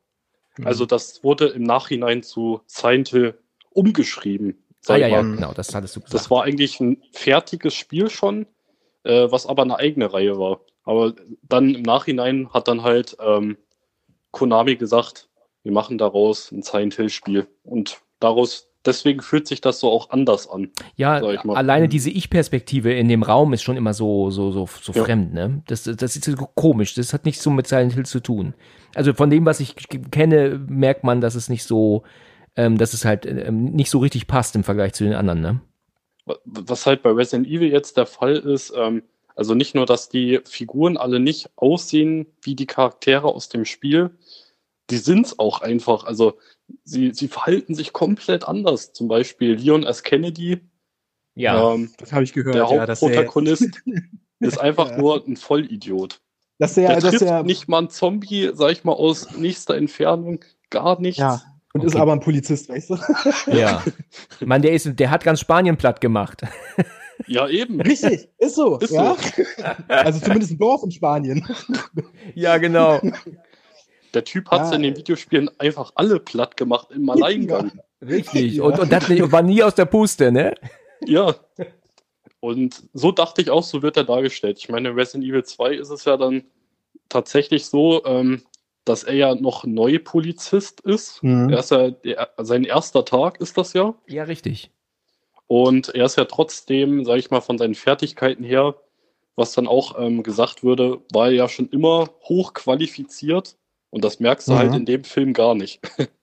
Mhm. 0.58 0.68
Also 0.68 0.86
das 0.86 1.24
wurde 1.24 1.48
im 1.48 1.64
Nachhinein 1.64 2.22
zu 2.22 2.62
Silent 2.68 3.10
Hill 3.10 3.34
umgeschrieben. 3.72 4.62
Ah, 4.88 4.98
ja, 4.98 5.08
ja, 5.08 5.22
genau, 5.22 5.54
das 5.54 5.74
hattest 5.76 5.96
du 5.96 6.00
gesagt. 6.00 6.14
Das 6.14 6.32
war 6.32 6.44
eigentlich 6.44 6.80
ein 6.80 7.02
fertiges 7.14 7.74
Spiel 7.74 8.10
schon, 8.10 8.48
äh, 9.04 9.28
was 9.30 9.46
aber 9.46 9.62
eine 9.64 9.78
eigene 9.78 10.12
Reihe 10.12 10.38
war. 10.38 10.62
Aber 10.84 11.14
dann 11.44 11.76
im 11.76 11.84
Nachhinein 11.84 12.50
hat 12.52 12.68
dann 12.68 12.82
halt 12.82 13.16
ähm, 13.20 13.58
Konami 14.32 14.76
gesagt, 14.76 15.30
wir 15.64 15.72
machen 15.72 15.98
daraus 15.98 16.52
ein 16.52 16.64
Silent 16.64 16.96
Hill 16.96 17.10
Spiel. 17.10 17.48
Und 17.64 18.02
daraus, 18.20 18.70
deswegen 18.84 19.22
fühlt 19.22 19.48
sich 19.48 19.62
das 19.62 19.80
so 19.80 19.92
auch 19.92 20.10
anders 20.10 20.50
an. 20.50 20.72
Ja, 20.96 21.18
alleine 21.50 21.88
diese 21.88 22.10
Ich-Perspektive 22.10 22.92
in 22.94 23.08
dem 23.08 23.22
Raum 23.22 23.54
ist 23.54 23.62
schon 23.62 23.78
immer 23.78 23.94
so, 23.94 24.32
so, 24.32 24.52
so, 24.52 24.68
so 24.82 24.94
Ja. 24.94 25.04
fremd, 25.04 25.34
ne? 25.34 25.62
Das, 25.68 25.84
das 25.84 26.16
ist 26.16 26.26
so 26.26 26.36
komisch. 26.56 26.96
Das 26.96 27.14
hat 27.14 27.26
nichts 27.26 27.44
so 27.44 27.52
mit 27.52 27.68
Silent 27.68 27.94
Hill 27.94 28.08
zu 28.08 28.20
tun. 28.22 28.56
Also 28.96 29.14
von 29.14 29.30
dem, 29.30 29.46
was 29.46 29.60
ich 29.60 29.76
kenne, 30.10 30.60
merkt 30.68 31.04
man, 31.04 31.22
dass 31.22 31.36
es 31.36 31.48
nicht 31.48 31.64
so, 31.64 32.04
ähm, 32.56 32.78
dass 32.78 32.94
es 32.94 33.06
halt 33.06 33.26
ähm, 33.26 33.66
nicht 33.66 33.90
so 33.90 34.00
richtig 34.00 34.28
passt 34.28 34.56
im 34.56 34.64
Vergleich 34.64 34.94
zu 34.94 35.04
den 35.04 35.14
anderen, 35.14 35.42
ne? 35.42 35.62
Was 36.46 36.86
halt 36.86 37.02
bei 37.02 37.10
Resident 37.12 37.48
Evil 37.48 37.72
jetzt 37.72 37.98
der 37.98 38.06
Fall 38.06 38.36
ist, 38.38 38.72
ähm, 38.76 39.04
also 39.36 39.56
nicht 39.56 39.74
nur, 39.76 39.86
dass 39.86 40.10
die 40.10 40.40
Figuren 40.46 40.98
alle 40.98 41.20
nicht 41.20 41.50
aussehen 41.56 42.28
wie 42.44 42.56
die 42.56 42.68
Charaktere 42.68 43.28
aus 43.28 43.50
dem 43.50 43.66
Spiel, 43.66 44.12
die 44.90 44.98
sind's 44.98 45.40
auch 45.40 45.62
einfach. 45.62 46.04
Also 46.04 46.38
sie, 46.84 47.12
sie 47.14 47.28
verhalten 47.28 47.74
sich 47.76 47.94
komplett 47.94 48.48
anders. 48.48 48.94
Zum 48.94 49.08
Beispiel 49.08 49.56
Leon 49.56 49.84
S. 49.84 50.04
Kennedy, 50.04 50.60
ähm, 51.36 51.92
Das 51.98 52.12
habe 52.14 52.24
ich 52.24 52.34
gehört, 52.34 52.56
der 52.56 52.64
ja, 52.64 52.68
Hauptprotagonist, 52.70 53.82
ist 54.40 54.60
einfach 54.60 54.90
Ja. 54.92 54.98
nur 54.98 55.26
ein 55.26 55.38
Vollidiot. 55.38 56.22
dass 56.60 56.76
Der 56.76 56.90
der, 56.90 57.02
dass 57.02 57.12
trifft 57.12 57.22
der 57.22 57.44
nicht 57.44 57.68
mal 57.68 57.80
einen 57.80 57.90
Zombie, 57.90 58.52
sag 58.54 58.72
ich 58.72 58.84
mal, 58.84 58.94
aus 58.94 59.32
nächster 59.32 59.76
Entfernung, 59.76 60.44
gar 60.70 61.00
nichts. 61.00 61.20
ja, 61.20 61.42
und 61.74 61.84
ist 61.84 61.94
Okay. 61.94 62.02
aber 62.02 62.14
ein 62.14 62.20
Polizist, 62.20 62.70
weißt 62.70 62.90
du? 62.92 62.98
Ja. 63.52 63.84
Ich 64.40 64.48
meine, 64.48 64.64
der 64.64 64.74
ist, 64.74 64.88
der 65.00 65.10
hat 65.10 65.24
ganz 65.24 65.40
Spanien 65.40 65.78
platt 65.78 66.02
gemacht. 66.02 66.42
Ja, 67.28 67.48
eben. 67.48 67.80
Richtig, 67.80 68.30
ist 68.40 68.56
so. 68.56 68.80
Ist 68.80 68.90
ja? 68.92 69.16
so. 69.16 69.44
Also 69.88 70.20
zumindest 70.20 70.54
ein 70.54 70.58
Dorf 70.58 70.82
in 70.82 70.90
Spanien. 70.90 71.48
Ja, 72.34 72.58
genau. 72.58 73.00
Der 74.16 74.24
Typ 74.24 74.50
hat 74.50 74.72
Ja. 74.72 74.76
in 74.76 74.82
den 74.82 74.98
Videospielen 74.98 75.48
einfach 75.60 75.92
alle 75.96 76.20
platt 76.20 76.58
gemacht 76.58 76.88
im 76.90 77.08
Alleingang. 77.12 77.74
Richtig. 78.02 78.56
Ja. 78.56 78.64
Und, 78.64 78.80
und 78.80 78.92
das 78.92 79.08
war 79.10 79.44
nie 79.44 79.62
aus 79.62 79.76
der 79.76 79.86
Puste, 79.86 80.32
ne? 80.32 80.56
Ja. 81.06 81.36
Und 82.40 82.82
so 82.94 83.12
dachte 83.12 83.44
ich 83.44 83.52
auch, 83.52 83.64
so 83.64 83.84
wird 83.84 83.98
er 83.98 84.04
dargestellt. 84.04 84.58
Ich 84.58 84.70
meine, 84.70 84.90
in 84.90 84.96
Resident 84.96 85.24
Evil 85.30 85.44
2 85.44 85.76
ist 85.76 85.92
es 85.92 86.06
ja 86.06 86.18
dann 86.18 86.44
tatsächlich 87.08 87.68
so, 87.68 88.04
ähm, 88.06 88.42
dass 88.86 89.04
er 89.04 89.14
ja 89.16 89.36
noch 89.36 89.64
Neupolizist 89.64 90.82
ist. 90.82 91.22
Mhm. 91.24 91.50
Er 91.50 91.60
ist 91.60 91.72
ja, 91.72 91.92
der, 91.92 92.30
sein 92.38 92.64
erster 92.64 93.06
Tag 93.06 93.40
ist 93.40 93.58
das 93.58 93.74
ja. 93.74 93.94
Ja, 94.08 94.24
richtig. 94.24 94.72
Und 95.48 95.90
er 95.90 96.06
ist 96.06 96.18
ja 96.18 96.26
trotzdem, 96.26 97.04
sage 97.06 97.20
ich 97.20 97.30
mal, 97.30 97.42
von 97.42 97.58
seinen 97.58 97.76
Fertigkeiten 97.76 98.44
her, 98.44 98.76
was 99.36 99.54
dann 99.54 99.68
auch 99.68 100.00
ähm, 100.00 100.24
gesagt 100.24 100.64
würde, 100.64 101.02
war 101.12 101.28
er 101.28 101.34
ja 101.34 101.50
schon 101.50 101.70
immer 101.70 102.10
hoch 102.24 102.54
qualifiziert. 102.54 103.58
Und 103.90 104.04
das 104.06 104.20
merkst 104.20 104.48
du 104.48 104.54
Mhm. 104.54 104.58
halt 104.58 104.76
in 104.76 104.86
dem 104.86 105.04
Film 105.04 105.34
gar 105.34 105.54
nicht. 105.56 105.82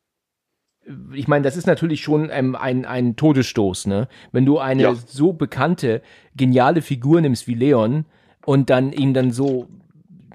ich 1.14 1.28
meine, 1.28 1.42
das 1.42 1.56
ist 1.56 1.66
natürlich 1.66 2.00
schon 2.02 2.30
ähm, 2.32 2.56
ein, 2.56 2.86
ein 2.86 3.16
Todesstoß, 3.16 3.86
ne? 3.86 4.08
Wenn 4.32 4.46
du 4.46 4.58
eine 4.58 4.82
Ja. 4.82 4.94
so 4.94 5.32
bekannte, 5.34 6.00
geniale 6.34 6.80
Figur 6.80 7.20
nimmst 7.20 7.46
wie 7.46 7.54
Leon 7.54 8.06
und 8.46 8.70
dann 8.70 8.92
ihn 8.92 9.12
dann 9.12 9.30
so, 9.30 9.68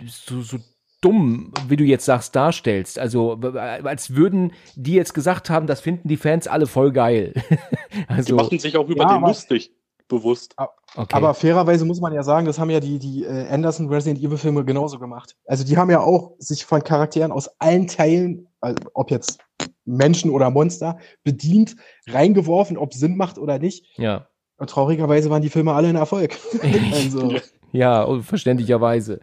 so, 0.05 0.41
so 0.41 0.57
dumm, 1.03 1.51
wie 1.67 1.75
du 1.75 1.83
jetzt 1.83 2.05
sagst, 2.05 2.35
darstellst. 2.35 2.97
Also, 2.97 3.33
als 3.33 4.15
würden 4.15 4.53
die 4.75 4.93
jetzt 4.93 5.13
gesagt 5.13 5.49
haben, 5.49 5.67
das 5.67 5.81
finden 5.81 6.07
die 6.07 6.17
Fans 6.17 6.47
alle 6.47 6.67
voll 6.67 6.91
geil. 6.91 7.33
Die 7.93 8.05
also, 8.07 8.35
machen 8.35 8.57
sich 8.57 8.75
auch 8.77 8.87
über 8.89 9.03
Ja, 9.03 9.17
den 9.19 9.21
lustig, 9.27 9.71
bewusst. 10.07 10.55
okay. 10.57 11.15
Aber 11.15 11.33
fairerweise 11.35 11.85
muss 11.85 12.01
man 12.01 12.11
ja 12.13 12.23
sagen, 12.23 12.45
das 12.47 12.57
haben 12.57 12.69
ja 12.71 12.79
die, 12.79 12.97
die 12.97 13.23
äh, 13.23 13.47
Anderson 13.49 13.87
Resident 13.87 14.19
Evil 14.23 14.37
Filme 14.37 14.65
genauso 14.65 14.97
gemacht. 14.97 15.35
Also 15.45 15.63
die 15.63 15.77
haben 15.77 15.89
ja 15.91 15.99
auch 15.99 16.33
sich 16.39 16.65
von 16.65 16.83
Charakteren 16.83 17.31
aus 17.31 17.49
allen 17.59 17.87
Teilen, 17.87 18.47
also 18.61 18.77
ob 18.95 19.11
jetzt 19.11 19.39
Menschen 19.85 20.31
oder 20.31 20.49
Monster, 20.49 20.97
bedient, 21.23 21.75
reingeworfen, 22.07 22.77
ob 22.77 22.93
Sinn 22.93 23.15
macht 23.17 23.37
oder 23.37 23.59
nicht. 23.59 23.85
ja. 23.97 24.27
Und 24.57 24.69
traurigerweise 24.69 25.29
waren 25.29 25.41
die 25.41 25.49
Filme 25.49 25.73
alle 25.73 25.89
ein 25.89 25.95
Erfolg. 25.95 26.37
also, 26.93 27.31
Ja. 27.31 27.41
Ja, 27.71 28.03
und 28.03 28.23
verständlicherweise. 28.23 29.19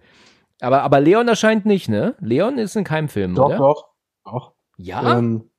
Aber, 0.61 0.83
aber 0.83 1.01
Leon 1.01 1.27
erscheint 1.29 1.67
nicht, 1.67 1.89
ne? 1.89 2.15
Leon 2.21 2.59
ist 2.59 2.77
in 2.77 2.85
keinem 2.85 3.09
Film, 3.09 3.35
doch, 3.35 3.47
oder? 3.47 3.57
doch, 3.59 3.89
doch. 4.25 4.53
Ja? 4.77 5.19
Ähm, 5.19 5.51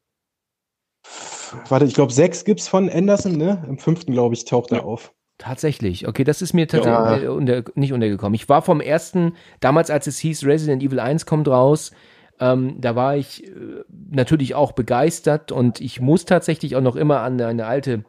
warte, 1.70 1.86
ich 1.86 1.94
glaube, 1.94 2.14
sechs 2.14 2.44
gibt's 2.46 2.68
von 2.68 2.90
Anderson, 2.90 3.34
ne? 3.34 3.64
Im 3.68 3.78
fünften, 3.78 4.12
glaube 4.14 4.36
ich, 4.36 4.46
taucht 4.46 4.72
er 4.72 4.78
Ja. 4.80 4.84
auf. 4.84 5.14
Tatsächlich. 5.38 6.08
Okay, 6.08 6.24
das 6.24 6.44
ist 6.44 6.54
mir 6.54 6.68
tatsächlich 6.68 7.00
Ja. 7.00 7.18
äh, 7.24 7.28
unter, 7.28 7.64
nicht 7.74 7.94
untergekommen. 7.94 8.36
Ich 8.36 8.48
war 8.48 8.62
vom 8.62 8.80
ersten, 8.80 9.34
damals 9.60 9.90
als 9.90 10.06
es 10.06 10.20
hieß, 10.20 10.46
Resident 10.46 10.84
Evil 10.84 11.00
1 11.00 11.26
kommt 11.26 11.48
raus, 11.48 11.92
ähm, 12.40 12.76
da 12.80 12.96
war 12.96 13.16
ich 13.18 13.48
äh, 13.48 13.84
natürlich 14.12 14.54
auch 14.54 14.72
begeistert 14.74 15.52
und 15.52 15.82
ich 15.82 16.00
muss 16.00 16.26
tatsächlich 16.26 16.76
auch 16.76 16.82
noch 16.82 16.96
immer 16.96 17.22
an 17.22 17.42
eine 17.42 17.66
alte 17.66 18.04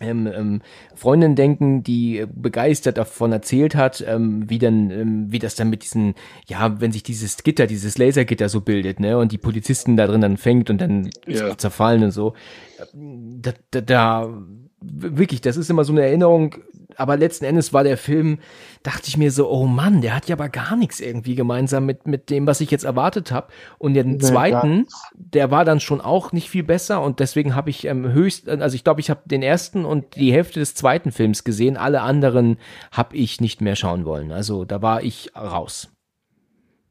ähm, 0.00 0.26
ähm, 0.26 0.62
Freundin 0.94 1.34
denken, 1.36 1.82
die 1.82 2.18
äh, 2.18 2.26
begeistert 2.30 2.98
davon 2.98 3.32
erzählt 3.32 3.74
hat, 3.74 4.04
ähm, 4.06 4.48
wie 4.48 4.58
dann, 4.58 4.90
ähm, 4.90 5.26
wie 5.32 5.38
das 5.38 5.54
dann 5.54 5.70
mit 5.70 5.82
diesen, 5.84 6.14
ja, 6.46 6.80
wenn 6.80 6.92
sich 6.92 7.02
dieses 7.02 7.42
Gitter, 7.42 7.66
dieses 7.66 7.96
Lasergitter 7.96 8.48
so 8.48 8.60
bildet, 8.60 9.00
ne, 9.00 9.16
und 9.16 9.32
die 9.32 9.38
Polizisten 9.38 9.96
da 9.96 10.06
drin 10.06 10.20
dann 10.20 10.36
fängt 10.36 10.68
und 10.70 10.80
dann 10.80 11.10
Ja. 11.26 11.56
zerfallen 11.56 12.04
und 12.04 12.10
so. 12.10 12.34
Da, 12.92 13.52
da, 13.70 13.80
da 13.80 14.28
wirklich, 14.82 15.40
das 15.40 15.56
ist 15.56 15.70
immer 15.70 15.84
so 15.84 15.92
eine 15.92 16.02
Erinnerung, 16.02 16.56
aber 16.96 17.16
letzten 17.16 17.44
Endes 17.44 17.72
war 17.72 17.84
der 17.84 17.96
Film, 17.96 18.38
dachte 18.82 19.08
ich 19.08 19.16
mir 19.16 19.30
so, 19.30 19.50
oh 19.50 19.66
Mann, 19.66 20.00
der 20.00 20.14
hat 20.14 20.28
ja 20.28 20.36
aber 20.36 20.48
gar 20.48 20.76
nichts 20.76 21.00
irgendwie 21.00 21.34
gemeinsam 21.34 21.86
mit, 21.86 22.06
mit 22.06 22.30
dem, 22.30 22.46
was 22.46 22.60
ich 22.60 22.70
jetzt 22.70 22.84
erwartet 22.84 23.32
habe. 23.32 23.48
Und 23.78 23.94
den 23.94 24.18
Nee, 24.18 24.20
zweiten, 24.20 24.86
der 25.14 25.50
war 25.50 25.64
dann 25.64 25.80
schon 25.80 26.00
auch 26.00 26.32
nicht 26.32 26.50
viel 26.50 26.62
besser 26.62 27.02
und 27.02 27.20
deswegen 27.20 27.54
habe 27.54 27.70
ich 27.70 27.84
ähm, 27.86 28.12
höchst, 28.12 28.48
also 28.48 28.74
ich 28.74 28.84
glaube, 28.84 29.00
ich 29.00 29.10
habe 29.10 29.20
den 29.26 29.42
ersten 29.42 29.84
und 29.84 30.16
die 30.16 30.32
Hälfte 30.32 30.60
des 30.60 30.74
zweiten 30.74 31.12
Films 31.12 31.44
gesehen, 31.44 31.76
alle 31.76 32.02
anderen 32.02 32.58
habe 32.92 33.16
ich 33.16 33.40
nicht 33.40 33.60
mehr 33.60 33.76
schauen 33.76 34.04
wollen. 34.04 34.32
Also 34.32 34.64
da 34.64 34.82
war 34.82 35.02
ich 35.02 35.32
raus. 35.36 35.88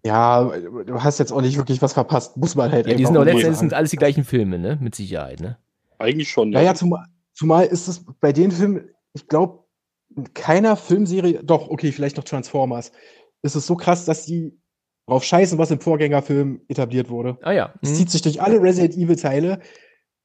Ja, 0.05 0.43
du 0.85 1.01
hast 1.03 1.17
jetzt 1.19 1.31
auch 1.31 1.41
nicht 1.41 1.57
wirklich 1.57 1.81
was 1.81 1.93
verpasst, 1.93 2.37
muss 2.37 2.55
man 2.55 2.71
halt 2.71 2.85
Ja, 2.85 2.93
die 2.93 3.05
sind 3.05 3.17
auch 3.17 3.23
mal 3.23 3.25
letzten 3.25 3.41
sagen. 3.41 3.47
Endes 3.47 3.59
sind 3.59 3.73
alles 3.73 3.91
die 3.91 3.97
gleichen 3.97 4.23
Filme, 4.23 4.57
ne? 4.59 4.77
Mit 4.81 4.95
Sicherheit, 4.95 5.39
ne? 5.41 5.57
Eigentlich 5.97 6.29
schon, 6.29 6.51
Ja, 6.51 6.61
ja, 6.61 6.73
zumal, 6.75 7.05
zumal 7.33 7.65
ist 7.65 7.87
es 7.87 8.05
bei 8.19 8.31
den 8.33 8.51
Filmen, 8.51 8.89
ich 9.13 9.27
glaube, 9.27 9.64
in 10.15 10.33
keiner 10.33 10.75
Filmserie, 10.75 11.41
doch, 11.43 11.69
okay, 11.69 11.91
vielleicht 11.91 12.17
noch 12.17 12.23
Transformers, 12.23 12.91
ist 13.43 13.55
es 13.55 13.65
so 13.67 13.75
krass, 13.75 14.05
dass 14.05 14.25
die 14.25 14.57
drauf 15.07 15.23
scheißen, 15.23 15.57
was 15.57 15.71
im 15.71 15.79
Vorgängerfilm 15.79 16.61
etabliert 16.67 17.09
wurde. 17.09 17.37
Ah 17.43 17.51
ja. 17.51 17.73
Es 17.81 17.91
Mhm. 17.91 17.95
zieht 17.95 18.09
sich 18.11 18.21
durch 18.23 18.41
alle 18.41 18.61
Resident 18.61 18.95
Evil-Teile. 18.97 19.59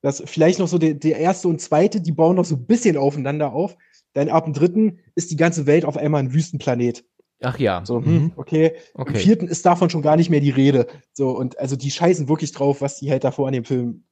dass 0.02 0.22
vielleicht 0.24 0.58
noch 0.58 0.66
so 0.68 0.78
der, 0.78 0.94
der 0.94 1.18
erste 1.18 1.46
und 1.46 1.60
zweite, 1.60 2.00
die 2.00 2.12
bauen 2.12 2.36
noch 2.36 2.46
so 2.46 2.54
ein 2.54 2.64
bisschen 2.64 2.96
aufeinander 2.96 3.52
auf. 3.52 3.76
Dann 4.14 4.30
ab 4.30 4.44
dem 4.46 4.54
dritten 4.54 5.00
ist 5.14 5.30
die 5.30 5.36
ganze 5.36 5.66
Welt 5.66 5.84
auf 5.84 5.98
einmal 5.98 6.22
ein 6.22 6.32
Wüstenplanet. 6.32 7.04
Ach 7.42 7.58
ja. 7.58 7.82
So, 7.84 7.98
hm, 8.00 8.14
Mhm. 8.14 8.32
okay. 8.36 8.72
Okay. 8.94 9.10
Im 9.12 9.14
vierten 9.20 9.46
ist 9.46 9.66
davon 9.66 9.90
schon 9.90 10.00
gar 10.00 10.16
nicht 10.16 10.30
mehr 10.30 10.40
die 10.40 10.48
Rede. 10.48 10.86
So, 11.12 11.28
und 11.36 11.58
also 11.58 11.76
die 11.76 11.90
scheißen 11.90 12.30
wirklich 12.30 12.52
drauf, 12.52 12.80
was 12.80 12.96
die 12.96 13.10
halt 13.10 13.24
davor 13.24 13.48
an 13.48 13.52
dem 13.52 13.64
Film. 13.66 14.04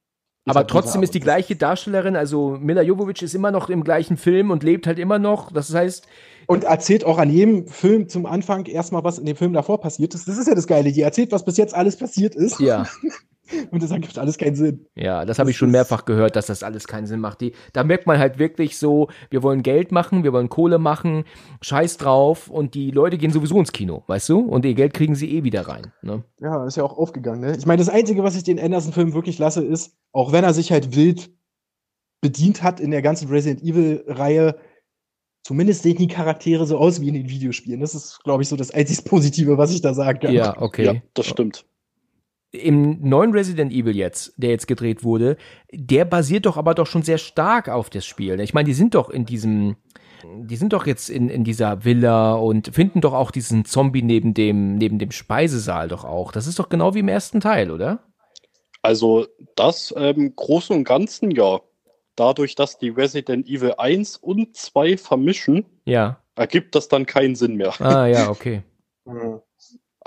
Aber 0.48 0.66
trotzdem 0.66 1.02
ist 1.02 1.14
die 1.14 1.20
gleiche 1.20 1.56
Darstellerin, 1.56 2.16
also 2.16 2.58
Mila 2.60 2.82
Jovovich 2.82 3.22
ist 3.22 3.34
immer 3.34 3.50
noch 3.50 3.68
im 3.68 3.84
gleichen 3.84 4.16
Film 4.16 4.50
und 4.50 4.62
lebt 4.62 4.86
halt 4.86 4.98
immer 4.98 5.18
noch. 5.18 5.52
Das 5.52 5.72
heißt, 5.74 6.06
Und 6.46 6.64
erzählt 6.64 7.04
auch 7.04 7.18
an 7.18 7.30
jedem 7.30 7.66
Film 7.68 8.08
zum 8.08 8.26
Anfang 8.26 8.66
erstmal, 8.66 9.04
was 9.04 9.18
in 9.18 9.26
dem 9.26 9.36
Film 9.36 9.52
davor 9.52 9.80
passiert 9.80 10.14
ist. 10.14 10.26
Das 10.28 10.38
ist 10.38 10.48
ja 10.48 10.54
das 10.54 10.66
Geile. 10.66 10.92
Die 10.92 11.02
erzählt, 11.02 11.32
was 11.32 11.44
bis 11.44 11.56
jetzt 11.56 11.74
alles 11.74 11.96
passiert 11.96 12.34
ist. 12.34 12.58
ja, 12.60 12.86
Und 13.70 13.82
das 13.82 13.90
ergibt 13.90 14.18
alles 14.18 14.38
keinen 14.38 14.54
Sinn. 14.54 14.86
ja, 14.94 15.24
das 15.24 15.38
habe 15.38 15.50
ich 15.50 15.56
schon 15.56 15.70
mehrfach 15.70 16.04
gehört, 16.04 16.36
dass 16.36 16.46
das 16.46 16.62
alles 16.62 16.86
keinen 16.86 17.06
Sinn 17.06 17.20
macht. 17.20 17.40
Die, 17.40 17.52
da 17.72 17.84
merkt 17.84 18.06
man 18.06 18.18
halt 18.18 18.38
wirklich 18.38 18.78
so, 18.78 19.08
wir 19.30 19.42
wollen 19.42 19.62
Geld 19.62 19.92
machen, 19.92 20.24
wir 20.24 20.32
wollen 20.32 20.48
Kohle 20.48 20.78
machen, 20.78 21.24
scheiß 21.60 21.96
drauf 21.96 22.48
und 22.48 22.74
die 22.74 22.90
Leute 22.90 23.18
gehen 23.18 23.30
sowieso 23.30 23.58
ins 23.58 23.72
Kino, 23.72 24.04
weißt 24.06 24.28
du? 24.28 24.40
Und 24.40 24.64
ihr 24.64 24.74
Geld 24.74 24.94
kriegen 24.94 25.14
sie 25.14 25.30
eh 25.36 25.44
wieder 25.44 25.62
rein. 25.68 25.92
Ne? 26.02 26.24
Ja, 26.40 26.66
ist 26.66 26.76
ja 26.76 26.84
auch 26.84 26.96
aufgegangen. 26.96 27.40
Ne? 27.40 27.56
Ich 27.56 27.66
meine, 27.66 27.78
das 27.78 27.88
Einzige, 27.88 28.22
was 28.22 28.36
ich 28.36 28.44
den 28.44 28.58
Anderson-Film 28.60 29.14
wirklich 29.14 29.38
lasse, 29.38 29.64
ist, 29.64 29.96
auch 30.12 30.32
wenn 30.32 30.44
er 30.44 30.54
sich 30.54 30.72
halt 30.72 30.94
wild 30.94 31.30
bedient 32.20 32.62
hat 32.62 32.80
in 32.80 32.90
der 32.90 33.02
ganzen 33.02 33.28
Resident 33.28 33.62
Evil-Reihe, 33.62 34.56
zumindest 35.44 35.82
sehen 35.82 35.96
die 35.96 36.08
Charaktere 36.08 36.66
so 36.66 36.78
aus 36.78 37.00
wie 37.00 37.08
in 37.08 37.14
den 37.14 37.28
Videospielen. 37.28 37.80
Das 37.80 37.94
ist, 37.94 38.20
glaube 38.24 38.42
ich, 38.42 38.48
so 38.48 38.56
das 38.56 38.70
einzig 38.70 39.04
Positive, 39.04 39.56
was 39.56 39.72
ich 39.72 39.80
da 39.80 39.94
sagen 39.94 40.20
kann. 40.20 40.32
Ja, 40.32 40.60
okay. 40.60 40.84
Ja, 40.84 40.94
das 41.14 41.26
stimmt. 41.26 41.64
Im 42.50 43.06
neuen 43.06 43.32
Resident 43.32 43.72
Evil 43.72 43.94
jetzt, 43.94 44.32
der 44.36 44.50
jetzt 44.50 44.66
gedreht 44.66 45.04
wurde, 45.04 45.36
der 45.70 46.04
basiert 46.06 46.46
doch 46.46 46.56
aber 46.56 46.74
doch 46.74 46.86
schon 46.86 47.02
sehr 47.02 47.18
stark 47.18 47.68
auf 47.68 47.90
das 47.90 48.06
Spiel. 48.06 48.40
Ich 48.40 48.54
meine, 48.54 48.66
die 48.66 48.74
sind 48.74 48.94
doch 48.94 49.10
in 49.10 49.26
diesem, 49.26 49.76
die 50.24 50.56
sind 50.56 50.72
doch 50.72 50.86
jetzt 50.86 51.10
in, 51.10 51.28
in 51.28 51.44
dieser 51.44 51.84
Villa 51.84 52.34
und 52.34 52.74
finden 52.74 53.02
doch 53.02 53.12
auch 53.12 53.30
diesen 53.30 53.66
Zombie 53.66 54.02
neben 54.02 54.32
dem, 54.32 54.76
neben 54.76 54.98
dem 54.98 55.10
Speisesaal 55.10 55.88
doch 55.88 56.04
auch. 56.04 56.32
Das 56.32 56.46
ist 56.46 56.58
doch 56.58 56.70
genau 56.70 56.94
wie 56.94 57.00
im 57.00 57.08
ersten 57.08 57.40
Teil, 57.40 57.70
oder? 57.70 58.04
Also 58.80 59.26
das 59.54 59.92
ähm, 59.96 60.34
Großen 60.34 60.74
und 60.74 60.84
Ganzen 60.84 61.30
ja. 61.30 61.60
Dadurch, 62.16 62.54
dass 62.56 62.78
die 62.78 62.88
Resident 62.88 63.46
Evil 63.46 63.74
1 63.78 64.16
und 64.16 64.56
2 64.56 64.96
vermischen, 64.96 65.66
Ja. 65.84 66.18
ergibt 66.34 66.74
das 66.74 66.88
dann 66.88 67.06
keinen 67.06 67.36
Sinn 67.36 67.56
mehr. 67.56 67.80
Ah, 67.80 68.06
ja, 68.06 68.28
okay. 68.30 68.62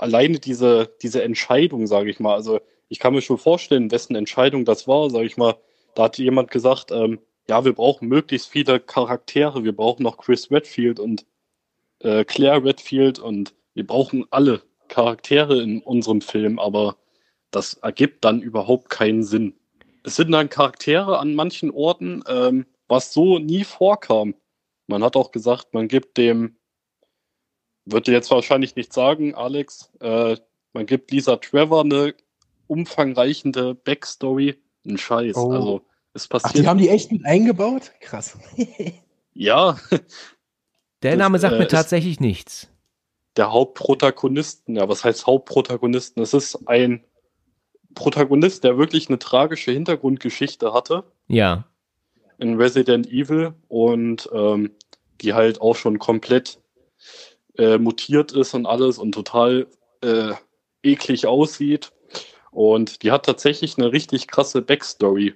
Alleine 0.02 0.40
diese, 0.40 0.92
diese 1.00 1.22
Entscheidung, 1.22 1.86
sage 1.86 2.10
ich 2.10 2.18
mal, 2.18 2.34
also 2.34 2.60
ich 2.88 2.98
kann 2.98 3.14
mir 3.14 3.22
schon 3.22 3.38
vorstellen, 3.38 3.92
wessen 3.92 4.16
Entscheidung 4.16 4.64
das 4.64 4.88
war, 4.88 5.08
sage 5.10 5.26
ich 5.26 5.36
mal. 5.36 5.54
Da 5.94 6.04
hat 6.04 6.18
jemand 6.18 6.50
gesagt, 6.50 6.90
ähm, 6.90 7.20
ja, 7.48 7.64
wir 7.64 7.72
brauchen 7.72 8.08
möglichst 8.08 8.48
viele 8.48 8.80
Charaktere, 8.80 9.62
wir 9.62 9.76
brauchen 9.76 10.02
noch 10.02 10.16
Chris 10.16 10.50
Redfield 10.50 10.98
und 10.98 11.24
äh, 12.00 12.24
Claire 12.24 12.64
Redfield 12.64 13.20
und 13.20 13.54
wir 13.74 13.86
brauchen 13.86 14.26
alle 14.30 14.62
Charaktere 14.88 15.62
in 15.62 15.80
unserem 15.82 16.20
Film, 16.20 16.58
aber 16.58 16.96
das 17.52 17.74
ergibt 17.74 18.24
dann 18.24 18.42
überhaupt 18.42 18.90
keinen 18.90 19.22
Sinn. 19.22 19.54
Es 20.02 20.16
sind 20.16 20.32
dann 20.32 20.50
Charaktere 20.50 21.20
an 21.20 21.36
manchen 21.36 21.70
Orten, 21.70 22.24
ähm, 22.26 22.66
was 22.88 23.12
so 23.12 23.38
nie 23.38 23.62
vorkam. 23.62 24.34
Man 24.88 25.04
hat 25.04 25.14
auch 25.14 25.30
gesagt, 25.30 25.74
man 25.74 25.86
gibt 25.86 26.18
dem, 26.18 26.56
würde 27.84 28.12
jetzt 28.12 28.30
wahrscheinlich 28.30 28.76
nicht 28.76 28.92
sagen, 28.92 29.34
Alex, 29.34 29.90
äh, 30.00 30.36
man 30.72 30.86
gibt 30.86 31.10
Lisa 31.10 31.36
Trevor 31.36 31.82
eine 31.82 32.14
umfangreichende 32.66 33.74
Backstory. 33.74 34.56
Ein 34.86 34.98
Scheiß. 34.98 35.36
Oh. 35.36 35.52
Also 35.52 35.82
es 36.14 36.24
Ach, 36.26 36.40
passiert. 36.40 36.64
die 36.64 36.68
haben 36.68 36.78
die 36.78 36.88
echt 36.88 37.12
mit 37.12 37.24
eingebaut? 37.24 37.92
Krass. 38.00 38.36
ja, 39.34 39.78
Der 41.02 41.12
Das, 41.12 41.18
Name 41.18 41.38
sagt 41.38 41.54
äh, 41.54 41.58
mir 41.58 41.68
tatsächlich 41.68 42.20
nichts. 42.20 42.68
der 43.36 43.52
Hauptprotagonisten, 43.52 44.76
ja, 44.76 44.88
was 44.88 45.04
heißt 45.04 45.26
Hauptprotagonisten? 45.26 46.22
Es 46.22 46.34
ist 46.34 46.66
ein 46.68 47.04
Protagonist, 47.94 48.64
der 48.64 48.78
wirklich 48.78 49.08
eine 49.08 49.18
tragische 49.18 49.70
Hintergrundgeschichte 49.72 50.72
hatte 50.72 51.04
Ja. 51.28 51.64
in 52.38 52.56
Resident 52.56 53.06
Evil 53.08 53.52
und 53.68 54.28
ähm, 54.32 54.70
die 55.20 55.34
halt 55.34 55.60
auch 55.60 55.76
schon 55.76 55.98
komplett 55.98 56.58
äh, 57.58 57.78
mutiert 57.78 58.32
ist 58.32 58.54
und 58.54 58.66
alles 58.66 58.98
und 58.98 59.12
total 59.12 59.66
äh, 60.02 60.32
eklig 60.82 61.26
aussieht. 61.26 61.92
Und 62.50 63.02
die 63.02 63.10
hat 63.10 63.24
tatsächlich 63.24 63.78
eine 63.78 63.92
richtig 63.92 64.28
krasse 64.28 64.62
Backstory. 64.62 65.34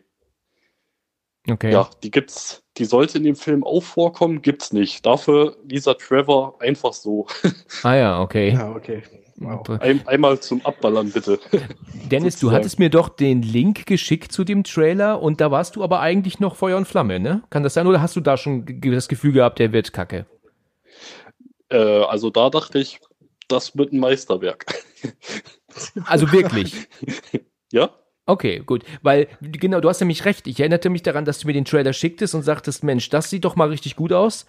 Okay. 1.48 1.72
Ja, 1.72 1.88
die 2.02 2.10
gibt's, 2.10 2.64
die 2.76 2.84
sollte 2.84 3.18
in 3.18 3.24
dem 3.24 3.36
Film 3.36 3.62
auch 3.62 3.82
vorkommen, 3.82 4.42
gibt's 4.42 4.72
nicht. 4.72 5.06
Dafür 5.06 5.56
Lisa 5.68 5.94
Trevor 5.94 6.60
einfach 6.60 6.92
so. 6.92 7.26
Ah 7.82 7.94
ja, 7.94 8.20
okay. 8.20 8.50
Ja, 8.50 8.74
okay. 8.74 9.02
Wow. 9.38 9.68
Ein, 9.80 10.06
einmal 10.06 10.40
zum 10.40 10.64
Abballern, 10.64 11.10
bitte. 11.10 11.38
Dennis, 12.10 12.40
du 12.40 12.52
hattest 12.52 12.78
mir 12.78 12.88
doch 12.88 13.08
den 13.10 13.42
Link 13.42 13.86
geschickt 13.86 14.32
zu 14.32 14.44
dem 14.44 14.64
Trailer 14.64 15.20
und 15.20 15.40
da 15.40 15.50
warst 15.50 15.76
du 15.76 15.84
aber 15.84 16.00
eigentlich 16.00 16.40
noch 16.40 16.56
Feuer 16.56 16.78
und 16.78 16.88
Flamme, 16.88 17.20
ne? 17.20 17.42
Kann 17.50 17.62
das 17.62 17.74
sein 17.74 17.86
oder 17.86 18.00
hast 18.00 18.16
du 18.16 18.20
da 18.20 18.38
schon 18.38 18.64
das 18.80 19.08
Gefühl 19.08 19.32
gehabt, 19.32 19.58
der 19.58 19.72
wird 19.72 19.92
kacke? 19.92 20.26
Äh, 21.68 21.76
also 21.76 22.30
da 22.30 22.50
dachte 22.50 22.78
ich, 22.78 23.00
das 23.48 23.76
wird 23.76 23.92
ein 23.92 24.00
Meisterwerk. 24.00 24.66
Also 26.06 26.32
wirklich. 26.32 26.88
ja? 27.70 27.90
Okay, 28.24 28.62
gut. 28.64 28.82
Weil, 29.02 29.28
genau, 29.40 29.80
du 29.80 29.90
hast 29.90 30.00
nämlich 30.00 30.24
recht. 30.24 30.46
Ich 30.46 30.58
erinnerte 30.58 30.88
mich 30.88 31.02
daran, 31.02 31.26
dass 31.26 31.38
du 31.38 31.46
mir 31.46 31.52
den 31.52 31.66
Trailer 31.66 31.92
schicktest 31.92 32.34
und 32.34 32.42
sagtest, 32.42 32.82
Mensch, 32.82 33.10
das 33.10 33.28
sieht 33.28 33.44
doch 33.44 33.56
mal 33.56 33.68
richtig 33.68 33.94
gut 33.94 34.10
aus. 34.12 34.46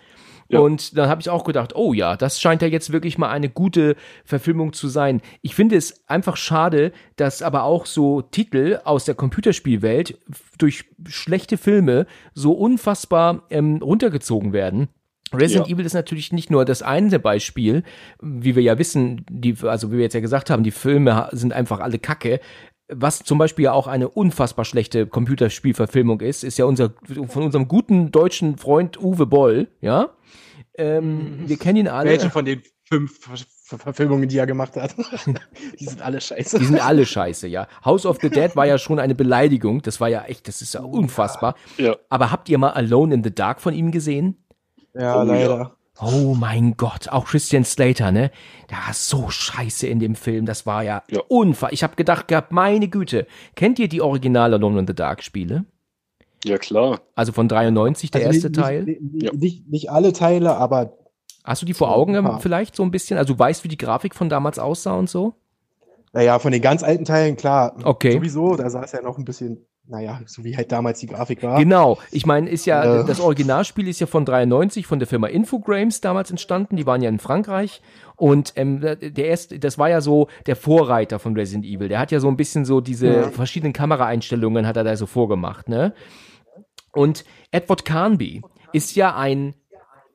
Ja. 0.49 0.59
Und 0.59 0.97
dann 0.97 1.09
habe 1.09 1.22
ich 1.22 1.30
auch 1.30 1.43
gedacht, 1.43 1.76
oh 1.76 1.93
ja, 1.93 2.15
das 2.15 2.39
scheint 2.39 2.61
ja 2.61 2.68
jetzt 2.68 2.91
wirklich 2.91 3.18
mal 3.18 3.30
eine 3.30 3.49
gute 3.49 3.95
Verfilmung 4.24 4.74
zu 4.74 4.88
sein. 4.88 5.22
Ich 5.41 5.53
finde 5.53 5.76
es 5.76 6.07
einfach 6.07 6.38
schade, 6.38 6.93
dass 7.18 7.41
aber 7.41 7.63
auch 7.63 7.86
so 7.86 8.22
Titel 8.22 8.80
aus 8.86 9.05
der 9.05 9.15
Computerspielwelt 9.15 10.18
durch 10.57 10.86
schlechte 11.05 11.57
Filme 11.57 12.07
so 12.34 12.53
unfassbar 12.53 13.43
ähm, 13.49 13.78
runtergezogen 13.84 14.53
werden. 14.53 14.88
Resident 15.34 15.67
Ja. 15.67 15.73
Evil 15.73 15.86
ist 15.86 15.93
natürlich 15.93 16.32
nicht 16.32 16.49
nur 16.49 16.65
das 16.65 16.82
eine 16.82 17.19
Beispiel, 17.19 17.84
wie 18.21 18.55
wir 18.55 18.63
ja 18.63 18.78
wissen, 18.78 19.25
die, 19.30 19.55
also 19.63 19.91
wie 19.91 19.97
wir 19.97 20.03
jetzt 20.03 20.13
ja 20.13 20.19
gesagt 20.19 20.49
haben, 20.49 20.63
die 20.63 20.71
Filme 20.71 21.30
sind 21.32 21.53
einfach 21.53 21.80
alle 21.80 21.99
Kacke. 21.99 22.39
Was 22.89 23.19
zum 23.19 23.38
Beispiel 23.38 23.65
ja 23.65 23.73
auch 23.73 23.88
eine 23.88 24.07
unfassbar 24.07 24.63
schlechte 24.63 25.07
Computerspielverfilmung 25.07 26.21
ist, 26.21 26.43
ist 26.43 26.57
ja 26.57 26.65
unser 26.65 26.93
von 27.28 27.43
unserem 27.43 27.67
guten 27.67 28.11
deutschen 28.11 28.57
Freund 28.57 28.97
Uwe 29.01 29.25
Boll, 29.25 29.67
ja. 29.82 30.11
Ähm, 30.78 31.39
wir 31.47 31.57
kennen 31.57 31.78
ihn 31.78 31.88
alle. 31.88 32.09
Welche 32.09 32.30
von 32.30 32.45
den 32.45 32.61
fünf 32.86 33.19
Ver 33.19 33.36
Ver 33.67 33.80
Verfilmungen, 33.80 34.30
die 34.30 34.38
er 34.38 34.45
gemacht 34.45 34.78
hat? 34.78 34.95
die 35.80 35.86
sind 35.86 36.01
alle 36.01 36.21
scheiße. 36.21 36.57
Die 36.59 36.65
sind 36.65 36.80
alle 36.80 37.05
scheiße, 37.05 37.47
ja. 37.47 37.67
House 37.84 38.05
of 38.05 38.19
the 38.21 38.30
Dead 38.30 38.55
war 38.55 38.65
ja 38.65 38.78
schon 38.78 38.97
eine 38.97 39.13
Beleidigung. 39.13 39.82
Das 39.82 39.99
war 39.99 40.07
ja 40.07 40.23
echt, 40.23 40.47
das 40.47 40.61
ist 40.61 40.73
ja 40.73 40.82
unfassbar. 40.82 41.55
Ja. 41.78 41.97
Aber 42.07 42.32
habt 42.32 42.47
ihr 42.47 42.57
mal 42.57 42.69
Alone 42.69 43.15
in 43.15 43.23
the 43.25 43.36
Dark 43.36 43.59
von 43.59 43.73
ihm 43.73 43.91
gesehen? 43.91 44.38
Ja, 45.00 45.22
Oh, 45.22 45.24
leider. 45.24 45.72
Oh 46.00 46.36
mein 46.39 46.78
Gott, 46.78 47.10
auch 47.10 47.26
Christian 47.26 47.64
Slater, 47.64 48.12
ne? 48.12 48.30
Der 48.70 48.78
war 48.78 48.93
so 48.93 49.30
scheiße 49.30 49.88
in 49.88 50.00
dem 50.00 50.14
Film. 50.14 50.45
Das 50.45 50.66
war 50.68 50.84
ja, 50.84 51.02
Ja. 51.10 51.22
unfassbar. 51.28 51.74
Ich 51.74 51.82
habe 51.84 51.95
gedacht 51.95 52.28
gehabt, 52.28 52.52
meine 52.52 52.88
Güte. 52.88 53.26
Kennt 53.56 53.80
ihr 53.80 53.88
die 53.88 54.02
originale 54.02 54.58
Alone 54.58 54.80
in 54.82 54.88
the 54.88 54.93
Dark 54.93 55.24
Spiele? 55.24 55.66
Ja, 56.45 56.60
klar. 56.60 57.02
Also 57.16 57.32
von 57.32 57.48
93, 57.48 58.12
der 58.12 58.28
Also 58.28 58.34
erste 58.34 58.50
nicht, 58.50 58.60
Teil. 58.60 58.84
Nicht, 58.84 59.02
nicht, 59.02 59.24
Ja. 59.24 59.32
nicht, 59.34 59.68
nicht 59.70 59.89
alle 59.91 60.14
Teile, 60.14 60.56
aber 60.58 60.93
Hast 61.43 61.62
du 61.62 61.66
die 61.66 61.74
vor 61.74 61.95
Augen 61.95 62.14
Ja. 62.14 62.38
vielleicht 62.39 62.76
so 62.76 62.84
ein 62.84 62.91
bisschen? 62.91 63.18
Also 63.18 63.34
du 63.34 63.39
weißt, 63.39 63.64
wie 63.64 63.70
die 63.70 63.78
Grafik 63.78 64.14
von 64.14 64.30
damals 64.30 64.60
aussah 64.60 64.93
und 64.95 65.10
so? 65.10 65.34
naja, 66.14 66.39
von 66.39 66.52
den 66.52 66.62
ganz 66.62 66.84
alten 66.84 67.06
Teilen, 67.06 67.38
klar. 67.38 67.76
Okay. 67.84 68.12
Sowieso, 68.14 68.56
da 68.56 68.70
sah 68.70 68.84
es 68.84 68.91
ja 68.91 69.02
noch 69.02 69.18
ein 69.18 69.26
bisschen, 69.26 69.66
naja, 69.88 70.21
so 70.25 70.43
wie 70.43 70.55
halt 70.57 70.71
damals 70.71 70.99
die 70.99 71.07
Grafik 71.07 71.41
war. 71.43 71.57
Genau. 71.59 71.97
Ich 72.11 72.25
meine, 72.25 72.49
ist 72.49 72.65
ja, 72.65 73.01
Äh. 73.01 73.05
das 73.05 73.19
Originalspiel 73.19 73.88
ist 73.88 73.99
ja 73.99 74.07
von 74.07 74.25
93 74.25 74.85
von 74.85 74.99
der 74.99 75.07
Firma 75.07 75.27
Infogrames 75.27 76.01
damals 76.01 76.29
entstanden. 76.29 76.75
Die 76.75 76.85
waren 76.85 77.01
ja 77.01 77.09
in 77.09 77.19
Frankreich. 77.19 77.81
Und 78.15 78.53
ähm, 78.55 78.81
der 78.81 79.25
erste, 79.25 79.59
das 79.59 79.77
war 79.77 79.89
ja 79.89 80.01
so 80.01 80.27
der 80.45 80.55
Vorreiter 80.55 81.19
von 81.19 81.35
Resident 81.35 81.65
Evil. 81.65 81.88
Der 81.88 81.99
hat 81.99 82.11
ja 82.11 82.19
so 82.19 82.27
ein 82.27 82.35
bisschen 82.38 82.65
so 82.65 82.81
diese 82.81 83.07
Ja. 83.07 83.29
verschiedenen 83.29 83.73
Kameraeinstellungen 83.73 84.65
hat 84.67 84.75
er 84.77 84.83
da 84.83 84.95
so 84.97 85.05
vorgemacht, 85.05 85.69
ne? 85.69 85.93
Und 86.93 87.25
Edward 87.51 87.85
Carnby 87.85 88.41
ist 88.73 88.95
ja 88.95 89.15
ein 89.15 89.53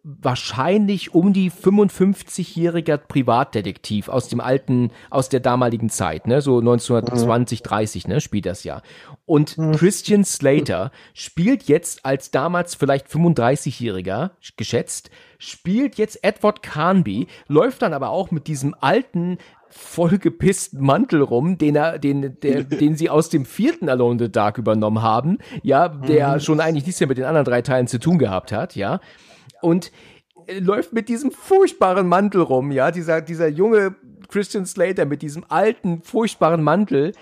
wahrscheinlich 0.05 1.14
um 1.14 1.32
die 1.32 1.50
55-jähriger 1.50 2.96
Privatdetektiv 2.96 4.09
aus 4.09 4.28
dem 4.28 4.40
alten, 4.40 4.90
aus 5.11 5.28
der 5.28 5.40
damaligen 5.40 5.90
Zeit, 5.90 6.26
ne, 6.26 6.40
so 6.40 6.59
1920, 6.59 7.62
30, 7.62 8.09
ne, 8.09 8.20
spielt 8.20 8.46
das 8.46 8.64
ja. 8.64 8.82
Und 9.26 9.57
Christian 9.76 10.24
Slater 10.24 10.90
spielt 11.14 11.64
jetzt 11.64 12.05
als 12.05 12.32
damals 12.32 12.74
vielleicht 12.74 13.07
35-jähriger, 13.07 14.30
geschätzt, 14.57 15.11
spielt 15.38 15.96
jetzt 15.96 16.24
Edward 16.24 16.62
Carnby, 16.62 17.28
läuft 17.46 17.82
dann 17.82 17.94
aber 17.94 18.11
auch 18.11 18.32
mit 18.32 18.48
diesem 18.48 18.74
alten, 18.80 19.38
vollgepissten 19.72 20.80
Mantel 20.80 21.22
rum, 21.22 21.59
den 21.59 21.76
er, 21.76 21.98
den, 21.98 22.38
der, 22.40 22.64
den 22.64 22.96
sie 22.96 23.09
aus 23.09 23.30
dem 23.30 23.44
vierten 23.44 23.88
Alone 23.88 24.12
in 24.12 24.18
the 24.18 24.32
Dark 24.32 24.59
übernommen 24.59 25.03
haben, 25.03 25.38
ja, 25.62 25.88
der 25.88 26.40
schon 26.40 26.61
eigentlich 26.61 26.86
nichts 26.86 27.00
mehr 27.00 27.09
mit 27.09 27.18
den 27.18 27.24
anderen 27.24 27.46
drei 27.46 27.62
Teilen 27.62 27.86
zu 27.86 27.98
tun 27.98 28.18
gehabt 28.18 28.53
hat, 28.53 28.76
ja. 28.76 29.00
Und 29.62 29.90
er 30.46 30.60
läuft 30.60 30.92
mit 30.92 31.08
diesem 31.08 31.30
furchtbaren 31.30 32.06
Mantel 32.06 32.42
rum, 32.42 32.72
ja, 32.72 32.90
dieser, 32.90 33.20
dieser 33.20 33.48
junge 33.48 33.94
Christian 34.28 34.66
Slater 34.66 35.04
mit 35.04 35.22
diesem 35.22 35.44
alten, 35.48 36.02
furchtbaren 36.02 36.62
Mantel, 36.62 37.12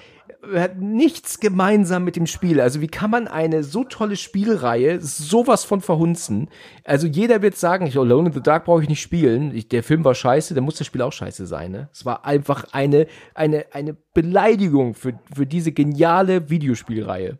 hat 0.55 0.78
nichts 0.78 1.41
gemeinsam 1.41 2.05
mit 2.05 2.16
dem 2.16 2.26
Spiel. 2.26 2.61
Also 2.61 2.80
wie 2.80 2.86
kann 2.86 3.11
man 3.11 3.28
eine 3.28 3.62
so 3.62 3.84
tolle 3.84 4.16
Spielreihe 4.16 5.01
sowas 5.01 5.64
von 5.64 5.80
verhunzen? 5.80 6.49
Also 6.84 7.07
jeder 7.07 7.43
wird 7.43 7.57
sagen, 7.57 7.86
ich 7.86 7.99
Alone 7.99 8.28
in 8.28 8.32
the 8.32 8.41
Dark 8.41 8.64
brauche 8.64 8.82
ich 8.82 8.88
nicht 8.88 9.03
spielen. 9.03 9.55
Ich, 9.55 9.68
der 9.68 9.82
Film 9.82 10.05
war 10.05 10.14
scheiße, 10.14 10.55
dann 10.55 10.64
muss 10.64 10.76
das 10.76 10.86
Spiel 10.86 11.03
auch 11.03 11.12
scheiße 11.12 11.47
sein. 11.47 11.72
Ne? 11.72 11.88
Es 11.93 12.05
war 12.05 12.24
einfach 12.24 12.64
eine 12.72 13.07
eine 13.34 13.66
eine 13.72 13.95
Beleidigung 14.14 14.95
für 14.95 15.18
für 15.34 15.47
diese 15.47 15.72
geniale 15.72 16.49
Videospielreihe. 16.49 17.38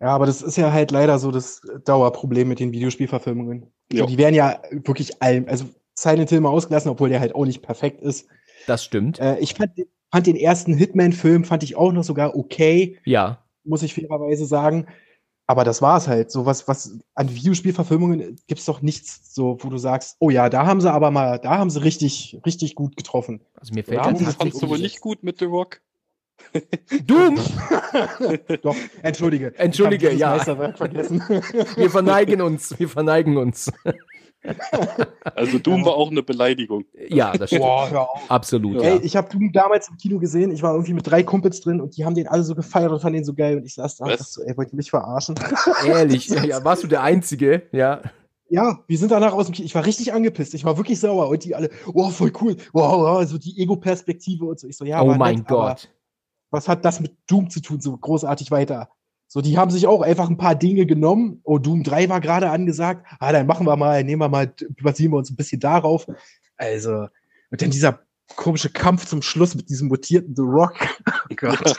Ja, 0.00 0.08
aber 0.08 0.26
das 0.26 0.42
ist 0.42 0.56
ja 0.56 0.72
halt 0.72 0.90
leider 0.90 1.18
so 1.18 1.30
das 1.30 1.60
Dauerproblem 1.84 2.48
mit 2.48 2.60
den 2.60 2.72
Videospielverfilmungen. 2.72 3.72
Ja. 3.92 4.00
So, 4.00 4.06
die 4.06 4.18
werden 4.18 4.34
ja 4.34 4.60
wirklich 4.70 5.22
allem, 5.22 5.46
also 5.48 5.66
Silent 5.98 6.30
Hill 6.30 6.40
mal 6.40 6.50
ausgelassen, 6.50 6.90
obwohl 6.90 7.08
der 7.08 7.20
halt 7.20 7.34
auch 7.34 7.46
nicht 7.46 7.62
perfekt 7.62 8.02
ist. 8.02 8.26
Das 8.66 8.84
stimmt. 8.84 9.18
Äh, 9.18 9.38
ich 9.38 9.54
fand, 9.54 9.72
fand 10.10 10.26
den 10.26 10.36
ersten 10.36 10.74
Hitman-Film, 10.74 11.44
fand 11.44 11.62
ich 11.62 11.76
auch 11.76 11.92
noch 11.92 12.04
sogar 12.04 12.36
okay, 12.36 12.98
Ja. 13.04 13.44
muss 13.64 13.82
ich 13.82 13.94
fairerweise 13.94 14.46
sagen. 14.46 14.86
Aber 15.48 15.62
das 15.62 15.80
war's 15.80 16.08
halt. 16.08 16.32
So 16.32 16.44
was, 16.44 16.66
was 16.66 16.98
an 17.14 17.32
Videospielverfilmungen 17.32 18.36
gibt's 18.48 18.64
doch 18.64 18.82
nichts, 18.82 19.32
so, 19.32 19.56
wo 19.60 19.68
du 19.68 19.78
sagst, 19.78 20.16
oh 20.18 20.30
ja, 20.30 20.48
da 20.48 20.66
haben 20.66 20.80
sie 20.80 20.92
aber 20.92 21.12
mal, 21.12 21.38
da 21.38 21.58
haben 21.58 21.70
sie 21.70 21.82
richtig, 21.82 22.40
richtig 22.44 22.74
gut 22.74 22.96
getroffen. 22.96 23.40
Also 23.54 23.72
mir 23.72 23.84
fällt 23.84 24.00
da 24.00 24.12
das 24.12 24.34
fandst 24.34 24.60
du 24.60 24.68
wohl 24.68 24.78
nicht 24.78 25.00
gut 25.00 25.22
mit 25.22 25.38
The 25.38 25.44
Rock? 25.44 25.80
Doom. 27.04 27.38
Doch, 28.62 28.76
entschuldige. 29.02 29.52
Entschuldige, 29.58 30.10
ich 30.10 30.20
ja. 30.20 30.36
Meisterwerk 30.36 30.78
vergessen. 30.78 31.22
Wir 31.76 31.90
verneigen 31.90 32.40
uns. 32.40 32.78
Wir 32.78 32.88
verneigen 32.88 33.36
uns. 33.36 33.70
Also 35.34 35.58
Doom 35.58 35.84
war 35.84 35.94
auch 35.94 36.10
eine 36.12 36.22
Beleidigung. 36.22 36.84
Ja, 37.08 37.32
das 37.32 37.50
stimmt. 37.50 37.62
Boah. 37.62 38.08
Absolut. 38.28 38.80
Ey, 38.80 38.94
Ja. 38.96 39.00
ich 39.02 39.16
habe 39.16 39.28
Doom 39.28 39.50
damals 39.52 39.88
im 39.88 39.96
Kino 39.96 40.20
gesehen. 40.20 40.52
Ich 40.52 40.62
war 40.62 40.72
irgendwie 40.72 40.92
mit 40.92 41.04
drei 41.04 41.24
Kumpels 41.24 41.60
drin 41.62 41.80
und 41.80 41.96
die 41.96 42.04
haben 42.04 42.14
den 42.14 42.28
alle 42.28 42.44
so 42.44 42.54
gefeiert 42.54 42.92
und 42.92 43.00
fanden 43.00 43.16
den 43.16 43.24
so 43.24 43.34
geil. 43.34 43.56
Und 43.56 43.64
ich 43.66 43.74
saß 43.74 43.96
da 43.96 44.04
und 44.04 44.12
dachte 44.12 44.22
so, 44.22 44.42
ey, 44.44 44.56
wollt 44.56 44.72
ihr 44.72 44.76
mich 44.76 44.90
verarschen? 44.90 45.34
Ehrlich. 45.84 46.28
Ja, 46.28 46.62
warst 46.64 46.84
du 46.84 46.86
der 46.86 47.02
Einzige? 47.02 47.62
Ja. 47.72 48.02
ja, 48.48 48.78
wir 48.86 48.98
sind 48.98 49.10
danach 49.10 49.32
aus 49.32 49.46
dem 49.46 49.54
Kino. 49.54 49.66
Ich 49.66 49.74
war 49.74 49.84
richtig 49.84 50.12
angepisst. 50.12 50.54
Ich 50.54 50.64
war 50.64 50.76
wirklich 50.76 51.00
sauer. 51.00 51.28
Und 51.28 51.42
die 51.44 51.56
alle, 51.56 51.68
wow, 51.86 52.14
voll 52.14 52.32
cool. 52.40 52.56
Wow, 52.72 53.00
wow, 53.00 53.24
so 53.26 53.38
die 53.38 53.60
Ego-Perspektive 53.60 54.44
und 54.44 54.60
so. 54.60 54.68
Ich 54.68 54.76
so, 54.76 54.84
ja, 54.84 55.02
oh 55.02 55.08
war 55.08 55.18
mein 55.18 55.38
nett, 55.38 55.50
aber 55.50 55.70
Gott. 55.70 55.88
Was 56.50 56.68
hat 56.68 56.84
das 56.84 57.00
mit 57.00 57.16
Doom 57.26 57.50
zu 57.50 57.60
tun, 57.60 57.80
so 57.80 57.96
großartig 57.96 58.50
weiter? 58.50 58.88
So, 59.28 59.40
die 59.40 59.58
haben 59.58 59.70
sich 59.70 59.86
auch 59.86 60.02
einfach 60.02 60.28
ein 60.28 60.36
paar 60.36 60.54
Dinge 60.54 60.86
genommen. 60.86 61.40
Oh, 61.42 61.58
Doom 61.58 61.82
3 61.82 62.08
war 62.08 62.20
gerade 62.20 62.50
angesagt. 62.50 63.06
Ah, 63.18 63.32
dann 63.32 63.46
machen 63.46 63.66
wir 63.66 63.76
mal, 63.76 64.04
nehmen 64.04 64.22
wir 64.22 64.28
mal, 64.28 64.52
basieren 64.82 65.12
wir 65.12 65.18
uns 65.18 65.30
ein 65.30 65.36
bisschen 65.36 65.60
darauf. 65.60 66.06
Also, 66.56 67.08
und 67.50 67.62
dann 67.62 67.70
dieser 67.70 68.00
komische 68.34 68.70
Kampf 68.70 69.06
zum 69.06 69.22
Schluss 69.22 69.54
mit 69.54 69.68
diesem 69.68 69.88
mutierten 69.88 70.34
The 70.34 70.42
Rock. 70.42 70.74
Oh 71.28 71.34
Gott. 71.34 71.76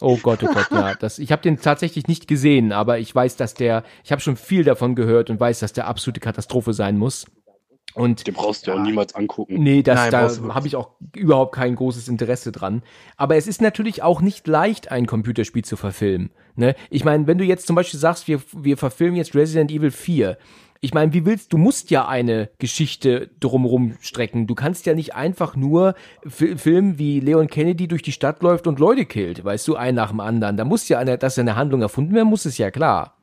Oh 0.00 0.16
Gott, 0.16 0.42
oh 0.42 0.46
Gott, 0.46 0.70
ja. 0.70 0.94
Das, 0.94 1.18
ich 1.18 1.30
habe 1.30 1.42
den 1.42 1.58
tatsächlich 1.58 2.08
nicht 2.08 2.26
gesehen, 2.26 2.72
aber 2.72 2.98
ich 2.98 3.14
weiß, 3.14 3.36
dass 3.36 3.52
der, 3.52 3.84
ich 4.02 4.12
habe 4.12 4.22
schon 4.22 4.36
viel 4.36 4.64
davon 4.64 4.94
gehört 4.94 5.28
und 5.28 5.38
weiß, 5.38 5.60
dass 5.60 5.74
der 5.74 5.86
absolute 5.86 6.20
Katastrophe 6.20 6.72
sein 6.72 6.96
muss. 6.96 7.26
Und 7.94 8.26
Den 8.26 8.34
brauchst 8.34 8.66
du 8.66 8.70
ja 8.70 8.78
auch 8.78 8.82
niemals 8.82 9.14
angucken. 9.14 9.62
Nee, 9.62 9.82
das, 9.82 9.96
Nein, 9.96 10.10
da 10.10 10.54
habe 10.54 10.66
ich 10.66 10.76
auch 10.76 10.90
überhaupt 11.14 11.54
kein 11.54 11.74
großes 11.74 12.08
Interesse 12.08 12.52
dran. 12.52 12.82
Aber 13.16 13.36
es 13.36 13.46
ist 13.46 13.60
natürlich 13.60 14.02
auch 14.02 14.20
nicht 14.20 14.46
leicht, 14.46 14.90
ein 14.90 15.06
Computerspiel 15.06 15.64
zu 15.64 15.76
verfilmen. 15.76 16.30
Ne? 16.56 16.74
Ich 16.90 17.04
meine, 17.04 17.26
wenn 17.26 17.38
du 17.38 17.44
jetzt 17.44 17.66
zum 17.66 17.76
Beispiel 17.76 18.00
sagst, 18.00 18.28
wir, 18.28 18.40
wir 18.52 18.76
verfilmen 18.76 19.16
jetzt 19.16 19.34
Resident 19.34 19.70
Evil 19.70 19.90
4. 19.90 20.38
Ich 20.84 20.94
meine, 20.94 21.12
wie 21.12 21.24
willst 21.24 21.52
du 21.52 21.58
musst 21.58 21.90
ja 21.92 22.08
eine 22.08 22.50
Geschichte 22.58 23.30
drumrum 23.38 23.94
strecken. 24.00 24.48
Du 24.48 24.56
kannst 24.56 24.84
ja 24.84 24.94
nicht 24.94 25.14
einfach 25.14 25.54
nur 25.54 25.94
fi- 26.26 26.56
filmen, 26.56 26.98
wie 26.98 27.20
Leon 27.20 27.46
Kennedy 27.46 27.86
durch 27.86 28.02
die 28.02 28.10
Stadt 28.10 28.42
läuft 28.42 28.66
und 28.66 28.80
Leute 28.80 29.04
killt, 29.04 29.44
weißt 29.44 29.68
du, 29.68 29.76
ein 29.76 29.94
nach 29.94 30.10
dem 30.10 30.18
anderen. 30.18 30.56
Da 30.56 30.64
muss 30.64 30.88
ja 30.88 30.98
eine, 30.98 31.18
dass 31.18 31.38
eine 31.38 31.54
Handlung 31.54 31.82
erfunden 31.82 32.14
werden 32.14 32.28
muss, 32.28 32.46
ist 32.46 32.58
ja 32.58 32.72
klar. 32.72 33.16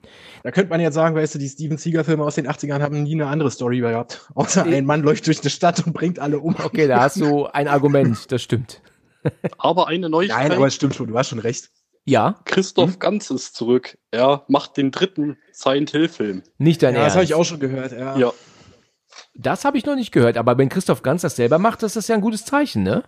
Da 0.44 0.52
könnte 0.52 0.70
man 0.70 0.80
jetzt 0.80 0.94
sagen, 0.96 1.16
weißt 1.16 1.36
du, 1.36 1.40
die 1.40 1.50
Steven 1.50 1.78
Seagal-Filme 1.78 2.24
aus 2.24 2.36
den 2.36 2.48
80ern 2.48 2.82
haben 2.82 3.04
nie 3.04 3.14
eine 3.16 3.28
andere 3.28 3.52
Story 3.52 3.80
gehabt. 3.80 4.26
Außer 4.36 4.64
ein 4.64 4.86
Mann 4.86 5.02
läuft 5.04 5.28
durch 5.28 5.42
eine 5.42 5.50
Stadt 5.50 5.86
und 5.86 5.94
bringt 5.94 6.20
alle 6.20 6.40
um. 6.40 6.56
Okay, 6.64 6.88
da 6.88 7.02
hast 7.02 7.20
du 7.20 7.46
ein 7.48 7.68
Argument, 7.68 8.32
das 8.32 8.42
stimmt. 8.42 8.82
Aber 9.58 9.88
eine 9.88 10.10
Neuigkeit, 10.10 10.50
Nein, 10.50 10.52
aber 10.54 10.68
es 10.68 10.76
stimmt 10.76 10.96
schon, 10.96 11.08
du 11.08 11.18
hast 11.18 11.28
schon 11.30 11.40
recht. 11.40 11.70
Ja, 12.06 12.40
Christoph 12.46 12.94
Hm? 12.94 13.00
Ganz 13.00 13.30
ist 13.30 13.56
zurück. 13.56 13.98
Er 14.12 14.46
macht 14.48 14.78
den 14.78 14.92
dritten 14.92 15.38
Silent 15.52 15.92
Hill 15.92 16.08
Film. 16.08 16.44
nicht 16.58 16.82
dein 16.82 16.96
Ja, 16.96 17.02
das 17.02 17.04
Ernst. 17.08 17.16
habe 17.18 17.26
ich 17.26 17.34
auch 17.36 17.44
schon 17.44 17.60
gehört, 17.60 17.92
ja. 17.92 18.18
Ja. 18.18 18.32
Das 19.36 19.66
habe 19.66 19.78
ich 19.78 19.86
noch 19.86 19.96
nicht 19.96 20.12
gehört, 20.12 20.38
aber 20.38 20.58
wenn 20.58 20.70
Christoph 20.70 21.04
Ganz 21.04 21.22
das 21.22 21.36
selber 21.36 21.60
macht, 21.60 21.84
das 21.84 21.96
ist 21.98 22.08
ja 22.08 22.16
ein 22.16 22.22
gutes 22.22 22.46
Zeichen, 22.46 22.84
ne? 22.84 23.04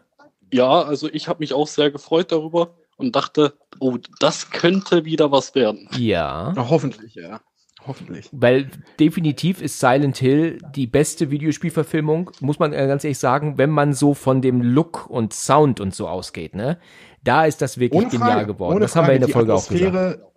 Ja, 0.52 0.82
also 0.82 1.10
ich 1.12 1.30
habe 1.30 1.40
mich 1.40 1.54
auch 1.54 1.68
sehr 1.68 1.92
gefreut 1.92 2.32
darüber 2.34 2.76
und 3.02 3.16
dachte, 3.16 3.54
oh, 3.80 3.98
das 4.20 4.50
könnte 4.52 5.06
wieder 5.06 5.32
was 5.32 5.54
werden. 5.56 5.88
Ja. 5.98 6.54
Na, 6.56 6.70
hoffentlich, 6.70 7.16
ja. 7.16 7.42
Hoffentlich. 7.88 8.30
Weil 8.32 8.70
definitiv 9.00 9.60
ist 9.62 9.80
Silent 9.80 10.18
Hill 10.18 10.60
die 10.76 10.86
beste 10.86 11.32
Videospielverfilmung, 11.32 12.30
muss 12.40 12.60
man 12.60 12.74
äh, 12.74 12.86
ganz 12.88 13.04
ehrlich 13.04 13.18
sagen, 13.18 13.58
wenn 13.58 13.72
man 13.72 13.94
so 13.94 14.14
von 14.14 14.42
dem 14.42 14.62
Look 14.62 15.10
und 15.10 15.34
Sound 15.34 15.80
und 15.80 15.96
so 15.96 16.08
ausgeht, 16.08 16.54
ne? 16.54 16.80
Da 17.24 17.46
ist 17.46 17.62
das 17.62 17.80
wirklich 17.80 18.02
Ohne 18.04 18.10
genial 18.12 18.32
Frage, 18.34 18.48
geworden. 18.54 18.74
ohne 18.76 18.82
das 18.82 18.96
haben 18.96 19.08
wir 19.08 19.14
in 19.16 19.22
der 19.22 19.28
die 19.28 19.34
Folge 19.34 19.54
auch 19.56 19.68
gesagt. 19.68 19.96
Atmosphäre, 19.96 20.32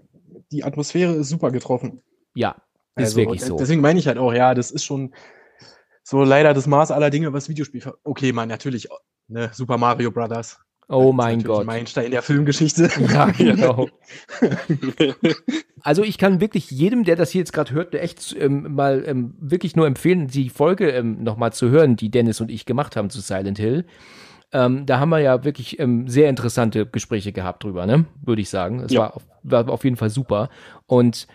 Die 0.53 0.65
Atmosphäre 0.65 1.13
ist 1.13 1.29
super 1.29 1.51
getroffen. 1.51 2.03
Ja, 2.35 2.57
ist 2.97 3.05
Also, 3.09 3.17
wirklich 3.17 3.41
d- 3.43 3.47
so. 3.49 3.57
Deswegen 3.59 3.83
meine 3.83 3.99
ich 3.99 4.07
halt 4.07 4.17
auch, 4.19 4.33
ja, 4.33 4.55
das 4.55 4.71
ist 4.71 4.85
schon 4.85 5.15
so 6.03 6.23
leider 6.25 6.55
das 6.55 6.67
Maß 6.67 6.91
aller 6.93 7.11
Dinge, 7.11 7.33
was 7.35 7.49
Videospiel. 7.51 7.83
Okay, 8.05 8.33
man, 8.33 8.49
natürlich, 8.49 8.89
ne, 9.29 9.51
Super 9.53 9.77
Mario 9.79 10.11
Brothers. 10.11 10.59
Oh 10.89 11.13
mein 11.13 11.43
Gott. 11.43 11.65
Meilenstein 11.67 12.11
der 12.11 12.23
Filmgeschichte. 12.23 12.89
Ja, 13.13 13.27
genau. 13.31 13.89
Also 15.83 16.03
ich 16.03 16.17
kann 16.17 16.41
wirklich 16.41 16.71
jedem, 16.71 17.05
der 17.05 17.15
das 17.15 17.31
hier 17.31 17.41
jetzt 17.41 17.53
gerade 17.53 17.73
hört, 17.73 17.95
echt 17.95 18.35
ähm, 18.39 18.75
mal 18.75 19.05
ähm, 19.07 19.35
wirklich 19.39 19.77
nur 19.77 19.87
empfehlen, 19.87 20.29
die 20.29 20.49
Folge 20.49 20.89
ähm, 20.91 21.23
nochmal 21.23 21.53
zu 21.53 21.69
hören, 21.69 21.97
die 21.97 22.11
Dennis 22.11 22.41
und 22.41 22.51
ich 22.51 22.65
gemacht 22.65 22.97
haben 22.97 23.11
zu 23.11 23.21
Silent 23.21 23.59
Hill. 23.59 23.85
Ähm, 24.53 24.87
da 24.87 24.99
haben 24.99 25.11
wir 25.11 25.19
ja 25.19 25.45
wirklich 25.45 25.79
ähm, 25.81 26.09
sehr 26.09 26.31
interessante 26.31 26.87
Gespräche 26.87 27.33
gehabt 27.33 27.65
drüber, 27.65 27.85
ne? 27.85 28.07
Würde 28.25 28.41
ich 28.41 28.49
sagen. 28.49 28.81
Es 28.81 28.93
Ja. 28.93 29.01
war, 29.01 29.17
auf- 29.17 29.27
war 29.43 29.69
auf 29.69 29.85
jeden 29.85 29.97
Fall 29.97 30.09
super. 30.11 30.49
Und 30.87 31.27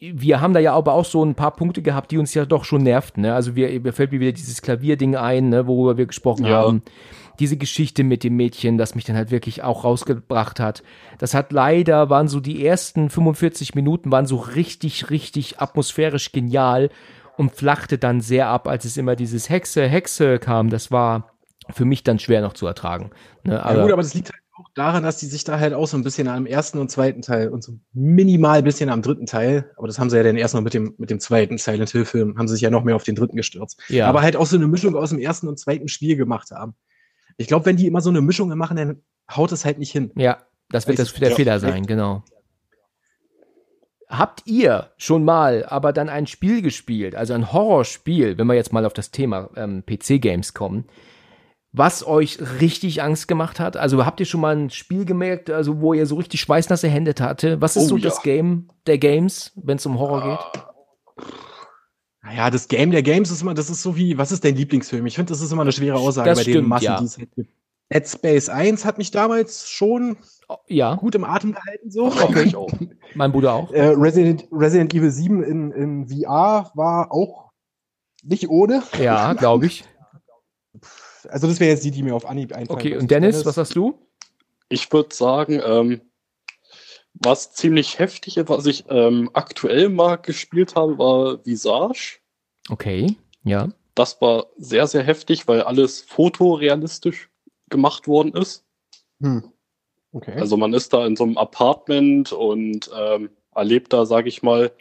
wir 0.00 0.40
haben 0.40 0.52
da 0.54 0.60
ja 0.60 0.74
aber 0.74 0.92
auch 0.92 1.04
so 1.04 1.24
ein 1.24 1.34
paar 1.34 1.52
Punkte 1.56 1.82
gehabt, 1.82 2.10
die 2.10 2.18
uns 2.18 2.34
ja 2.34 2.44
doch 2.44 2.64
schon 2.64 2.82
nervten. 2.82 3.22
Ne? 3.22 3.34
Also 3.34 3.56
wir, 3.56 3.80
mir 3.80 3.92
fällt 3.92 4.12
mir 4.12 4.20
wieder 4.20 4.32
dieses 4.32 4.62
Klavierding 4.62 5.16
ein, 5.16 5.48
ne, 5.48 5.66
worüber 5.66 5.96
wir 5.96 6.06
gesprochen 6.06 6.44
Ja. 6.46 6.58
haben. 6.58 6.82
Diese 7.38 7.56
Geschichte 7.56 8.02
mit 8.02 8.24
dem 8.24 8.36
Mädchen, 8.36 8.78
das 8.78 8.94
mich 8.94 9.04
dann 9.04 9.16
halt 9.16 9.30
wirklich 9.30 9.62
auch 9.62 9.84
rausgebracht 9.84 10.58
hat. 10.58 10.82
Das 11.18 11.34
hat 11.34 11.52
leider, 11.52 12.08
waren 12.08 12.28
so 12.28 12.40
die 12.40 12.64
ersten 12.64 13.10
45 13.10 13.74
Minuten, 13.74 14.10
waren 14.10 14.26
so 14.26 14.36
richtig, 14.36 15.10
richtig 15.10 15.60
atmosphärisch 15.60 16.32
genial 16.32 16.88
und 17.36 17.52
flachte 17.54 17.98
dann 17.98 18.22
sehr 18.22 18.48
ab, 18.48 18.66
als 18.68 18.86
es 18.86 18.96
immer 18.96 19.16
dieses 19.16 19.50
Hexe, 19.50 19.86
Hexe 19.86 20.38
kam. 20.38 20.70
Das 20.70 20.90
war 20.90 21.32
für 21.70 21.84
mich 21.84 22.04
dann 22.04 22.18
schwer 22.18 22.40
noch 22.40 22.54
zu 22.54 22.66
ertragen. 22.66 23.10
Ne? 23.44 23.54
Ja, 23.54 23.62
Aber, 23.64 23.82
gut, 23.82 23.92
aber 23.92 24.02
das 24.02 24.14
liegt 24.14 24.30
halt 24.32 24.40
daran, 24.76 25.02
dass 25.02 25.16
die 25.16 25.26
sich 25.26 25.42
da 25.42 25.58
halt 25.58 25.72
auch 25.72 25.86
so 25.86 25.96
ein 25.96 26.04
bisschen 26.04 26.28
am 26.28 26.46
ersten 26.46 26.78
und 26.78 26.90
zweiten 26.90 27.22
Teil 27.22 27.48
und 27.48 27.64
so 27.64 27.78
minimal 27.92 28.62
bisschen 28.62 28.90
am 28.90 29.02
dritten 29.02 29.26
Teil, 29.26 29.72
aber 29.76 29.86
das 29.86 29.98
haben 29.98 30.10
sie 30.10 30.18
ja 30.18 30.22
dann 30.22 30.36
erst 30.36 30.54
noch 30.54 30.60
mit 30.60 30.74
dem, 30.74 30.94
mit 30.98 31.10
dem 31.10 31.18
zweiten 31.18 31.56
Silent 31.58 31.90
Hill 31.90 32.04
Film, 32.04 32.38
haben 32.38 32.46
sie 32.46 32.54
sich 32.54 32.62
ja 32.62 32.70
noch 32.70 32.84
mehr 32.84 32.94
auf 32.94 33.02
den 33.02 33.16
dritten 33.16 33.36
gestürzt. 33.36 33.80
ja. 33.88 34.06
Aber 34.06 34.22
halt 34.22 34.36
auch 34.36 34.46
so 34.46 34.56
eine 34.56 34.68
Mischung 34.68 34.94
aus 34.94 35.10
dem 35.10 35.18
ersten 35.18 35.48
und 35.48 35.58
zweiten 35.58 35.88
Spiel 35.88 36.16
gemacht 36.16 36.50
haben. 36.50 36.74
Ich 37.38 37.48
glaube, 37.48 37.66
wenn 37.66 37.76
die 37.76 37.86
immer 37.86 38.02
so 38.02 38.10
eine 38.10 38.20
Mischung 38.20 38.48
machen, 38.56 38.76
dann 38.76 39.02
haut 39.34 39.50
es 39.50 39.64
halt 39.64 39.78
nicht 39.78 39.92
hin. 39.92 40.12
Ja, 40.14 40.42
das 40.68 40.86
wird 40.86 40.98
das 40.98 41.12
der 41.14 41.30
ich, 41.30 41.36
Fehler 41.36 41.52
ja. 41.52 41.58
sein, 41.58 41.86
genau. 41.86 42.22
Habt 44.08 44.42
ihr 44.46 44.90
schon 44.98 45.24
mal 45.24 45.64
aber 45.64 45.92
dann 45.92 46.10
ein 46.10 46.26
Spiel 46.26 46.60
gespielt, 46.60 47.14
also 47.14 47.32
ein 47.32 47.50
Horrorspiel, 47.50 48.36
wenn 48.36 48.46
wir 48.46 48.54
jetzt 48.54 48.72
mal 48.72 48.84
auf 48.84 48.92
das 48.92 49.10
Thema 49.10 49.50
ähm, 49.56 49.84
PC-Games 49.86 50.54
kommen, 50.54 50.84
was 51.76 52.06
euch 52.06 52.38
richtig 52.60 53.02
Angst 53.02 53.28
gemacht 53.28 53.60
hat? 53.60 53.76
Also 53.76 54.04
habt 54.06 54.18
ihr 54.20 54.26
schon 54.26 54.40
mal 54.40 54.56
ein 54.56 54.70
Spiel 54.70 55.04
gemerkt, 55.04 55.50
also 55.50 55.80
wo 55.80 55.92
ihr 55.92 56.06
so 56.06 56.16
richtig 56.16 56.40
schweißnasse 56.40 56.88
Hände 56.88 57.14
hatte? 57.20 57.60
Was 57.60 57.76
ist 57.76 57.84
Oh, 57.84 57.88
so 57.88 57.96
ja. 57.98 58.04
das 58.04 58.22
Game 58.22 58.70
der 58.86 58.98
Games, 58.98 59.52
wenn 59.56 59.76
es 59.76 59.84
um 59.86 59.98
Horror 59.98 60.22
geht? 60.54 60.62
Naja, 62.22 62.50
das 62.50 62.68
Game 62.68 62.90
der 62.90 63.02
Games 63.02 63.30
ist 63.30 63.42
immer, 63.42 63.54
das 63.54 63.70
ist 63.70 63.82
so 63.82 63.96
wie, 63.96 64.18
was 64.18 64.32
ist 64.32 64.44
dein 64.44 64.56
Lieblingsfilm? 64.56 65.06
Ich 65.06 65.14
finde, 65.14 65.30
das 65.30 65.40
ist 65.40 65.52
immer 65.52 65.62
eine 65.62 65.72
schwere 65.72 65.96
Aussage 65.98 66.30
Das 66.30 66.38
bei 66.40 66.44
den 66.44 66.52
stimmt, 66.54 66.68
Massen, 66.68 66.84
ja. 66.84 66.98
die 66.98 67.04
es 67.04 67.18
halt 67.18 67.30
gibt. 67.36 67.50
Dead 67.92 68.08
Space 68.08 68.48
1 68.48 68.84
hat 68.84 68.98
mich 68.98 69.12
damals 69.12 69.68
schon 69.70 70.16
Oh, 70.48 70.56
ja, 70.68 70.94
gut 70.94 71.14
im 71.16 71.24
Atem 71.24 71.52
gehalten, 71.52 71.90
so. 71.90 72.06
Okay. 72.06 72.44
Ich 72.44 72.56
auch. 72.56 72.70
mein 73.14 73.32
Bruder 73.32 73.52
auch. 73.52 73.72
Äh, 73.72 73.88
Resident, 73.96 74.46
Resident 74.52 74.94
Evil 74.94 75.10
7 75.10 75.42
in, 75.42 75.72
in 75.72 76.08
VR 76.08 76.70
war 76.74 77.12
auch 77.12 77.50
nicht 78.22 78.48
ohne. 78.48 78.82
Ja, 79.00 79.32
glaube 79.34 79.66
ich. 79.66 79.84
Also 81.30 81.46
das 81.46 81.60
wäre 81.60 81.70
jetzt 81.70 81.84
die, 81.84 81.90
die 81.90 82.02
mir 82.02 82.14
auf 82.14 82.26
Anhieb 82.26 82.52
einfallen. 82.52 82.78
Okay, 82.78 82.96
und 82.96 83.10
Dennis, 83.10 83.44
was 83.44 83.56
sagst 83.56 83.76
du? 83.76 83.98
Ich 84.68 84.92
würde 84.92 85.14
sagen, 85.14 85.60
ähm, 85.64 86.00
was 87.14 87.52
ziemlich 87.52 87.98
heftig 87.98 88.36
ist, 88.36 88.48
was 88.48 88.66
ich 88.66 88.84
ähm, 88.88 89.30
aktuell 89.32 89.88
mal 89.88 90.16
gespielt 90.16 90.74
habe, 90.74 90.98
war 90.98 91.44
Visage. 91.46 92.18
Okay, 92.68 93.16
ja. 93.44 93.68
Das 93.94 94.20
war 94.20 94.46
sehr, 94.58 94.86
sehr 94.86 95.02
heftig, 95.02 95.48
weil 95.48 95.62
alles 95.62 96.02
fotorealistisch 96.02 97.30
gemacht 97.70 98.06
worden 98.06 98.34
ist. 98.34 98.64
Hm. 99.20 99.50
Okay. 100.12 100.38
Also 100.38 100.56
man 100.56 100.74
ist 100.74 100.92
da 100.92 101.06
in 101.06 101.16
so 101.16 101.24
einem 101.24 101.38
Apartment 101.38 102.32
und 102.32 102.90
ähm, 102.94 103.30
erlebt 103.54 103.92
da, 103.92 104.04
sage 104.04 104.28
ich 104.28 104.42
mal, 104.42 104.72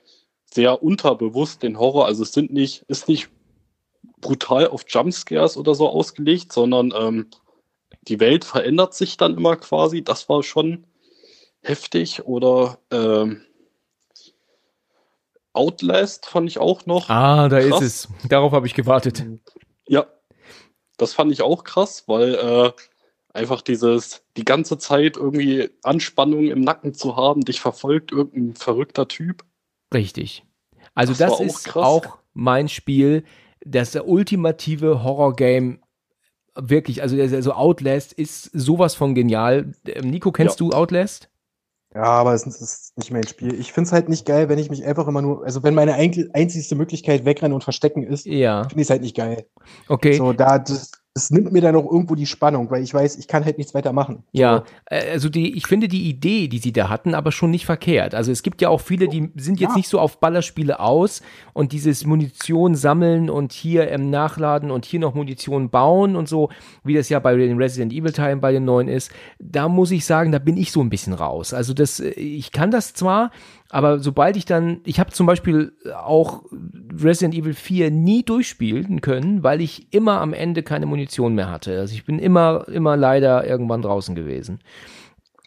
sehr 0.45 0.83
unterbewusst 0.83 1.63
den 1.63 1.79
Horror. 1.79 2.05
Also 2.05 2.23
es 2.23 2.33
sind 2.33 2.51
nicht, 2.51 2.83
ist 2.87 3.07
nicht 3.07 3.29
brutal 4.21 4.67
auf 4.67 4.85
Jumpscares 4.87 5.57
oder 5.57 5.75
so 5.75 5.89
ausgelegt, 5.89 6.53
sondern 6.53 6.93
ähm, 6.97 7.27
die 8.07 8.19
Welt 8.19 8.45
verändert 8.45 8.93
sich 8.93 9.17
dann 9.17 9.35
immer 9.35 9.55
quasi. 9.55 10.03
Das 10.03 10.29
war 10.29 10.43
schon 10.43 10.85
heftig. 11.61 12.25
Oder 12.25 12.79
ähm, 12.91 13.41
Outlast 15.53 16.25
fand 16.25 16.49
ich 16.49 16.59
auch 16.59 16.85
noch. 16.85 17.09
Ah, 17.09 17.49
da 17.49 17.59
Krass. 17.59 17.81
ist 17.81 18.07
es. 18.21 18.29
Darauf 18.29 18.51
habe 18.51 18.67
ich 18.67 18.73
gewartet. 18.73 19.23
Ja, 19.87 20.05
das 20.97 21.13
fand 21.13 21.31
ich 21.31 21.41
auch 21.41 21.63
krass, 21.63 22.03
weil 22.07 22.35
äh, 22.35 22.71
einfach 23.33 23.61
dieses, 23.61 24.23
die 24.37 24.45
ganze 24.45 24.77
Zeit 24.77 25.17
irgendwie 25.17 25.69
Anspannung 25.83 26.47
im 26.47 26.61
Nacken 26.61 26.93
zu 26.93 27.15
haben, 27.15 27.41
dich 27.41 27.59
verfolgt 27.61 28.11
irgendein 28.11 28.55
verrückter 28.55 29.07
Typ. 29.07 29.43
Richtig. 29.93 30.45
Also 30.93 31.13
Das 31.13 31.19
das, 31.19 31.31
auch 31.33 31.39
ist 31.41 31.63
krass. 31.65 31.83
auch 31.85 32.17
mein 32.33 32.67
Spiel, 32.69 33.23
das 33.65 33.95
ultimative 33.95 35.03
Horror-Game. 35.03 35.79
Wirklich, 36.57 37.01
also 37.01 37.19
also 37.21 37.51
Outlast 37.53 38.13
ist 38.13 38.43
sowas 38.53 38.95
von 38.95 39.13
genial. 39.13 39.73
Ähm, 39.87 40.09
Nico, 40.09 40.31
kennst 40.31 40.61
du 40.61 40.71
Outlast? 40.71 41.29
Ja, 41.93 42.03
aber 42.03 42.33
es 42.33 42.45
ist- 42.45 42.61
es 42.61 42.93
nicht 42.95 43.11
mein 43.11 43.27
Spiel. 43.27 43.53
Ich 43.59 43.73
find's 43.73 43.91
halt 43.91 44.07
nicht 44.09 44.25
geil, 44.25 44.47
wenn 44.47 44.59
ich 44.59 44.69
mich 44.69 44.85
einfach 44.85 45.07
immer 45.07 45.21
nur, 45.21 45.43
also 45.45 45.63
wenn 45.63 45.73
meine 45.73 45.93
ein- 45.95 46.29
einzigste 46.33 46.75
Möglichkeit 46.75 47.25
wegrennen 47.25 47.53
und 47.53 47.63
verstecken 47.63 48.03
ist, 48.03 48.25
Ja, 48.25 48.63
finde 48.63 48.81
ich 48.81 48.87
es 48.87 48.89
halt 48.89 49.01
nicht 49.01 49.15
geil. 49.17 49.45
okay. 49.89 50.13
So, 50.13 50.31
da, 50.33 50.59
das, 50.59 50.91
das 51.17 51.31
nimmt 51.31 51.53
mir 51.53 51.61
dann 51.61 51.77
auch 51.77 51.89
irgendwo 51.89 52.13
die 52.15 52.25
Spannung, 52.25 52.69
weil 52.69 52.83
ich 52.83 52.93
weiß, 52.93 53.15
ich 53.15 53.29
kann 53.29 53.45
halt 53.45 53.57
nichts 53.57 53.73
weiter 53.73 53.93
machen. 53.93 54.23
Ja, 54.33 54.65
äh, 54.87 55.11
also 55.11 55.29
die, 55.29 55.55
ich 55.55 55.65
finde 55.65 55.87
die 55.87 56.09
Idee, 56.09 56.49
die 56.49 56.57
sie 56.57 56.73
da 56.73 56.89
hatten, 56.89 57.15
aber 57.15 57.31
schon 57.31 57.51
nicht 57.51 57.65
verkehrt. 57.65 58.13
Also 58.13 58.33
es 58.33 58.43
gibt 58.43 58.61
ja 58.61 58.67
auch 58.67 58.81
viele, 58.81 59.07
die 59.07 59.31
sind 59.37 59.61
jetzt 59.61 59.71
Ja. 59.71 59.77
nicht 59.77 59.87
so 59.87 59.97
auf 60.01 60.19
Ballerspiele 60.19 60.77
aus 60.77 61.21
und 61.53 61.71
dieses 61.71 62.05
Munition 62.05 62.75
sammeln 62.75 63.29
und 63.29 63.53
hier 63.53 63.89
ähm, 63.91 64.09
nachladen 64.09 64.71
und 64.71 64.83
hier 64.83 64.99
noch 64.99 65.13
Munition 65.15 65.69
bauen 65.69 66.17
und 66.17 66.27
so, 66.27 66.49
wie 66.83 66.95
das 66.95 67.07
ja 67.07 67.19
bei 67.19 67.33
den 67.37 67.55
Resident 67.57 67.93
Evil 67.93 68.11
Teilen 68.11 68.41
bei 68.41 68.51
den 68.51 68.65
neuen 68.65 68.89
ist. 68.89 69.09
Da 69.39 69.69
muss 69.69 69.91
ich 69.91 70.05
sagen, 70.05 70.33
da 70.33 70.39
bin 70.39 70.57
ich 70.57 70.73
so 70.73 70.81
ein 70.81 70.89
bisschen 70.89 71.13
raus. 71.13 71.53
Also 71.53 71.73
das, 71.73 72.01
äh, 72.01 72.09
ich 72.09 72.51
kann 72.51 72.71
das 72.71 72.93
zwar, 72.93 73.31
aber 73.69 73.99
sobald 73.99 74.37
ich 74.37 74.45
dann, 74.45 74.81
ich 74.85 74.99
habe 74.99 75.11
zum 75.11 75.25
Beispiel 75.25 75.73
auch 75.95 76.43
Resident 76.97 77.33
Evil 77.33 77.53
4 77.53 77.91
nie 77.91 78.23
durchspielen 78.23 79.01
können, 79.01 79.43
weil 79.43 79.59
ich 79.59 79.91
immer 79.91 80.21
am 80.21 80.33
Ende 80.33 80.63
keine 80.63 80.85
Munition 80.85 81.35
mehr 81.35 81.49
hatte. 81.49 81.79
Also 81.79 81.93
ich 81.93 82.05
bin 82.05 82.19
immer, 82.19 82.67
immer 82.67 82.95
leider 82.95 83.45
irgendwann 83.45 83.81
draußen 83.81 84.13
gewesen. 84.15 84.59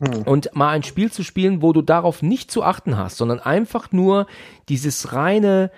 Hm. 0.01 0.23
Und 0.23 0.55
mal 0.55 0.71
ein 0.71 0.83
Spiel 0.83 1.11
zu 1.11 1.23
spielen, 1.23 1.63
wo 1.63 1.73
du 1.73 1.83
darauf 1.83 2.23
nicht 2.23 2.51
zu 2.51 2.63
achten 2.63 2.97
hast, 2.97 3.17
sondern 3.17 3.41
einfach 3.41 3.93
nur 3.93 4.27
dieses 4.69 5.13
reine, 5.13 5.71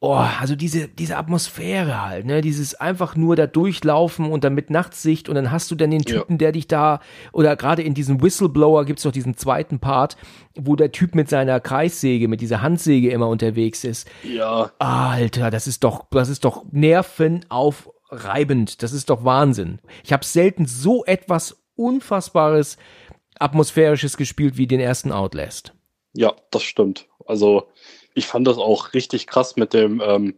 oh, 0.00 0.14
also 0.14 0.54
diese, 0.54 0.88
diese 0.88 1.16
Atmosphäre 1.16 2.04
halt, 2.06 2.26
ne, 2.26 2.40
dieses 2.40 2.74
einfach 2.76 3.16
nur 3.16 3.36
da 3.36 3.46
durchlaufen 3.46 4.30
und 4.30 4.44
dann 4.44 4.54
mit 4.54 4.70
Nachtsicht 4.70 5.28
und 5.28 5.34
dann 5.34 5.50
hast 5.50 5.70
du 5.70 5.74
dann 5.74 5.90
den 5.90 6.02
Ja. 6.06 6.20
Typen, 6.20 6.38
der 6.38 6.52
dich 6.52 6.68
da, 6.68 7.00
oder 7.32 7.56
gerade 7.56 7.82
in 7.82 7.94
diesem 7.94 8.22
Whistleblower 8.22 8.84
gibt's 8.84 9.02
doch 9.02 9.12
diesen 9.12 9.36
zweiten 9.36 9.80
Part, 9.80 10.16
wo 10.56 10.76
der 10.76 10.92
Typ 10.92 11.14
mit 11.14 11.28
seiner 11.28 11.60
Kreissäge, 11.60 12.28
mit 12.28 12.40
dieser 12.40 12.62
Handsäge 12.62 13.10
immer 13.10 13.28
unterwegs 13.28 13.84
ist. 13.84 14.08
Ja, 14.22 14.70
Alter, 14.78 15.50
das 15.50 15.66
ist 15.66 15.84
doch, 15.84 16.06
das 16.10 16.28
ist 16.28 16.44
doch 16.44 16.64
nervenaufreibend. 16.70 18.82
Das 18.82 18.92
ist 18.92 19.10
doch 19.10 19.24
Wahnsinn. 19.24 19.80
Ich 20.04 20.12
habe 20.12 20.24
selten 20.24 20.66
so 20.66 21.04
etwas 21.04 21.62
Unfassbares, 21.76 22.76
Atmosphärisches 23.38 24.16
gespielt 24.16 24.56
wie 24.56 24.66
den 24.66 24.80
ersten 24.80 25.12
Outlast. 25.12 25.74
ja, 26.12 26.34
das 26.50 26.62
stimmt. 26.64 27.06
Also 27.26 27.68
ich 28.18 28.26
fand 28.26 28.46
das 28.46 28.58
auch 28.58 28.92
richtig 28.94 29.26
krass 29.26 29.56
mit 29.56 29.72
dem, 29.72 30.02
ähm, 30.04 30.34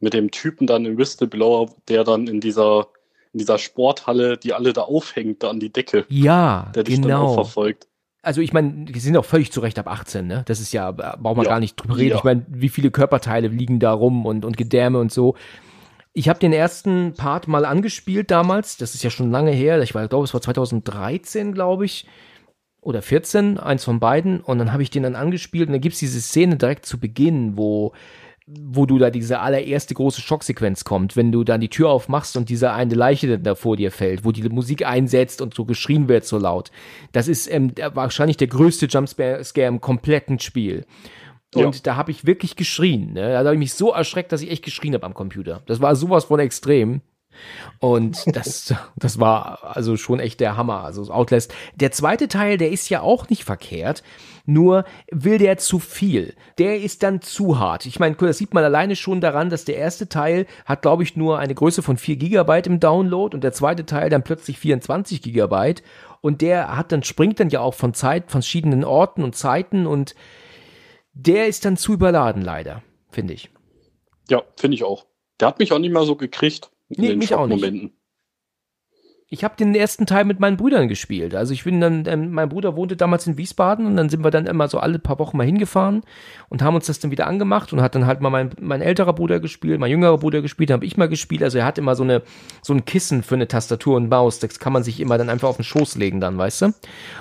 mit 0.00 0.14
dem 0.14 0.30
Typen 0.30 0.66
dann 0.66 0.84
im 0.84 0.98
Whistleblower, 0.98 1.70
der 1.88 2.04
dann 2.04 2.26
in 2.26 2.40
dieser, 2.40 2.88
in 3.32 3.38
dieser 3.38 3.58
Sporthalle, 3.58 4.36
die 4.36 4.52
alle 4.52 4.72
da 4.72 4.82
aufhängt, 4.82 5.42
da 5.42 5.50
an 5.50 5.60
die 5.60 5.72
Decke, 5.72 6.04
Ja, 6.08 6.70
der 6.74 6.82
dich 6.84 7.00
dann 7.00 7.12
auch 7.12 7.20
genau. 7.30 7.34
verfolgt. 7.34 7.86
Also 8.24 8.40
ich 8.40 8.52
meine, 8.52 8.84
die 8.84 9.00
sind 9.00 9.16
auch 9.16 9.24
völlig 9.24 9.50
zu 9.50 9.60
Recht 9.60 9.78
ab 9.78 9.88
18, 9.88 10.26
ne? 10.26 10.42
Das 10.46 10.60
ist 10.60 10.72
ja, 10.72 10.90
äh, 10.90 10.92
braucht 10.92 11.36
man 11.36 11.44
Ja. 11.44 11.50
gar 11.50 11.60
nicht 11.60 11.76
drüber 11.76 11.96
reden. 11.96 12.10
Ja. 12.10 12.16
Ich 12.16 12.24
meine, 12.24 12.44
wie 12.48 12.68
viele 12.68 12.90
Körperteile 12.90 13.48
liegen 13.48 13.80
da 13.80 13.92
rum 13.92 14.26
und, 14.26 14.44
und 14.44 14.56
Gedärme 14.56 14.98
und 15.00 15.10
so. 15.10 15.34
Ich 16.12 16.28
habe 16.28 16.38
den 16.38 16.52
ersten 16.52 17.14
Part 17.14 17.48
mal 17.48 17.64
angespielt 17.64 18.30
damals. 18.30 18.76
Das 18.76 18.94
ist 18.94 19.02
ja 19.02 19.10
schon 19.10 19.30
lange 19.30 19.50
her. 19.50 19.80
Ich 19.82 19.90
glaube, 19.92 20.22
es 20.24 20.34
war 20.34 20.40
2013, 20.40 21.52
glaube 21.54 21.84
ich. 21.84 22.06
Oder 22.82 23.00
14, 23.00 23.58
eins 23.58 23.84
von 23.84 24.00
beiden. 24.00 24.40
Und 24.40 24.58
dann 24.58 24.72
habe 24.72 24.82
ich 24.82 24.90
den 24.90 25.04
dann 25.04 25.14
angespielt. 25.14 25.68
Und 25.68 25.72
dann 25.72 25.80
gibt's 25.80 26.00
diese 26.00 26.20
Szene 26.20 26.56
direkt 26.56 26.84
zu 26.84 26.98
Beginn, 26.98 27.56
wo, 27.56 27.92
wo 28.46 28.86
du 28.86 28.98
da 28.98 29.10
diese 29.10 29.38
allererste 29.38 29.94
große 29.94 30.20
Schocksequenz 30.20 30.82
kommt, 30.82 31.16
wenn 31.16 31.30
du 31.30 31.44
dann 31.44 31.60
die 31.60 31.68
Tür 31.68 31.90
aufmachst 31.90 32.36
und 32.36 32.48
diese 32.48 32.72
eine 32.72 32.94
Leiche 32.94 33.28
dann 33.28 33.44
da 33.44 33.54
vor 33.54 33.76
dir 33.76 33.92
fällt, 33.92 34.24
wo 34.24 34.32
die 34.32 34.42
Musik 34.48 34.84
einsetzt 34.84 35.40
und 35.40 35.54
so 35.54 35.64
geschrien 35.64 36.08
wird 36.08 36.24
so 36.24 36.38
laut. 36.38 36.72
Das 37.12 37.28
ist 37.28 37.48
ähm, 37.48 37.72
wahrscheinlich 37.94 38.36
der 38.36 38.48
größte 38.48 38.86
Jumpscare 38.86 39.44
im 39.68 39.80
kompletten 39.80 40.40
Spiel. 40.40 40.84
Und 41.54 41.76
Ja. 41.76 41.80
da 41.84 41.96
habe 41.96 42.10
ich 42.10 42.26
wirklich 42.26 42.56
geschrien. 42.56 43.12
Ne? 43.12 43.30
Da 43.32 43.38
habe 43.38 43.54
ich 43.54 43.58
mich 43.60 43.74
so 43.74 43.92
erschreckt, 43.92 44.32
dass 44.32 44.42
ich 44.42 44.50
echt 44.50 44.64
geschrien 44.64 44.94
habe 44.94 45.06
am 45.06 45.14
Computer. 45.14 45.62
Das 45.66 45.80
war 45.80 45.94
sowas 45.94 46.24
von 46.24 46.40
extrem. 46.40 47.00
Und 47.78 48.24
das, 48.36 48.74
das 48.96 49.18
war 49.18 49.76
also 49.76 49.96
schon 49.96 50.20
echt 50.20 50.40
der 50.40 50.56
Hammer. 50.56 50.84
Also 50.84 51.10
Outlast. 51.12 51.54
Der 51.74 51.92
zweite 51.92 52.28
Teil, 52.28 52.58
der 52.58 52.70
ist 52.70 52.88
ja 52.88 53.00
auch 53.00 53.28
nicht 53.28 53.44
verkehrt. 53.44 54.02
Nur 54.44 54.84
will 55.10 55.38
der 55.38 55.56
zu 55.58 55.78
viel. 55.78 56.34
Der 56.58 56.80
ist 56.80 57.02
dann 57.04 57.20
zu 57.20 57.60
hart. 57.60 57.86
Ich 57.86 58.00
meine, 58.00 58.16
das 58.16 58.38
sieht 58.38 58.54
man 58.54 58.64
alleine 58.64 58.96
schon 58.96 59.20
daran, 59.20 59.50
dass 59.50 59.64
der 59.64 59.76
erste 59.76 60.08
Teil 60.08 60.46
hat, 60.64 60.82
glaube 60.82 61.04
ich, 61.04 61.16
nur 61.16 61.38
eine 61.38 61.54
Größe 61.54 61.82
von 61.82 61.96
4 61.96 62.16
Gigabyte 62.16 62.66
im 62.66 62.80
Download 62.80 63.36
und 63.36 63.44
der 63.44 63.52
zweite 63.52 63.86
Teil 63.86 64.10
dann 64.10 64.24
plötzlich 64.24 64.58
24 64.58 65.22
Gigabyte. 65.22 65.82
Und 66.20 66.40
der 66.40 66.76
hat 66.76 66.90
dann, 66.90 67.04
springt 67.04 67.38
dann 67.38 67.50
ja 67.50 67.60
auch 67.60 67.74
von 67.74 67.94
Zeit, 67.94 68.30
von 68.30 68.42
verschiedenen 68.42 68.84
Orten 68.84 69.22
und 69.22 69.36
Zeiten 69.36 69.86
und 69.86 70.14
der 71.14 71.46
ist 71.46 71.64
dann 71.64 71.76
zu 71.76 71.92
überladen, 71.92 72.42
leider, 72.42 72.82
finde 73.10 73.34
ich. 73.34 73.50
Ja, 74.28 74.42
finde 74.56 74.74
ich 74.74 74.84
auch. 74.84 75.06
Der 75.40 75.48
hat 75.48 75.58
mich 75.58 75.72
auch 75.72 75.78
nicht 75.78 75.92
mal 75.92 76.06
so 76.06 76.16
gekriegt 76.16 76.71
Nee, 76.96 77.16
mich 77.16 77.34
auch 77.34 77.46
nicht. 77.46 77.92
Ich 79.34 79.44
habe 79.44 79.56
den 79.56 79.74
ersten 79.74 80.04
Teil 80.04 80.26
mit 80.26 80.40
meinen 80.40 80.58
Brüdern 80.58 80.88
gespielt. 80.88 81.34
Also 81.34 81.54
ich 81.54 81.64
bin 81.64 81.80
dann, 81.80 82.04
ähm, 82.06 82.32
mein 82.32 82.50
Bruder 82.50 82.76
wohnte 82.76 82.96
damals 82.98 83.26
in 83.26 83.38
Wiesbaden 83.38 83.86
und 83.86 83.96
dann 83.96 84.10
sind 84.10 84.22
wir 84.22 84.30
dann 84.30 84.44
immer 84.44 84.68
so 84.68 84.78
alle 84.78 84.98
paar 84.98 85.18
Wochen 85.18 85.38
mal 85.38 85.46
hingefahren 85.46 86.02
und 86.50 86.60
haben 86.60 86.74
uns 86.74 86.84
das 86.84 86.98
dann 86.98 87.10
wieder 87.10 87.26
angemacht 87.26 87.72
und 87.72 87.80
hat 87.80 87.94
dann 87.94 88.04
halt 88.04 88.20
mal 88.20 88.28
mein, 88.28 88.50
mein 88.60 88.82
älterer 88.82 89.14
Bruder 89.14 89.40
gespielt, 89.40 89.80
mein 89.80 89.90
jüngerer 89.90 90.18
Bruder 90.18 90.42
gespielt, 90.42 90.70
habe 90.70 90.84
ich 90.84 90.98
mal 90.98 91.08
gespielt. 91.08 91.42
Also 91.42 91.56
er 91.56 91.64
hat 91.64 91.78
immer 91.78 91.96
so 91.96 92.02
eine 92.02 92.20
so 92.60 92.74
ein 92.74 92.84
Kissen 92.84 93.22
für 93.22 93.36
eine 93.36 93.48
Tastatur 93.48 93.96
und 93.96 94.10
Maus. 94.10 94.38
Das 94.38 94.58
kann 94.58 94.74
man 94.74 94.82
sich 94.84 95.00
immer 95.00 95.16
dann 95.16 95.30
einfach 95.30 95.48
auf 95.48 95.56
den 95.56 95.64
Schoß 95.64 95.96
legen 95.96 96.20
dann, 96.20 96.36
weißt 96.36 96.60
du? 96.60 96.74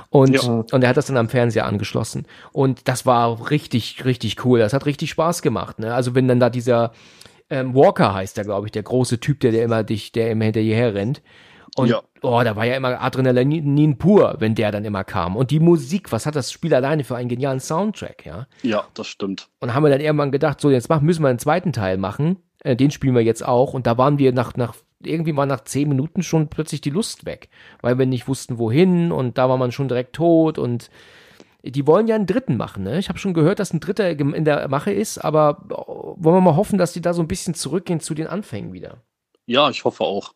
Und 0.09 0.33
Ja. 0.33 0.65
und 0.69 0.83
er 0.83 0.89
hat 0.89 0.97
das 0.97 1.05
dann 1.05 1.15
am 1.15 1.29
Fernseher 1.29 1.65
angeschlossen 1.65 2.25
und 2.51 2.89
das 2.89 3.05
war 3.05 3.49
richtig 3.51 4.03
richtig 4.03 4.43
cool. 4.43 4.59
Das 4.59 4.73
hat 4.73 4.85
richtig 4.85 5.11
Spaß 5.11 5.41
gemacht. 5.41 5.79
Ne? 5.79 5.93
Also 5.93 6.13
wenn 6.13 6.27
dann 6.27 6.41
da 6.41 6.49
dieser 6.49 6.91
ähm, 7.51 7.75
Walker 7.75 8.13
heißt 8.13 8.37
der, 8.37 8.45
glaube 8.45 8.65
ich, 8.67 8.71
der 8.71 8.83
große 8.83 9.19
Typ, 9.19 9.41
der, 9.41 9.51
der 9.51 9.63
immer 9.63 9.83
dich, 9.83 10.11
der 10.11 10.31
immer 10.31 10.45
hinter 10.45 10.61
dir 10.61 10.75
herrennt. 10.75 11.21
Und 11.75 11.89
Ja. 11.89 12.01
oh, 12.21 12.41
da 12.43 12.55
war 12.55 12.65
ja 12.65 12.75
immer 12.75 13.01
Adrenalin 13.01 13.97
pur, 13.97 14.35
wenn 14.39 14.55
der 14.55 14.71
dann 14.71 14.83
immer 14.83 15.03
kam. 15.03 15.37
Und 15.37 15.51
die 15.51 15.59
Musik, 15.59 16.11
was 16.11 16.25
hat 16.25 16.35
das 16.35 16.51
Spiel 16.51 16.73
alleine 16.73 17.03
für 17.03 17.15
einen 17.15 17.29
genialen 17.29 17.59
Soundtrack, 17.59 18.25
ja? 18.25 18.47
Ja, 18.61 18.83
das 18.93 19.07
stimmt. 19.07 19.47
Und 19.59 19.73
haben 19.73 19.83
wir 19.83 19.89
dann 19.89 20.01
irgendwann 20.01 20.31
gedacht, 20.31 20.59
so 20.59 20.69
jetzt 20.69 20.89
machen, 20.89 21.05
müssen 21.05 21.23
wir 21.23 21.29
einen 21.29 21.39
zweiten 21.39 21.71
Teil 21.71 21.97
machen. 21.97 22.37
Äh, 22.63 22.75
den 22.75 22.91
spielen 22.91 23.15
wir 23.15 23.21
jetzt 23.21 23.45
auch. 23.45 23.73
Und 23.73 23.87
da 23.87 23.97
waren 23.97 24.17
wir 24.19 24.33
nach, 24.33 24.55
nach, 24.55 24.75
irgendwie 25.01 25.35
war 25.35 25.45
nach 25.45 25.61
zehn 25.63 25.87
Minuten 25.87 26.23
schon 26.23 26.49
plötzlich 26.49 26.81
die 26.81 26.89
Lust 26.89 27.25
weg, 27.25 27.49
weil 27.81 27.97
wir 27.97 28.05
nicht 28.05 28.27
wussten, 28.27 28.57
wohin. 28.59 29.11
Und 29.13 29.37
da 29.37 29.47
war 29.47 29.57
man 29.57 29.71
schon 29.71 29.87
direkt 29.87 30.13
tot. 30.13 30.57
Und 30.57 30.89
die 31.63 31.85
wollen 31.85 32.07
ja 32.07 32.15
einen 32.15 32.25
dritten 32.25 32.57
machen, 32.57 32.83
ne? 32.83 32.97
Ich 32.97 33.09
habe 33.09 33.19
schon 33.19 33.33
gehört, 33.33 33.59
dass 33.59 33.73
ein 33.73 33.79
dritter 33.79 34.09
in 34.09 34.45
der 34.45 34.67
Mache 34.67 34.91
ist, 34.91 35.19
aber 35.19 35.65
oh, 35.69 36.15
wollen 36.17 36.37
wir 36.37 36.41
mal 36.41 36.55
hoffen, 36.55 36.77
dass 36.77 36.93
die 36.93 37.01
da 37.01 37.13
so 37.13 37.21
ein 37.21 37.27
bisschen 37.27 37.53
zurückgehen 37.53 37.99
zu 37.99 38.13
den 38.13 38.27
Anfängen 38.27 38.73
wieder. 38.73 39.03
Ja, 39.45 39.69
ich 39.69 39.83
hoffe 39.83 40.03
auch. 40.03 40.33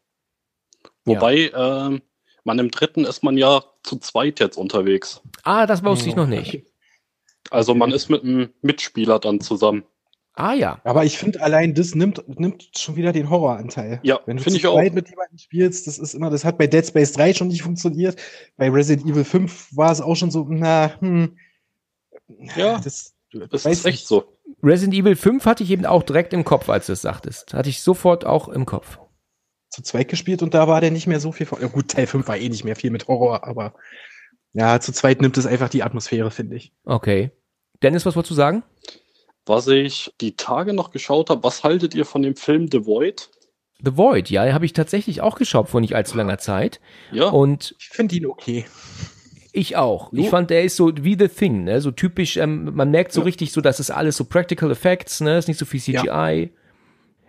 Wobei, 1.06 1.52
ähm, 1.56 2.02
man 2.44 2.60
im 2.60 2.70
dritten 2.70 3.06
ist 3.06 3.24
man 3.24 3.38
ja 3.38 3.64
zu 3.84 3.98
zweit 3.98 4.40
jetzt 4.40 4.58
unterwegs. 4.58 5.22
Ah, 5.44 5.66
das 5.66 5.84
wusste 5.84 6.10
ich 6.10 6.16
noch 6.16 6.28
nicht. 6.28 6.64
Also 7.50 7.76
man 7.76 7.92
ist 7.92 8.10
mit 8.10 8.24
einem 8.24 8.50
Mitspieler 8.62 9.20
dann 9.20 9.40
zusammen. 9.40 9.84
Ah 10.38 10.54
ja. 10.54 10.82
Aber 10.84 11.06
ich 11.06 11.18
finde, 11.18 11.42
allein 11.42 11.74
das 11.74 11.96
nimmt, 11.96 12.24
nimmt 12.40 12.70
schon 12.78 12.96
wieder 12.98 13.14
den 13.14 13.30
Horroranteil. 13.30 14.00
Ja, 14.04 14.20
Wenn 14.26 14.38
du 14.38 14.44
finde 14.44 14.60
zu 14.60 14.66
ich 14.66 14.68
auch. 14.68 14.76
zweit 14.76 14.94
mit 14.94 15.10
jemandem 15.10 15.38
spielst, 15.38 15.88
das 15.88 15.98
ist 15.98 16.14
immer, 16.14 16.30
das 16.30 16.44
hat 16.44 16.58
bei 16.58 16.68
Dead 16.68 16.86
Space 16.86 17.14
3 17.14 17.34
schon 17.34 17.48
nicht 17.48 17.62
funktioniert. 17.64 18.20
Bei 18.58 18.70
Resident 18.70 19.10
Evil 19.10 19.24
5 19.24 19.76
war 19.78 19.92
es 19.92 20.02
auch 20.02 20.16
schon 20.16 20.32
so, 20.32 20.46
na, 20.50 20.92
hm. 21.00 21.38
Ja, 22.56 22.80
das, 22.80 23.14
Das 23.50 23.66
ist 23.66 23.66
echt 23.66 23.86
nicht. 23.86 24.08
so. 24.08 24.26
Resident 24.64 24.96
Evil 24.96 25.16
5 25.16 25.46
hatte 25.46 25.64
ich 25.64 25.72
eben 25.72 25.86
auch 25.86 26.04
direkt 26.04 26.34
im 26.34 26.44
Kopf, 26.44 26.70
als 26.70 26.88
du 26.88 26.94
es 26.94 27.02
sagtest. 27.02 27.54
Hatte 27.54 27.70
ich 27.70 27.82
sofort 27.82 28.26
auch 28.26 28.50
im 28.50 28.66
Kopf. 28.66 28.98
zu 29.70 29.84
zweit 29.84 30.08
gespielt 30.10 30.42
und 30.42 30.54
da 30.54 30.68
war 30.68 30.82
der 30.82 30.92
nicht 30.92 31.08
mehr 31.08 31.20
so 31.20 31.32
viel 31.32 31.46
von. 31.46 31.62
Ja, 31.62 31.68
gut, 31.68 31.90
Teil 31.92 32.08
5 32.08 32.28
war 32.28 32.38
eh 32.38 32.50
nicht 32.50 32.64
mehr 32.64 32.76
viel 32.76 32.92
mit 32.92 33.08
Horror, 33.08 33.46
aber 33.46 33.74
ja, 34.54 34.80
zu 34.80 34.92
zweit 34.92 35.22
nimmt 35.22 35.38
es 35.38 35.46
einfach 35.46 35.70
die 35.70 35.84
Atmosphäre, 35.84 36.32
finde 36.32 36.56
ich. 36.56 36.74
Okay. 36.86 37.32
Dennis, 37.84 38.06
was 38.06 38.16
wolltest 38.16 38.32
du 38.32 38.36
sagen? 38.36 38.64
Was 39.46 39.68
ich 39.68 40.14
die 40.22 40.36
Tage 40.36 40.74
noch 40.74 40.92
geschaut 40.92 41.30
habe, 41.30 41.44
was 41.44 41.64
haltet 41.64 41.94
ihr 41.94 42.06
von 42.06 42.24
dem 42.24 42.36
Film 42.36 42.68
The 42.72 42.86
Void? 42.86 43.30
The 43.84 43.96
Void, 43.98 44.30
ja, 44.30 44.52
habe 44.54 44.66
ich 44.66 44.74
tatsächlich 44.74 45.22
auch 45.22 45.38
geschaut 45.38 45.70
vor 45.70 45.82
nicht 45.82 45.96
allzu 45.96 46.18
langer 46.18 46.38
Zeit. 46.38 46.80
Ja, 47.12 47.28
Und 47.30 47.76
Ich 47.80 47.90
finde 47.90 48.16
ihn 48.16 48.26
okay. 48.26 48.66
ich 49.52 49.76
auch. 49.76 50.12
Ich 50.14 50.30
fand, 50.30 50.50
der 50.50 50.64
ist 50.64 50.76
so 50.78 50.92
wie 51.02 51.16
The 51.20 51.28
Thing, 51.28 51.66
ne? 51.66 51.80
So 51.82 51.92
typisch, 51.92 52.38
ähm, 52.38 52.72
man 52.74 52.90
merkt 52.90 53.12
so 53.12 53.22
Ja. 53.22 53.26
richtig 53.26 53.52
so, 53.52 53.62
dass 53.62 53.80
es 53.80 53.92
alles 53.92 54.18
so 54.18 54.24
Practical 54.26 54.72
Effects, 54.72 55.22
ne? 55.22 55.38
Ist 55.38 55.48
nicht 55.48 55.60
so 55.60 55.66
viel 55.66 55.80
CGI. 55.82 56.52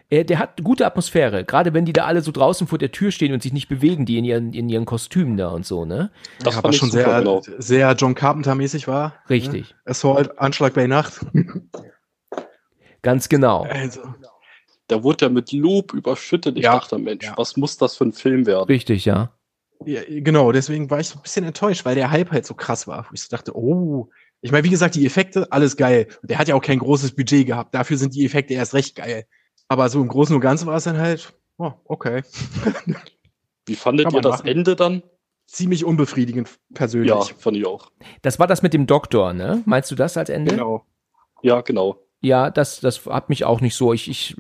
Er, 0.09 0.23
der 0.23 0.39
hat 0.39 0.63
gute 0.63 0.87
Atmosphäre, 0.87 1.45
gerade 1.45 1.75
wenn 1.75 1.85
die 1.85 1.93
da 1.93 2.05
alle 2.05 2.23
so 2.23 2.31
draußen 2.31 2.69
vor 2.69 2.79
der 2.79 2.93
Tür 2.93 3.11
stehen 3.11 3.33
und 3.33 3.43
sich 3.43 3.53
nicht 3.53 3.69
bewegen, 3.69 4.07
die 4.07 4.19
in 4.19 4.25
ihren, 4.25 4.53
in 4.53 4.69
ihren 4.69 4.85
Kostümen 4.85 5.37
da 5.37 5.49
und 5.49 5.67
so, 5.67 5.85
ne? 5.85 6.13
das 6.45 6.55
ja, 6.55 6.71
ich 6.71 6.77
schon 6.77 6.93
super, 6.93 7.05
sehr, 7.05 7.19
genau. 7.19 7.43
sehr 7.59 7.93
John 7.95 8.15
Carpenter-mäßig 8.15 8.87
war. 8.87 9.15
Richtig. 9.29 9.71
Ne? 9.71 9.91
Assault, 9.91 10.39
Anschlag 10.39 10.75
bei 10.75 10.87
Nacht. 10.87 11.27
Ganz 13.07 13.29
genau. 13.29 13.63
Also, 13.63 14.01
Der 14.91 15.05
wurde 15.05 15.27
ja 15.27 15.29
mit 15.29 15.53
Lob 15.53 15.95
überschüttet. 15.95 16.57
Ich 16.57 16.65
Ja, 16.65 16.73
dachte, 16.73 16.99
Mensch, 16.99 17.25
ja. 17.25 17.35
was 17.37 17.57
muss 17.57 17.79
das 17.79 17.97
für 17.97 18.05
ein 18.05 18.13
Film 18.13 18.47
werden? 18.47 18.67
Richtig, 18.67 19.05
ja. 19.05 19.31
ja, 19.85 20.01
genau, 20.09 20.51
deswegen 20.51 20.91
war 20.91 20.99
ich 20.99 21.07
so 21.07 21.17
ein 21.17 21.23
bisschen 21.23 21.45
enttäuscht, 21.45 21.85
weil 21.85 21.95
der 21.95 22.11
Hype 22.11 22.33
halt 22.33 22.45
so 22.45 22.55
krass 22.55 22.89
war. 22.89 23.07
Wo 23.09 23.15
ich 23.15 23.23
so 23.23 23.29
dachte, 23.31 23.57
oh. 23.57 24.11
Ich 24.41 24.51
meine, 24.51 24.65
wie 24.65 24.71
gesagt, 24.71 24.97
die 24.97 25.07
Effekte, 25.07 25.53
alles 25.53 25.77
geil. 25.77 26.09
Und 26.21 26.33
der 26.33 26.39
hat 26.39 26.49
ja 26.49 26.57
auch 26.57 26.63
kein 26.63 26.81
großes 26.81 27.15
Budget 27.15 27.47
gehabt. 27.47 27.77
Dafür 27.77 27.97
sind 27.97 28.13
die 28.13 28.25
Effekte 28.25 28.55
erst 28.55 28.75
recht 28.75 28.97
geil. 28.97 29.27
Aber 29.69 29.89
so 29.89 30.01
im 30.03 30.09
Großen 30.09 30.35
und 30.35 30.41
Ganzen 30.41 30.67
war 30.67 30.75
es 30.77 30.85
dann 30.85 30.99
halt, 30.99 31.33
oh, 31.59 31.75
okay. 31.85 32.25
Wie 33.67 33.77
fandet 33.77 34.13
ihr 34.13 34.21
das 34.21 34.39
machen. 34.39 34.49
Ende 34.49 34.75
dann? 34.75 35.05
Ziemlich 35.47 35.85
unbefriedigend 35.85 36.51
persönlich. 36.75 37.11
Ja, 37.11 37.21
fand 37.21 37.57
ich 37.57 37.65
auch. 37.67 37.93
Das 38.23 38.41
war 38.41 38.49
das 38.49 38.63
mit 38.63 38.75
dem 38.75 38.89
Doktor, 38.89 39.33
ne? 39.33 39.63
Meinst 39.65 39.93
du 39.93 39.95
das 39.95 40.17
als 40.17 40.29
Ende? 40.29 40.51
Genau. 40.51 40.85
Ja, 41.43 41.61
genau. 41.61 42.06
Ja, 42.23 42.51
das, 42.51 42.81
das 42.81 43.07
hat 43.07 43.29
mich 43.29 43.45
auch 43.45 43.61
nicht 43.61 43.75
so. 43.75 43.93
Ich, 43.93 44.09
ich, 44.09 44.37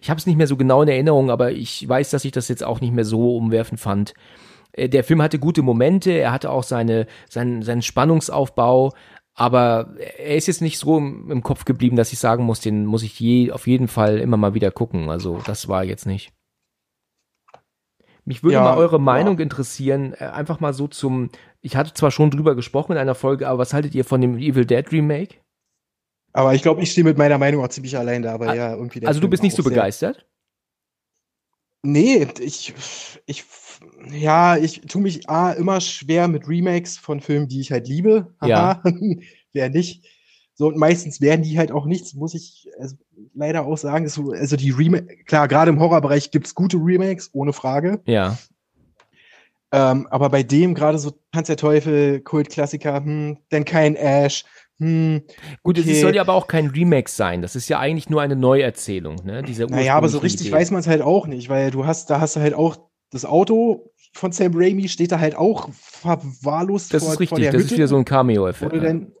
ich 0.00 0.10
habe 0.10 0.18
es 0.18 0.26
nicht 0.26 0.36
mehr 0.36 0.46
so 0.46 0.56
genau 0.56 0.82
in 0.82 0.88
Erinnerung, 0.88 1.30
aber 1.30 1.52
ich 1.52 1.88
weiß, 1.88 2.10
dass 2.10 2.24
ich 2.24 2.32
das 2.32 2.48
jetzt 2.48 2.64
auch 2.64 2.80
nicht 2.80 2.92
mehr 2.92 3.04
so 3.04 3.36
umwerfend 3.36 3.80
fand. 3.80 4.14
Äh, 4.72 4.88
Der 4.88 5.04
Film 5.04 5.22
hatte 5.22 5.38
gute 5.38 5.62
Momente, 5.62 6.12
er 6.12 6.32
hatte 6.32 6.50
auch 6.50 6.64
seine, 6.64 7.06
seinen, 7.28 7.62
seinen 7.62 7.82
Spannungsaufbau, 7.82 8.92
aber 9.34 9.94
er 10.18 10.36
ist 10.36 10.48
jetzt 10.48 10.62
nicht 10.62 10.78
so 10.78 10.98
im, 10.98 11.30
im 11.30 11.42
Kopf 11.42 11.64
geblieben, 11.64 11.96
dass 11.96 12.12
ich 12.12 12.18
sagen 12.18 12.44
muss, 12.44 12.60
den 12.60 12.86
muss 12.86 13.02
ich 13.02 13.18
je, 13.20 13.52
auf 13.52 13.66
jeden 13.66 13.88
Fall 13.88 14.18
immer 14.18 14.36
mal 14.36 14.54
wieder 14.54 14.70
gucken. 14.72 15.08
Also 15.10 15.40
das 15.46 15.68
war 15.68 15.84
jetzt 15.84 16.06
nicht. 16.06 16.32
Mich 18.24 18.42
würde 18.44 18.54
Ja, 18.54 18.60
mal 18.60 18.76
eure 18.76 18.98
ja. 18.98 18.98
Meinung 18.98 19.38
interessieren, 19.38 20.14
äh, 20.14 20.26
einfach 20.26 20.60
mal 20.60 20.72
so 20.74 20.88
zum, 20.88 21.30
ich 21.60 21.76
hatte 21.76 21.94
zwar 21.94 22.10
schon 22.10 22.30
drüber 22.30 22.54
gesprochen 22.54 22.92
in 22.92 22.98
einer 22.98 23.14
Folge, 23.16 23.48
aber 23.48 23.58
was 23.58 23.74
haltet 23.74 23.94
ihr 23.94 24.04
von 24.04 24.20
dem 24.20 24.38
Evil 24.38 24.64
Dead 24.66 24.90
Remake? 24.92 25.41
Aber 26.32 26.54
ich 26.54 26.62
glaube, 26.62 26.82
ich 26.82 26.90
stehe 26.90 27.04
mit 27.04 27.18
meiner 27.18 27.38
Meinung 27.38 27.64
auch 27.64 27.68
ziemlich 27.68 27.96
allein 27.96 28.22
da, 28.22 28.40
weil 28.40 28.56
ja 28.56 28.74
irgendwie 28.74 29.06
Also 29.06 29.20
du 29.20 29.28
bist 29.28 29.42
nicht 29.42 29.56
so 29.56 29.62
begeistert? 29.62 30.26
Nee, 31.82 32.28
ich, 32.38 32.72
ich, 33.26 33.44
ja, 34.10 34.56
ich 34.56 34.82
tue 34.82 35.02
mich 35.02 35.28
A, 35.28 35.52
immer 35.52 35.80
schwer 35.80 36.28
mit 36.28 36.48
Remakes 36.48 36.96
von 36.96 37.20
Filmen, 37.20 37.48
die 37.48 37.60
ich 37.60 37.72
halt 37.72 37.88
liebe. 37.88 38.34
Ja. 38.42 38.82
Wer 39.52 39.68
nicht. 39.68 40.06
So, 40.54 40.68
und 40.68 40.76
meistens 40.76 41.20
werden 41.20 41.42
die 41.42 41.58
halt 41.58 41.72
auch 41.72 41.86
nichts, 41.86 42.14
muss 42.14 42.34
ich 42.34 42.68
also, 42.78 42.96
leider 43.34 43.66
auch 43.66 43.76
sagen. 43.76 44.08
So, 44.08 44.30
also 44.30 44.56
die 44.56 44.70
Remake, 44.70 45.24
klar, 45.24 45.48
gerade 45.48 45.70
im 45.70 45.80
Horrorbereich 45.80 46.30
gibt's 46.30 46.54
gute 46.54 46.76
Remakes, 46.76 47.30
ohne 47.32 47.52
Frage. 47.52 48.00
Ja. 48.06 48.38
Ähm, 49.72 50.06
aber 50.10 50.28
bei 50.28 50.42
dem 50.42 50.74
gerade 50.74 50.98
so 50.98 51.14
Tanz 51.32 51.46
der 51.46 51.56
Teufel, 51.56 52.20
Kultklassiker, 52.20 52.96
hm, 52.96 53.38
denn 53.50 53.64
kein 53.64 53.96
Ash, 53.96 54.44
hm, 54.82 55.22
Gut, 55.62 55.78
es 55.78 55.84
Okay. 55.84 56.00
soll 56.00 56.14
ja 56.14 56.22
aber 56.22 56.34
auch 56.34 56.46
kein 56.48 56.66
Remake 56.68 57.08
sein. 57.10 57.40
Das 57.42 57.54
ist 57.56 57.68
ja 57.68 57.78
eigentlich 57.78 58.10
nur 58.10 58.20
eine 58.20 58.36
Neuerzählung, 58.36 59.16
ne? 59.24 59.42
Dieser 59.42 59.66
Naja, 59.66 59.94
aber 59.94 60.08
so 60.08 60.18
richtig 60.18 60.48
Idee. 60.48 60.56
weiß 60.56 60.70
man 60.72 60.80
es 60.80 60.86
halt 60.86 61.02
auch 61.02 61.26
nicht, 61.26 61.48
weil 61.48 61.70
du 61.70 61.86
hast, 61.86 62.10
da 62.10 62.20
hast 62.20 62.36
du 62.36 62.40
halt 62.40 62.54
auch 62.54 62.76
das 63.10 63.24
Auto 63.24 63.92
von 64.14 64.32
Sam 64.32 64.52
Raimi 64.54 64.88
steht 64.88 65.12
da 65.12 65.18
halt 65.20 65.36
auch 65.36 65.68
verwahrlost 65.72 66.92
Das 66.92 67.02
vor, 67.02 67.12
ist 67.12 67.28
vor 67.28 67.38
richtig, 67.38 67.38
der 67.44 67.52
das 67.52 67.62
Hütte, 67.62 67.74
ist 67.74 67.78
wieder 67.78 67.88
so 67.88 67.96
ein 67.96 68.04
Cameo-Effekt. 68.04 68.72
dann, 68.82 69.12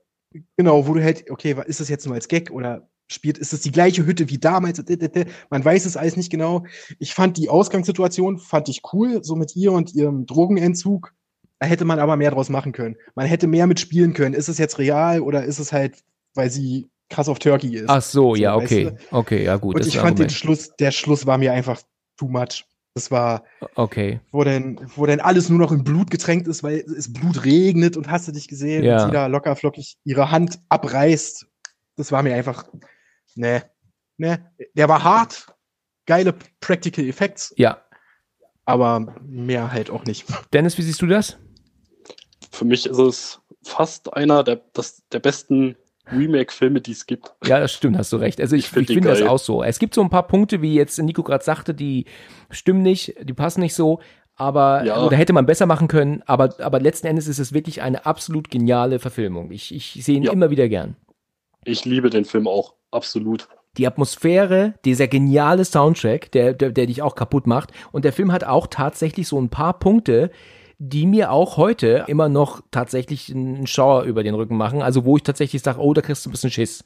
genau, 0.56 0.86
wo 0.86 0.94
du 0.94 1.02
halt, 1.02 1.30
okay, 1.30 1.54
ist 1.66 1.80
das 1.80 1.88
jetzt 1.88 2.06
nur 2.06 2.14
als 2.14 2.28
Gag 2.28 2.50
oder 2.50 2.88
spielt, 3.10 3.38
ist 3.38 3.52
das 3.52 3.60
die 3.60 3.72
gleiche 3.72 4.06
Hütte 4.06 4.28
wie 4.30 4.38
damals? 4.38 4.82
Man 5.50 5.64
weiß 5.64 5.84
es 5.86 5.96
alles 5.96 6.16
nicht 6.16 6.30
genau. 6.30 6.64
Ich 6.98 7.14
fand 7.14 7.36
die 7.36 7.48
Ausgangssituation, 7.48 8.38
fand 8.38 8.68
ich 8.68 8.80
cool, 8.92 9.22
so 9.22 9.36
mit 9.36 9.54
ihr 9.56 9.72
und 9.72 9.94
ihrem 9.94 10.26
Drogenentzug. 10.26 11.14
Da 11.62 11.68
hätte 11.68 11.84
man 11.84 12.00
aber 12.00 12.16
mehr 12.16 12.32
draus 12.32 12.48
machen 12.48 12.72
können. 12.72 12.96
Man 13.14 13.24
hätte 13.26 13.46
mehr 13.46 13.68
mitspielen 13.68 14.14
können. 14.14 14.34
Ist 14.34 14.48
es 14.48 14.58
jetzt 14.58 14.80
real 14.80 15.20
oder 15.20 15.44
ist 15.44 15.60
es 15.60 15.72
halt, 15.72 16.02
weil 16.34 16.50
sie 16.50 16.90
krass 17.08 17.28
auf 17.28 17.38
Turkey 17.38 17.76
ist? 17.76 17.88
Ach 17.88 18.02
so, 18.02 18.34
So, 18.34 18.34
ja, 18.34 18.56
weißt 18.56 18.64
okay. 18.72 18.92
Okay, 19.12 19.44
ja 19.44 19.56
gut. 19.58 19.76
und 19.76 19.86
ich 19.86 19.94
fand 19.96 20.18
den 20.18 20.24
Argument. 20.24 20.32
Schluss, 20.32 20.74
der 20.80 20.90
Schluss 20.90 21.24
war 21.24 21.38
mir 21.38 21.52
einfach 21.52 21.80
too 22.16 22.26
much. 22.26 22.64
Das 22.94 23.12
war, 23.12 23.44
Okay. 23.76 24.18
wo 24.32 24.42
denn, 24.42 24.80
wo 24.96 25.06
denn 25.06 25.20
alles 25.20 25.50
nur 25.50 25.60
noch 25.60 25.70
in 25.70 25.84
Blut 25.84 26.10
getränkt 26.10 26.48
ist, 26.48 26.64
weil 26.64 26.80
es 26.80 27.12
Blut 27.12 27.44
regnet 27.44 27.96
und 27.96 28.10
hast 28.10 28.26
du 28.26 28.32
dich 28.32 28.48
gesehen 28.48 28.82
Ja. 28.82 29.04
und 29.04 29.10
sie 29.10 29.12
da 29.14 29.28
locker 29.28 29.54
flockig 29.54 29.98
ihre 30.02 30.32
Hand 30.32 30.58
abreißt. 30.68 31.46
Das 31.94 32.10
war 32.10 32.24
mir 32.24 32.34
einfach, 32.34 32.64
ne, 33.36 33.62
ne. 34.16 34.50
Der 34.74 34.88
war 34.88 35.04
hart, 35.04 35.46
geile 36.06 36.34
Practical 36.60 37.04
Effects, 37.06 37.54
Ja. 37.56 37.82
aber 38.64 39.14
mehr 39.24 39.70
halt 39.72 39.90
auch 39.90 40.04
nicht. 40.06 40.26
Dennis, 40.52 40.76
wie 40.76 40.82
siehst 40.82 41.00
du 41.02 41.06
das? 41.06 41.38
Für 42.62 42.68
mich 42.68 42.86
ist 42.86 42.96
es 42.98 43.40
fast 43.64 44.12
einer 44.14 44.44
der, 44.44 44.60
das, 44.72 45.02
der 45.10 45.18
besten 45.18 45.74
Remake-Filme, 46.12 46.80
die 46.80 46.92
es 46.92 47.06
gibt. 47.06 47.32
Ja, 47.44 47.58
das 47.58 47.72
stimmt, 47.72 47.98
hast 47.98 48.12
du 48.12 48.18
recht. 48.18 48.40
Also 48.40 48.54
ich, 48.54 48.66
Ich 48.66 48.70
find 48.70 48.86
finde 48.86 49.08
das 49.08 49.18
geil. 49.18 49.26
auch 49.28 49.38
so. 49.40 49.64
Es 49.64 49.80
gibt 49.80 49.94
so 49.94 50.00
ein 50.00 50.10
paar 50.10 50.28
Punkte, 50.28 50.62
wie 50.62 50.74
jetzt 50.74 50.96
Nico 50.98 51.24
gerade 51.24 51.42
sagte, 51.42 51.74
die 51.74 52.04
stimmen 52.50 52.82
nicht, 52.82 53.14
die 53.20 53.32
passen 53.34 53.60
nicht 53.62 53.74
so, 53.74 53.98
aber 54.36 54.84
Ja. 54.84 55.04
oder 55.04 55.16
hätte 55.16 55.32
man 55.32 55.44
besser 55.44 55.66
machen 55.66 55.88
können, 55.88 56.22
aber, 56.26 56.54
aber 56.60 56.78
letzten 56.78 57.08
Endes 57.08 57.26
ist 57.26 57.40
es 57.40 57.52
wirklich 57.52 57.82
eine 57.82 58.06
absolut 58.06 58.48
geniale 58.48 59.00
Verfilmung. 59.00 59.50
Ich, 59.50 59.74
ich 59.74 60.04
sehe 60.04 60.16
ihn 60.18 60.22
Ja. 60.22 60.30
immer 60.32 60.50
wieder 60.50 60.68
gern. 60.68 60.94
Ich 61.64 61.84
liebe 61.84 62.10
den 62.10 62.24
Film 62.24 62.46
auch, 62.46 62.74
absolut. 62.92 63.48
die 63.76 63.88
Atmosphäre, 63.88 64.74
dieser 64.84 65.08
geniale 65.08 65.64
Soundtrack, 65.64 66.30
der, 66.30 66.52
der, 66.54 66.70
der 66.70 66.86
dich 66.86 67.02
auch 67.02 67.16
kaputt 67.16 67.48
macht. 67.48 67.72
Und 67.90 68.04
der 68.04 68.12
Film 68.12 68.30
hat 68.30 68.44
auch 68.44 68.68
tatsächlich 68.68 69.26
so 69.26 69.40
ein 69.40 69.48
paar 69.48 69.78
Punkte, 69.80 70.30
die 70.78 71.06
mir 71.06 71.30
auch 71.30 71.56
heute 71.56 72.04
immer 72.08 72.28
noch 72.28 72.62
tatsächlich 72.70 73.32
einen 73.34 73.66
Schauer 73.66 74.02
über 74.02 74.22
den 74.22 74.34
Rücken 74.34 74.56
machen. 74.56 74.82
Also 74.82 75.04
wo 75.04 75.16
ich 75.16 75.22
tatsächlich 75.22 75.62
sage, 75.62 75.80
oh, 75.80 75.94
da 75.94 76.00
kriegst 76.00 76.24
du 76.26 76.30
ein 76.30 76.32
bisschen 76.32 76.50
Schiss. 76.50 76.84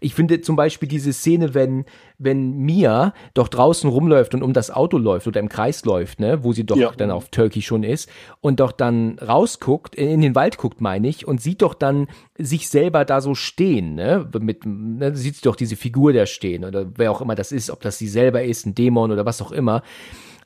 Ich 0.00 0.14
finde 0.14 0.40
zum 0.40 0.56
Beispiel 0.56 0.88
diese 0.88 1.12
Szene, 1.12 1.54
wenn, 1.54 1.84
wenn 2.18 2.58
Mia 2.58 3.14
doch 3.34 3.48
draußen 3.48 3.88
rumläuft 3.88 4.34
und 4.34 4.42
um 4.42 4.52
das 4.52 4.70
Auto 4.70 4.98
läuft 4.98 5.26
oder 5.26 5.40
im 5.40 5.48
Kreis 5.48 5.84
läuft, 5.84 6.20
ne, 6.20 6.44
wo 6.44 6.52
sie 6.52 6.64
doch 6.64 6.76
Ja. 6.76 6.92
dann 6.96 7.10
auf 7.10 7.28
Turkey 7.28 7.62
schon 7.62 7.82
ist 7.82 8.08
und 8.40 8.60
doch 8.60 8.72
dann 8.72 9.18
rausguckt, 9.18 9.94
in 9.94 10.20
den 10.20 10.34
Wald 10.34 10.56
guckt, 10.58 10.80
meine 10.80 11.08
ich, 11.08 11.26
und 11.26 11.40
sieht 11.40 11.62
doch 11.62 11.74
dann 11.74 12.08
sich 12.38 12.68
selber 12.68 13.04
da 13.04 13.20
so 13.20 13.34
stehen, 13.34 13.94
ne, 13.94 14.28
mit, 14.40 14.64
ne, 14.64 15.14
sieht 15.16 15.36
sie 15.36 15.42
doch 15.42 15.56
diese 15.56 15.76
Figur 15.76 16.12
da 16.12 16.26
stehen 16.26 16.64
oder 16.64 16.86
wer 16.96 17.10
auch 17.10 17.20
immer 17.20 17.34
das 17.34 17.52
ist, 17.52 17.70
ob 17.70 17.80
das 17.80 17.98
sie 17.98 18.08
selber 18.08 18.42
ist, 18.42 18.66
ein 18.66 18.74
Dämon 18.74 19.10
oder 19.10 19.24
was 19.26 19.42
auch 19.42 19.52
immer. 19.52 19.82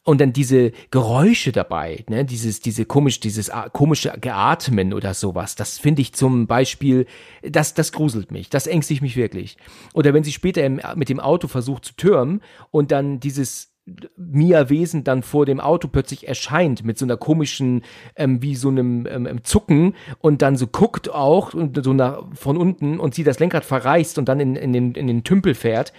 Und 0.04 0.20
dann 0.20 0.34
diese 0.34 0.72
Geräusche 0.90 1.50
dabei, 1.50 2.04
ne, 2.10 2.26
dieses, 2.26 2.60
diese 2.60 2.84
komisch, 2.84 3.20
dieses 3.20 3.50
komische 3.72 4.12
Geatmen 4.20 4.92
oder 4.92 5.14
sowas, 5.14 5.56
das 5.56 5.78
finde 5.78 6.02
ich 6.02 6.12
zum 6.12 6.46
Beispiel, 6.46 7.06
das, 7.42 7.72
das 7.72 7.90
gruselt 7.90 8.30
mich, 8.30 8.50
das 8.50 8.66
ängstigt 8.66 9.00
mich 9.00 9.16
wirklich. 9.16 9.56
Oder 9.94 10.12
wenn 10.12 10.22
sie 10.22 10.32
später 10.32 10.62
im, 10.62 10.78
mit 10.94 11.08
dem 11.08 11.20
Auto 11.20 11.48
versucht 11.48 11.86
zu 11.86 11.96
türmen 11.96 12.42
und 12.70 12.92
dann 12.92 13.18
dieses 13.18 13.74
Mia-Wesen 14.16 15.04
dann 15.04 15.22
vor 15.22 15.44
dem 15.44 15.60
Auto 15.60 15.88
plötzlich 15.88 16.26
erscheint 16.26 16.84
mit 16.84 16.96
so 16.96 17.04
einer 17.04 17.18
komischen, 17.18 17.82
ähm, 18.16 18.40
wie 18.40 18.54
so 18.54 18.68
einem 18.68 19.06
ähm, 19.06 19.26
ähm, 19.26 19.44
Zucken 19.44 19.94
und 20.20 20.40
dann 20.40 20.56
so 20.56 20.66
guckt 20.66 21.10
auch 21.10 21.52
und 21.52 21.82
so 21.84 21.92
nach, 21.92 22.24
von 22.34 22.56
unten 22.56 22.98
und 22.98 23.14
sie 23.14 23.24
das 23.24 23.38
Lenkrad 23.40 23.64
verreißt 23.64 24.18
und 24.18 24.28
dann 24.28 24.40
in, 24.40 24.56
in, 24.56 24.72
den, 24.72 24.92
in 24.92 25.06
den 25.06 25.24
Tümpel 25.24 25.54
fährt. 25.54 25.92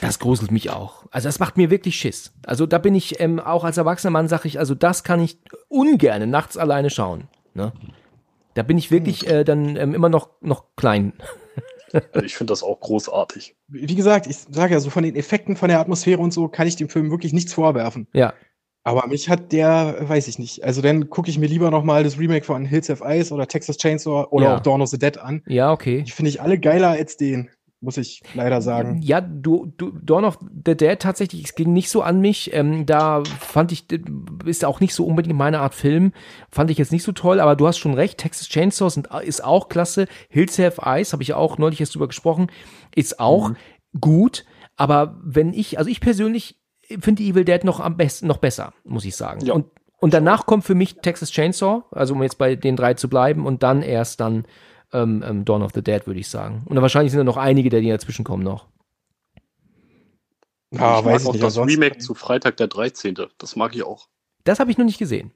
Das 0.00 0.18
gruselt 0.18 0.50
mich 0.50 0.70
auch. 0.70 1.06
Also 1.10 1.28
das 1.28 1.38
macht 1.38 1.56
mir 1.56 1.70
wirklich 1.70 1.96
Schiss. 1.96 2.32
Also 2.46 2.66
da 2.66 2.78
bin 2.78 2.94
ich 2.94 3.20
ähm, 3.20 3.40
auch 3.40 3.64
als 3.64 3.78
erwachsener 3.78 4.10
Mann 4.10 4.28
sage 4.28 4.46
ich, 4.48 4.58
also 4.58 4.74
das 4.74 5.02
kann 5.02 5.20
ich 5.20 5.38
ungerne 5.68 6.26
nachts 6.26 6.56
alleine 6.56 6.90
schauen. 6.90 7.28
Ne? 7.54 7.72
Da 8.54 8.62
bin 8.62 8.76
ich 8.78 8.90
wirklich 8.90 9.26
äh, 9.28 9.44
dann 9.44 9.76
ähm, 9.76 9.94
immer 9.94 10.08
noch 10.08 10.30
noch 10.40 10.64
klein. 10.76 11.12
Also 12.12 12.26
ich 12.26 12.36
finde 12.36 12.52
das 12.52 12.62
auch 12.62 12.78
großartig. 12.80 13.56
Wie 13.68 13.94
gesagt, 13.94 14.26
ich 14.26 14.36
sage 14.36 14.74
ja 14.74 14.80
so 14.80 14.90
von 14.90 15.04
den 15.04 15.16
Effekten, 15.16 15.56
von 15.56 15.70
der 15.70 15.80
Atmosphäre 15.80 16.20
und 16.20 16.34
so 16.34 16.46
kann 16.46 16.66
ich 16.66 16.76
dem 16.76 16.90
Film 16.90 17.10
wirklich 17.10 17.32
nichts 17.32 17.54
vorwerfen. 17.54 18.06
Ja. 18.12 18.34
Aber 18.84 19.06
mich 19.06 19.30
hat 19.30 19.52
der, 19.52 19.96
weiß 20.06 20.28
ich 20.28 20.38
nicht. 20.38 20.62
Also 20.64 20.82
dann 20.82 21.08
gucke 21.08 21.30
ich 21.30 21.38
mir 21.38 21.46
lieber 21.46 21.70
noch 21.70 21.84
mal 21.84 22.04
das 22.04 22.18
Remake 22.18 22.44
von 22.44 22.66
Hills 22.66 22.90
Have 22.90 23.02
Ice 23.06 23.32
oder 23.32 23.48
Texas 23.48 23.78
Chainsaw 23.78 24.26
oder 24.30 24.44
Ja. 24.44 24.56
auch 24.56 24.60
Dawn 24.60 24.82
of 24.82 24.90
the 24.90 24.98
Dead 24.98 25.16
an. 25.16 25.42
Ja, 25.46 25.72
okay. 25.72 26.02
Die 26.02 26.10
finde 26.10 26.28
ich 26.28 26.42
alle 26.42 26.58
geiler 26.60 26.90
als 26.90 27.16
den, 27.16 27.48
muss 27.80 27.96
ich 27.96 28.22
leider 28.34 28.60
sagen. 28.60 29.00
Ja, 29.02 29.20
du, 29.20 29.72
du, 29.76 29.92
Dawn 30.02 30.24
of 30.24 30.38
the 30.64 30.76
Dead 30.76 30.98
tatsächlich, 30.98 31.44
es 31.44 31.54
ging 31.54 31.72
nicht 31.72 31.90
so 31.90 32.02
an 32.02 32.20
mich. 32.20 32.52
Ähm, 32.52 32.86
da 32.86 33.22
fand 33.24 33.70
ich, 33.70 33.86
ist 34.44 34.64
auch 34.64 34.80
nicht 34.80 34.94
so 34.94 35.06
unbedingt 35.06 35.36
meine 35.36 35.60
Art 35.60 35.74
Film. 35.74 36.12
Fand 36.50 36.70
ich 36.70 36.78
jetzt 36.78 36.92
nicht 36.92 37.04
so 37.04 37.12
toll, 37.12 37.38
aber 37.38 37.54
du 37.54 37.66
hast 37.66 37.78
schon 37.78 37.94
recht. 37.94 38.18
Texas 38.18 38.48
Chainsaw 38.48 38.90
sind, 38.90 39.08
ist 39.22 39.44
auch 39.44 39.68
klasse. 39.68 40.06
Hills 40.28 40.58
Have 40.58 40.82
Eyes, 40.84 41.12
habe 41.12 41.22
ich 41.22 41.34
auch 41.34 41.58
neulich 41.58 41.80
erst 41.80 41.94
drüber 41.94 42.08
gesprochen, 42.08 42.50
ist 42.94 43.20
auch 43.20 43.52
gut. 44.00 44.44
Aber 44.76 45.18
wenn 45.22 45.52
ich, 45.52 45.78
also 45.78 45.90
ich 45.90 46.00
persönlich 46.00 46.58
finde 47.00 47.22
Evil 47.22 47.44
Dead 47.44 47.62
noch 47.64 47.80
am 47.80 47.96
besten, 47.96 48.26
noch 48.26 48.38
besser, 48.38 48.72
muss 48.84 49.04
ich 49.04 49.14
sagen. 49.14 49.44
Ja. 49.44 49.54
Und, 49.54 49.66
und 49.98 50.14
danach 50.14 50.46
kommt 50.46 50.64
für 50.64 50.74
mich 50.74 50.96
Texas 50.96 51.30
Chainsaw, 51.30 51.84
also 51.90 52.14
um 52.14 52.22
jetzt 52.22 52.38
bei 52.38 52.56
den 52.56 52.76
drei 52.76 52.94
zu 52.94 53.08
bleiben, 53.08 53.46
und 53.46 53.62
dann 53.62 53.82
erst 53.82 54.20
dann 54.20 54.46
ähm, 54.92 55.22
ähm, 55.26 55.44
Dawn 55.44 55.62
of 55.62 55.72
the 55.74 55.82
Dead, 55.82 56.06
würde 56.06 56.20
ich 56.20 56.28
sagen. 56.28 56.62
Und 56.66 56.74
dann 56.74 56.82
wahrscheinlich 56.82 57.12
sind 57.12 57.18
da 57.18 57.24
noch 57.24 57.36
einige, 57.36 57.70
der 57.70 57.80
die 57.80 57.88
dazwischen 57.88 58.24
kommen 58.24 58.42
noch. 58.42 58.66
Ja, 60.70 60.98
ich 60.98 61.04
mag 61.04 61.04
weiß 61.04 61.22
ich 61.22 61.28
auch 61.28 61.32
nicht. 61.32 61.44
das 61.44 61.58
Remake 61.58 61.98
zu 61.98 62.14
Freitag 62.14 62.56
der 62.56 62.68
13. 62.68 63.16
Das 63.38 63.56
mag 63.56 63.74
ich 63.74 63.82
auch. 63.82 64.08
Das 64.44 64.60
habe 64.60 64.70
ich 64.70 64.78
noch 64.78 64.84
nicht 64.84 64.98
gesehen. 64.98 65.32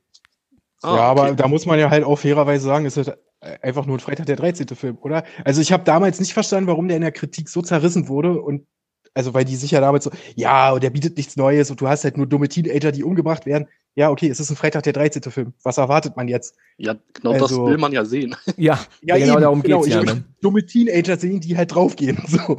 Ah, 0.82 0.96
ja, 0.96 1.02
aber 1.02 1.22
okay. 1.24 1.36
da 1.36 1.48
muss 1.48 1.66
man 1.66 1.78
ja 1.78 1.90
halt 1.90 2.04
auch 2.04 2.16
fairerweise 2.18 2.64
sagen, 2.64 2.86
ist 2.86 2.96
halt 2.96 3.16
einfach 3.40 3.86
nur 3.86 3.96
ein 3.96 4.00
Freitag 4.00 4.26
der 4.26 4.36
13. 4.36 4.66
Film, 4.68 4.98
oder? 5.00 5.24
Also 5.44 5.60
ich 5.60 5.72
habe 5.72 5.84
damals 5.84 6.20
nicht 6.20 6.32
verstanden, 6.32 6.68
warum 6.68 6.88
der 6.88 6.96
in 6.96 7.02
der 7.02 7.12
Kritik 7.12 7.48
so 7.48 7.62
zerrissen 7.62 8.08
wurde 8.08 8.40
und 8.40 8.66
also 9.14 9.34
weil 9.34 9.44
die 9.44 9.56
sich 9.56 9.70
ja 9.72 9.80
damals 9.80 10.04
so, 10.04 10.10
ja, 10.36 10.72
und 10.72 10.82
der 10.82 10.90
bietet 10.90 11.16
nichts 11.16 11.36
Neues 11.36 11.70
und 11.70 11.80
du 11.80 11.88
hast 11.88 12.04
halt 12.04 12.16
nur 12.16 12.26
dumme 12.26 12.48
Teenager, 12.48 12.92
die 12.92 13.04
umgebracht 13.04 13.46
werden. 13.46 13.66
Ja, 13.94 14.08
okay, 14.10 14.28
es 14.28 14.40
ist 14.40 14.48
ein 14.48 14.56
Freitag 14.56 14.84
der 14.84 14.94
13. 14.94 15.22
Film. 15.24 15.52
Was 15.62 15.76
erwartet 15.76 16.16
man 16.16 16.26
jetzt? 16.28 16.56
Ja, 16.78 16.96
genau 17.12 17.32
Also- 17.32 17.46
das 17.64 17.70
will 17.70 17.78
man 17.78 17.92
ja 17.92 18.04
sehen. 18.06 18.34
Ja, 18.56 18.78
ja 19.02 19.18
genau 19.18 19.34
eben, 19.34 19.42
darum 19.42 19.62
geht's 19.62 19.86
ich 19.86 19.92
ja. 19.94 20.00
will 20.00 20.14
Ne? 20.14 20.24
Dumme 20.40 20.64
Teenager 20.64 21.18
sehen, 21.18 21.40
die 21.40 21.56
halt 21.56 21.74
draufgehen. 21.74 22.18
So. 22.26 22.58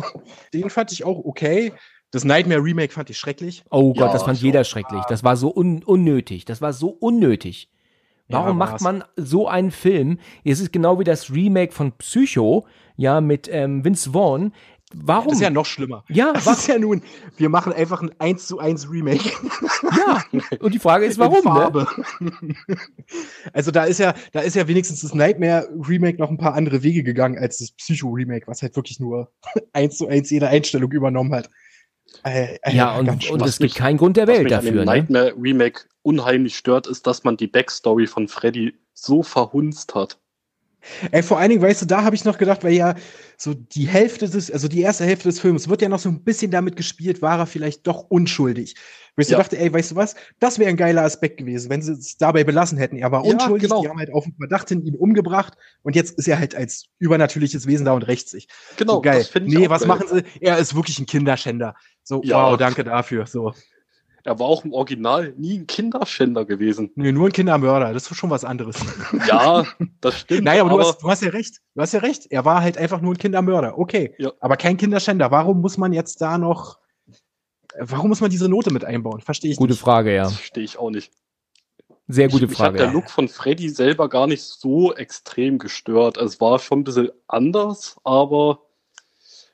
Den 0.53 0.69
fand 0.69 0.91
ich 0.91 1.03
auch 1.03 1.25
okay. 1.25 1.73
Das 2.11 2.23
Nightmare 2.23 2.63
Remake 2.63 2.93
fand 2.93 3.09
ich 3.09 3.17
schrecklich. 3.17 3.63
Oh 3.71 3.93
Gott, 3.93 3.97
Ja, 4.07 4.13
das 4.13 4.21
fand 4.21 4.39
jeder 4.39 4.61
auch. 4.61 4.65
schrecklich. 4.65 5.01
Das 5.09 5.23
war 5.23 5.35
so 5.35 5.51
un 5.55 5.81
unnötig. 5.83 6.45
Das 6.45 6.61
war 6.61 6.71
so 6.71 6.89
unnötig. 6.89 7.69
Ja, 8.27 8.43
Warum 8.43 8.57
macht 8.59 8.73
war's. 8.73 8.81
man 8.81 9.03
so 9.15 9.47
einen 9.47 9.71
Film? 9.71 10.19
Es 10.45 10.59
ist 10.59 10.71
genau 10.71 10.99
wie 10.99 11.03
das 11.03 11.31
Remake 11.33 11.73
von 11.73 11.93
Psycho, 11.93 12.67
ja, 12.95 13.19
mit 13.21 13.49
ähm, 13.51 13.83
Vince 13.83 14.11
Vaughn. 14.11 14.53
Warum? 14.95 15.25
Das 15.29 15.35
ist 15.37 15.41
ja 15.41 15.49
noch 15.49 15.65
schlimmer. 15.65 16.03
Ja, 16.09 16.33
das 16.33 16.45
wa- 16.45 16.51
ist 16.53 16.67
ja 16.67 16.77
nun, 16.77 17.01
wir 17.37 17.49
machen 17.49 17.73
einfach 17.73 18.01
ein 18.01 18.11
1 18.19 18.47
zu 18.47 18.59
1 18.59 18.89
Remake. 18.91 19.29
ja. 19.97 20.23
Und 20.59 20.73
die 20.73 20.79
Frage 20.79 21.05
ist, 21.05 21.15
in 21.15 21.19
warum? 21.21 21.35
Ne? 21.37 21.41
Farbe. 21.41 21.87
also 23.53 23.71
da 23.71 23.83
ist 23.85 23.99
ja, 23.99 24.13
da 24.31 24.41
ist 24.41 24.55
ja 24.55 24.67
wenigstens 24.67 25.01
das 25.01 25.13
Nightmare 25.13 25.67
Remake 25.87 26.19
noch 26.19 26.29
ein 26.29 26.37
paar 26.37 26.53
andere 26.53 26.83
Wege 26.83 27.03
gegangen 27.03 27.37
als 27.37 27.57
das 27.57 27.71
Psycho 27.71 28.09
Remake, 28.09 28.47
was 28.47 28.61
halt 28.61 28.75
wirklich 28.75 28.99
nur 28.99 29.31
eins 29.73 29.97
zu 29.97 30.07
eins 30.07 30.29
jede 30.29 30.47
Einstellung 30.47 30.91
übernommen 30.91 31.33
hat. 31.33 31.49
Äh, 32.23 32.57
äh, 32.61 32.75
Ja, 32.75 32.95
und, 32.97 33.29
und 33.29 33.41
es 33.41 33.57
gibt 33.57 33.75
keinen 33.75 33.97
Grund 33.97 34.17
der 34.17 34.27
Was 34.27 34.35
Welt 34.35 34.43
mich 34.45 34.55
an 34.55 34.65
dem 34.65 34.75
dafür. 34.75 34.85
Ne? 34.85 34.99
Nightmare 34.99 35.33
Remake 35.39 35.81
unheimlich 36.03 36.55
stört, 36.57 36.85
ist, 36.87 37.07
dass 37.07 37.23
man 37.23 37.37
die 37.37 37.47
Backstory 37.47 38.07
von 38.07 38.27
Freddy 38.27 38.73
so 38.93 39.23
verhunzt 39.23 39.95
hat. 39.95 40.19
Ey, 41.11 41.23
vor 41.23 41.39
allen 41.39 41.49
Dingen, 41.49 41.61
weißt 41.61 41.81
du, 41.81 41.85
da 41.85 42.03
habe 42.03 42.15
ich 42.15 42.25
noch 42.25 42.37
gedacht, 42.37 42.63
weil 42.63 42.73
ja 42.73 42.95
so 43.37 43.53
die 43.53 43.87
Hälfte 43.87 44.29
des, 44.29 44.51
also 44.51 44.67
die 44.67 44.81
erste 44.81 45.05
Hälfte 45.05 45.29
des 45.29 45.39
Films 45.39 45.67
wird 45.69 45.81
ja 45.81 45.89
noch 45.89 45.99
so 45.99 46.09
ein 46.09 46.23
bisschen 46.23 46.51
damit 46.51 46.75
gespielt, 46.75 47.21
war 47.21 47.39
er 47.39 47.45
vielleicht 47.47 47.87
doch 47.87 48.05
unschuldig. 48.09 48.75
Weil 49.15 49.23
ich 49.23 49.27
so 49.27 49.33
Ja. 49.33 49.39
dachte, 49.39 49.57
ey, 49.59 49.71
weißt 49.71 49.91
du 49.91 49.95
was, 49.95 50.15
das 50.39 50.57
wäre 50.59 50.69
ein 50.69 50.77
geiler 50.77 51.03
Aspekt 51.03 51.37
gewesen, 51.37 51.69
wenn 51.69 51.81
sie 51.81 51.93
es 51.93 52.17
dabei 52.17 52.43
belassen 52.43 52.77
hätten. 52.77 52.97
Er 52.97 53.11
war 53.11 53.23
Ja, 53.25 53.31
unschuldig, 53.33 53.69
genau. 53.69 53.81
die 53.81 53.89
haben 53.89 53.99
halt 53.99 54.11
auf 54.11 54.23
den 54.23 54.35
Verdacht 54.35 54.69
hin 54.69 54.83
ihn 54.85 54.95
umgebracht 54.95 55.53
und 55.83 55.95
jetzt 55.95 56.17
ist 56.17 56.27
er 56.27 56.39
halt 56.39 56.55
als 56.55 56.87
übernatürliches 56.99 57.67
Wesen 57.67 57.85
da 57.85 57.93
und 57.93 58.03
rächt 58.03 58.29
sich. 58.29 58.47
Genau, 58.75 58.95
so 58.95 59.01
geil. 59.01 59.19
das 59.31 59.35
ich 59.35 59.53
Nee, 59.53 59.69
was 59.69 59.81
geil. 59.81 59.87
machen 59.87 60.07
sie? 60.07 60.23
Er 60.41 60.57
ist 60.57 60.75
wirklich 60.75 60.99
ein 60.99 61.05
Kinderschänder. 61.05 61.75
So, 62.03 62.21
Ja. 62.23 62.51
wow, 62.51 62.57
danke 62.57 62.83
dafür. 62.83 63.25
So. 63.27 63.53
Er 64.25 64.39
war 64.39 64.47
auch 64.47 64.63
im 64.63 64.71
Original 64.71 65.33
nie 65.37 65.59
ein 65.59 65.67
Kinderschänder 65.67 66.45
gewesen. 66.45 66.91
Nee, 66.95 67.11
nur 67.11 67.27
ein 67.27 67.33
Kindermörder, 67.33 67.91
das 67.93 68.09
ist 68.09 68.17
schon 68.17 68.29
was 68.29 68.45
anderes. 68.45 68.77
Ja, 69.27 69.65
das 69.99 70.19
stimmt. 70.19 70.45
Naja, 70.45 70.61
aber, 70.63 70.69
du, 70.71 70.79
hast, 70.79 71.03
du 71.03 71.09
hast 71.09 71.23
ja 71.23 71.29
recht. 71.29 71.57
Du 71.75 71.81
hast 71.81 71.93
ja 71.93 71.99
recht. 71.99 72.27
Er 72.31 72.45
war 72.45 72.61
halt 72.61 72.77
einfach 72.77 73.01
nur 73.01 73.13
ein 73.13 73.17
Kindermörder. 73.17 73.77
Okay. 73.77 74.15
Ja. 74.17 74.31
Aber 74.39 74.55
kein 74.55 74.77
Kinderschänder. 74.77 75.29
Warum 75.31 75.61
muss 75.61 75.77
man 75.77 75.91
jetzt 75.91 76.21
da 76.21 76.37
noch. 76.37 76.77
Warum 77.77 78.09
muss 78.09 78.21
man 78.21 78.29
diese 78.29 78.47
Note 78.47 78.71
mit 78.71 78.85
einbauen? 78.85 79.19
Verstehe 79.21 79.51
ich 79.51 79.57
Gute 79.57 79.73
nicht. 79.73 79.81
Frage, 79.81 80.15
ja. 80.15 80.23
das 80.23 80.35
verstehe 80.35 80.63
ich 80.63 80.77
auch 80.77 80.89
nicht. 80.89 81.11
Sehr 82.07 82.27
gute 82.27 82.43
mich, 82.43 82.51
mich 82.51 82.59
hat 82.59 82.67
Frage. 82.67 82.77
der 82.77 82.87
Ja. 82.87 82.93
Look 82.93 83.09
von 83.09 83.27
Freddy 83.27 83.69
selber 83.69 84.09
gar 84.09 84.27
nicht 84.27 84.43
so 84.43 84.93
extrem 84.93 85.57
gestört. 85.57 86.17
Es 86.17 86.39
war 86.39 86.59
schon 86.59 86.79
ein 86.79 86.83
bisschen 86.83 87.09
anders, 87.27 87.97
aber 88.03 88.61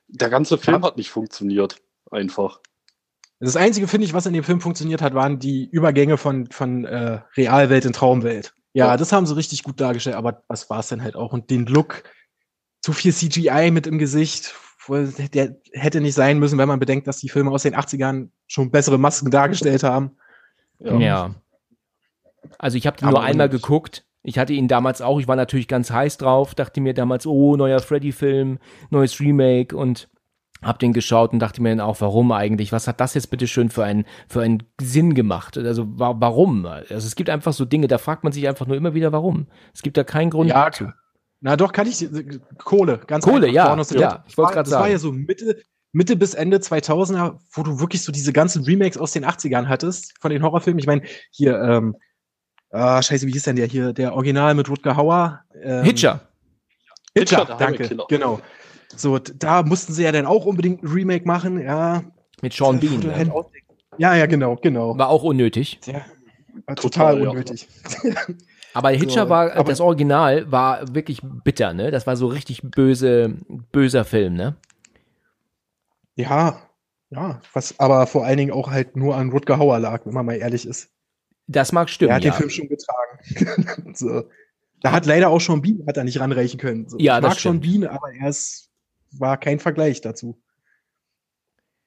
der 0.07 0.29
ganze 0.29 0.57
Film 0.57 0.83
hat 0.83 0.97
nicht 0.97 1.11
funktioniert. 1.11 1.77
Einfach. 2.11 2.59
Das 3.39 3.55
Einzige, 3.55 3.87
finde 3.87 4.05
ich, 4.05 4.13
was 4.13 4.25
in 4.25 4.33
dem 4.33 4.43
Film 4.43 4.59
funktioniert 4.59 5.01
hat, 5.01 5.13
waren 5.13 5.39
die 5.39 5.69
Übergänge 5.69 6.17
von, 6.17 6.47
von 6.47 6.83
äh, 6.85 7.21
Realwelt 7.37 7.85
in 7.85 7.93
Traumwelt. 7.93 8.53
Ja, 8.73 8.87
Ja. 8.87 8.97
das 8.97 9.11
haben 9.13 9.25
sie 9.25 9.35
richtig 9.35 9.63
gut 9.63 9.79
dargestellt, 9.79 10.15
aber 10.17 10.43
was 10.47 10.69
war 10.69 10.79
es 10.79 10.89
denn 10.89 11.01
halt 11.01 11.15
auch? 11.15 11.31
Und 11.31 11.49
den 11.49 11.65
Look, 11.65 12.03
zu 12.81 12.91
viel 12.93 13.13
CGI 13.13 13.71
mit 13.71 13.87
im 13.87 13.97
Gesicht, 13.97 14.53
der 15.33 15.55
hätte 15.73 16.01
nicht 16.01 16.15
sein 16.15 16.39
müssen, 16.39 16.57
wenn 16.57 16.67
man 16.67 16.79
bedenkt, 16.79 17.07
dass 17.07 17.17
die 17.19 17.29
Filme 17.29 17.51
aus 17.51 17.63
den 17.63 17.75
80ern 17.75 18.29
schon 18.47 18.71
bessere 18.71 18.97
Masken 18.97 19.31
dargestellt 19.31 19.83
haben. 19.83 20.17
Ja. 20.79 21.35
Also 22.57 22.77
ich 22.77 22.87
habe 22.87 22.97
den 22.97 23.07
Aber 23.07 23.19
nur 23.19 23.23
einmal 23.25 23.47
unnötig. 23.47 23.61
geguckt. 23.61 24.05
Ich 24.23 24.37
hatte 24.37 24.53
ihn 24.53 24.67
damals 24.67 25.01
auch, 25.01 25.19
ich 25.19 25.27
war 25.27 25.35
natürlich 25.35 25.67
ganz 25.67 25.91
heiß 25.91 26.17
drauf, 26.17 26.55
dachte 26.55 26.81
mir 26.81 26.93
damals, 26.93 27.25
oh, 27.25 27.55
neuer 27.55 27.79
Freddy-Film, 27.79 28.59
neues 28.89 29.19
Remake 29.19 29.75
und 29.75 30.09
hab 30.61 30.79
den 30.79 30.93
geschaut 30.93 31.31
und 31.33 31.39
dachte 31.39 31.61
mir 31.61 31.69
dann 31.69 31.79
auch, 31.79 32.01
warum 32.01 32.31
eigentlich? 32.31 32.71
Was 32.71 32.87
hat 32.87 32.99
das 32.99 33.13
jetzt 33.13 33.29
bitte 33.31 33.47
schön 33.47 33.69
für 33.69 33.83
einen, 33.83 34.05
für 34.27 34.41
einen 34.41 34.63
Sinn 34.81 35.13
gemacht? 35.15 35.57
Also 35.57 35.85
wa 35.97 36.15
warum? 36.19 36.65
Also 36.65 36.95
es 36.95 37.15
gibt 37.15 37.29
einfach 37.29 37.53
so 37.53 37.65
Dinge, 37.65 37.87
da 37.87 37.97
fragt 37.97 38.23
man 38.23 38.33
sich 38.33 38.47
einfach 38.47 38.67
nur 38.67 38.75
immer 38.77 38.93
wieder, 38.93 39.11
warum. 39.11 39.47
Es 39.73 39.81
gibt 39.81 39.95
da 39.97 40.03
keinen 40.03 40.29
Grund 40.31 40.49
Ja, 40.49 40.71
zu. 40.71 40.91
Na 41.41 41.55
doch, 41.55 41.71
kann 41.71 41.87
ich. 41.87 42.05
Kohle, 42.57 42.99
ganz 43.07 43.23
Kohle, 43.23 43.47
einfach. 43.47 43.77
ja, 43.77 43.83
the 43.83 43.97
ja, 43.97 44.23
ich 44.27 44.37
wollte 44.37 44.37
Das 44.37 44.37
war- 44.37 44.51
grad 44.53 44.65
Das 44.67 44.73
war 44.73 44.79
sagen. 44.81 44.91
ja 44.91 44.97
so 44.99 45.11
Mitte, 45.13 45.61
Mitte 45.93 46.15
bis 46.17 46.33
Ende 46.33 46.57
2000er, 46.57 47.39
wo 47.53 47.63
du 47.63 47.79
wirklich 47.79 48.03
so 48.03 48.11
diese 48.11 48.33
ganzen 48.33 48.63
Remakes 48.65 48.97
aus 48.97 49.13
den 49.13 49.23
80ern 49.25 49.67
hattest 49.67 50.13
von 50.19 50.31
den 50.31 50.43
Horrorfilmen. 50.43 50.79
Ich 50.79 50.85
meine, 50.87 51.03
hier, 51.31 51.57
ähm, 51.61 51.95
ah, 52.71 53.01
scheiße, 53.01 53.25
wie 53.25 53.31
hieß 53.31 53.43
denn 53.43 53.55
der 53.55 53.67
hier? 53.67 53.93
Der 53.93 54.13
Original 54.13 54.53
mit 54.55 54.69
Rutger 54.69 54.97
Hauer. 54.97 55.39
Ähm, 55.63 55.83
Hitcher. 55.85 56.19
Hitcher, 57.15 57.39
Hitcher, 57.39 57.55
danke. 57.57 57.89
Genau. 58.09 58.41
So, 58.95 59.19
da 59.19 59.63
mussten 59.63 59.93
sie 59.93 60.03
ja 60.03 60.11
dann 60.11 60.25
auch 60.25 60.45
unbedingt 60.45 60.83
ein 60.83 60.87
Remake 60.87 61.25
machen, 61.25 61.61
ja. 61.61 62.03
Mit 62.41 62.53
Sean 62.53 62.79
Bean. 62.79 62.99
Ne? 62.99 63.15
halt. 63.15 63.31
Ja, 63.97 64.15
ja, 64.15 64.25
genau, 64.25 64.55
genau. 64.55 64.97
War 64.97 65.09
auch 65.09 65.23
unnötig. 65.23 65.79
Ja, 65.85 66.05
war 66.65 66.75
total, 66.75 67.15
Total, 67.15 67.23
ja. 67.23 67.29
unnötig. 67.29 67.67
Aber 68.73 68.89
Hitcher 68.91 69.23
So, 69.23 69.29
war, 69.29 69.51
aber- 69.53 69.69
das 69.69 69.79
Original 69.79 70.51
war 70.51 70.93
wirklich 70.93 71.21
bitter, 71.43 71.73
ne? 71.73 71.89
Das 71.89 72.05
war 72.05 72.15
so 72.15 72.27
richtig 72.27 72.61
böse, 72.61 73.35
böser 73.71 74.05
Film, 74.05 74.35
ne? 74.35 74.57
Ja, 76.15 76.61
ja, 77.09 77.41
was 77.53 77.79
aber 77.79 78.05
vor 78.05 78.25
allen 78.25 78.37
Dingen 78.37 78.51
auch 78.51 78.69
halt 78.69 78.95
nur 78.95 79.15
an 79.15 79.31
Rutger 79.31 79.57
Hauer 79.57 79.79
lag, 79.79 80.05
wenn 80.05 80.13
man 80.13 80.25
mal 80.25 80.35
ehrlich 80.35 80.67
ist. 80.67 80.89
Das 81.47 81.71
mag 81.71 81.89
stimmen, 81.89 82.11
er 82.11 82.15
hat 82.17 82.23
ja. 82.23 82.31
den 82.31 82.37
Film 82.37 82.49
schon 82.51 82.69
getragen. 82.69 83.93
so. 83.95 84.23
Da 84.81 84.91
hat 84.91 85.05
leider 85.05 85.29
auch 85.29 85.41
schon 85.41 85.61
Bean 85.61 85.83
hat 85.87 85.97
er 85.97 86.03
nicht 86.03 86.19
ranreichen 86.19 86.59
können. 86.59 86.87
So. 86.87 86.97
Ja, 86.99 87.17
ich 87.17 87.23
das 87.23 87.31
mag 87.31 87.39
schon 87.39 87.59
Bean, 87.59 87.85
aber 87.85 88.13
er 88.13 88.29
ist, 88.29 88.68
war 89.11 89.37
kein 89.37 89.59
Vergleich 89.59 90.01
dazu. 90.01 90.41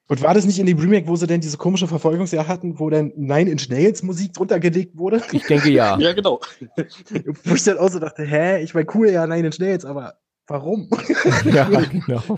Und 0.09 0.21
war 0.21 0.33
das 0.33 0.45
nicht 0.45 0.59
in 0.59 0.65
dem 0.65 0.77
Remake, 0.77 1.07
wo 1.07 1.15
sie 1.15 1.27
denn 1.27 1.41
diese 1.41 1.57
komische 1.57 1.87
Verfolgungsjagd 1.87 2.49
hatten, 2.49 2.77
wo 2.77 2.89
dann 2.89 3.13
Nine 3.15 3.49
Inch 3.49 3.69
Nails 3.69 4.03
Musik 4.03 4.33
drunter 4.33 4.59
gelegt 4.59 4.97
wurde? 4.97 5.21
Ich 5.31 5.45
denke 5.45 5.69
ja. 5.69 5.97
Ja, 5.99 6.13
genau. 6.13 6.41
wo 7.45 7.55
ich 7.55 7.63
dann 7.63 7.77
auch 7.77 7.89
so 7.89 7.99
dachte, 7.99 8.23
hä, 8.23 8.61
ich 8.61 8.73
meine, 8.73 8.87
cool, 8.93 9.09
ja, 9.09 9.25
Nine 9.25 9.47
Inch 9.47 9.59
Nails, 9.59 9.85
aber 9.85 10.15
warum? 10.47 10.89
ja, 11.45 11.63
genau. 12.05 12.37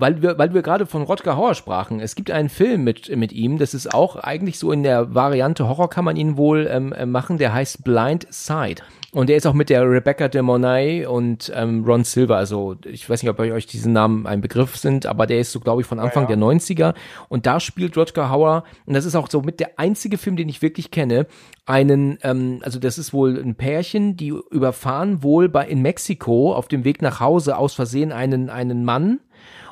Weil 0.00 0.22
wir, 0.22 0.38
weil 0.38 0.54
wir 0.54 0.62
gerade 0.62 0.86
von 0.86 1.02
Rodger 1.02 1.36
Hauer 1.36 1.54
sprachen, 1.54 2.00
es 2.00 2.14
gibt 2.14 2.30
einen 2.30 2.48
Film 2.48 2.84
mit, 2.84 3.14
mit 3.16 3.32
ihm, 3.32 3.58
das 3.58 3.74
ist 3.74 3.92
auch 3.92 4.16
eigentlich 4.16 4.58
so 4.58 4.70
in 4.70 4.82
der 4.82 5.14
Variante 5.14 5.68
Horror 5.68 5.90
kann 5.90 6.04
man 6.04 6.16
ihn 6.16 6.36
wohl 6.36 6.68
ähm, 6.70 6.92
äh, 6.92 7.06
machen, 7.06 7.38
der 7.38 7.52
heißt 7.52 7.84
Blind 7.84 8.26
Side. 8.30 8.82
Und 9.10 9.30
der 9.30 9.38
ist 9.38 9.46
auch 9.46 9.54
mit 9.54 9.70
der 9.70 9.90
Rebecca 9.90 10.28
de 10.28 10.42
Mornay 10.42 11.06
und 11.06 11.50
ähm, 11.54 11.82
Ron 11.84 12.04
Silver, 12.04 12.36
also 12.36 12.76
ich 12.84 13.08
weiß 13.08 13.22
nicht, 13.22 13.30
ob 13.30 13.38
euch 13.40 13.66
diese 13.66 13.90
Namen 13.90 14.26
ein 14.26 14.42
Begriff 14.42 14.76
sind, 14.76 15.06
aber 15.06 15.26
der 15.26 15.40
ist 15.40 15.50
so, 15.50 15.60
glaube 15.60 15.80
ich, 15.80 15.86
von 15.86 15.98
Anfang 15.98 16.24
ja, 16.24 16.30
ja. 16.30 16.36
der 16.36 16.44
90er. 16.44 16.94
Und 17.30 17.46
da 17.46 17.58
spielt 17.58 17.96
Rodger 17.96 18.28
Hauer, 18.28 18.64
und 18.84 18.92
das 18.92 19.06
ist 19.06 19.16
auch 19.16 19.30
so 19.30 19.40
mit 19.40 19.60
der 19.60 19.78
einzige 19.78 20.18
Film, 20.18 20.36
den 20.36 20.50
ich 20.50 20.60
wirklich 20.60 20.90
kenne, 20.90 21.26
einen, 21.64 22.18
ähm, 22.22 22.60
also 22.62 22.78
das 22.78 22.98
ist 22.98 23.14
wohl 23.14 23.38
ein 23.38 23.54
Pärchen, 23.54 24.16
die 24.18 24.28
überfahren 24.50 25.22
wohl 25.22 25.48
bei 25.48 25.66
in 25.66 25.80
Mexiko 25.80 26.54
auf 26.54 26.68
dem 26.68 26.84
Weg 26.84 27.00
nach 27.00 27.18
Hause 27.18 27.56
aus 27.56 27.72
Versehen 27.72 28.12
einen, 28.12 28.50
einen 28.50 28.84
Mann 28.84 29.20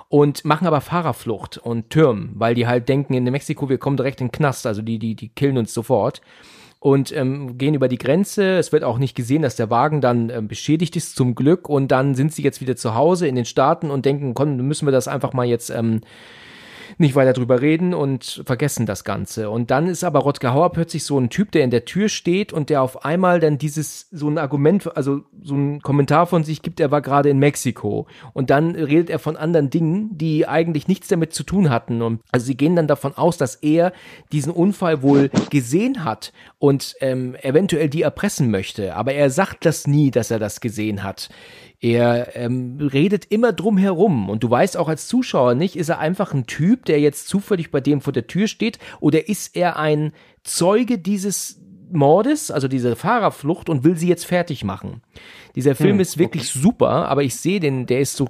und 0.08 0.44
machen 0.44 0.66
aber 0.66 0.80
Fahrerflucht 0.80 1.58
und 1.58 1.90
Türmen, 1.90 2.32
weil 2.34 2.54
die 2.54 2.66
halt 2.66 2.88
denken, 2.88 3.14
in 3.14 3.24
Mexiko, 3.24 3.68
wir 3.68 3.78
kommen 3.78 3.96
direkt 3.96 4.20
in 4.20 4.28
den 4.28 4.32
Knast, 4.32 4.66
also 4.66 4.82
die, 4.82 4.98
die, 4.98 5.14
die 5.14 5.28
killen 5.28 5.58
uns 5.58 5.74
sofort 5.74 6.20
und 6.78 7.10
ähm, 7.16 7.58
gehen 7.58 7.74
über 7.74 7.88
die 7.88 7.98
Grenze. 7.98 8.58
Es 8.58 8.70
wird 8.70 8.84
auch 8.84 8.98
nicht 8.98 9.16
gesehen, 9.16 9.42
dass 9.42 9.56
der 9.56 9.70
Wagen 9.70 10.00
dann 10.00 10.30
ähm, 10.30 10.46
beschädigt 10.46 10.94
ist, 10.94 11.16
zum 11.16 11.34
Glück. 11.34 11.68
Und 11.68 11.88
dann 11.88 12.14
sind 12.14 12.32
sie 12.32 12.42
jetzt 12.42 12.60
wieder 12.60 12.76
zu 12.76 12.94
Hause 12.94 13.26
in 13.26 13.34
den 13.34 13.44
Staaten 13.44 13.90
und 13.90 14.04
denken, 14.04 14.34
komm, 14.34 14.56
müssen 14.56 14.86
wir 14.86 14.92
das 14.92 15.08
einfach 15.08 15.32
mal 15.32 15.46
jetzt 15.46 15.70
ähm, 15.70 16.02
nicht 16.98 17.14
weiter 17.14 17.32
drüber 17.32 17.60
reden 17.60 17.94
und 17.94 18.43
vergessen 18.47 18.86
das 18.86 19.05
Ganze. 19.05 19.51
Und 19.51 19.70
dann 19.70 19.86
ist 19.86 20.05
aber 20.05 20.20
Rotger 20.20 20.55
Hauer 20.55 20.73
plötzlich 20.73 21.05
so 21.05 21.18
ein 21.18 21.31
Typ, 21.31 21.52
der 21.52 21.64
in 21.64 21.70
der 21.70 21.85
Tür 21.85 22.09
steht 22.09 22.52
und 22.52 22.70
der 22.70 22.82
auf 22.82 23.05
einmal 23.05 23.40
dann 23.40 23.59
dieses, 23.59 24.09
so 24.10 24.28
ein 24.28 24.39
Argument, 24.39 24.97
also 24.97 25.23
so 25.43 25.55
ein 25.55 25.81
Kommentar 25.82 26.27
von 26.27 26.44
sich 26.44 26.62
gibt, 26.62 26.81
er 26.81 26.90
war 26.90 27.02
gerade 27.02 27.28
in 27.28 27.39
Mexiko. 27.39 28.06
Und 28.32 28.51
dann 28.51 28.74
redet 28.74 29.10
er 29.10 29.18
von 29.18 29.36
anderen 29.36 29.70
Dingen, 29.70 30.16
die 30.16 30.47
eigentlich 30.47 30.89
nichts 30.89 31.09
damit 31.09 31.32
zu 31.35 31.43
tun 31.43 31.70
hatten. 31.70 32.02
Und 32.02 32.20
also 32.32 32.47
sie 32.47 32.56
gehen 32.56 32.77
dann 32.77 32.89
davon 32.89 33.16
aus, 33.16 33.36
dass 33.36 33.56
er 33.56 33.93
diesen 34.32 34.52
Unfall 34.52 35.02
wohl 35.02 35.31
gesehen 35.51 36.05
hat 36.05 36.32
und 36.59 36.94
ähm, 37.01 37.35
eventuell 37.43 37.89
die 37.89 38.02
erpressen 38.02 38.51
möchte. 38.51 38.97
Aber 38.97 39.12
er 39.12 39.31
sagt 39.31 39.66
das 39.66 39.86
nie, 39.86 40.10
dass 40.10 40.31
er 40.31 40.39
das 40.39 40.60
gesehen 40.60 41.02
hat. 41.02 41.28
Er 41.80 42.34
ähm, 42.36 42.78
redet 42.80 43.26
immer 43.26 43.52
drum 43.52 43.76
herum 43.76 44.30
und 44.30 44.42
du 44.42 44.50
weißt 44.50 44.76
auch 44.76 44.88
als 44.88 45.08
Zuschauer 45.08 45.54
nicht, 45.54 45.76
ist 45.76 45.90
er 45.90 45.98
einfach 45.98 46.32
ein 46.32 46.46
Typ, 46.46 46.86
der 46.86 47.00
jetzt 47.00 47.28
zufällig 47.28 47.70
bei 47.70 47.80
dem 47.80 48.00
vor 48.00 48.12
der 48.12 48.26
Tür 48.26 48.48
steht 48.48 48.78
oder 49.00 49.28
ist 49.28 49.56
er 49.56 49.78
ein 49.78 50.12
Zeuge 50.42 50.98
dieses 50.98 51.60
Mordes, 51.90 52.50
also 52.50 52.68
diese 52.68 52.96
Fahrerflucht 52.96 53.68
und 53.68 53.84
will 53.84 53.96
sie 53.96 54.08
jetzt 54.08 54.26
fertig 54.26 54.64
machen. 54.64 55.02
Dieser 55.54 55.74
Film 55.74 55.94
hm, 55.94 56.00
ist 56.00 56.18
wirklich 56.18 56.50
okay. 56.50 56.58
super, 56.58 57.08
aber 57.08 57.22
ich 57.22 57.34
sehe 57.36 57.60
den, 57.60 57.86
der 57.86 58.00
ist 58.00 58.16
so 58.16 58.28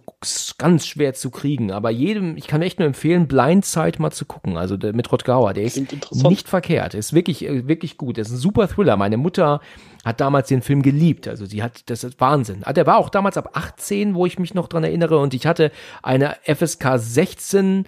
ganz 0.59 0.87
schwer 0.87 1.12
zu 1.15 1.31
kriegen. 1.31 1.73
Aber 1.73 1.91
jedem, 1.91 2.37
ich 2.37 2.47
kann 2.47 2.62
echt 2.62 2.78
nur 2.78 2.87
empfehlen, 2.87 3.27
Blindside 3.27 4.01
mal 4.01 4.12
zu 4.12 4.27
gucken. 4.27 4.57
Also 4.57 4.77
der, 4.77 4.95
mit 4.95 5.11
Rotgauer, 5.11 5.53
der 5.53 5.65
ist 5.65 5.81
nicht 6.12 6.49
verkehrt, 6.49 6.95
ist 6.95 7.15
wirklich, 7.15 7.45
äh, 7.45 7.66
wirklich 7.66 7.97
gut. 7.97 8.19
Das 8.19 8.28
ist 8.28 8.35
ein 8.35 8.39
super 8.39 8.69
Thriller. 8.69 8.97
Meine 8.97 9.16
Mutter 9.16 9.61
hat 10.05 10.20
damals 10.20 10.49
den 10.49 10.62
Film 10.62 10.83
geliebt. 10.83 11.27
Also 11.27 11.47
sie 11.47 11.65
hat, 11.65 11.91
das 11.91 12.05
ist 12.05 12.20
Wahnsinn. 12.20 12.61
Ah, 12.62 12.73
der 12.73 12.87
war 12.87 12.99
auch 12.99 13.09
damals 13.09 13.37
ab 13.37 13.51
18, 13.55 14.15
wo 14.15 14.24
ich 14.24 14.39
mich 14.39 14.55
noch 14.55 14.69
dran 14.69 14.85
erinnere. 14.85 15.19
Und 15.19 15.35
ich 15.35 15.47
hatte 15.47 15.73
eine 16.05 16.37
FSK 16.45 16.99
16 16.99 17.87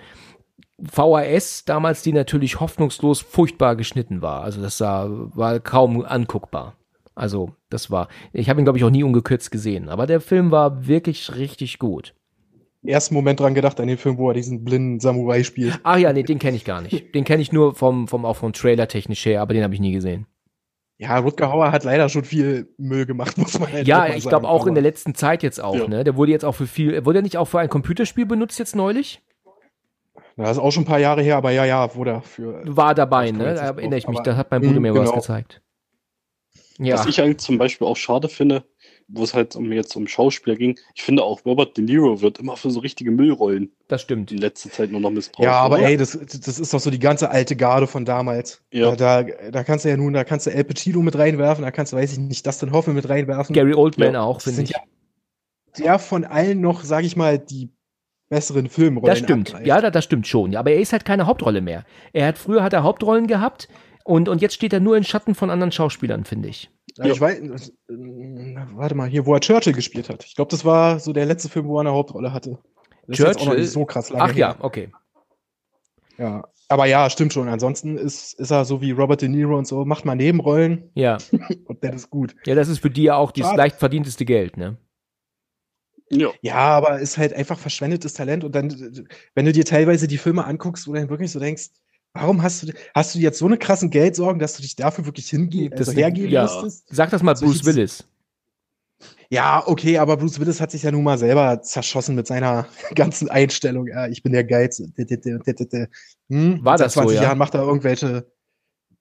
VHS 0.80 1.64
damals, 1.64 2.02
die 2.02 2.12
natürlich 2.12 2.60
hoffnungslos 2.60 3.20
furchtbar 3.20 3.76
geschnitten 3.76 4.22
war. 4.22 4.42
Also 4.42 4.62
das 4.62 4.78
sah, 4.78 5.08
war 5.10 5.60
kaum 5.60 6.04
anguckbar. 6.04 6.74
Also 7.14 7.52
das 7.68 7.90
war, 7.90 8.08
ich 8.32 8.48
habe 8.48 8.60
ihn 8.60 8.64
glaube 8.64 8.78
ich 8.78 8.84
auch 8.84 8.90
nie 8.90 9.02
ungekürzt 9.02 9.50
gesehen, 9.50 9.88
aber 9.88 10.06
der 10.06 10.20
Film 10.20 10.52
war 10.52 10.86
wirklich 10.86 11.34
richtig 11.34 11.78
gut. 11.78 12.14
Ersten 12.86 13.14
Moment 13.14 13.40
dran 13.40 13.54
gedacht 13.54 13.80
an 13.80 13.88
den 13.88 13.98
Film, 13.98 14.18
wo 14.18 14.30
er 14.30 14.34
diesen 14.34 14.64
blinden 14.64 15.00
Samurai 15.00 15.42
spielt. 15.42 15.80
Ach 15.82 15.98
ja, 15.98 16.12
nee, 16.12 16.22
den 16.22 16.38
kenne 16.38 16.56
ich 16.56 16.64
gar 16.64 16.80
nicht. 16.80 17.12
Den 17.14 17.24
kenne 17.24 17.42
ich 17.42 17.52
nur 17.52 17.74
vom, 17.74 18.06
vom, 18.06 18.24
auch 18.24 18.36
vom 18.36 18.52
Trailer 18.52 18.86
technisch 18.86 19.26
her, 19.26 19.42
aber 19.42 19.52
den 19.52 19.64
habe 19.64 19.74
ich 19.74 19.80
nie 19.80 19.92
gesehen. 19.92 20.26
Ja, 20.96 21.18
Rutger 21.18 21.50
Hauer 21.50 21.70
hat 21.72 21.84
leider 21.84 22.08
schon 22.08 22.24
viel 22.24 22.72
Müll 22.76 23.04
gemacht, 23.04 23.36
muss 23.38 23.58
man 23.58 23.72
halt 23.72 23.86
Ja, 23.86 24.06
ich 24.06 24.28
glaube 24.28 24.48
auch 24.48 24.66
in 24.66 24.74
der 24.74 24.82
letzten 24.82 25.14
Zeit 25.14 25.42
jetzt 25.42 25.60
auch, 25.60 25.74
ja. 25.74 25.88
ne? 25.88 26.04
Der 26.04 26.16
wurde 26.16 26.32
jetzt 26.32 26.44
auch 26.44 26.54
für 26.54 26.66
viel, 26.66 27.04
wurde 27.04 27.20
er 27.20 27.22
nicht 27.22 27.36
auch 27.36 27.46
für 27.46 27.58
ein 27.58 27.68
Computerspiel 27.68 28.26
benutzt 28.26 28.58
jetzt 28.58 28.74
neulich? 28.74 29.22
Das 30.44 30.56
ist 30.56 30.62
auch 30.62 30.70
schon 30.70 30.84
ein 30.84 30.86
paar 30.86 31.00
Jahre 31.00 31.22
her, 31.22 31.36
aber 31.36 31.50
ja, 31.50 31.64
ja, 31.64 31.94
wurde 31.94 32.12
er 32.12 32.22
für. 32.22 32.62
War 32.64 32.94
dabei, 32.94 33.30
ne? 33.32 33.54
Da 33.54 33.62
erinnere 33.62 33.98
ich 33.98 34.06
mich, 34.06 34.20
da 34.20 34.36
hat 34.36 34.50
mein 34.50 34.62
Bruder 34.62 34.80
mir 34.80 34.92
genau. 34.92 35.06
was 35.06 35.14
gezeigt. 35.14 35.60
Ja. 36.78 36.96
Was 36.96 37.06
ich 37.06 37.20
eigentlich 37.20 37.38
zum 37.38 37.58
Beispiel 37.58 37.88
auch 37.88 37.96
schade 37.96 38.28
finde, 38.28 38.64
wo 39.08 39.24
es 39.24 39.34
halt 39.34 39.56
um 39.56 39.72
jetzt 39.72 39.96
um 39.96 40.06
Schauspieler 40.06 40.54
ging, 40.54 40.78
ich 40.94 41.02
finde 41.02 41.24
auch 41.24 41.44
Robert 41.44 41.76
De 41.76 41.82
Niro 41.82 42.20
wird 42.20 42.38
immer 42.38 42.56
für 42.56 42.70
so 42.70 42.78
richtige 42.78 43.10
Müllrollen. 43.10 43.72
Das 43.88 44.02
stimmt. 44.02 44.30
In 44.30 44.38
letzter 44.38 44.70
Zeit 44.70 44.92
nur 44.92 45.00
noch 45.00 45.10
missbraucht. 45.10 45.44
Ja, 45.44 45.54
aber 45.54 45.78
oder? 45.78 45.88
ey, 45.88 45.96
das, 45.96 46.12
das 46.12 46.60
ist 46.60 46.72
doch 46.72 46.78
so 46.78 46.90
die 46.90 47.00
ganze 47.00 47.30
alte 47.30 47.56
Garde 47.56 47.88
von 47.88 48.04
damals. 48.04 48.62
Ja. 48.72 48.94
Da, 48.94 49.24
da, 49.24 49.50
da 49.50 49.64
kannst 49.64 49.84
du 49.84 49.88
ja 49.88 49.96
nun, 49.96 50.12
da 50.12 50.22
kannst 50.22 50.46
du 50.46 50.50
El 50.52 50.62
Pacino 50.62 51.02
mit 51.02 51.18
reinwerfen, 51.18 51.64
da 51.64 51.72
kannst 51.72 51.92
du, 51.92 51.96
weiß 51.96 52.12
ich 52.12 52.18
nicht, 52.18 52.46
Dustin 52.46 52.70
Hoffman 52.70 52.94
mit 52.94 53.08
reinwerfen. 53.08 53.54
Gary 53.54 53.74
Oldman 53.74 54.14
ja. 54.14 54.22
auch, 54.22 54.40
finde 54.40 54.62
ich. 54.62 54.70
Ja, 54.70 54.78
der 55.78 55.98
von 55.98 56.24
allen 56.24 56.60
noch, 56.60 56.84
sag 56.84 57.04
ich 57.04 57.16
mal, 57.16 57.40
die 57.40 57.70
besseren 58.28 58.68
Filmrollen. 58.68 59.10
Das 59.10 59.18
stimmt. 59.18 59.48
Abgreift. 59.48 59.66
Ja, 59.66 59.80
das, 59.80 59.92
das 59.92 60.04
stimmt 60.04 60.26
schon. 60.26 60.54
Aber 60.56 60.70
er 60.70 60.80
ist 60.80 60.92
halt 60.92 61.04
keine 61.04 61.26
Hauptrolle 61.26 61.60
mehr. 61.60 61.84
Er 62.12 62.26
hat 62.26 62.38
früher 62.38 62.62
hat 62.62 62.72
er 62.72 62.82
Hauptrollen 62.82 63.26
gehabt 63.26 63.68
und, 64.04 64.28
und 64.28 64.42
jetzt 64.42 64.54
steht 64.54 64.72
er 64.72 64.80
nur 64.80 64.96
in 64.96 65.04
Schatten 65.04 65.34
von 65.34 65.50
anderen 65.50 65.72
Schauspielern, 65.72 66.24
finde 66.24 66.48
ich. 66.48 66.70
Ja, 66.96 67.06
ich 67.06 67.20
weiß, 67.20 67.38
äh, 67.40 67.94
warte 68.74 68.94
mal, 68.94 69.08
hier, 69.08 69.26
wo 69.26 69.34
er 69.34 69.40
Churchill 69.40 69.72
gespielt 69.72 70.08
hat. 70.08 70.24
Ich 70.24 70.34
glaube, 70.34 70.50
das 70.50 70.64
war 70.64 70.98
so 70.98 71.12
der 71.12 71.26
letzte 71.26 71.48
Film, 71.48 71.68
wo 71.68 71.78
er 71.78 71.80
eine 71.80 71.92
Hauptrolle 71.92 72.32
hatte. 72.32 72.58
Das 73.06 73.16
Churchill? 73.16 73.64
so 73.64 73.84
krass 73.84 74.10
lange 74.10 74.24
Ach 74.24 74.28
her. 74.28 74.36
ja, 74.36 74.56
okay. 74.60 74.90
Ja, 76.18 76.44
aber 76.68 76.86
ja, 76.86 77.08
stimmt 77.08 77.32
schon. 77.32 77.48
Ansonsten 77.48 77.96
ist, 77.96 78.34
ist 78.34 78.50
er 78.50 78.64
so 78.64 78.80
wie 78.80 78.90
Robert 78.90 79.22
De 79.22 79.28
Niro 79.28 79.56
und 79.56 79.66
so, 79.66 79.84
macht 79.84 80.04
mal 80.04 80.16
Nebenrollen. 80.16 80.90
Ja. 80.94 81.18
und 81.64 81.82
der 81.82 81.94
ist 81.94 82.10
gut. 82.10 82.34
Ja, 82.44 82.54
das 82.54 82.68
ist 82.68 82.80
für 82.80 82.90
die 82.90 83.04
ja 83.04 83.16
auch 83.16 83.32
das 83.32 83.54
leicht 83.54 83.76
verdienteste 83.76 84.24
Geld, 84.24 84.56
ne? 84.56 84.76
Ja. 86.10 86.30
ja, 86.40 86.56
aber 86.56 87.00
ist 87.00 87.18
halt 87.18 87.34
einfach 87.34 87.58
verschwendetes 87.58 88.14
Talent. 88.14 88.44
Und 88.44 88.54
dann, 88.54 89.06
wenn 89.34 89.44
du 89.44 89.52
dir 89.52 89.64
teilweise 89.64 90.08
die 90.08 90.18
Filme 90.18 90.44
anguckst, 90.44 90.86
wo 90.86 90.92
du 90.92 91.00
dann 91.00 91.10
wirklich 91.10 91.30
so 91.30 91.38
denkst, 91.38 91.68
warum 92.14 92.42
hast 92.42 92.62
du, 92.62 92.72
hast 92.94 93.14
du 93.14 93.18
jetzt 93.18 93.38
so 93.38 93.46
eine 93.46 93.58
krassen 93.58 93.90
Geldsorgen, 93.90 94.38
dass 94.38 94.54
du 94.54 94.62
dich 94.62 94.76
dafür 94.76 95.04
wirklich 95.04 95.28
hingehen, 95.28 95.72
also 95.72 95.92
hergeben 95.92 96.30
ja. 96.30 96.42
müsstest? 96.44 96.86
Sag 96.88 97.10
das 97.10 97.22
mal 97.22 97.36
so 97.36 97.46
Bruce 97.46 97.64
Willis. 97.64 98.04
Ja, 99.30 99.62
okay, 99.66 99.98
aber 99.98 100.16
Bruce 100.16 100.40
Willis 100.40 100.60
hat 100.60 100.70
sich 100.70 100.82
ja 100.82 100.90
nun 100.90 101.04
mal 101.04 101.18
selber 101.18 101.60
zerschossen 101.60 102.14
mit 102.14 102.26
seiner 102.26 102.66
ganzen 102.94 103.28
Einstellung. 103.28 103.86
Ja, 103.86 104.08
ich 104.08 104.22
bin 104.22 104.32
der 104.32 104.44
Geiz. 104.44 104.82
Hm? 106.28 106.64
War 106.64 106.78
das 106.78 106.94
Seit 106.94 107.02
20 107.02 107.10
so, 107.10 107.14
ja? 107.14 107.22
Jahren 107.28 107.38
macht 107.38 107.54
er 107.54 107.62
irgendwelche 107.62 108.26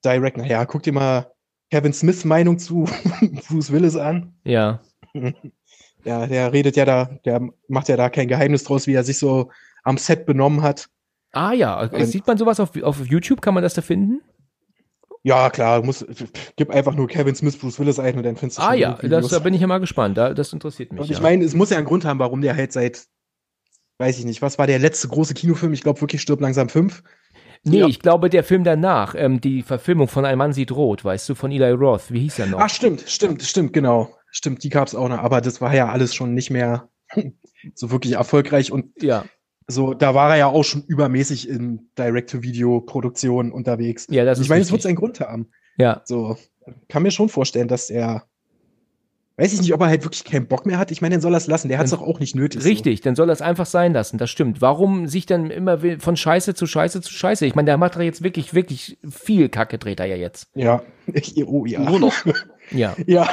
Direct. 0.03 0.38
Naja, 0.38 0.65
guck 0.65 0.84
dir 0.84 0.93
mal 0.93 1.31
Kevin 1.71 1.93
Smiths 1.93 2.25
Meinung 2.25 2.59
zu 2.59 2.85
Bruce 3.47 3.71
Willis 3.71 3.95
an. 3.95 4.34
Ja. 4.43 4.81
Ja, 6.07 6.25
der 6.25 6.53
redet 6.53 6.77
ja 6.77 6.85
da, 6.85 7.09
der 7.25 7.41
macht 7.67 7.89
ja 7.89 7.97
da 7.97 8.09
kein 8.09 8.29
Geheimnis 8.29 8.63
draus, 8.63 8.88
wie 8.88 8.93
er 8.93 9.03
sich 9.03 9.19
so 9.19 9.51
am 9.84 9.97
Set 9.97 10.25
benommen 10.25 10.61
hat. 10.61 10.88
Ah 11.34 11.51
ja, 11.51 11.81
Und, 11.81 12.05
sieht 12.05 12.25
man 12.25 12.38
sowas 12.38 12.61
auf, 12.61 12.81
auf 12.81 13.05
YouTube? 13.05 13.41
Kann 13.41 13.53
man 13.53 13.61
das 13.61 13.73
da 13.73 13.81
finden? 13.81 14.21
Ja, 15.23 15.49
klar, 15.49 15.84
muss, 15.84 16.05
gib 16.55 16.69
einfach 16.69 16.95
nur 16.95 17.07
Kevin 17.07 17.35
Smith, 17.35 17.57
Bruce 17.57 17.79
Willis 17.79 17.99
ein 17.99 18.15
und 18.15 18.23
dann 18.23 18.38
findest 18.38 18.59
du 18.59 18.63
Ah 18.63 18.73
ja, 18.73 18.93
das, 18.93 19.27
da 19.27 19.39
bin 19.39 19.53
ich 19.53 19.59
ja 19.59 19.67
mal 19.67 19.79
gespannt. 19.79 20.17
Da, 20.17 20.34
das 20.34 20.53
interessiert 20.53 20.93
mich. 20.93 21.01
Und 21.01 21.11
ich 21.11 21.17
ja. 21.17 21.21
meine, 21.21 21.43
es 21.43 21.53
muss 21.53 21.71
ja 21.71 21.77
einen 21.77 21.85
Grund 21.85 22.05
haben, 22.05 22.19
warum 22.19 22.39
der 22.39 22.55
halt 22.55 22.71
seit, 22.71 23.07
weiß 23.97 24.17
ich 24.19 24.23
nicht, 24.23 24.41
was 24.41 24.57
war 24.57 24.67
der 24.67 24.79
letzte 24.79 25.09
große 25.09 25.34
Kinofilm? 25.34 25.73
Ich 25.73 25.81
glaube 25.81 25.99
wirklich 25.99 26.21
stirbt 26.21 26.41
langsam 26.41 26.69
fünf. 26.69 27.03
Nee, 27.63 27.79
ja. 27.79 27.88
ich 27.88 27.99
glaube, 27.99 28.29
der 28.29 28.45
Film 28.45 28.63
danach, 28.63 29.15
ähm, 29.17 29.41
die 29.41 29.63
Verfilmung 29.63 30.07
von 30.07 30.23
Ein 30.23 30.38
Mann 30.38 30.53
sieht 30.53 30.71
rot, 30.71 31.03
weißt 31.03 31.27
du, 31.27 31.35
von 31.35 31.51
Eli 31.51 31.71
Roth, 31.71 32.09
wie 32.11 32.21
hieß 32.21 32.39
er 32.39 32.45
noch? 32.47 32.59
Ach, 32.59 32.69
stimmt, 32.69 33.01
stimmt, 33.07 33.43
stimmt, 33.43 33.73
genau. 33.73 34.16
Stimmt, 34.32 34.64
die 34.64 34.70
gab 34.70 34.88
es 34.88 34.95
auch 34.95 35.10
noch, 35.10 35.20
aber 35.20 35.41
das 35.41 35.62
war 35.62 35.74
ja 35.74 35.90
alles 35.90 36.14
schon 36.14 36.34
nicht 36.34 36.49
mehr 36.49 36.90
so 37.76 37.91
wirklich 37.91 38.14
erfolgreich 38.14 38.72
und 38.72 38.91
ja. 39.02 39.26
so, 39.68 39.94
da 39.94 40.14
war 40.14 40.32
er 40.32 40.38
ja 40.38 40.48
auch 40.48 40.64
schon 40.64 40.84
übermäßig 40.84 41.49
in 41.49 41.90
Direct-to-Video-Produktion 41.98 43.52
unterwegs. 43.52 44.08
Ja, 44.10 44.26
das 44.26 44.40
ist 44.40 44.45
Ich 44.45 44.49
meine, 44.49 44.62
es 44.62 44.72
wird 44.72 44.82
seinen 44.82 44.95
Grund 44.95 45.20
haben. 45.20 45.49
Ja. 45.78 46.02
So, 46.06 46.38
kann 46.90 47.04
mir 47.04 47.12
schon 47.12 47.30
vorstellen, 47.30 47.68
dass 47.68 47.90
er 47.90 48.28
Weiß 49.40 49.54
ich 49.54 49.62
nicht, 49.62 49.72
ob 49.72 49.82
er 49.82 49.88
halt 49.88 50.04
wirklich 50.04 50.24
keinen 50.24 50.48
Bock 50.48 50.66
mehr 50.66 50.80
hat. 50.80 50.90
Ich 50.90 50.99
meine, 50.99 51.14
dann 51.14 51.22
soll 51.22 51.36
er 51.36 51.38
es 51.38 51.45
lassen. 51.45 51.70
Der 51.70 51.78
hat 51.78 51.86
es 51.86 51.91
doch 51.91 52.02
auch 52.02 52.20
nicht 52.20 52.36
nötig. 52.36 52.66
Richtig, 52.66 52.98
so. 52.98 53.04
dann 53.04 53.16
soll 53.16 53.30
er 53.30 53.34
es 53.34 53.41
einfach 53.44 53.68
sein 53.68 53.94
lassen. 53.94 54.18
Das 54.18 54.32
stimmt. 54.32 54.62
Warum 54.62 55.08
sich 55.08 55.28
dann 55.28 55.52
immer 55.52 55.80
von 55.99 56.18
Scheiße 56.18 56.56
zu 56.56 56.66
Scheiße 56.66 57.02
zu 57.02 57.14
Scheiße? 57.14 57.45
Ich 57.45 57.54
meine, 57.54 57.68
der 57.68 57.78
macht 57.78 57.98
da 57.98 58.02
jetzt 58.02 58.24
wirklich, 58.24 58.56
wirklich 58.56 58.98
viel 59.08 59.48
Kacke, 59.49 59.78
dreht 59.78 59.99
er 59.99 60.08
ja 60.08 60.16
jetzt. 60.16 60.48
Ja. 60.56 60.82
Oh 61.45 61.66
ja. 61.66 61.80
Nur 61.82 61.99
noch. 61.99 62.14
ja. 62.72 62.95
Ja. 63.06 63.30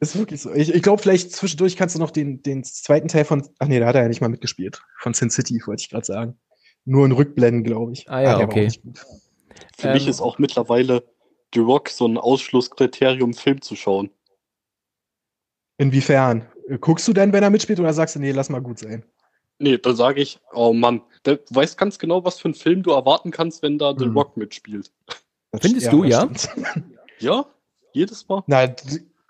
Ist 0.00 0.16
wirklich 0.16 0.40
so. 0.42 0.52
Ich, 0.52 0.74
ich 0.74 0.82
glaube, 0.82 1.02
vielleicht 1.02 1.32
zwischendurch 1.32 1.76
kannst 1.76 1.94
du 1.94 1.98
noch 1.98 2.10
den, 2.10 2.42
den 2.42 2.64
zweiten 2.64 3.08
Teil 3.08 3.24
von. 3.24 3.46
Ach 3.58 3.66
nee, 3.68 3.80
da 3.80 3.86
hat 3.86 3.94
er 3.94 4.02
ja 4.02 4.08
nicht 4.08 4.20
mal 4.20 4.28
mitgespielt. 4.28 4.82
Von 4.98 5.14
Sin 5.14 5.30
City, 5.30 5.60
wollte 5.66 5.82
ich 5.82 5.90
gerade 5.90 6.04
sagen. 6.06 6.38
Nur 6.84 7.04
in 7.06 7.12
Rückblenden, 7.12 7.64
glaube 7.64 7.92
ich. 7.92 8.08
Ah 8.10 8.20
ja, 8.20 8.36
ah, 8.38 8.42
okay. 8.42 8.70
Für 9.76 9.88
ähm, 9.88 9.92
mich 9.94 10.08
ist 10.08 10.20
auch 10.20 10.38
mittlerweile 10.38 11.04
The 11.54 11.60
Rock 11.60 11.88
so 11.90 12.06
ein 12.06 12.18
Ausschlusskriterium, 12.18 13.34
Film 13.34 13.60
zu 13.62 13.76
schauen. 13.76 14.10
Inwiefern? 15.78 16.46
Guckst 16.80 17.06
du 17.08 17.12
denn, 17.12 17.32
wenn 17.32 17.42
er 17.42 17.50
mitspielt, 17.50 17.80
oder 17.80 17.92
sagst 17.92 18.16
du, 18.16 18.20
nee, 18.20 18.32
lass 18.32 18.50
mal 18.50 18.60
gut 18.60 18.78
sein? 18.78 19.04
Nee, 19.58 19.78
da 19.78 19.94
sage 19.94 20.20
ich, 20.20 20.38
oh 20.52 20.72
Mann, 20.72 21.02
du 21.24 21.38
weißt 21.50 21.78
ganz 21.78 21.98
genau, 21.98 22.24
was 22.24 22.38
für 22.38 22.46
einen 22.46 22.54
Film 22.54 22.82
du 22.82 22.92
erwarten 22.92 23.30
kannst, 23.30 23.62
wenn 23.62 23.78
da 23.78 23.94
The 23.96 24.06
Mhm. 24.06 24.16
Rock 24.16 24.36
mitspielt. 24.36 24.92
Das- 25.50 25.62
Findest 25.62 25.92
du, 25.92 26.04
das 26.04 26.10
ja? 26.10 26.30
Ja, 27.20 27.46
jedes 27.92 28.28
Mal. 28.28 28.44
Na, 28.46 28.66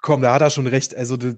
komm, 0.01 0.23
da 0.23 0.35
hat 0.35 0.43
er 0.43 0.51
schon 0.51 0.67
recht. 0.67 0.95
Also 0.95 1.17
die, 1.17 1.37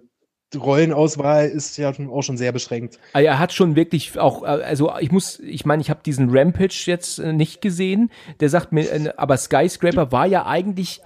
Rollenauswahl 0.57 1.49
ist 1.49 1.77
ja 1.77 1.93
auch 1.93 2.23
schon 2.23 2.37
sehr 2.37 2.51
beschränkt. 2.51 2.99
Ah, 3.13 3.21
Er 3.21 3.39
hat 3.39 3.53
schon 3.53 3.77
wirklich 3.77 4.19
auch, 4.19 4.43
äh, 4.43 4.47
also 4.47 4.93
ich 4.99 5.13
muss, 5.13 5.39
ich 5.39 5.65
meine, 5.65 5.81
ich 5.81 5.91
habe 5.91 6.01
diesen 6.05 6.37
Rampage 6.37 6.83
jetzt 6.87 7.19
äh, 7.19 7.33
nicht 7.33 7.61
gesehen. 7.61 8.11
Der 8.41 8.49
sagt 8.49 8.73
mir, 8.73 8.91
äh, 8.91 9.13
aber 9.17 9.37
Skyscraper 9.37 10.11
war 10.11 10.27
ja 10.27 10.47
eigentlich 10.47 11.03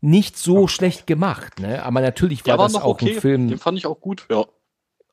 nicht 0.00 0.38
so 0.38 0.68
schlecht 0.68 1.06
gemacht, 1.06 1.60
ne? 1.60 1.82
Aber 1.82 2.00
natürlich 2.00 2.46
war 2.46 2.56
war 2.56 2.66
das 2.66 2.76
auch 2.76 2.84
okay. 2.84 3.14
ein 3.14 3.20
Film. 3.20 3.48
Den 3.48 3.58
fand 3.58 3.76
ich 3.76 3.86
auch 3.86 4.00
gut, 4.00 4.26
ja. 4.30 4.46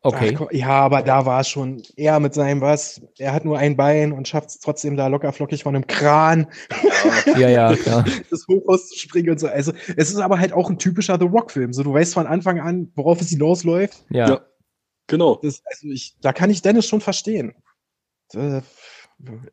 Okay. 0.06 0.34
Ach, 0.34 0.38
komm, 0.38 0.48
ja, 0.52 0.70
aber 0.70 1.02
da 1.02 1.26
war 1.26 1.40
es 1.42 1.50
schon 1.50 1.82
er 1.96 2.20
mit 2.20 2.36
seinem 2.36 2.62
was. 2.62 3.02
Er 3.18 3.34
hat 3.34 3.44
nur 3.44 3.58
ein 3.58 3.76
Bein 3.76 4.12
und 4.12 4.28
schafft 4.28 4.50
es 4.50 4.60
trotzdem 4.60 4.98
da 4.98 5.08
locker 5.08 5.34
flockig 5.34 5.64
von 5.64 5.76
einem 5.76 5.88
Kran 5.88 6.46
Ja, 7.36 7.50
ja, 7.50 7.76
klar. 7.76 8.06
das 8.30 8.46
Hochhaus 8.48 8.90
zu 8.90 9.00
springen 9.00 9.32
und 9.32 9.40
so. 9.40 9.48
Also 9.48 9.74
es 9.98 10.12
ist 10.12 10.20
aber 10.20 10.38
halt 10.38 10.54
auch 10.54 10.70
ein 10.70 10.78
typischer 10.78 11.18
The 11.18 11.26
Rock-Film. 11.26 11.74
So, 11.74 11.82
du 11.82 11.92
weißt 11.92 12.14
von 12.14 12.28
Anfang 12.28 12.60
an, 12.60 12.92
worauf 12.94 13.20
es 13.20 13.30
hinausläuft. 13.30 14.06
Ja. 14.12 14.30
Ja. 14.30 14.42
Genau. 15.08 15.40
Das, 15.42 15.64
also 15.66 15.88
ich, 15.88 16.16
da 16.22 16.34
kann 16.34 16.52
ich 16.52 16.62
Dennis 16.62 16.86
schon 16.86 17.02
verstehen. 17.02 17.56
Äh, 18.36 18.62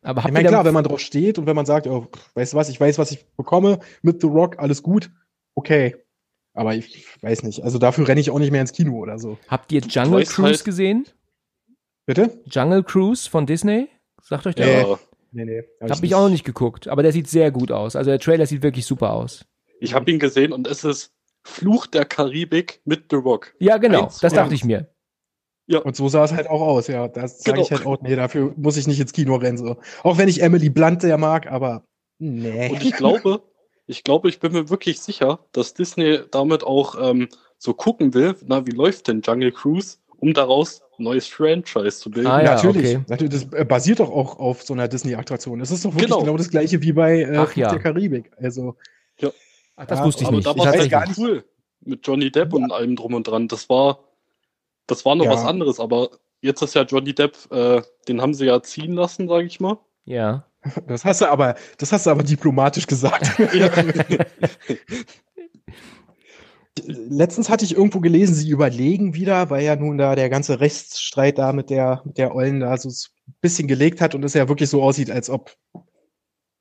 Aber 0.03 0.23
Ich 0.23 0.31
meine, 0.31 0.49
klar, 0.49 0.65
wenn 0.65 0.73
man 0.75 0.83
drauf 0.83 0.99
steht 0.99 1.39
und 1.39 1.47
wenn 1.47 1.55
man 1.55 1.65
sagt, 1.65 1.87
oh, 1.87 2.11
weißt 2.35 2.53
du 2.53 2.57
was, 2.57 2.69
ich 2.69 2.79
weiß, 2.79 2.99
was 2.99 3.09
ich 3.09 3.25
bekomme 3.37 3.79
mit 4.03 4.21
The 4.21 4.27
Rock, 4.27 4.59
alles 4.59 4.83
gut, 4.83 5.09
okay. 5.55 5.95
Aber 6.53 6.75
ich 6.75 7.07
weiß 7.21 7.43
nicht. 7.43 7.63
Also 7.63 7.79
dafür 7.79 8.07
renne 8.07 8.21
ich 8.21 8.29
auch 8.29 8.39
nicht 8.39 8.51
mehr 8.51 8.61
ins 8.61 8.73
Kino 8.73 8.97
oder 8.99 9.17
so. 9.17 9.37
habt 9.47 9.71
ihr 9.71 9.81
Jungle 9.81 10.23
Cruise 10.25 10.43
halt- 10.43 10.65
gesehen? 10.65 11.07
Bitte? 12.05 12.41
Jungle 12.45 12.83
Cruise 12.83 13.29
von 13.29 13.45
Disney? 13.45 13.87
Sagt 14.21 14.45
euch 14.47 14.55
der 14.55 14.65
Nee. 14.65 14.83
was? 14.83 14.89
Ja. 14.89 14.99
Nee, 15.31 15.45
nee. 15.45 15.63
Hab 15.89 16.03
ich 16.03 16.13
auch 16.13 16.21
noch 16.23 16.29
nicht 16.29 16.43
geguckt, 16.45 16.87
aber 16.87 17.01
der 17.01 17.11
sieht 17.11 17.27
sehr 17.27 17.49
gut 17.49 17.71
aus. 17.71 17.95
Also 17.95 18.11
der 18.11 18.19
Trailer 18.19 18.45
sieht 18.45 18.61
wirklich 18.61 18.85
super 18.85 19.13
aus. 19.13 19.45
Ich 19.79 19.93
habe 19.95 20.11
ihn 20.11 20.19
gesehen 20.19 20.53
und 20.53 20.67
es 20.67 20.83
ist 20.83 21.11
Fluch 21.43 21.87
der 21.87 22.05
Karibik 22.05 22.81
mit 22.85 23.05
The 23.09 23.15
Rock. 23.17 23.53
Ja, 23.59 23.77
genau, 23.77 24.03
Eins 24.03 24.19
das 24.19 24.33
dachte 24.33 24.53
ich 24.53 24.63
mir. 24.63 24.89
Und 25.83 25.95
so 25.95 26.07
sah 26.07 26.23
es 26.25 26.33
halt 26.33 26.47
auch 26.47 26.61
aus, 26.61 26.87
ja. 26.87 27.07
Das 27.07 27.39
sage 27.39 27.55
Genau. 27.55 27.65
ich 27.65 27.71
halt 27.71 27.85
auch, 27.85 28.01
nee, 28.01 28.15
dafür 28.15 28.53
muss 28.57 28.77
ich 28.77 28.85
nicht 28.85 28.99
ins 28.99 29.11
Kino 29.13 29.35
rennen. 29.37 29.57
So. 29.57 29.77
Auch 30.03 30.17
wenn 30.17 30.27
ich 30.27 30.41
Emily 30.43 30.69
Blunt 30.69 31.01
sehr 31.01 31.17
mag, 31.17 31.47
aber 31.51 31.83
nee. 32.19 32.69
Und 32.69 32.83
ich 32.83 32.91
glaube, 32.93 33.41
ich 33.93 34.03
glaube, 34.03 34.27
ich 34.29 34.39
bin 34.39 34.51
mir 34.51 34.69
wirklich 34.69 34.99
sicher, 34.99 35.39
dass 35.53 35.73
Disney 35.73 36.19
damit 36.31 36.63
auch 36.63 36.95
ähm, 36.99 37.29
so 37.57 37.73
gucken 37.73 38.13
will, 38.13 38.35
na, 38.45 38.65
wie 38.67 38.71
läuft 38.71 39.07
denn 39.07 39.21
Jungle 39.21 39.51
Cruise, 39.51 39.97
um 40.17 40.33
daraus 40.33 40.81
ein 40.99 41.03
neues 41.03 41.27
Franchise 41.27 41.99
zu 41.99 42.09
bilden. 42.11 42.27
Ah, 42.27 42.41
ja, 42.43 42.55
natürlich. 42.55 42.95
okay. 42.97 43.05
natürlich. 43.07 43.49
Das 43.49 43.53
äh, 43.59 43.65
basiert 43.65 43.99
doch 43.99 44.09
auch 44.11 44.37
auf 44.39 44.63
so 44.63 44.73
einer 44.73 44.87
Disney-Attraktion. 44.87 45.61
Es 45.61 45.71
ist 45.71 45.85
doch 45.85 45.91
wirklich 45.93 46.05
Genau. 46.07 46.19
genau, 46.21 46.37
das 46.37 46.49
gleiche 46.49 46.81
wie 46.81 46.91
bei 46.91 47.21
äh, 47.21 47.37
Ach 47.37 47.55
ja. 47.55 47.69
der 47.69 47.79
Karibik. 47.79 48.31
Also, 48.37 48.75
Ach, 49.75 49.85
das 49.87 49.99
Ja, 49.99 50.05
wusste 50.05 50.21
ich 50.23 50.27
Aber 50.27 50.35
nicht. 50.37 50.45
da 50.47 50.51
Ich 50.51 50.57
war 50.57 50.75
es 50.75 50.89
gar 50.89 51.07
nicht. 51.07 51.17
cool. 51.17 51.43
Mit 51.85 52.05
Johnny 52.05 52.29
Depp 52.31 52.53
und 52.53 52.71
allem 52.71 52.95
drum 52.95 53.13
und 53.15 53.27
dran. 53.27 53.47
Das 53.47 53.69
war, 53.69 53.99
das 54.87 55.03
war 55.05 55.15
noch 55.15 55.25
Ja. 55.25 55.31
was 55.31 55.43
anderes, 55.45 55.79
aber 55.79 56.09
jetzt 56.41 56.61
ist 56.61 56.75
ja 56.75 56.83
Johnny 56.83 57.13
Depp, 57.15 57.35
äh, 57.51 57.81
den 58.07 58.21
haben 58.21 58.33
sie 58.35 58.45
ja 58.45 58.61
ziehen 58.61 58.93
lassen, 58.93 59.27
sage 59.27 59.45
ich 59.45 59.59
mal. 59.59 59.79
Ja. 60.05 60.45
Das 60.87 61.05
hast 61.05 61.21
du 61.21 61.27
aber, 61.27 61.55
das 61.77 61.91
hast 61.91 62.05
du 62.05 62.09
aber 62.09 62.23
diplomatisch 62.23 62.87
gesagt. 62.87 63.31
Letztens 66.87 67.49
hatte 67.49 67.65
ich 67.65 67.75
irgendwo 67.75 67.99
gelesen, 67.99 68.33
sie 68.33 68.49
überlegen 68.49 69.13
wieder, 69.13 69.49
weil 69.49 69.63
ja 69.63 69.75
nun 69.75 69.97
da 69.97 70.15
der 70.15 70.29
ganze 70.29 70.59
Rechtsstreit 70.59 71.37
da 71.37 71.53
mit 71.53 71.69
der, 71.69 72.01
mit 72.03 72.17
der 72.17 72.33
Ollen 72.35 72.61
da 72.61 72.75
so 72.77 72.89
ein 72.89 73.35
bisschen 73.41 73.67
gelegt 73.67 74.01
hat 74.01 74.15
und 74.15 74.25
es 74.25 74.33
ja 74.33 74.49
wirklich 74.49 74.69
so 74.69 74.81
aussieht, 74.81 75.11
als 75.11 75.29
ob 75.29 75.55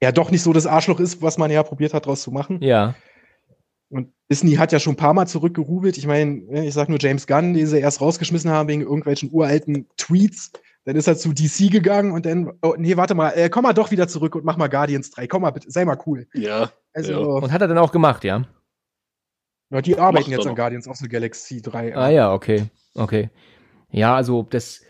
er 0.01 0.13
doch 0.13 0.31
nicht 0.31 0.43
so 0.43 0.53
das 0.53 0.67
Arschloch 0.67 1.01
ist, 1.01 1.23
was 1.23 1.39
man 1.39 1.51
ja 1.51 1.63
probiert 1.63 1.95
hat, 1.95 2.07
draus 2.07 2.23
zu 2.23 2.31
machen. 2.31 2.61
Ja. 2.61 2.95
Und 3.89 4.13
Disney 4.31 4.55
hat 4.55 4.73
ja 4.73 4.81
schon 4.81 4.95
ein 4.95 4.97
paar 4.97 5.15
Mal 5.15 5.27
zurückgerubelt. 5.27 5.97
Ich 5.99 6.07
meine, 6.07 6.65
ich 6.65 6.75
sag 6.75 6.89
nur 6.89 6.99
James 7.01 7.27
Gunn, 7.27 7.55
den 7.55 7.67
sie 7.67 7.79
erst 7.79 8.01
rausgeschmissen 8.01 8.51
haben 8.51 8.69
wegen 8.69 8.83
irgendwelchen 8.83 9.31
uralten 9.33 9.87
Tweets. 9.97 10.51
Dann 10.85 10.97
ist 10.97 11.07
er 11.07 11.17
zu 11.17 11.33
DC 11.33 11.71
gegangen 11.71 12.13
und 12.13 12.27
dann, 12.27 12.53
oh, 12.63 12.75
nee, 12.77 12.97
warte 12.97 13.15
mal, 13.15 13.31
äh, 13.31 13.49
komm 13.49 13.63
mal 13.63 13.73
doch 13.73 13.91
wieder 13.91 14.09
zurück 14.09 14.35
und 14.35 14.45
mach 14.45 14.57
mal 14.57 14.69
Guardians 14.69 15.11
3. 15.11 15.29
Komm 15.29 15.43
mal, 15.43 15.51
bitte, 15.51 15.71
sei 15.71 15.85
mal 15.85 15.99
cool. 16.07 16.27
Ja, 16.35 16.73
Also, 16.93 17.13
Ja. 17.13 17.19
Und 17.19 17.53
hat 17.53 17.61
er 17.61 17.69
dann 17.69 17.79
auch 17.79 17.93
gemacht, 17.93 18.25
ja? 18.25 18.45
ja, 19.71 19.81
die 19.81 19.97
arbeiten 19.97 20.31
Macht 20.31 20.39
jetzt 20.39 20.47
an. 20.47 20.57
Guardians 20.57 20.89
of 20.89 20.97
the 20.97 21.09
Galaxy 21.09 21.63
3. 21.63 21.97
Ah 21.97 22.11
ja, 22.11 22.33
okay. 22.33 22.65
Okay. 22.95 23.31
Ja, 23.91 24.17
also 24.17 24.43
das 24.43 24.83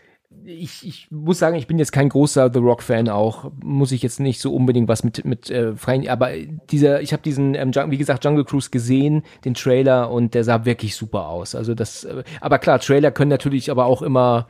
ich, 0.45 0.85
ich 0.85 1.11
muss 1.11 1.39
sagen, 1.39 1.55
ich 1.55 1.67
bin 1.67 1.79
jetzt 1.79 1.91
kein 1.91 2.09
großer 2.09 2.51
The 2.51 2.59
Rock 2.59 2.81
Fan 2.81 3.07
auch, 3.07 3.51
muss 3.63 3.91
ich 3.91 4.01
jetzt 4.01 4.19
nicht 4.19 4.41
so 4.41 4.53
unbedingt 4.53 4.87
was 4.87 5.03
mit 5.03 5.23
mit 5.25 5.49
äh, 5.49 5.75
freien, 5.75 6.07
aber 6.07 6.31
dieser 6.71 7.01
ich 7.01 7.13
habe 7.13 7.23
diesen 7.23 7.55
ähm, 7.55 7.71
wie 7.87 7.97
gesagt 7.97 8.25
Jungle 8.25 8.43
Cruise 8.43 8.69
gesehen, 8.69 9.23
den 9.45 9.53
Trailer 9.53 10.09
und 10.11 10.33
der 10.33 10.43
sah 10.43 10.65
wirklich 10.65 10.95
super 10.95 11.27
aus. 11.27 11.55
Also 11.55 11.75
das 11.75 12.03
äh, 12.03 12.23
aber 12.41 12.59
klar, 12.59 12.79
Trailer 12.79 13.11
können 13.11 13.29
natürlich 13.29 13.71
aber 13.71 13.85
auch 13.85 14.01
immer 14.01 14.47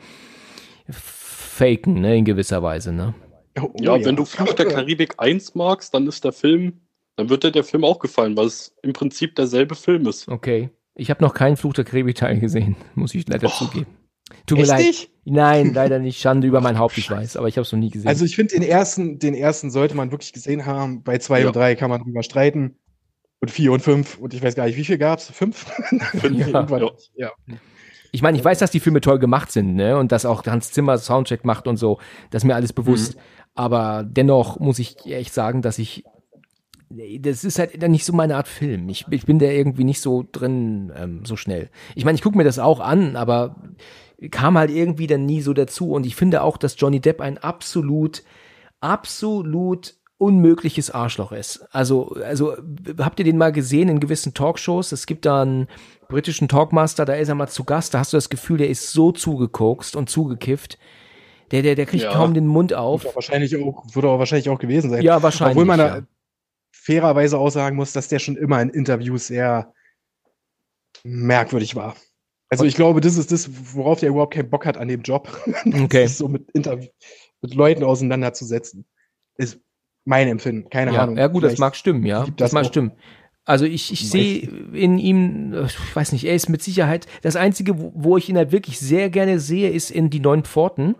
faken, 1.53 2.01
ne, 2.01 2.17
in 2.17 2.25
gewisser 2.25 2.61
Weise, 2.63 2.91
ne? 2.91 3.13
Oh, 3.61 3.71
ja, 3.79 4.03
wenn 4.03 4.15
du 4.15 4.25
Fluch 4.25 4.53
der 4.53 4.65
Karibik 4.67 5.13
1 5.17 5.53
magst, 5.55 5.93
dann 5.93 6.07
ist 6.07 6.23
der 6.23 6.31
Film, 6.33 6.81
dann 7.15 7.29
wird 7.29 7.43
dir 7.43 7.51
der 7.51 7.63
Film 7.63 7.83
auch 7.83 7.99
gefallen, 7.99 8.35
weil 8.35 8.47
es 8.47 8.75
im 8.81 8.93
Prinzip 8.93 9.35
derselbe 9.35 9.75
Film 9.75 10.07
ist. 10.07 10.27
Okay. 10.27 10.69
Ich 10.95 11.09
habe 11.09 11.23
noch 11.23 11.33
keinen 11.33 11.55
Fluch 11.57 11.73
der 11.73 11.85
Karibik 11.85 12.15
Teil 12.15 12.39
gesehen, 12.39 12.75
muss 12.95 13.13
ich 13.15 13.27
leider 13.27 13.47
Oh. 13.47 13.51
zugeben. 13.51 13.85
Tut 14.47 14.57
mir 14.57 14.65
leid. 14.65 14.85
nicht? 14.85 15.11
Nein, 15.25 15.73
leider 15.75 15.99
nicht. 15.99 16.19
Schande 16.19 16.47
über 16.47 16.61
mein 16.61 16.79
Haupt, 16.79 16.97
ich 16.97 17.09
weiß, 17.11 17.37
aber 17.37 17.47
ich 17.47 17.57
habe 17.57 17.63
es 17.63 17.71
noch 17.71 17.79
nie 17.79 17.89
gesehen. 17.91 18.07
Also 18.07 18.25
ich 18.25 18.35
finde, 18.35 18.53
den 18.55 18.63
ersten, 18.63 19.19
den 19.19 19.35
ersten 19.35 19.69
sollte 19.69 19.95
man 19.95 20.11
wirklich 20.11 20.33
gesehen 20.33 20.65
haben. 20.65 21.03
Bei 21.03 21.17
zwei 21.19 21.41
Ja. 21.41 21.47
und 21.47 21.55
drei 21.55 21.75
kann 21.75 21.89
man 21.91 22.01
drüber 22.01 22.23
streiten. 22.23 22.77
Und 23.39 23.51
vier 23.51 23.73
und 23.73 23.81
fünf. 23.81 24.17
Und 24.17 24.33
ich 24.33 24.41
weiß 24.41 24.55
gar 24.55 24.65
nicht, 24.65 24.77
wie 24.77 24.85
viel 24.85 24.97
gab's? 24.97 25.29
Fünf? 25.29 25.65
Irgendwann. 26.23 26.69
ja. 26.81 26.91
ja. 27.15 27.31
Ich 28.15 28.21
meine, 28.21 28.37
ich 28.37 28.45
weiß, 28.45 28.59
dass 28.59 28.69
die 28.69 28.79
Filme 28.79 29.01
toll 29.01 29.17
gemacht 29.17 29.51
sind, 29.51 29.73
ne? 29.75 29.97
Und 29.97 30.11
dass 30.11 30.25
auch 30.25 30.45
Hans 30.45 30.71
Zimmer 30.71 30.99
Soundcheck 30.99 31.43
macht 31.45 31.67
und 31.67 31.77
so. 31.77 31.97
Das 32.29 32.43
ist 32.43 32.47
mir 32.47 32.53
alles 32.53 32.71
bewusst. 32.71 33.17
Aber 33.55 34.03
dennoch 34.05 34.59
muss 34.59 34.77
ich 34.77 35.03
echt 35.05 35.33
sagen, 35.33 35.63
dass 35.63 35.79
ich. 35.79 36.05
Das 37.19 37.43
ist 37.43 37.57
halt 37.57 37.81
dann 37.81 37.89
nicht 37.89 38.05
so 38.05 38.13
meine 38.13 38.35
Art 38.35 38.47
Film. 38.47 38.87
Ich, 38.87 39.07
ich 39.09 39.25
bin 39.25 39.39
da 39.39 39.47
irgendwie 39.47 39.83
nicht 39.83 39.99
so 39.99 40.23
drin, 40.31 40.93
ähm, 40.95 41.25
so 41.25 41.35
schnell. 41.35 41.71
Ich 41.95 42.05
meine, 42.05 42.15
ich 42.15 42.21
gucke 42.21 42.37
mir 42.37 42.43
das 42.43 42.59
auch 42.59 42.79
an, 42.79 43.15
aber 43.15 43.55
kam 44.29 44.59
halt 44.59 44.69
irgendwie 44.69 45.07
dann 45.07 45.25
nie 45.25 45.41
so 45.41 45.55
dazu. 45.55 45.91
Und 45.91 46.05
ich 46.05 46.15
finde 46.15 46.43
auch, 46.43 46.57
dass 46.57 46.75
Johnny 46.77 46.99
Depp 46.99 47.19
ein 47.19 47.39
absolut, 47.39 48.21
absolut 48.79 49.95
unmögliches 50.19 50.91
Arschloch 50.91 51.31
ist. 51.31 51.65
Also, 51.71 52.15
also 52.23 52.55
habt 52.99 53.19
ihr 53.19 53.25
den 53.25 53.37
mal 53.37 53.51
gesehen 53.51 53.89
in 53.89 53.99
gewissen 53.99 54.33
Talkshows? 54.33 54.91
Es 54.91 55.07
gibt 55.07 55.25
da 55.25 55.41
einen 55.41 55.67
britischen 56.13 56.47
Talkmaster, 56.47 57.05
da 57.05 57.13
ist 57.15 57.27
er 57.29 57.35
mal 57.35 57.47
zu 57.47 57.63
Gast, 57.63 57.93
da 57.93 57.99
hast 57.99 58.13
du 58.13 58.17
das 58.17 58.29
Gefühl, 58.29 58.57
der 58.59 58.69
ist 58.69 58.91
so 58.91 59.11
zugekokst 59.11 59.95
und 59.95 60.09
zugekifft. 60.09 60.77
Der, 61.51 61.61
der, 61.61 61.75
der 61.75 61.85
kriegt 61.85 62.03
Ja. 62.03 62.13
kaum 62.13 62.33
den 62.33 62.47
Mund 62.47 62.73
auf. 62.73 63.03
Wird 63.03 63.11
auch 63.11 63.15
wahrscheinlich 63.15 63.55
auch, 63.57 63.83
würde 63.93 64.09
auch 64.09 64.19
wahrscheinlich 64.19 64.49
auch 64.49 64.59
gewesen 64.59 64.89
sein. 64.89 65.01
Ja, 65.01 65.21
wahrscheinlich. 65.21 65.55
Obwohl 65.55 65.65
man 65.65 65.79
da 65.79 65.97
ja. 65.97 66.03
fairerweise 66.71 67.37
auch 67.37 67.49
sagen 67.49 67.75
muss, 67.75 67.93
dass 67.93 68.07
der 68.07 68.19
schon 68.19 68.37
immer 68.37 68.61
in 68.61 68.69
Interviews 68.69 69.27
sehr 69.27 69.73
merkwürdig 71.03 71.75
war. 71.75 71.95
Also 72.49 72.65
ich 72.65 72.75
glaube, 72.75 73.01
das 73.01 73.17
ist 73.17 73.31
das, 73.31 73.49
worauf 73.75 73.99
der 73.99 74.09
überhaupt 74.09 74.33
keinen 74.35 74.49
Bock 74.49 74.65
hat 74.65 74.77
an 74.77 74.87
dem 74.87 75.01
Job. 75.01 75.27
Okay. 75.83 76.05
sich 76.07 76.17
so 76.17 76.27
mit 76.27 76.49
Interview 76.51 76.89
mit 77.41 77.55
Leuten 77.55 77.83
auseinanderzusetzen. 77.83 78.85
Ist 79.35 79.59
mein 80.05 80.27
Empfinden. 80.27 80.69
Keine 80.69 80.93
Ja, 80.93 81.03
Ahnung. 81.03 81.17
ja 81.17 81.27
gut, 81.27 81.43
das 81.43 81.51
Vielleicht 81.51 81.59
mag 81.59 81.75
stimmen, 81.75 82.05
ja. 82.05 82.21
Das, 82.25 82.35
das 82.37 82.51
mag 82.53 82.63
auch. 82.65 82.69
stimmen. 82.69 82.91
Also 83.45 83.65
ich, 83.65 83.91
ich 83.91 84.09
sehe 84.09 84.39
in 84.73 84.97
ihm, 84.97 85.53
ich 85.65 85.95
weiß 85.95 86.13
nicht, 86.13 86.23
er 86.23 86.35
ist 86.35 86.47
mit 86.47 86.61
Sicherheit, 86.61 87.07
das 87.21 87.35
Einzige, 87.35 87.77
wo, 87.77 87.91
wo 87.93 88.17
ich 88.17 88.29
ihn 88.29 88.37
halt 88.37 88.51
wirklich 88.51 88.79
sehr 88.79 89.09
gerne 89.09 89.39
sehe, 89.39 89.69
ist 89.69 89.91
in 89.91 90.09
Die 90.09 90.21
Neun 90.21 90.43
Pforten. 90.43 90.95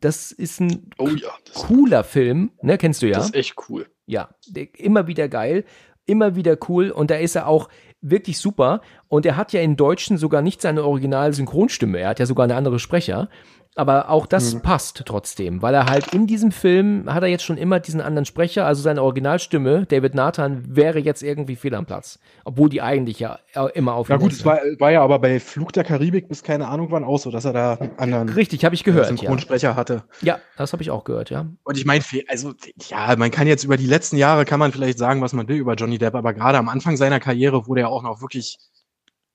Das 0.00 0.32
ist 0.32 0.60
ein 0.60 0.90
Oh 0.98 1.08
ja, 1.08 1.30
cooler 1.54 2.04
Film, 2.04 2.52
ne, 2.62 2.78
kennst 2.78 3.02
du 3.02 3.06
ja? 3.06 3.14
das 3.14 3.26
ist 3.26 3.36
echt 3.36 3.54
cool. 3.68 3.86
Ja, 4.06 4.30
immer 4.76 5.06
wieder 5.06 5.28
geil, 5.28 5.64
immer 6.06 6.34
wieder 6.36 6.56
cool 6.68 6.90
und 6.90 7.10
da 7.10 7.16
ist 7.16 7.36
er 7.36 7.46
auch 7.46 7.68
wirklich 8.00 8.38
super 8.38 8.80
und 9.08 9.24
er 9.24 9.36
hat 9.36 9.52
ja 9.52 9.60
im 9.60 9.76
Deutschen 9.76 10.18
sogar 10.18 10.42
nicht 10.42 10.60
seine 10.60 10.84
Original-Synchronstimme, 10.84 11.98
er 12.00 12.08
hat 12.10 12.18
ja 12.18 12.26
sogar 12.26 12.44
eine 12.44 12.56
andere 12.56 12.80
Sprecher, 12.80 13.28
aber 13.74 14.10
auch 14.10 14.26
das 14.26 14.60
passt 14.60 15.02
trotzdem, 15.06 15.62
weil 15.62 15.74
er 15.74 15.86
halt 15.86 16.12
in 16.12 16.26
diesem 16.26 16.52
Film 16.52 17.12
hat 17.12 17.22
er 17.22 17.28
jetzt 17.28 17.44
schon 17.44 17.56
immer 17.56 17.80
diesen 17.80 18.02
anderen 18.02 18.26
Sprecher, 18.26 18.66
also 18.66 18.82
seine 18.82 19.02
Originalstimme, 19.02 19.86
David 19.86 20.14
Nathan, 20.14 20.76
wäre 20.76 20.98
jetzt 20.98 21.22
irgendwie 21.22 21.56
fehl 21.56 21.74
am 21.74 21.86
Platz, 21.86 22.18
obwohl 22.44 22.68
die 22.68 22.82
eigentlich 22.82 23.18
ja 23.18 23.38
äh, 23.54 23.68
immer 23.72 23.94
auf 23.94 24.10
Na 24.10 24.16
gut, 24.16 24.32
es 24.32 24.44
war, 24.44 24.58
war 24.78 24.92
ja 24.92 25.02
aber 25.02 25.18
bei 25.18 25.40
Flug 25.40 25.72
der 25.72 25.84
Karibik 25.84 26.28
bis 26.28 26.42
keine 26.42 26.68
Ahnung 26.68 26.88
wann 26.90 27.04
auch 27.04 27.18
so, 27.18 27.30
dass 27.30 27.46
er 27.46 27.54
da 27.54 27.74
einen 27.74 27.98
anderen 27.98 28.28
Richtig, 28.28 28.64
habe 28.64 28.74
ich 28.74 28.84
gehört, 28.84 29.10
ja. 29.10 29.16
Synchronsprecher 29.16 29.74
hatte. 29.74 30.04
Ja, 30.20 30.38
das 30.56 30.72
habe 30.72 30.82
ich 30.82 30.90
auch 30.90 31.04
gehört, 31.04 31.30
ja. 31.30 31.46
Und 31.64 31.78
ich 31.78 31.86
meine, 31.86 32.04
also 32.28 32.52
ja, 32.88 33.16
man 33.16 33.30
kann 33.30 33.46
jetzt 33.46 33.64
über 33.64 33.78
die 33.78 33.86
letzten 33.86 34.16
Jahre 34.16 34.44
kann 34.44 34.60
man 34.60 34.72
vielleicht 34.72 34.98
sagen, 34.98 35.22
was 35.22 35.32
man 35.32 35.48
will 35.48 35.56
über 35.56 35.74
Johnny 35.74 35.96
Depp, 35.96 36.14
aber 36.14 36.34
gerade 36.34 36.58
am 36.58 36.68
Anfang 36.68 36.96
seiner 36.98 37.20
Karriere, 37.20 37.66
wo 37.66 37.74
der 37.74 37.88
auch 37.88 38.02
noch 38.02 38.20
wirklich 38.20 38.58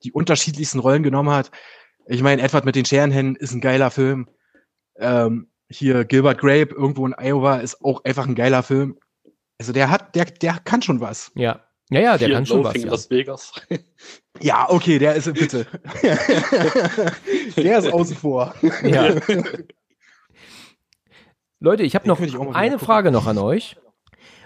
die 0.04 0.12
unterschiedlichsten 0.12 0.80
Rollen 0.80 1.02
genommen 1.02 1.32
hat. 1.32 1.52
Ich 2.08 2.22
meine, 2.22 2.42
Edward 2.42 2.66
mit 2.66 2.76
den 2.76 2.86
Scherenhänden 2.86 3.36
ist 3.36 3.54
ein 3.54 3.62
geiler 3.62 3.92
Film. 3.92 4.30
Ähm, 4.98 5.50
hier 5.70 6.06
Gilbert 6.06 6.40
Grape 6.40 6.74
irgendwo 6.74 7.06
in 7.06 7.14
Iowa 7.18 7.58
ist 7.58 7.84
auch 7.84 8.04
einfach 8.06 8.26
ein 8.26 8.36
geiler 8.36 8.64
Film. 8.64 8.98
Also 9.60 9.74
der 9.74 9.90
hat, 9.90 10.16
der, 10.16 10.26
der 10.26 10.60
kann 10.64 10.82
schon 10.82 11.02
was. 11.02 11.32
Ja. 11.36 11.64
Ja, 11.90 12.02
ja, 12.02 12.18
der 12.18 12.28
Fear 12.28 12.38
kann 12.38 12.46
schon 12.46 12.64
was. 12.64 12.76
Ja. 12.76 12.90
Las 12.90 13.10
Vegas. 13.10 13.54
Ja, 14.40 14.70
okay, 14.70 15.00
der 15.00 15.16
ist 15.16 15.34
bitte. 15.34 15.66
der 17.58 17.80
ist 17.80 17.92
außen 17.92 18.16
vor. 18.16 18.54
Ja. 18.84 19.16
Leute, 21.60 21.82
ich 21.82 21.96
habe 21.96 22.08
noch 22.08 22.20
ich 22.20 22.36
eine 22.36 22.76
gucken. 22.76 22.78
Frage 22.78 23.10
noch 23.10 23.26
an 23.26 23.40
euch. 23.40 23.78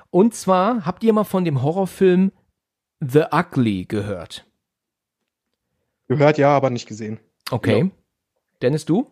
Und 0.09 0.33
zwar, 0.33 0.85
habt 0.85 1.03
ihr 1.03 1.11
mal 1.11 1.25
von 1.25 1.43
dem 1.43 1.61
Horrorfilm 1.61 2.31
The 3.01 3.23
Ugly 3.33 3.83
gehört? 3.83 4.49
Gehört 6.07 6.37
ja, 6.37 6.55
aber 6.55 6.69
nicht 6.69 6.87
gesehen. 6.87 7.19
Okay. 7.51 7.83
Ja. 7.83 7.89
Dennis, 8.61 8.85
du? 8.85 9.11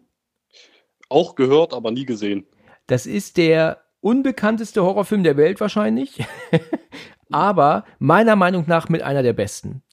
Auch 1.09 1.35
gehört, 1.35 1.73
aber 1.73 1.91
nie 1.91 2.05
gesehen. 2.05 2.45
Das 2.87 3.05
ist 3.05 3.37
der 3.37 3.83
unbekannteste 4.01 4.83
Horrorfilm 4.83 5.23
der 5.23 5.37
Welt 5.37 5.59
wahrscheinlich. 5.59 6.23
Aber 7.31 7.85
meiner 7.99 8.35
Meinung 8.35 8.63
nach 8.67 8.89
mit 8.89 9.03
einer 9.03 9.21
der 9.21 9.33
besten. 9.33 9.83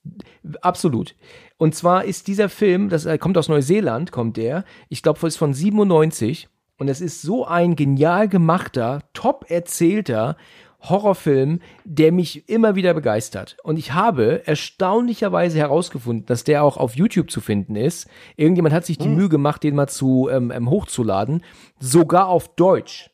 Absolut. 0.63 1.15
Und 1.59 1.75
zwar 1.75 2.05
ist 2.05 2.29
dieser 2.29 2.49
Film, 2.49 2.89
das 2.89 3.05
äh, 3.05 3.19
kommt 3.19 3.37
aus 3.37 3.49
Neuseeland, 3.49 4.13
kommt 4.13 4.37
der. 4.37 4.65
Ich 4.89 5.03
glaube, 5.03 5.27
ist 5.27 5.37
von 5.37 5.53
97. 5.53 6.49
Und 6.79 6.89
es 6.89 7.01
ist 7.01 7.23
so 7.23 7.47
ein 7.47 7.75
genial 7.77 8.29
gemachter, 8.29 9.01
top 9.15 9.51
erzählter 9.51 10.37
Horrorfilm, 10.81 11.61
der 11.85 12.13
mich 12.13 12.49
immer 12.49 12.75
wieder 12.75 12.95
begeistert. 12.95 13.57
Und 13.63 13.79
ich 13.79 13.93
habe 13.93 14.47
erstaunlicherweise 14.47 15.59
herausgefunden, 15.59 16.27
dass 16.27 16.45
der 16.45 16.63
auch 16.63 16.77
auf 16.77 16.97
YouTube 16.97 17.31
zu 17.31 17.41
finden 17.41 17.77
ist. 17.77 18.09
Irgendjemand 18.37 18.75
hat 18.75 18.87
sich 18.87 18.99
die 18.99 19.09
Mühe 19.09 19.29
gemacht, 19.29 19.63
den 19.63 19.75
mal 19.75 19.89
zu 19.89 20.29
ähm, 20.31 20.51
ähm, 20.51 20.71
hochzuladen. 20.71 21.43
Sogar 21.81 22.29
auf 22.29 22.55
Deutsch. 22.57 23.11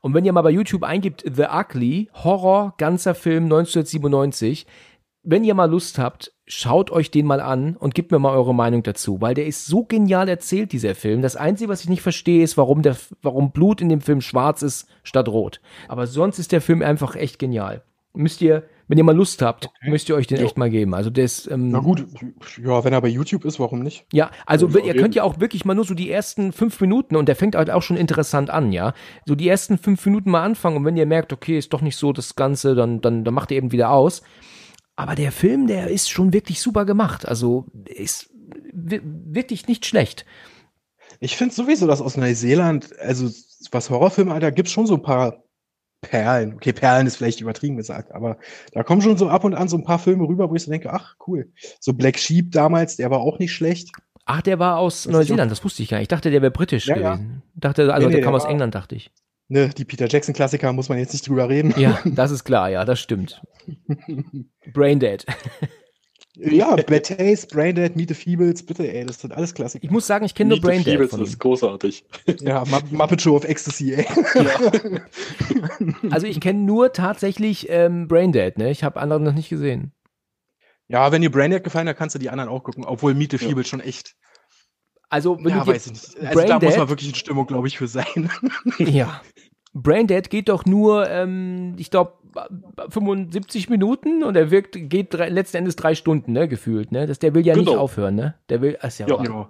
Und 0.00 0.14
wenn 0.14 0.24
ihr 0.24 0.32
mal 0.32 0.42
bei 0.42 0.50
YouTube 0.50 0.82
eingibt 0.82 1.22
The 1.24 1.44
Ugly, 1.44 2.10
Horror, 2.12 2.74
ganzer 2.76 3.14
Film 3.14 3.44
1997, 3.44 4.66
wenn 5.24 5.44
ihr 5.44 5.54
mal 5.54 5.70
Lust 5.70 5.98
habt, 5.98 6.32
schaut 6.46 6.90
euch 6.90 7.10
den 7.10 7.26
mal 7.26 7.40
an 7.40 7.76
und 7.76 7.94
gebt 7.94 8.10
mir 8.10 8.18
mal 8.18 8.34
eure 8.36 8.54
Meinung 8.54 8.82
dazu, 8.82 9.20
weil 9.20 9.34
der 9.34 9.46
ist 9.46 9.66
so 9.66 9.84
genial 9.84 10.28
erzählt, 10.28 10.72
dieser 10.72 10.94
Film. 10.94 11.22
Das 11.22 11.36
Einzige, 11.36 11.70
was 11.70 11.82
ich 11.82 11.88
nicht 11.88 12.02
verstehe, 12.02 12.42
ist, 12.42 12.56
warum, 12.56 12.82
der, 12.82 12.96
warum 13.22 13.52
Blut 13.52 13.80
in 13.80 13.88
dem 13.88 14.00
Film 14.00 14.20
schwarz 14.20 14.62
ist 14.62 14.88
statt 15.04 15.28
rot. 15.28 15.60
Aber 15.88 16.06
sonst 16.06 16.38
ist 16.38 16.52
der 16.52 16.60
Film 16.60 16.82
einfach 16.82 17.14
echt 17.14 17.38
genial. 17.38 17.82
Müsst 18.14 18.42
ihr, 18.42 18.64
wenn 18.88 18.98
ihr 18.98 19.04
mal 19.04 19.16
Lust 19.16 19.40
habt, 19.40 19.70
müsst 19.86 20.10
ihr 20.10 20.14
euch 20.16 20.26
den 20.26 20.38
Jo. 20.38 20.44
echt 20.44 20.58
mal 20.58 20.68
geben. 20.68 20.92
Also 20.92 21.08
der 21.08 21.24
ist, 21.24 21.50
ähm, 21.50 21.70
Na 21.70 21.78
gut, 21.78 22.04
ja, 22.62 22.84
wenn 22.84 22.92
er 22.92 23.00
bei 23.00 23.08
YouTube 23.08 23.46
ist, 23.46 23.58
warum 23.58 23.78
nicht? 23.78 24.04
ja, 24.12 24.30
also 24.44 24.68
Ja, 24.68 24.80
ihr 24.84 24.92
auf 24.92 24.98
könnt 24.98 25.14
ja 25.14 25.22
auch 25.22 25.40
wirklich 25.40 25.64
mal 25.64 25.74
nur 25.74 25.86
so 25.86 25.94
die 25.94 26.10
ersten 26.10 26.52
fünf 26.52 26.78
Minuten 26.82 27.16
und 27.16 27.26
der 27.26 27.36
fängt 27.36 27.54
halt 27.54 27.70
auch 27.70 27.80
schon 27.80 27.96
interessant 27.96 28.50
an, 28.50 28.70
ja. 28.70 28.92
So 29.24 29.34
die 29.34 29.48
ersten 29.48 29.78
fünf 29.78 30.04
Minuten 30.04 30.30
mal 30.30 30.42
anfangen 30.42 30.76
und 30.76 30.84
wenn 30.84 30.98
ihr 30.98 31.06
merkt, 31.06 31.32
okay, 31.32 31.56
ist 31.56 31.72
doch 31.72 31.80
nicht 31.80 31.96
so 31.96 32.12
das 32.12 32.36
Ganze, 32.36 32.74
dann, 32.74 33.00
dann, 33.00 33.24
dann 33.24 33.32
macht 33.32 33.50
ihr 33.50 33.56
eben 33.56 33.72
wieder 33.72 33.92
aus. 33.92 34.22
Aber 35.02 35.14
der 35.14 35.32
Film, 35.32 35.66
der 35.66 35.88
ist 35.88 36.10
schon 36.10 36.32
wirklich 36.32 36.60
super 36.60 36.84
gemacht. 36.84 37.26
Also 37.26 37.66
ist 37.86 38.30
wi- 38.72 39.00
wirklich 39.04 39.66
nicht 39.66 39.84
schlecht. 39.86 40.24
Ich 41.20 41.36
finde 41.36 41.54
sowieso, 41.54 41.86
dass 41.86 42.00
aus 42.00 42.16
Neuseeland, 42.16 42.98
also 43.00 43.28
was 43.70 43.90
Horrorfilme 43.90 44.30
angeht, 44.32 44.42
da 44.44 44.50
gibt's 44.50 44.72
schon 44.72 44.86
so 44.86 44.94
ein 44.94 45.02
paar 45.02 45.42
Perlen. 46.00 46.54
Okay, 46.54 46.72
Perlen 46.72 47.06
ist 47.06 47.16
vielleicht 47.16 47.40
übertrieben 47.40 47.76
gesagt, 47.76 48.12
aber 48.12 48.38
da 48.72 48.82
kommen 48.82 49.02
schon 49.02 49.16
so 49.16 49.28
ab 49.28 49.44
und 49.44 49.54
an 49.54 49.68
so 49.68 49.76
ein 49.76 49.84
paar 49.84 49.98
Filme 49.98 50.26
rüber, 50.26 50.50
wo 50.50 50.54
ich 50.54 50.62
so 50.62 50.70
denke, 50.70 50.92
ach 50.92 51.14
cool. 51.26 51.52
So 51.80 51.92
Black 51.92 52.18
Sheep 52.18 52.50
damals, 52.52 52.96
der 52.96 53.10
war 53.10 53.20
auch 53.20 53.38
nicht 53.38 53.52
schlecht. 53.52 53.90
Ach, 54.24 54.42
der 54.42 54.58
war 54.58 54.78
aus 54.78 55.06
ist 55.06 55.12
Neuseeland, 55.12 55.50
das 55.50 55.64
wusste 55.64 55.82
ich 55.82 55.88
gar 55.88 55.98
nicht. 55.98 56.04
Ich 56.04 56.08
dachte, 56.08 56.30
der 56.30 56.42
wäre 56.42 56.50
britisch 56.52 56.86
Ja, 56.86 56.96
ja. 56.96 57.14
gewesen. 57.16 57.42
Dachte, 57.54 57.92
also 57.94 58.06
Nee, 58.08 58.14
nee, 58.14 58.20
der 58.20 58.24
kam 58.24 58.34
der 58.34 58.42
aus 58.42 58.48
England, 58.48 58.74
dachte 58.74 58.94
ich. 58.96 59.10
Ne, 59.52 59.68
die 59.68 59.84
Peter 59.84 60.08
Jackson 60.08 60.34
Klassiker 60.34 60.72
muss 60.72 60.88
man 60.88 60.96
jetzt 60.96 61.12
nicht 61.12 61.28
drüber 61.28 61.46
reden. 61.50 61.74
Ja, 61.78 61.98
das 62.06 62.30
ist 62.30 62.44
klar, 62.44 62.70
ja, 62.70 62.86
das 62.86 63.00
stimmt. 63.00 63.42
Braindead. 64.72 65.26
Ja, 66.34 66.76
Bad 66.76 67.04
Taste, 67.08 67.46
Braindead, 67.54 67.94
Meet 67.94 68.08
the 68.08 68.14
Feebles, 68.14 68.64
bitte, 68.64 68.90
ey, 68.90 69.04
das 69.04 69.20
sind 69.20 69.34
alles 69.34 69.52
Klassiker. 69.52 69.84
Ich 69.84 69.90
muss 69.90 70.06
sagen, 70.06 70.24
ich 70.24 70.34
kenne 70.34 70.48
nur 70.48 70.56
Meet 70.56 70.62
the 70.62 70.66
Braindead 70.66 70.92
Feebles 70.94 71.10
von 71.10 71.20
ihm. 71.20 71.24
ist 71.26 71.38
großartig. 71.38 72.04
Ja, 72.40 72.64
Mu- 72.64 72.78
Muppet 72.96 73.20
Show 73.20 73.36
of 73.36 73.44
Ecstasy, 73.44 73.92
ey. 73.92 74.06
Also 76.10 76.26
ich 76.26 76.40
kenne 76.40 76.60
nur 76.60 76.94
tatsächlich 76.94 77.68
ähm, 77.68 78.08
Braindead, 78.08 78.56
ne? 78.56 78.70
Ich 78.70 78.82
habe 78.82 78.98
andere 78.98 79.20
noch 79.20 79.34
nicht 79.34 79.50
gesehen. 79.50 79.92
Ja, 80.88 81.12
wenn 81.12 81.20
dir 81.20 81.30
Braindead 81.30 81.64
gefallen 81.64 81.86
hat, 81.86 81.98
kannst 81.98 82.14
du 82.14 82.18
die 82.18 82.30
anderen 82.30 82.48
auch 82.48 82.62
gucken, 82.64 82.86
obwohl 82.86 83.12
Meet 83.12 83.32
the 83.32 83.36
Ja. 83.36 83.48
Feebles 83.48 83.68
schon 83.68 83.80
echt. 83.80 84.14
Also 85.12 85.36
wenn 85.38 85.50
ja, 85.50 85.60
du 85.64 85.66
weiß 85.70 85.90
nicht. 85.90 86.16
Also 86.26 86.40
da 86.46 86.54
muss 86.54 86.62
Braindead- 86.64 86.78
man 86.78 86.88
wirklich 86.88 87.08
in 87.10 87.14
Stimmung, 87.14 87.46
glaube 87.46 87.68
ich, 87.68 87.76
für 87.78 87.86
sein. 87.88 88.30
Ja. 88.78 89.20
Braindead 89.74 90.28
geht 90.30 90.48
doch 90.48 90.64
nur, 90.66 91.08
ähm, 91.08 91.74
ich 91.78 91.90
glaube, 91.90 92.12
75 92.88 93.68
Minuten 93.68 94.22
und 94.22 94.36
er 94.36 94.50
wirkt, 94.50 94.76
geht 94.90 95.14
drei, 95.14 95.28
letzten 95.28 95.58
Endes 95.58 95.76
drei 95.76 95.94
Stunden, 95.94 96.32
ne, 96.32 96.48
gefühlt, 96.48 96.92
ne? 96.92 97.06
Das, 97.06 97.18
der 97.18 97.34
will 97.34 97.46
ja 97.46 97.54
nicht 97.54 97.66
Genau. 97.68 97.80
aufhören, 97.80 98.14
ne? 98.14 98.34
Der 98.48 98.60
will, 98.62 98.76
ist 98.82 98.98
ja, 98.98 99.06
Ja. 99.06 99.22
ja. 99.22 99.48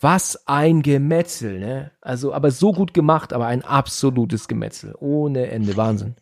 Was 0.00 0.46
ein 0.46 0.82
Gemetzel, 0.82 1.58
ne? 1.58 1.90
Also, 2.00 2.32
aber 2.32 2.50
so 2.50 2.72
gut 2.72 2.94
gemacht, 2.94 3.32
aber 3.32 3.46
ein 3.46 3.62
absolutes 3.64 4.46
Gemetzel. 4.46 4.94
Ohne 5.00 5.48
Ende. 5.50 5.76
Wahnsinn. 5.76 6.14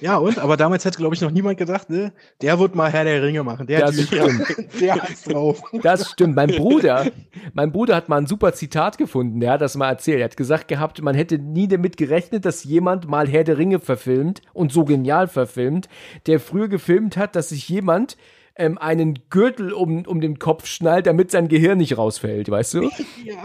Ja, 0.00 0.16
und? 0.16 0.38
Aber 0.38 0.56
damals 0.56 0.84
hätte, 0.84 0.98
glaube 0.98 1.14
ich, 1.14 1.20
noch 1.20 1.30
niemand 1.30 1.58
gedacht, 1.58 1.90
ne? 1.90 2.12
Der 2.42 2.58
wird 2.58 2.74
mal 2.74 2.90
Herr 2.90 3.04
der 3.04 3.22
Ringe 3.22 3.42
machen. 3.42 3.66
Der, 3.66 3.80
Das 3.80 3.96
hat, 3.96 4.06
stimmt. 4.06 4.56
der 4.80 4.94
hat's 4.94 5.24
drauf. 5.24 5.62
Das 5.82 6.10
stimmt. 6.10 6.36
Mein 6.36 6.48
Bruder, 6.48 7.06
mein 7.54 7.72
Bruder 7.72 7.96
hat 7.96 8.08
mal 8.08 8.18
ein 8.18 8.26
super 8.26 8.52
Zitat 8.52 8.98
gefunden. 8.98 9.40
Der 9.40 9.52
hat 9.52 9.60
das 9.60 9.76
mal 9.76 9.88
erzählt. 9.88 10.18
Er 10.18 10.24
hat 10.26 10.36
gesagt 10.36 10.68
gehabt, 10.68 11.00
man 11.02 11.14
hätte 11.14 11.38
nie 11.38 11.68
damit 11.68 11.96
gerechnet, 11.96 12.44
dass 12.44 12.64
jemand 12.64 13.08
mal 13.08 13.28
Herr 13.28 13.44
der 13.44 13.58
Ringe 13.58 13.80
verfilmt 13.80 14.42
und 14.52 14.72
so 14.72 14.84
genial 14.84 15.28
verfilmt, 15.28 15.88
der 16.26 16.40
früher 16.40 16.68
gefilmt 16.68 17.16
hat, 17.16 17.36
dass 17.36 17.50
sich 17.50 17.68
jemand 17.68 18.16
ähm, 18.56 18.78
einen 18.78 19.18
Gürtel 19.30 19.72
um, 19.72 20.04
um 20.06 20.20
den 20.20 20.38
Kopf 20.38 20.66
schnallt, 20.66 21.06
damit 21.06 21.30
sein 21.30 21.48
Gehirn 21.48 21.78
nicht 21.78 21.98
rausfällt, 21.98 22.50
weißt 22.50 22.74
du? 22.74 22.90
Ja. 23.24 23.42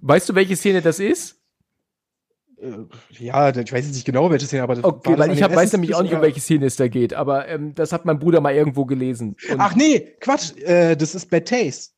Weißt 0.00 0.28
du, 0.28 0.34
welche 0.34 0.56
Szene 0.56 0.82
das 0.82 1.00
ist? 1.00 1.40
Äh, 2.60 2.86
ja, 3.18 3.50
ich 3.50 3.72
weiß 3.72 3.84
jetzt 3.86 3.94
nicht 3.94 4.04
genau, 4.04 4.30
welche 4.30 4.46
Szene, 4.46 4.62
aber 4.62 4.74
das 4.74 4.84
Okay, 4.84 5.18
weil 5.18 5.32
ich 5.32 5.42
hab, 5.42 5.54
weiß 5.54 5.72
nämlich 5.72 5.94
auch 5.94 6.02
nicht, 6.02 6.14
um 6.14 6.22
welche 6.22 6.40
Szene 6.40 6.66
es 6.66 6.76
da 6.76 6.88
geht, 6.88 7.14
aber 7.14 7.48
ähm, 7.48 7.74
das 7.74 7.92
hat 7.92 8.04
mein 8.04 8.18
Bruder 8.18 8.40
mal 8.40 8.54
irgendwo 8.54 8.84
gelesen. 8.86 9.36
Ach 9.58 9.74
nee, 9.74 10.14
Quatsch, 10.20 10.56
äh, 10.62 10.96
das 10.96 11.14
ist 11.14 11.30
Bad 11.30 11.48
Taste. 11.48 11.92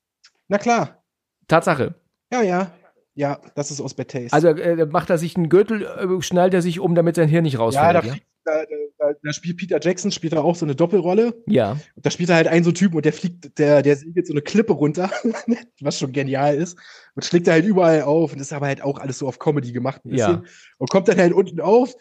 Na 0.48 0.58
klar. 0.58 1.02
Tatsache. 1.46 1.94
Ja, 2.32 2.42
ja. 2.42 2.72
Ja, 3.14 3.40
das 3.54 3.70
ist 3.70 3.80
aus 3.80 3.94
Bad 3.94 4.10
Taste. 4.10 4.32
Also 4.32 4.48
äh, 4.48 4.86
macht 4.86 5.10
er 5.10 5.18
sich 5.18 5.36
einen 5.36 5.48
Gürtel, 5.48 5.82
äh, 5.82 6.22
schnallt 6.22 6.54
er 6.54 6.62
sich 6.62 6.80
um, 6.80 6.94
damit 6.94 7.16
sein 7.16 7.28
Hirn 7.28 7.44
nicht 7.44 7.54
ja, 7.54 7.60
rausfällt. 7.60 7.94
da, 7.94 8.00
Ja, 8.00 8.12
fliegt, 8.12 8.26
da, 8.44 8.62
da, 8.98 9.12
da 9.22 9.32
spielt 9.32 9.56
Peter 9.58 9.78
Jackson 9.80 10.10
spielt 10.10 10.32
da 10.32 10.40
auch 10.40 10.56
so 10.56 10.66
eine 10.66 10.74
Doppelrolle. 10.74 11.42
ja. 11.46 11.76
Da 11.96 12.10
spielt 12.10 12.30
er 12.30 12.36
halt 12.36 12.48
einen 12.48 12.64
so 12.64 12.72
Typen 12.72 12.96
und 12.96 13.04
der 13.04 13.12
fliegt, 13.12 13.58
der, 13.58 13.82
der 13.82 13.96
segelt 13.96 14.26
so 14.26 14.32
eine 14.32 14.42
Klippe 14.42 14.72
runter, 14.72 15.10
was 15.80 15.98
schon 15.98 16.12
genial 16.12 16.56
ist. 16.56 16.78
Und 17.14 17.24
schlägt 17.24 17.46
da 17.46 17.52
halt 17.52 17.64
überall 17.64 18.02
auf. 18.02 18.32
Und 18.32 18.40
ist 18.40 18.52
aber 18.52 18.66
halt 18.66 18.82
auch 18.82 18.98
alles 18.98 19.18
so 19.18 19.28
auf 19.28 19.38
Comedy 19.38 19.72
gemacht 19.72 20.04
ein 20.04 20.10
bisschen. 20.10 20.42
Ja. 20.42 20.50
Und 20.78 20.90
kommt 20.90 21.08
dann 21.08 21.18
halt 21.18 21.32
unten 21.32 21.60
auf 21.60 21.94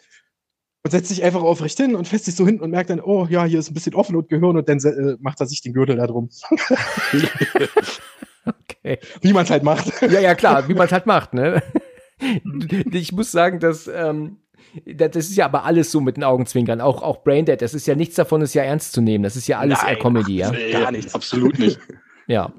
und 0.84 0.90
setzt 0.90 1.08
sich 1.08 1.22
einfach 1.22 1.42
aufrecht 1.42 1.76
hin 1.76 1.94
und 1.94 2.08
fässt 2.08 2.24
sich 2.24 2.34
so 2.36 2.46
hinten 2.46 2.62
und 2.62 2.70
merkt 2.70 2.90
dann, 2.90 3.00
oh 3.00 3.26
ja, 3.28 3.44
hier 3.44 3.58
ist 3.58 3.70
ein 3.70 3.74
bisschen 3.74 3.94
offen 3.94 4.16
und 4.16 4.28
Gehirn 4.28 4.56
und 4.56 4.68
dann 4.68 4.78
äh, 4.78 5.16
macht 5.20 5.40
er 5.40 5.46
sich 5.46 5.60
den 5.60 5.72
Gürtel 5.72 5.96
da 5.96 6.06
drum. 6.06 6.28
Okay. 8.80 8.98
Wie 9.20 9.34
man 9.34 9.44
es 9.44 9.50
halt 9.50 9.62
macht. 9.62 10.00
Ja, 10.00 10.20
ja, 10.20 10.34
klar, 10.34 10.68
wie 10.68 10.74
man 10.74 10.86
es 10.86 10.92
halt 10.92 11.04
macht, 11.04 11.34
ne? 11.34 11.62
Ich 12.90 13.12
muss 13.12 13.30
sagen, 13.30 13.60
dass 13.60 13.86
ähm, 13.86 14.38
das 14.86 15.16
ist 15.16 15.36
ja 15.36 15.44
aber 15.46 15.64
alles 15.64 15.90
so 15.90 16.00
mit 16.00 16.16
den 16.16 16.24
Augenzwinkern. 16.24 16.80
Auch, 16.80 17.02
auch 17.02 17.22
Braindead, 17.22 17.62
das 17.62 17.74
ist 17.74 17.86
ja 17.86 17.94
nichts 17.94 18.16
davon, 18.16 18.42
ist 18.42 18.54
ja 18.54 18.62
ernst 18.62 18.92
zu 18.92 19.00
nehmen. 19.00 19.24
Das 19.24 19.36
ist 19.36 19.46
ja 19.48 19.58
alles 19.58 19.78
eher 19.82 19.92
Nein, 19.92 19.98
Comedy, 19.98 20.36
ja. 20.36 20.50
Nee, 20.50 20.72
Gar 20.72 20.92
nichts. 20.92 21.14
Absolut 21.14 21.58
nicht. 21.58 21.78
Ja. 22.26 22.52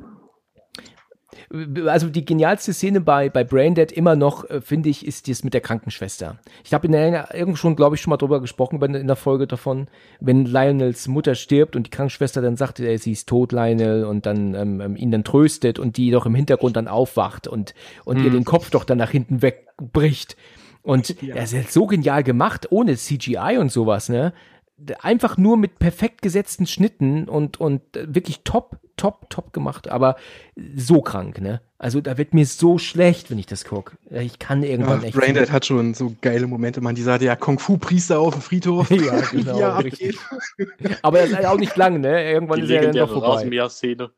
Also 1.88 2.10
die 2.10 2.26
genialste 2.26 2.74
Szene 2.74 3.02
bei, 3.02 3.30
bei 3.30 3.44
Braindead 3.44 3.92
immer 3.92 4.16
noch, 4.16 4.48
äh, 4.50 4.62
finde 4.62 4.90
ich, 4.90 5.06
ist 5.06 5.28
das 5.28 5.44
mit 5.44 5.54
der 5.54 5.62
Krankenschwester. 5.62 6.40
Ich 6.64 6.74
habe 6.74 6.86
in 6.88 6.92
der 6.92 7.34
irgendwo 7.34 7.56
schon, 7.56 7.76
glaube 7.76 7.96
ich, 7.96 8.02
schon 8.02 8.10
mal 8.12 8.18
drüber 8.18 8.40
gesprochen 8.42 8.80
bei- 8.80 8.86
in 8.88 9.08
der 9.08 9.16
Folge 9.16 9.48
davon, 9.48 9.88
wenn 10.20 10.46
Lionels 10.46 11.08
Mutter 11.08 11.34
stirbt 11.36 11.76
und 11.76 11.88
die 11.88 11.92
Krankenschwester 11.92 12.42
dann 12.42 12.56
sagt, 12.56 12.80
äh, 12.80 12.98
sie 12.98 13.14
ist 13.14 13.28
tot, 13.30 13.52
Lionel, 13.52 14.06
und 14.06 14.26
dann 14.28 14.54
ähm, 14.54 14.82
ähm, 14.82 14.96
ihn 14.96 15.12
dann 15.12 15.24
tröstet 15.24 15.80
und 15.80 15.98
die 15.98 16.12
doch 16.12 16.26
im 16.28 16.36
Hintergrund 16.36 16.76
dann 16.76 16.88
aufwacht 16.88 17.48
und, 17.48 17.74
und 18.06 18.24
ihr 18.24 18.30
den 18.32 18.46
Kopf 18.46 18.70
doch 18.70 18.84
dann 18.84 18.98
nach 19.00 19.12
hinten 19.12 19.42
wegbricht. 19.42 20.36
Und 20.90 21.22
Ja. 21.22 21.36
er 21.36 21.44
ist 21.44 21.54
halt 21.54 21.72
so 21.72 21.86
genial 21.86 22.24
gemacht, 22.24 22.68
ohne 22.72 22.96
CGI 22.98 23.58
und 23.60 23.72
sowas, 23.72 24.10
ne? 24.10 24.34
Einfach 25.02 25.38
nur 25.38 25.56
mit 25.58 25.78
perfekt 25.78 26.22
gesetzten 26.22 26.66
Schnitten 26.66 27.28
und, 27.30 27.60
und 27.60 27.82
äh, 27.96 28.08
wirklich 28.16 28.42
top, 28.44 28.78
top, 28.98 29.30
top 29.30 29.54
gemacht, 29.54 29.90
aber 29.90 30.16
so 30.76 31.02
krank, 31.02 31.42
ne? 31.42 31.62
Also 31.78 32.02
da 32.02 32.18
wird 32.18 32.34
mir 32.34 32.46
so 32.46 32.78
schlecht, 32.78 33.30
wenn 33.30 33.38
ich 33.38 33.46
das 33.46 33.66
gucke. 33.66 33.98
Ich 34.10 34.40
kann 34.40 34.64
irgendwann 34.64 35.02
Ja, 35.02 35.08
echt. 35.08 35.18
Braindead 35.18 35.52
hat 35.52 35.66
schon 35.66 35.94
so 35.94 36.16
geile 36.22 36.48
Momente, 36.48 36.82
man. 36.82 36.96
Dieser 36.96 37.20
der 37.20 37.36
Kung-Fu-Priester 37.36 38.20
auf 38.20 38.34
dem 38.34 38.42
Friedhof. 38.42 38.90
Ja, 38.92 39.22
genau, 39.32 39.60
ja, 39.60 39.78
richtig. 39.78 40.18
Aber 41.04 41.20
das 41.20 41.30
ist 41.30 41.36
halt 41.36 41.46
auch 41.46 41.58
nicht 41.60 41.76
lang, 41.76 42.02
ne? 42.02 42.32
Irgendwann 42.32 42.58
Die 42.60 42.64
ist 42.66 42.72
er 42.72 42.82
dann 42.82 42.96
doch 42.96 43.10
vorbei. 43.12 43.28
Rasenmäher-Szene. 43.28 44.10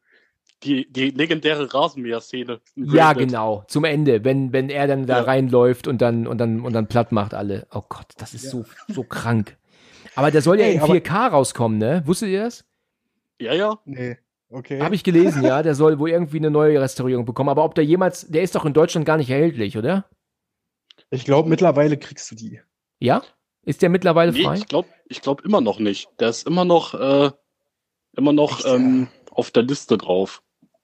Die, 0.64 0.92
die 0.92 1.10
legendäre 1.12 1.74
Rasenmäher-Szene. 1.74 2.62
Ja, 2.76 3.14
genau. 3.14 3.64
Zum 3.68 3.84
Ende, 3.84 4.24
wenn, 4.24 4.54
wenn 4.54 4.70
er 4.70 4.88
dann 4.88 5.08
da 5.08 5.18
Ja. 5.18 5.24
reinläuft 5.24 5.88
und 5.88 6.02
dann, 6.02 6.28
und 6.28 6.38
dann, 6.38 6.62
und 6.62 6.74
dann 6.74 6.88
platt 6.88 7.12
macht 7.12 7.34
alle. 7.34 7.68
Oh 7.72 7.82
Gott, 7.90 8.08
das 8.18 8.34
ist 8.34 8.50
so, 8.50 8.66
so 8.88 9.04
krank. 9.04 9.58
Aber 10.16 10.30
der 10.32 10.42
soll 10.42 10.60
ja 10.60 10.66
Ey, 10.68 10.76
in 10.76 10.82
aber- 10.82 10.94
4K 10.94 11.28
rauskommen, 11.28 11.78
ne? 11.78 12.04
Wusstet 12.06 12.30
ihr 12.30 12.44
das? 12.44 12.66
Ja, 13.40 13.54
ja. 13.54 13.80
Nee. 13.86 14.18
Okay. 14.50 14.82
Habe 14.82 14.96
ich 14.96 15.04
gelesen, 15.04 15.44
ja. 15.44 15.64
Der 15.64 15.76
soll 15.76 15.98
wohl 15.98 16.10
irgendwie 16.10 16.38
eine 16.38 16.52
neue 16.52 16.80
Restaurierung 16.82 17.26
bekommen. 17.26 17.50
Aber 17.50 17.64
ob 17.64 17.74
der 17.76 17.86
jemals, 17.86 18.28
der 18.28 18.42
ist 18.44 18.54
doch 18.54 18.66
in 18.66 18.74
Deutschland 18.74 19.06
gar 19.06 19.18
nicht 19.18 19.30
erhältlich, 19.30 19.78
oder? 19.78 20.06
Ich 21.10 21.24
glaube, 21.26 21.50
mittlerweile 21.50 21.98
kriegst 21.98 22.30
du 22.32 22.36
die. 22.36 22.60
Ja? 23.00 23.24
Ist 23.64 23.82
der 23.82 23.90
mittlerweile 23.90 24.32
Nee, 24.34 24.44
frei? 24.44 24.56
ich 24.56 24.68
glaube 24.68 24.90
ich 25.08 25.22
glaub 25.22 25.42
immer 25.46 25.62
noch 25.62 25.80
nicht. 25.80 26.10
Der 26.20 26.30
ist 26.30 26.46
immer 26.48 26.66
noch, 26.66 26.94
äh, 26.94 27.32
immer 28.18 28.34
noch 28.34 28.60
Echt? 28.60 28.68
ähm, 28.68 29.08
auf 29.32 29.52
der 29.52 29.64
Liste 29.64 29.98
drauf. 29.98 30.42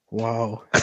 Wow. 0.10 0.62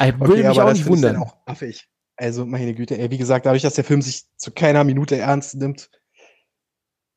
Ich 0.00 0.20
würde 0.20 0.48
mich 0.48 0.60
auch 0.60 0.66
das 0.66 0.78
nicht 0.78 0.88
wundern. 0.88 1.16
auch 1.16 1.36
affig. 1.46 1.88
Also, 2.16 2.44
meine 2.46 2.74
Güte, 2.74 2.98
ey, 2.98 3.10
wie 3.10 3.18
gesagt, 3.18 3.46
dadurch, 3.46 3.62
dass 3.62 3.74
der 3.74 3.84
Film 3.84 4.00
sich 4.02 4.24
zu 4.36 4.50
keiner 4.50 4.84
Minute 4.84 5.16
ernst 5.16 5.54
nimmt, 5.56 5.90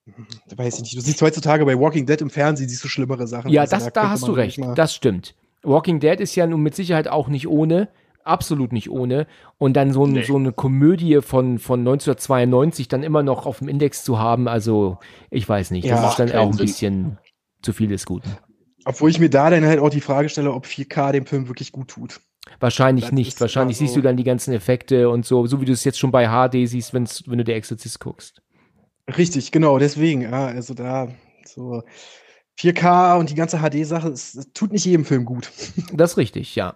hm, 0.06 0.28
weiß 0.56 0.76
ich 0.76 0.82
nicht. 0.82 0.98
Du 0.98 1.02
siehst 1.02 1.22
heutzutage 1.22 1.66
bei 1.66 1.78
Walking 1.80 2.06
Dead 2.06 2.20
im 2.22 2.30
Fernsehen, 2.30 2.68
siehst 2.70 2.84
du 2.84 2.88
schlimmere 2.88 3.28
Sachen. 3.28 3.50
Ja, 3.52 3.62
Also, 3.62 3.78
das, 3.78 3.94
da 3.94 4.10
hast 4.10 4.28
du 4.28 4.32
recht. 4.34 4.60
Das 4.76 4.94
stimmt. 4.94 5.36
Walking 5.64 6.00
Dead 6.00 6.20
ist 6.20 6.36
ja 6.36 6.48
nun 6.48 6.62
mit 6.62 6.76
Sicherheit 6.76 7.08
auch 7.08 7.28
nicht 7.28 7.48
ohne. 7.48 7.90
Absolut 8.24 8.72
nicht 8.74 8.90
ohne. 8.90 9.26
Und 9.58 9.74
dann 9.74 9.92
so, 9.94 10.06
ein, 10.06 10.12
Nee. 10.12 10.24
so 10.24 10.36
eine 10.36 10.52
Komödie 10.52 11.22
von, 11.22 11.58
von 11.60 11.80
1992 11.80 12.88
dann 12.88 13.02
immer 13.04 13.24
noch 13.24 13.46
auf 13.46 13.60
dem 13.60 13.68
Index 13.70 14.04
zu 14.04 14.20
haben, 14.20 14.48
also 14.48 15.00
ich 15.32 15.48
weiß 15.48 15.72
nicht. 15.72 15.90
Das 15.90 16.02
Ja, 16.02 16.10
ist 16.10 16.20
dann 16.20 16.32
auch 16.34 16.48
ein 16.48 16.54
Sinn. 16.54 16.66
bisschen 16.66 17.18
zu 17.62 17.74
viel 17.74 17.88
des 17.88 18.06
Guten. 18.06 18.30
Obwohl 18.90 19.11
ich 19.11 19.20
mir 19.20 19.30
da 19.30 19.52
dann 19.52 19.64
halt 19.66 19.80
auch 19.80 19.91
die 19.91 20.02
Frage 20.02 20.30
stelle, 20.30 20.52
ob 20.52 20.66
4K 20.66 21.11
dem 21.11 21.28
Film 21.28 21.48
wirklich 21.48 21.72
gut 21.72 21.90
tut. 21.90 22.22
Wahrscheinlich 22.60 23.06
Das 23.06 23.11
nicht. 23.14 23.40
Wahrscheinlich 23.40 23.78
siehst 23.78 23.95
du 23.95 24.02
dann 24.02 24.18
die 24.18 24.24
ganzen 24.24 24.52
Effekte 24.52 25.10
und 25.11 25.28
so, 25.28 25.45
so 25.45 25.61
wie 25.61 25.66
du 25.66 25.74
es 25.74 25.84
jetzt 25.84 25.99
schon 25.99 26.10
bei 26.11 26.26
HD 26.28 26.68
siehst, 26.68 26.91
wenn's, 26.95 27.24
wenn 27.28 27.38
du 27.38 27.44
der 27.44 27.56
Exorzist 27.56 27.99
guckst. 27.99 28.41
Richtig, 29.16 29.52
genau, 29.52 29.78
deswegen, 29.78 30.22
ja, 30.24 30.48
also 30.48 30.74
da 30.74 31.07
so 31.45 31.84
4K 32.60 33.20
und 33.20 33.30
die 33.30 33.36
ganze 33.36 33.60
HD-Sache, 33.60 34.10
es, 34.10 34.34
es 34.34 34.53
tut 34.53 34.72
nicht 34.72 34.86
jedem 34.86 35.06
Film 35.06 35.24
gut. 35.24 35.52
Das 35.94 36.11
ist 36.14 36.18
richtig, 36.18 36.56
ja. 36.56 36.76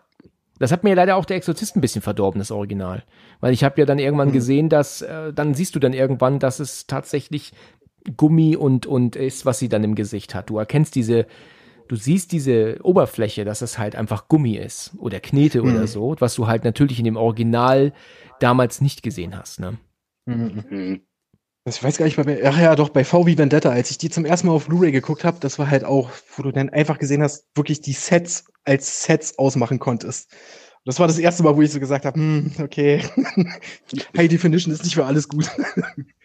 Das 0.60 0.72
hat 0.72 0.84
mir 0.84 0.94
leider 0.94 1.16
auch 1.16 1.26
der 1.26 1.38
Exorzist 1.38 1.76
ein 1.76 1.82
bisschen 1.82 2.04
verdorben, 2.04 2.38
das 2.38 2.52
Original. 2.52 3.04
Weil 3.40 3.54
ich 3.54 3.64
habe 3.64 3.82
ja 3.82 3.86
dann 3.88 3.98
irgendwann 3.98 4.28
Mhm. 4.30 4.34
gesehen, 4.34 4.70
dass, 4.70 5.02
äh, 5.02 5.34
dann 5.34 5.56
siehst 5.56 5.74
du 5.74 5.80
dann 5.80 5.94
irgendwann, 5.94 6.38
dass 6.38 6.60
es 6.60 6.86
tatsächlich 6.86 7.54
Gummi 8.18 8.56
und, 8.56 8.86
und 8.86 9.16
ist, 9.16 9.48
was 9.48 9.58
sie 9.58 9.68
dann 9.70 9.84
im 9.84 9.96
Gesicht 9.96 10.36
hat. 10.36 10.52
Du 10.52 10.60
erkennst 10.60 10.94
diese, 10.94 11.26
du 11.88 11.96
siehst 11.96 12.32
diese 12.32 12.80
Oberfläche, 12.84 13.46
dass 13.46 13.62
es 13.62 13.78
halt 13.78 13.96
einfach 13.96 14.28
Gummi 14.28 14.56
ist 14.58 14.92
oder 14.98 15.20
Knete 15.20 15.62
oder 15.62 15.82
Mhm. 15.82 15.88
so, 15.88 16.16
was 16.20 16.36
du 16.36 16.48
halt 16.48 16.64
natürlich 16.64 17.00
in 17.00 17.06
dem 17.06 17.18
Original 17.18 17.94
damals 18.40 18.82
nicht 18.82 19.04
gesehen 19.04 19.38
hast, 19.38 19.60
ne? 19.60 19.78
Hm. 20.28 21.02
Das, 21.66 21.78
ich 21.78 21.84
weiß 21.84 21.98
gar 21.98 22.06
nicht, 22.06 22.18
bei, 22.18 22.42
ach 22.46 22.60
ja, 22.60 22.76
doch, 22.76 22.90
bei 22.90 23.04
VW 23.06 23.38
Vendetta, 23.38 23.70
als 23.70 23.90
ich 23.90 23.98
die 23.98 24.10
zum 24.10 24.26
ersten 24.26 24.48
Mal 24.48 24.54
auf 24.54 24.68
Blu-ray 24.68 24.92
geguckt 24.92 25.24
habe, 25.24 25.40
das 25.40 25.60
war 25.60 25.70
halt 25.70 25.86
auch, 25.86 26.10
wo 26.36 26.44
du 26.44 26.52
dann 26.52 26.70
einfach 26.70 27.00
gesehen 27.00 27.22
hast, 27.24 27.48
wirklich 27.56 27.80
die 27.80 27.94
Sets 27.94 28.46
als 28.66 29.04
Sets 29.04 29.38
ausmachen 29.38 29.80
konntest. 29.80 30.30
Das 30.86 31.00
war 31.00 31.08
das 31.08 31.18
erste 31.20 31.44
Mal, 31.44 31.56
wo 31.56 31.62
ich 31.62 31.72
so 31.72 31.80
gesagt 31.80 32.04
habe, 32.04 32.20
hm, 32.20 32.52
okay, 32.60 33.02
High 34.18 34.28
Definition 34.28 34.74
ist 34.74 34.84
nicht 34.84 34.96
für 34.96 35.06
alles 35.06 35.30
gut. 35.30 35.50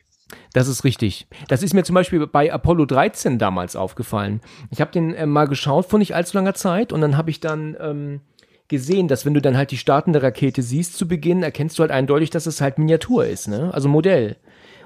Das 0.53 0.69
ist 0.69 0.85
richtig. 0.85 1.27
Das 1.49 1.63
ist 1.63 1.75
mir 1.75 1.85
zum 1.85 1.95
Beispiel 1.95 2.27
bei 2.27 2.53
Apollo 2.53 2.87
13 2.87 3.39
damals 3.39 3.77
aufgefallen. 3.77 4.41
Ich 4.71 4.81
habe 4.81 4.91
den 4.91 5.15
äh, 5.15 5.27
mal 5.27 5.47
geschaut 5.47 5.87
vor 5.87 5.99
nicht 5.99 6.15
allzu 6.15 6.37
langer 6.37 6.55
Zeit 6.55 6.93
und 6.93 7.01
dann 7.01 7.17
habe 7.17 7.31
ich 7.31 7.41
dann 7.41 7.77
ähm, 7.81 8.21
gesehen, 8.69 9.09
dass 9.09 9.27
wenn 9.27 9.35
du 9.35 9.41
dann 9.41 9.57
halt 9.57 9.71
die 9.71 9.77
startende 9.77 10.23
Rakete 10.23 10.63
siehst 10.63 10.97
zu 10.97 11.09
Beginn, 11.09 11.43
erkennst 11.43 11.79
du 11.79 11.83
halt 11.83 11.91
eindeutig, 11.91 12.31
dass 12.31 12.47
es 12.47 12.61
halt 12.61 12.79
Miniatur 12.79 13.27
ist, 13.27 13.49
ne? 13.49 13.73
Also 13.73 13.89
Modell. 13.89 14.37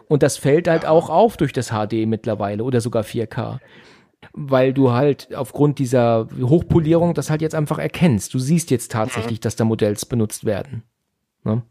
Und 0.09 0.23
das 0.23 0.37
fällt 0.37 0.69
halt 0.69 0.85
auch 0.87 1.11
auf 1.11 1.37
durch 1.37 1.53
das 1.53 1.71
HD 1.71 2.07
mittlerweile 2.07 2.65
oder 2.65 2.81
sogar 2.81 3.03
4K. 3.03 3.59
Weil 4.33 4.73
du 4.73 4.93
halt 4.93 5.35
aufgrund 5.35 5.79
dieser 5.79 6.29
Hochpolierung 6.41 7.15
das 7.15 7.31
halt 7.31 7.43
jetzt 7.43 7.55
einfach 7.55 7.79
erkennst. 7.79 8.35
Du 8.35 8.39
siehst 8.39 8.71
jetzt 8.71 8.93
tatsächlich, 8.93 9.41
dass 9.41 9.57
da 9.57 9.65
Modells 9.65 10.07
benutzt 10.07 10.45
werden. 10.45 10.83
Ne? 11.45 11.63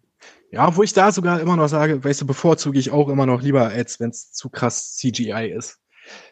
Ja, 0.51 0.75
wo 0.75 0.83
ich 0.83 0.93
da 0.93 1.11
sogar 1.11 1.39
immer 1.39 1.55
noch 1.55 1.69
sage, 1.69 2.03
weißt 2.03 2.21
du, 2.21 2.27
bevorzuge 2.27 2.77
ich 2.77 2.91
auch 2.91 3.07
immer 3.07 3.25
noch 3.25 3.41
lieber, 3.41 3.69
als 3.69 3.99
wenn 3.99 4.09
es 4.09 4.33
zu 4.33 4.49
krass 4.49 4.97
CGI 4.97 5.49
ist. 5.55 5.79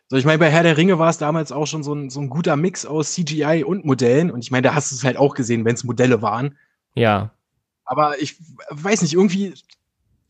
So, 0.08 0.18
ich 0.18 0.26
meine, 0.26 0.40
bei 0.40 0.50
Herr 0.50 0.64
der 0.64 0.76
Ringe 0.76 1.00
war 1.00 1.10
es 1.10 1.20
damals 1.20 1.52
auch 1.52 1.68
schon 1.68 1.84
so 1.84 1.94
ein, 1.94 2.10
so 2.10 2.20
ein 2.20 2.30
guter 2.30 2.56
Mix 2.56 2.86
aus 2.86 3.14
CGI 3.14 3.64
und 3.64 3.86
Modellen. 3.86 4.30
Und 4.30 4.44
ich 4.44 4.52
meine, 4.52 4.68
da 4.68 4.74
hast 4.74 4.92
du 4.92 4.96
es 4.96 5.04
halt 5.04 5.18
auch 5.18 5.36
gesehen, 5.36 5.64
wenn 5.66 5.76
es 5.76 5.84
Modelle 5.84 6.22
waren. 6.22 6.58
Ja, 6.96 7.32
Aber 7.86 8.20
ich 8.22 8.36
weiß 8.72 9.04
nicht, 9.04 9.14
irgendwie 9.14 9.54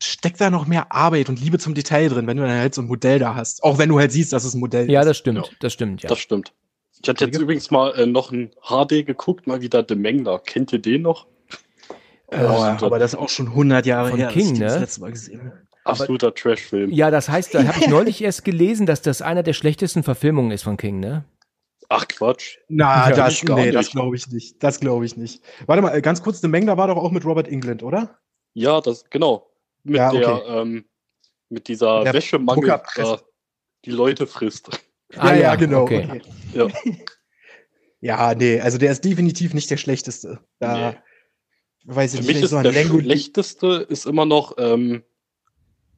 steckt 0.01 0.39
da 0.39 0.49
noch 0.49 0.67
mehr 0.67 0.91
Arbeit 0.91 1.29
und 1.29 1.39
Liebe 1.39 1.57
zum 1.57 1.73
Detail 1.73 2.09
drin, 2.09 2.27
wenn 2.27 2.37
du 2.37 2.43
dann 2.43 2.57
halt 2.57 2.75
so 2.75 2.81
ein 2.81 2.87
Modell 2.87 3.19
da 3.19 3.35
hast. 3.35 3.63
Auch 3.63 3.77
wenn 3.77 3.89
du 3.89 3.97
halt 3.97 4.11
siehst, 4.11 4.33
dass 4.33 4.43
es 4.43 4.53
ein 4.53 4.59
Modell 4.59 4.89
ja, 4.91 5.01
ist. 5.01 5.07
das 5.07 5.17
stimmt. 5.17 5.47
Ja. 5.47 5.53
Das 5.59 5.73
stimmt, 5.73 6.03
ja. 6.03 6.09
Das 6.09 6.19
stimmt. 6.19 6.53
Ich 7.01 7.07
hatte 7.09 7.25
jetzt 7.25 7.39
übrigens 7.39 7.71
mal 7.71 7.91
äh, 7.95 8.05
noch 8.05 8.31
ein 8.31 8.51
HD 8.61 9.05
geguckt, 9.05 9.47
mal 9.47 9.61
wieder 9.61 9.85
The 9.87 9.95
Mengler. 9.95 10.39
Kennt 10.39 10.73
ihr 10.73 10.79
den 10.79 11.03
noch? 11.03 11.27
Oh, 12.31 12.35
Ja, 12.35 12.77
aber 12.81 12.99
das 12.99 13.13
ist 13.13 13.19
auch 13.19 13.29
schon 13.29 13.47
100 13.47 13.85
Jahre 13.85 14.09
Von 14.09 14.19
her, 14.19 14.29
King, 14.29 14.53
ne? 14.53 14.65
das 14.65 14.79
letzte 14.79 15.01
Mal 15.01 15.11
gesehen. 15.11 15.51
Absoluter 15.83 16.33
Trashfilm. 16.33 16.91
Ja, 16.91 17.09
das 17.09 17.29
heißt, 17.29 17.55
da 17.55 17.63
habe 17.63 17.79
ich 17.79 17.87
neulich 17.89 18.23
erst 18.23 18.45
gelesen, 18.45 18.85
dass 18.85 19.01
das 19.01 19.21
einer 19.21 19.43
der 19.43 19.53
schlechtesten 19.53 20.03
Verfilmungen 20.03 20.51
ist 20.51 20.63
von 20.63 20.77
King, 20.77 20.99
ne? 20.99 21.25
Ach 21.87 22.07
Quatsch. 22.07 22.57
Na, 22.67 23.09
Ja, 23.09 23.15
das, 23.15 23.43
nee, 23.43 23.71
das 23.71 23.89
glaube 23.89 24.15
ich 24.15 24.27
nicht. 24.27 24.61
Das 24.61 24.79
glaube 24.79 25.05
ich 25.05 25.17
nicht. 25.17 25.43
Warte 25.65 25.81
mal, 25.81 25.95
äh, 25.95 26.01
ganz 26.01 26.21
kurz, 26.21 26.39
The 26.41 26.47
Mengler 26.47 26.77
war 26.77 26.87
doch 26.87 26.97
auch 26.97 27.11
mit 27.11 27.25
Robert 27.25 27.47
England, 27.47 27.81
oder? 27.81 28.19
Ja, 28.53 28.79
das, 28.79 29.09
genau. 29.09 29.49
Mit 29.83 29.95
Ja, 29.97 30.09
okay. 30.09 30.19
der, 30.19 30.45
ähm, 30.47 30.85
mit 31.49 31.67
dieser 31.67 32.03
Der 32.03 32.13
Wäschemangel, 32.13 32.79
da 32.95 33.19
die 33.85 33.91
Leute 33.91 34.27
frisst. 34.27 34.69
Ah, 35.15 35.55
genau. 35.55 35.83
okay. 35.83 36.07
okay. 36.07 36.21
Ja. 36.53 36.67
Ja, 38.01 38.33
nee, 38.33 38.61
also 38.61 38.77
der 38.77 38.93
ist 38.93 39.03
definitiv 39.03 39.53
nicht 39.53 39.69
der 39.69 39.75
schlechteste. 39.75 40.39
Da 40.59 40.91
Nee. 40.91 40.97
Weiß 41.95 42.13
ich 42.15 42.21
Für 42.21 42.25
nicht, 42.27 42.35
mich 42.35 42.43
ist 42.43 42.49
so 42.51 42.57
an 42.57 42.63
der 42.63 42.71
Lengo 42.71 42.99
schlechteste 42.99 43.85
ist 43.89 44.05
immer 44.05 44.25
noch, 44.25 44.55
ähm, 44.57 45.03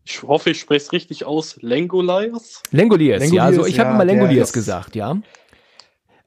ich 0.04 0.24
hoffe, 0.24 0.50
ich 0.52 0.60
spreche 0.60 0.86
es 0.86 0.92
richtig 0.92 1.26
aus, 1.26 1.58
Langoliers. 1.62 2.64
Langoliers, 2.72 3.32
ja. 3.32 3.44
Also 3.44 3.66
ich 3.66 3.80
habe 3.80 3.90
ja, 3.90 3.96
immer 3.96 4.06
der 4.06 4.16
Langoliers 4.16 4.50
ist- 4.50 4.54
gesagt, 4.54 4.96
ja. 4.96 5.22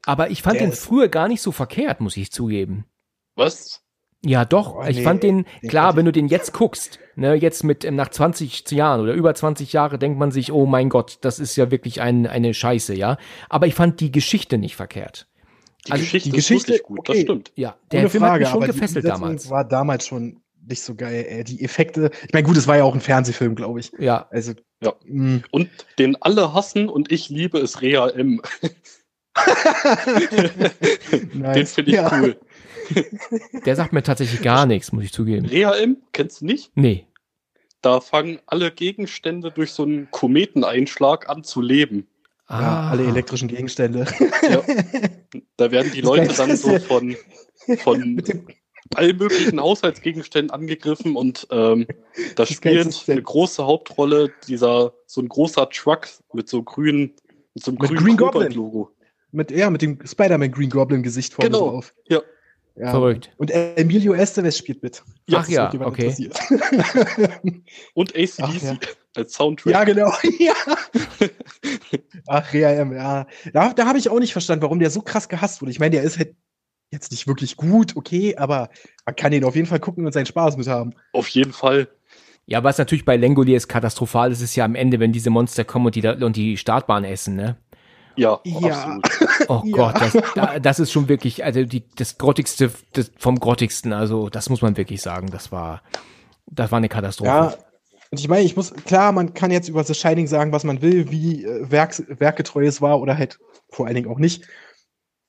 Aber 0.05 0.29
ich 0.29 0.41
fand 0.43 0.59
den 0.59 0.71
früher 0.71 1.07
gar 1.07 1.27
nicht 1.27 1.41
so 1.41 1.51
verkehrt, 1.51 1.99
muss 1.99 2.15
ich 2.15 2.31
zugeben. 2.31 2.85
Was? 3.35 3.81
Ja, 4.23 4.45
doch. 4.45 4.73
Boah, 4.73 4.87
ich 4.87 4.97
nee, 4.97 5.03
fand 5.03 5.23
den, 5.23 5.45
klar, 5.67 5.95
wenn 5.95 6.05
du 6.05 6.11
den 6.11 6.27
jetzt 6.27 6.53
guckst, 6.53 6.99
ne, 7.15 7.33
jetzt 7.35 7.63
mit 7.63 7.83
ähm, 7.83 7.95
nach 7.95 8.09
20 8.09 8.69
Jahren 8.71 9.01
oder 9.01 9.13
über 9.13 9.35
20 9.35 9.73
Jahre, 9.73 9.99
denkt 9.99 10.17
man 10.17 10.31
sich, 10.31 10.51
oh 10.51 10.65
mein 10.65 10.89
Gott, 10.89 11.17
das 11.21 11.39
ist 11.39 11.55
ja 11.55 11.69
wirklich 11.69 12.01
ein, 12.01 12.25
eine 12.27 12.53
Scheiße, 12.53 12.95
ja. 12.95 13.17
Aber 13.49 13.67
ich 13.67 13.75
fand 13.75 13.99
die 13.99 14.11
Geschichte 14.11 14.57
nicht 14.57 14.75
verkehrt. 14.75 15.27
Die 15.87 15.91
Also 15.91 16.03
Geschichte 16.03 16.29
die 16.31 16.37
ist 16.37 16.47
Geschichte, 16.47 16.67
wirklich 16.69 16.83
gut, 16.83 17.07
das 17.09 17.15
okay. 17.15 17.21
stimmt. 17.25 17.51
Ja, 17.55 17.75
der 17.91 17.99
Ohne 18.01 18.09
Film 18.09 18.23
Frage, 18.23 18.33
hat 18.33 18.39
mich 18.59 18.67
schon 18.67 18.73
gefesselt 18.75 19.05
damals. 19.05 19.49
war 19.49 19.63
damals 19.63 20.05
schon 20.07 20.41
nicht 20.67 20.81
so 20.81 20.95
geil. 20.95 21.25
Ey. 21.29 21.43
Die 21.43 21.63
Effekte, 21.63 22.09
ich 22.25 22.33
meine, 22.33 22.45
gut, 22.45 22.57
es 22.57 22.65
war 22.67 22.77
ja 22.77 22.83
auch 22.83 22.95
ein 22.95 23.01
Fernsehfilm, 23.01 23.53
glaube 23.55 23.79
ich. 23.81 23.91
Ja, 23.99 24.27
Also, 24.31 24.53
Ja. 24.81 24.93
mh. 25.05 25.41
Und 25.51 25.69
den 25.99 26.15
alle 26.21 26.53
hassen 26.53 26.89
und 26.89 27.11
ich 27.11 27.29
liebe 27.29 27.59
ist 27.59 27.81
Rea 27.81 28.07
M. 28.09 28.41
Den 31.11 31.41
Nice. 31.41 31.73
finde 31.73 31.91
ich 31.91 31.97
Ja. 31.97 32.11
cool. 32.19 32.39
der 33.65 33.75
sagt 33.75 33.93
mir 33.93 34.03
tatsächlich 34.03 34.41
gar 34.41 34.65
nichts, 34.65 34.91
muss 34.91 35.03
ich 35.03 35.11
zugeben. 35.13 35.45
Rea 35.45 35.73
M, 35.75 35.97
kennst 36.13 36.41
du 36.41 36.45
nicht? 36.45 36.71
Nee. 36.75 37.07
Da 37.81 37.99
fangen 38.01 38.39
alle 38.47 38.71
Gegenstände 38.71 39.51
durch 39.51 39.71
so 39.71 39.83
einen 39.83 40.09
Kometeneinschlag 40.11 41.29
an 41.29 41.43
zu 41.43 41.61
leben. 41.61 42.07
Ja, 42.49 42.89
alle 42.91 43.03
Ah. 43.03 43.09
elektrischen 43.09 43.47
Gegenstände. 43.47 44.05
Ja. 44.49 44.61
Da 45.57 45.71
werden 45.71 45.91
die 45.93 46.01
Leute 46.01 46.33
dann 46.33 46.55
so 46.57 46.77
von, 46.79 47.15
von 47.79 48.21
allen 48.95 49.17
möglichen 49.17 49.59
Haushaltsgegenständen 49.59 50.51
angegriffen 50.51 51.15
und 51.15 51.47
ähm, 51.49 51.87
da 52.35 52.45
spielt 52.45 53.03
eine 53.09 53.21
große 53.21 53.65
Hauptrolle 53.65 54.31
dieser 54.47 54.93
so 55.07 55.21
ein 55.21 55.29
großer 55.29 55.69
Truck 55.69 56.07
mit 56.33 56.47
so 56.49 56.61
grünen 56.63 57.13
mit 57.53 57.63
so 57.63 57.71
einem 57.71 57.77
Mit 57.79 57.89
grünen 57.89 58.03
Green 58.03 58.17
Goblin. 58.17 58.51
Logo. 58.51 58.91
mit, 59.31 59.49
ja, 59.51 59.69
mit 59.69 59.81
dem 59.81 59.99
Spider-Man 60.05 60.51
Green 60.51 60.69
Goblin 60.69 61.03
Gesicht 61.03 61.33
vorne 61.33 61.51
Genau. 61.51 61.71
drauf. 61.71 61.93
Ja. 62.09 62.21
Ja. 62.77 62.91
Verrückt. 62.91 63.31
Und 63.37 63.51
Emilio 63.51 64.13
Estevez 64.13 64.57
spielt 64.57 64.83
mit. 64.83 65.03
Ja, 65.27 65.39
Ach 65.43 65.47
ja, 65.47 65.73
okay. 65.73 66.29
Und 67.93 68.15
ACDC 68.15 68.63
ja. 68.63 68.77
als 69.15 69.33
Soundtrack. 69.33 69.73
ja, 69.73 69.83
genau. 69.85 70.11
ja. 70.39 70.53
Ach, 72.27 72.53
Rea-M, 72.53 72.93
ja. 72.93 73.27
Da, 73.53 73.73
da 73.73 73.85
habe 73.85 73.97
ich 73.97 74.09
auch 74.09 74.19
nicht 74.19 74.33
verstanden, 74.33 74.63
warum 74.63 74.79
der 74.79 74.89
so 74.89 75.01
krass 75.01 75.29
gehasst 75.29 75.61
wurde. 75.61 75.71
Ich 75.71 75.79
meine, 75.79 75.91
der 75.91 76.03
ist 76.03 76.17
halt 76.17 76.35
jetzt 76.91 77.11
nicht 77.11 77.27
wirklich 77.27 77.55
gut, 77.55 77.95
okay, 77.95 78.35
aber 78.35 78.69
man 79.05 79.15
kann 79.15 79.33
ihn 79.33 79.43
auf 79.43 79.55
jeden 79.55 79.67
Fall 79.67 79.79
gucken 79.79 80.05
und 80.05 80.11
seinen 80.11 80.25
Spaß 80.25 80.57
mit 80.57 80.67
haben. 80.67 80.93
Auf 81.13 81.27
jeden 81.29 81.53
Fall. 81.53 81.87
Ja, 82.47 82.63
was 82.63 82.77
natürlich 82.77 83.05
bei 83.05 83.17
Langoliers 83.17 83.67
katastrophal 83.67 84.31
ist, 84.31 84.41
ist 84.41 84.55
ja 84.55 84.65
am 84.65 84.75
Ende, 84.75 84.99
wenn 84.99 85.11
diese 85.11 85.31
Monster 85.31 85.63
kommen 85.63 85.87
und 85.87 85.95
die, 85.95 86.01
da, 86.01 86.13
und 86.13 86.35
die 86.35 86.57
Startbahn 86.57 87.03
essen, 87.03 87.35
ne? 87.35 87.57
Ja, 88.17 88.39
Ja. 88.43 88.67
absolut. 88.99 89.09
Oh 89.49 89.61
Ja. 89.65 89.75
Gott, 89.91 90.01
das, 90.01 90.17
da- 90.35 90.59
das 90.59 90.79
ist 90.79 90.91
schon 90.91 91.07
wirklich, 91.09 91.43
also 91.43 91.63
die, 91.63 91.83
das 91.95 92.17
Grottigste 92.17 92.71
das, 92.93 93.11
vom 93.17 93.39
Grottigsten, 93.39 93.93
also 93.93 94.29
das 94.29 94.49
muss 94.49 94.61
man 94.61 94.77
wirklich 94.77 95.01
sagen, 95.01 95.27
das 95.31 95.51
war, 95.51 95.81
das 96.47 96.71
war 96.71 96.77
eine 96.77 96.89
Katastrophe. 96.89 97.29
Ja, 97.29 97.53
und 98.11 98.19
ich 98.19 98.27
meine, 98.27 98.43
ich 98.43 98.55
muss, 98.55 98.73
klar, 98.73 99.11
man 99.11 99.33
kann 99.33 99.51
jetzt 99.51 99.67
über 99.69 99.83
The 99.83 99.93
Shining 99.93 100.27
sagen, 100.27 100.51
was 100.51 100.63
man 100.63 100.81
will, 100.81 101.11
wie 101.11 101.43
äh, 101.43 101.69
Werks, 101.69 102.03
werkgetreu 102.07 102.65
es 102.65 102.81
war 102.81 103.01
oder 103.01 103.17
halt 103.17 103.39
vor 103.69 103.85
allen 103.87 103.95
Dingen 103.95 104.09
auch 104.09 104.19
nicht. 104.19 104.45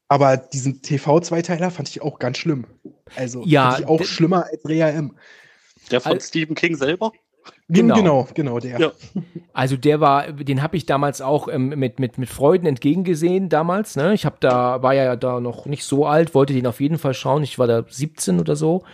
Aber 0.08 0.36
diesen 0.36 0.82
TV-Zweiteiler 0.82 1.70
fand 1.72 1.88
ich 1.88 2.00
auch 2.00 2.18
ganz 2.20 2.38
schlimm. 2.38 2.66
Also 3.16 3.42
Ja, 3.44 3.70
fand 3.72 3.80
ich 3.80 3.86
auch 3.88 4.04
schlimmer 4.04 4.44
als 4.44 4.64
Rea 4.64 4.88
M. 4.90 5.16
Der 5.90 6.00
von 6.00 6.12
Al- 6.12 6.20
Stephen 6.20 6.54
King 6.54 6.76
selber? 6.76 7.10
Genau. 7.68 7.96
Genau, 7.96 8.28
genau, 8.32 8.58
der. 8.60 8.78
Ja. 8.78 8.92
Also 9.52 9.76
der 9.76 10.00
war, 10.00 10.30
den 10.32 10.62
habe 10.62 10.76
ich 10.76 10.86
damals 10.86 11.20
auch 11.20 11.48
ähm, 11.48 11.70
mit, 11.70 11.98
mit, 11.98 12.18
mit 12.18 12.28
Freuden 12.28 12.66
entgegengesehen 12.66 13.48
damals. 13.48 13.96
Ne? 13.96 14.14
Ich 14.14 14.24
habe 14.24 14.36
da, 14.38 14.82
war 14.82 14.94
ja 14.94 15.16
da 15.16 15.40
noch 15.40 15.66
nicht 15.66 15.84
so 15.84 16.06
alt, 16.06 16.34
wollte 16.34 16.52
den 16.52 16.66
auf 16.66 16.80
jeden 16.80 16.98
Fall 16.98 17.14
schauen. 17.14 17.42
Ich 17.42 17.58
war 17.58 17.66
da 17.66 17.84
17 17.88 18.38
oder 18.38 18.54
so. 18.54 18.84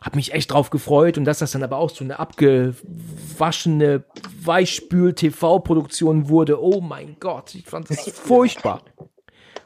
Hab 0.00 0.16
mich 0.16 0.32
echt 0.32 0.52
drauf 0.52 0.70
gefreut 0.70 1.18
und 1.18 1.24
dass 1.24 1.40
das 1.40 1.52
dann 1.52 1.62
aber 1.62 1.76
auch 1.76 1.90
so 1.90 2.04
eine 2.04 2.18
abgewaschene 2.18 4.04
Weichspül-TV-Produktion 4.44 6.28
wurde. 6.28 6.62
Oh 6.62 6.80
mein 6.80 7.16
Gott, 7.20 7.54
ich 7.54 7.66
fand 7.66 7.90
das 7.90 8.08
furchtbar. 8.10 8.82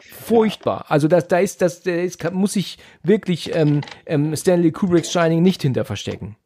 Furchtbar. 0.01 0.87
Also 0.89 1.09
das, 1.09 1.29
da 1.29 1.39
ist, 1.39 1.63
das, 1.63 1.83
da 1.83 1.93
ist, 1.93 2.33
muss 2.33 2.57
ich 2.57 2.79
wirklich 3.03 3.55
ähm, 3.55 3.83
ähm, 4.07 4.35
Stanley 4.37 4.73
Kubricks 4.73 5.11
Shining 5.11 5.43
nicht 5.43 5.63
hinter 5.63 5.85
verstecken. 5.85 6.37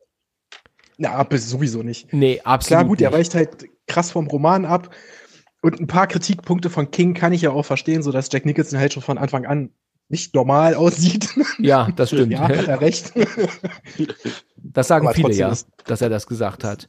Na, 0.99 1.13
aber 1.13 1.37
sowieso 1.39 1.83
nicht. 1.83 2.13
Nee, 2.13 2.41
absolut. 2.45 2.69
Klar, 2.79 2.85
gut, 2.89 3.01
nicht. 3.01 3.13
weicht 3.13 3.35
halt 3.35 3.67
krass 3.87 4.11
vom 4.11 4.27
Roman 4.29 4.65
ab. 4.65 4.95
Und 5.63 5.81
ein 5.81 5.87
paar 5.87 6.07
Kritikpunkte 6.07 6.71
von 6.71 6.91
King 6.91 7.15
kann 7.15 7.33
ich 7.33 7.43
ja 7.43 7.51
auch 7.51 7.65
verstehen, 7.65 8.03
so 8.03 8.13
dass 8.13 8.29
Jack 8.33 8.47
Nicholson 8.47 8.79
halt 8.79 8.93
schon 8.93 9.03
von 9.03 9.19
Anfang 9.19 9.47
an 9.47 9.71
nicht 10.09 10.35
normal 10.35 10.75
aussieht. 10.75 11.29
Ja, 11.59 11.89
das 11.97 12.11
stimmt. 12.11 12.33
ja, 12.33 12.43
hat 12.49 12.69
er 12.69 12.81
recht. 12.81 13.13
Das 14.57 14.89
sagen 14.89 15.07
Aber 15.07 15.15
viele 15.15 15.33
ja, 15.33 15.49
ist- 15.51 15.69
dass 15.87 16.01
er 16.01 16.09
das 16.09 16.27
gesagt 16.27 16.65
hat. 16.65 16.89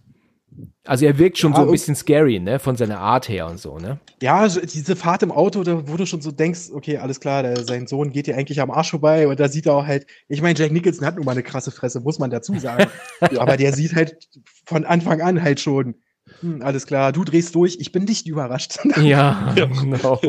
Also 0.85 1.05
er 1.05 1.17
wirkt 1.17 1.37
schon 1.37 1.51
Ja, 1.51 1.57
so 1.57 1.63
ein 1.63 1.71
bisschen 1.71 1.95
scary, 1.95 2.39
ne, 2.39 2.59
von 2.59 2.75
seiner 2.75 2.99
Art 2.99 3.29
her 3.29 3.47
und 3.47 3.59
so, 3.59 3.77
ne? 3.77 3.99
ja, 4.21 4.47
diese 4.47 4.95
Fahrt 4.95 5.21
im 5.23 5.31
Auto, 5.31 5.63
da 5.63 5.87
wo 5.87 5.95
du 5.95 6.05
schon 6.05 6.21
so 6.21 6.31
denkst, 6.31 6.71
okay, 6.73 6.97
alles 6.97 7.19
klar, 7.19 7.43
der, 7.43 7.63
sein 7.63 7.87
Sohn 7.87 8.11
geht 8.11 8.27
dir 8.27 8.35
eigentlich 8.35 8.59
am 8.61 8.71
Arsch 8.71 8.91
vorbei 8.91 9.27
und 9.27 9.39
da 9.39 9.47
sieht 9.47 9.67
er 9.67 9.73
auch 9.73 9.85
halt, 9.85 10.07
ich 10.27 10.41
meine, 10.41 10.57
Jack 10.57 10.71
Nicholson 10.71 11.05
hat 11.05 11.15
nun 11.15 11.25
mal 11.25 11.33
eine 11.33 11.43
krasse 11.43 11.71
Fresse, 11.71 11.99
muss 11.99 12.17
man 12.17 12.31
dazu 12.31 12.57
sagen. 12.57 12.89
Aber 13.37 13.57
der 13.57 13.73
sieht 13.73 13.95
halt 13.95 14.17
von 14.65 14.85
Anfang 14.85 15.21
an 15.21 15.41
halt 15.41 15.59
schon, 15.59 15.95
hm, 16.41 16.61
alles 16.61 16.87
klar, 16.87 17.11
du 17.11 17.23
drehst 17.23 17.53
durch, 17.53 17.77
ich 17.79 17.91
bin 17.91 18.05
nicht 18.05 18.27
überrascht. 18.27 18.79
Ja, 18.97 19.53
genau. 19.55 20.19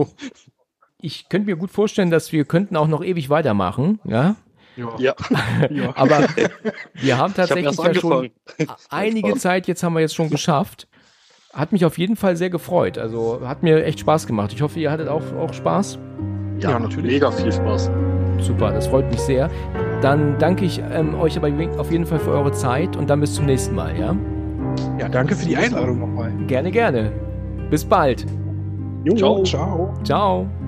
Ich 1.00 1.28
könnte 1.28 1.46
mir 1.46 1.56
gut 1.56 1.70
vorstellen, 1.70 2.10
dass 2.10 2.32
wir 2.32 2.44
könnten 2.44 2.76
auch 2.76 2.88
noch 2.88 3.02
ewig 3.02 3.30
weitermachen, 3.30 4.00
ja? 4.04 4.36
Ja, 4.98 5.14
ja. 5.70 5.92
Aber 5.96 6.20
wir 6.20 6.38
haben 6.38 6.56
ich 6.94 7.12
habe 7.14 7.34
tatsächlich 7.34 7.66
erst 7.66 7.84
ja 7.84 7.94
schon 7.94 8.30
einige. 8.90 9.34
Zeit, 9.36 9.66
jetzt 9.66 9.82
haben 9.82 9.94
wir 9.94 10.00
jetzt 10.00 10.14
schon 10.14 10.30
geschafft. 10.30 10.88
Hat 11.52 11.72
mich 11.72 11.84
auf 11.84 11.98
jeden 11.98 12.16
Fall 12.16 12.36
sehr 12.36 12.50
gefreut. 12.50 12.98
Also 12.98 13.40
hat 13.44 13.62
mir 13.62 13.84
echt 13.84 14.00
Spaß 14.00 14.26
gemacht. 14.26 14.52
Ich 14.52 14.62
hoffe, 14.62 14.78
ihr 14.78 14.90
hattet 14.90 15.08
auch, 15.08 15.22
auch 15.38 15.52
Spaß. 15.52 15.98
Ja, 16.60 16.70
Ja, 16.70 16.78
natürlich. 16.78 17.12
Mega 17.12 17.30
viel 17.30 17.52
Spaß. 17.52 17.90
Super, 18.40 18.72
das 18.72 18.86
freut 18.86 19.10
mich 19.10 19.20
sehr. 19.20 19.50
Dann 20.02 20.38
danke 20.38 20.64
ich 20.64 20.80
ähm, 20.92 21.14
euch 21.14 21.36
aber 21.36 21.48
auf 21.78 21.90
jeden 21.90 22.06
Fall 22.06 22.20
für 22.20 22.30
eure 22.30 22.52
Zeit 22.52 22.96
und 22.96 23.10
dann 23.10 23.20
bis 23.20 23.34
zum 23.34 23.46
nächsten 23.46 23.74
Mal, 23.74 23.98
ja? 23.98 24.14
ja, 24.98 25.08
danke 25.08 25.34
für 25.34 25.46
die 25.46 25.56
Einladung 25.56 25.98
nochmal. 25.98 26.32
Gerne, 26.46 26.70
gerne. 26.70 27.12
Bis 27.70 27.84
bald. 27.84 28.26
Jo, 29.04 29.16
Ciao. 29.16 29.42
ciao. 29.42 29.94
Ciao. 30.04 30.67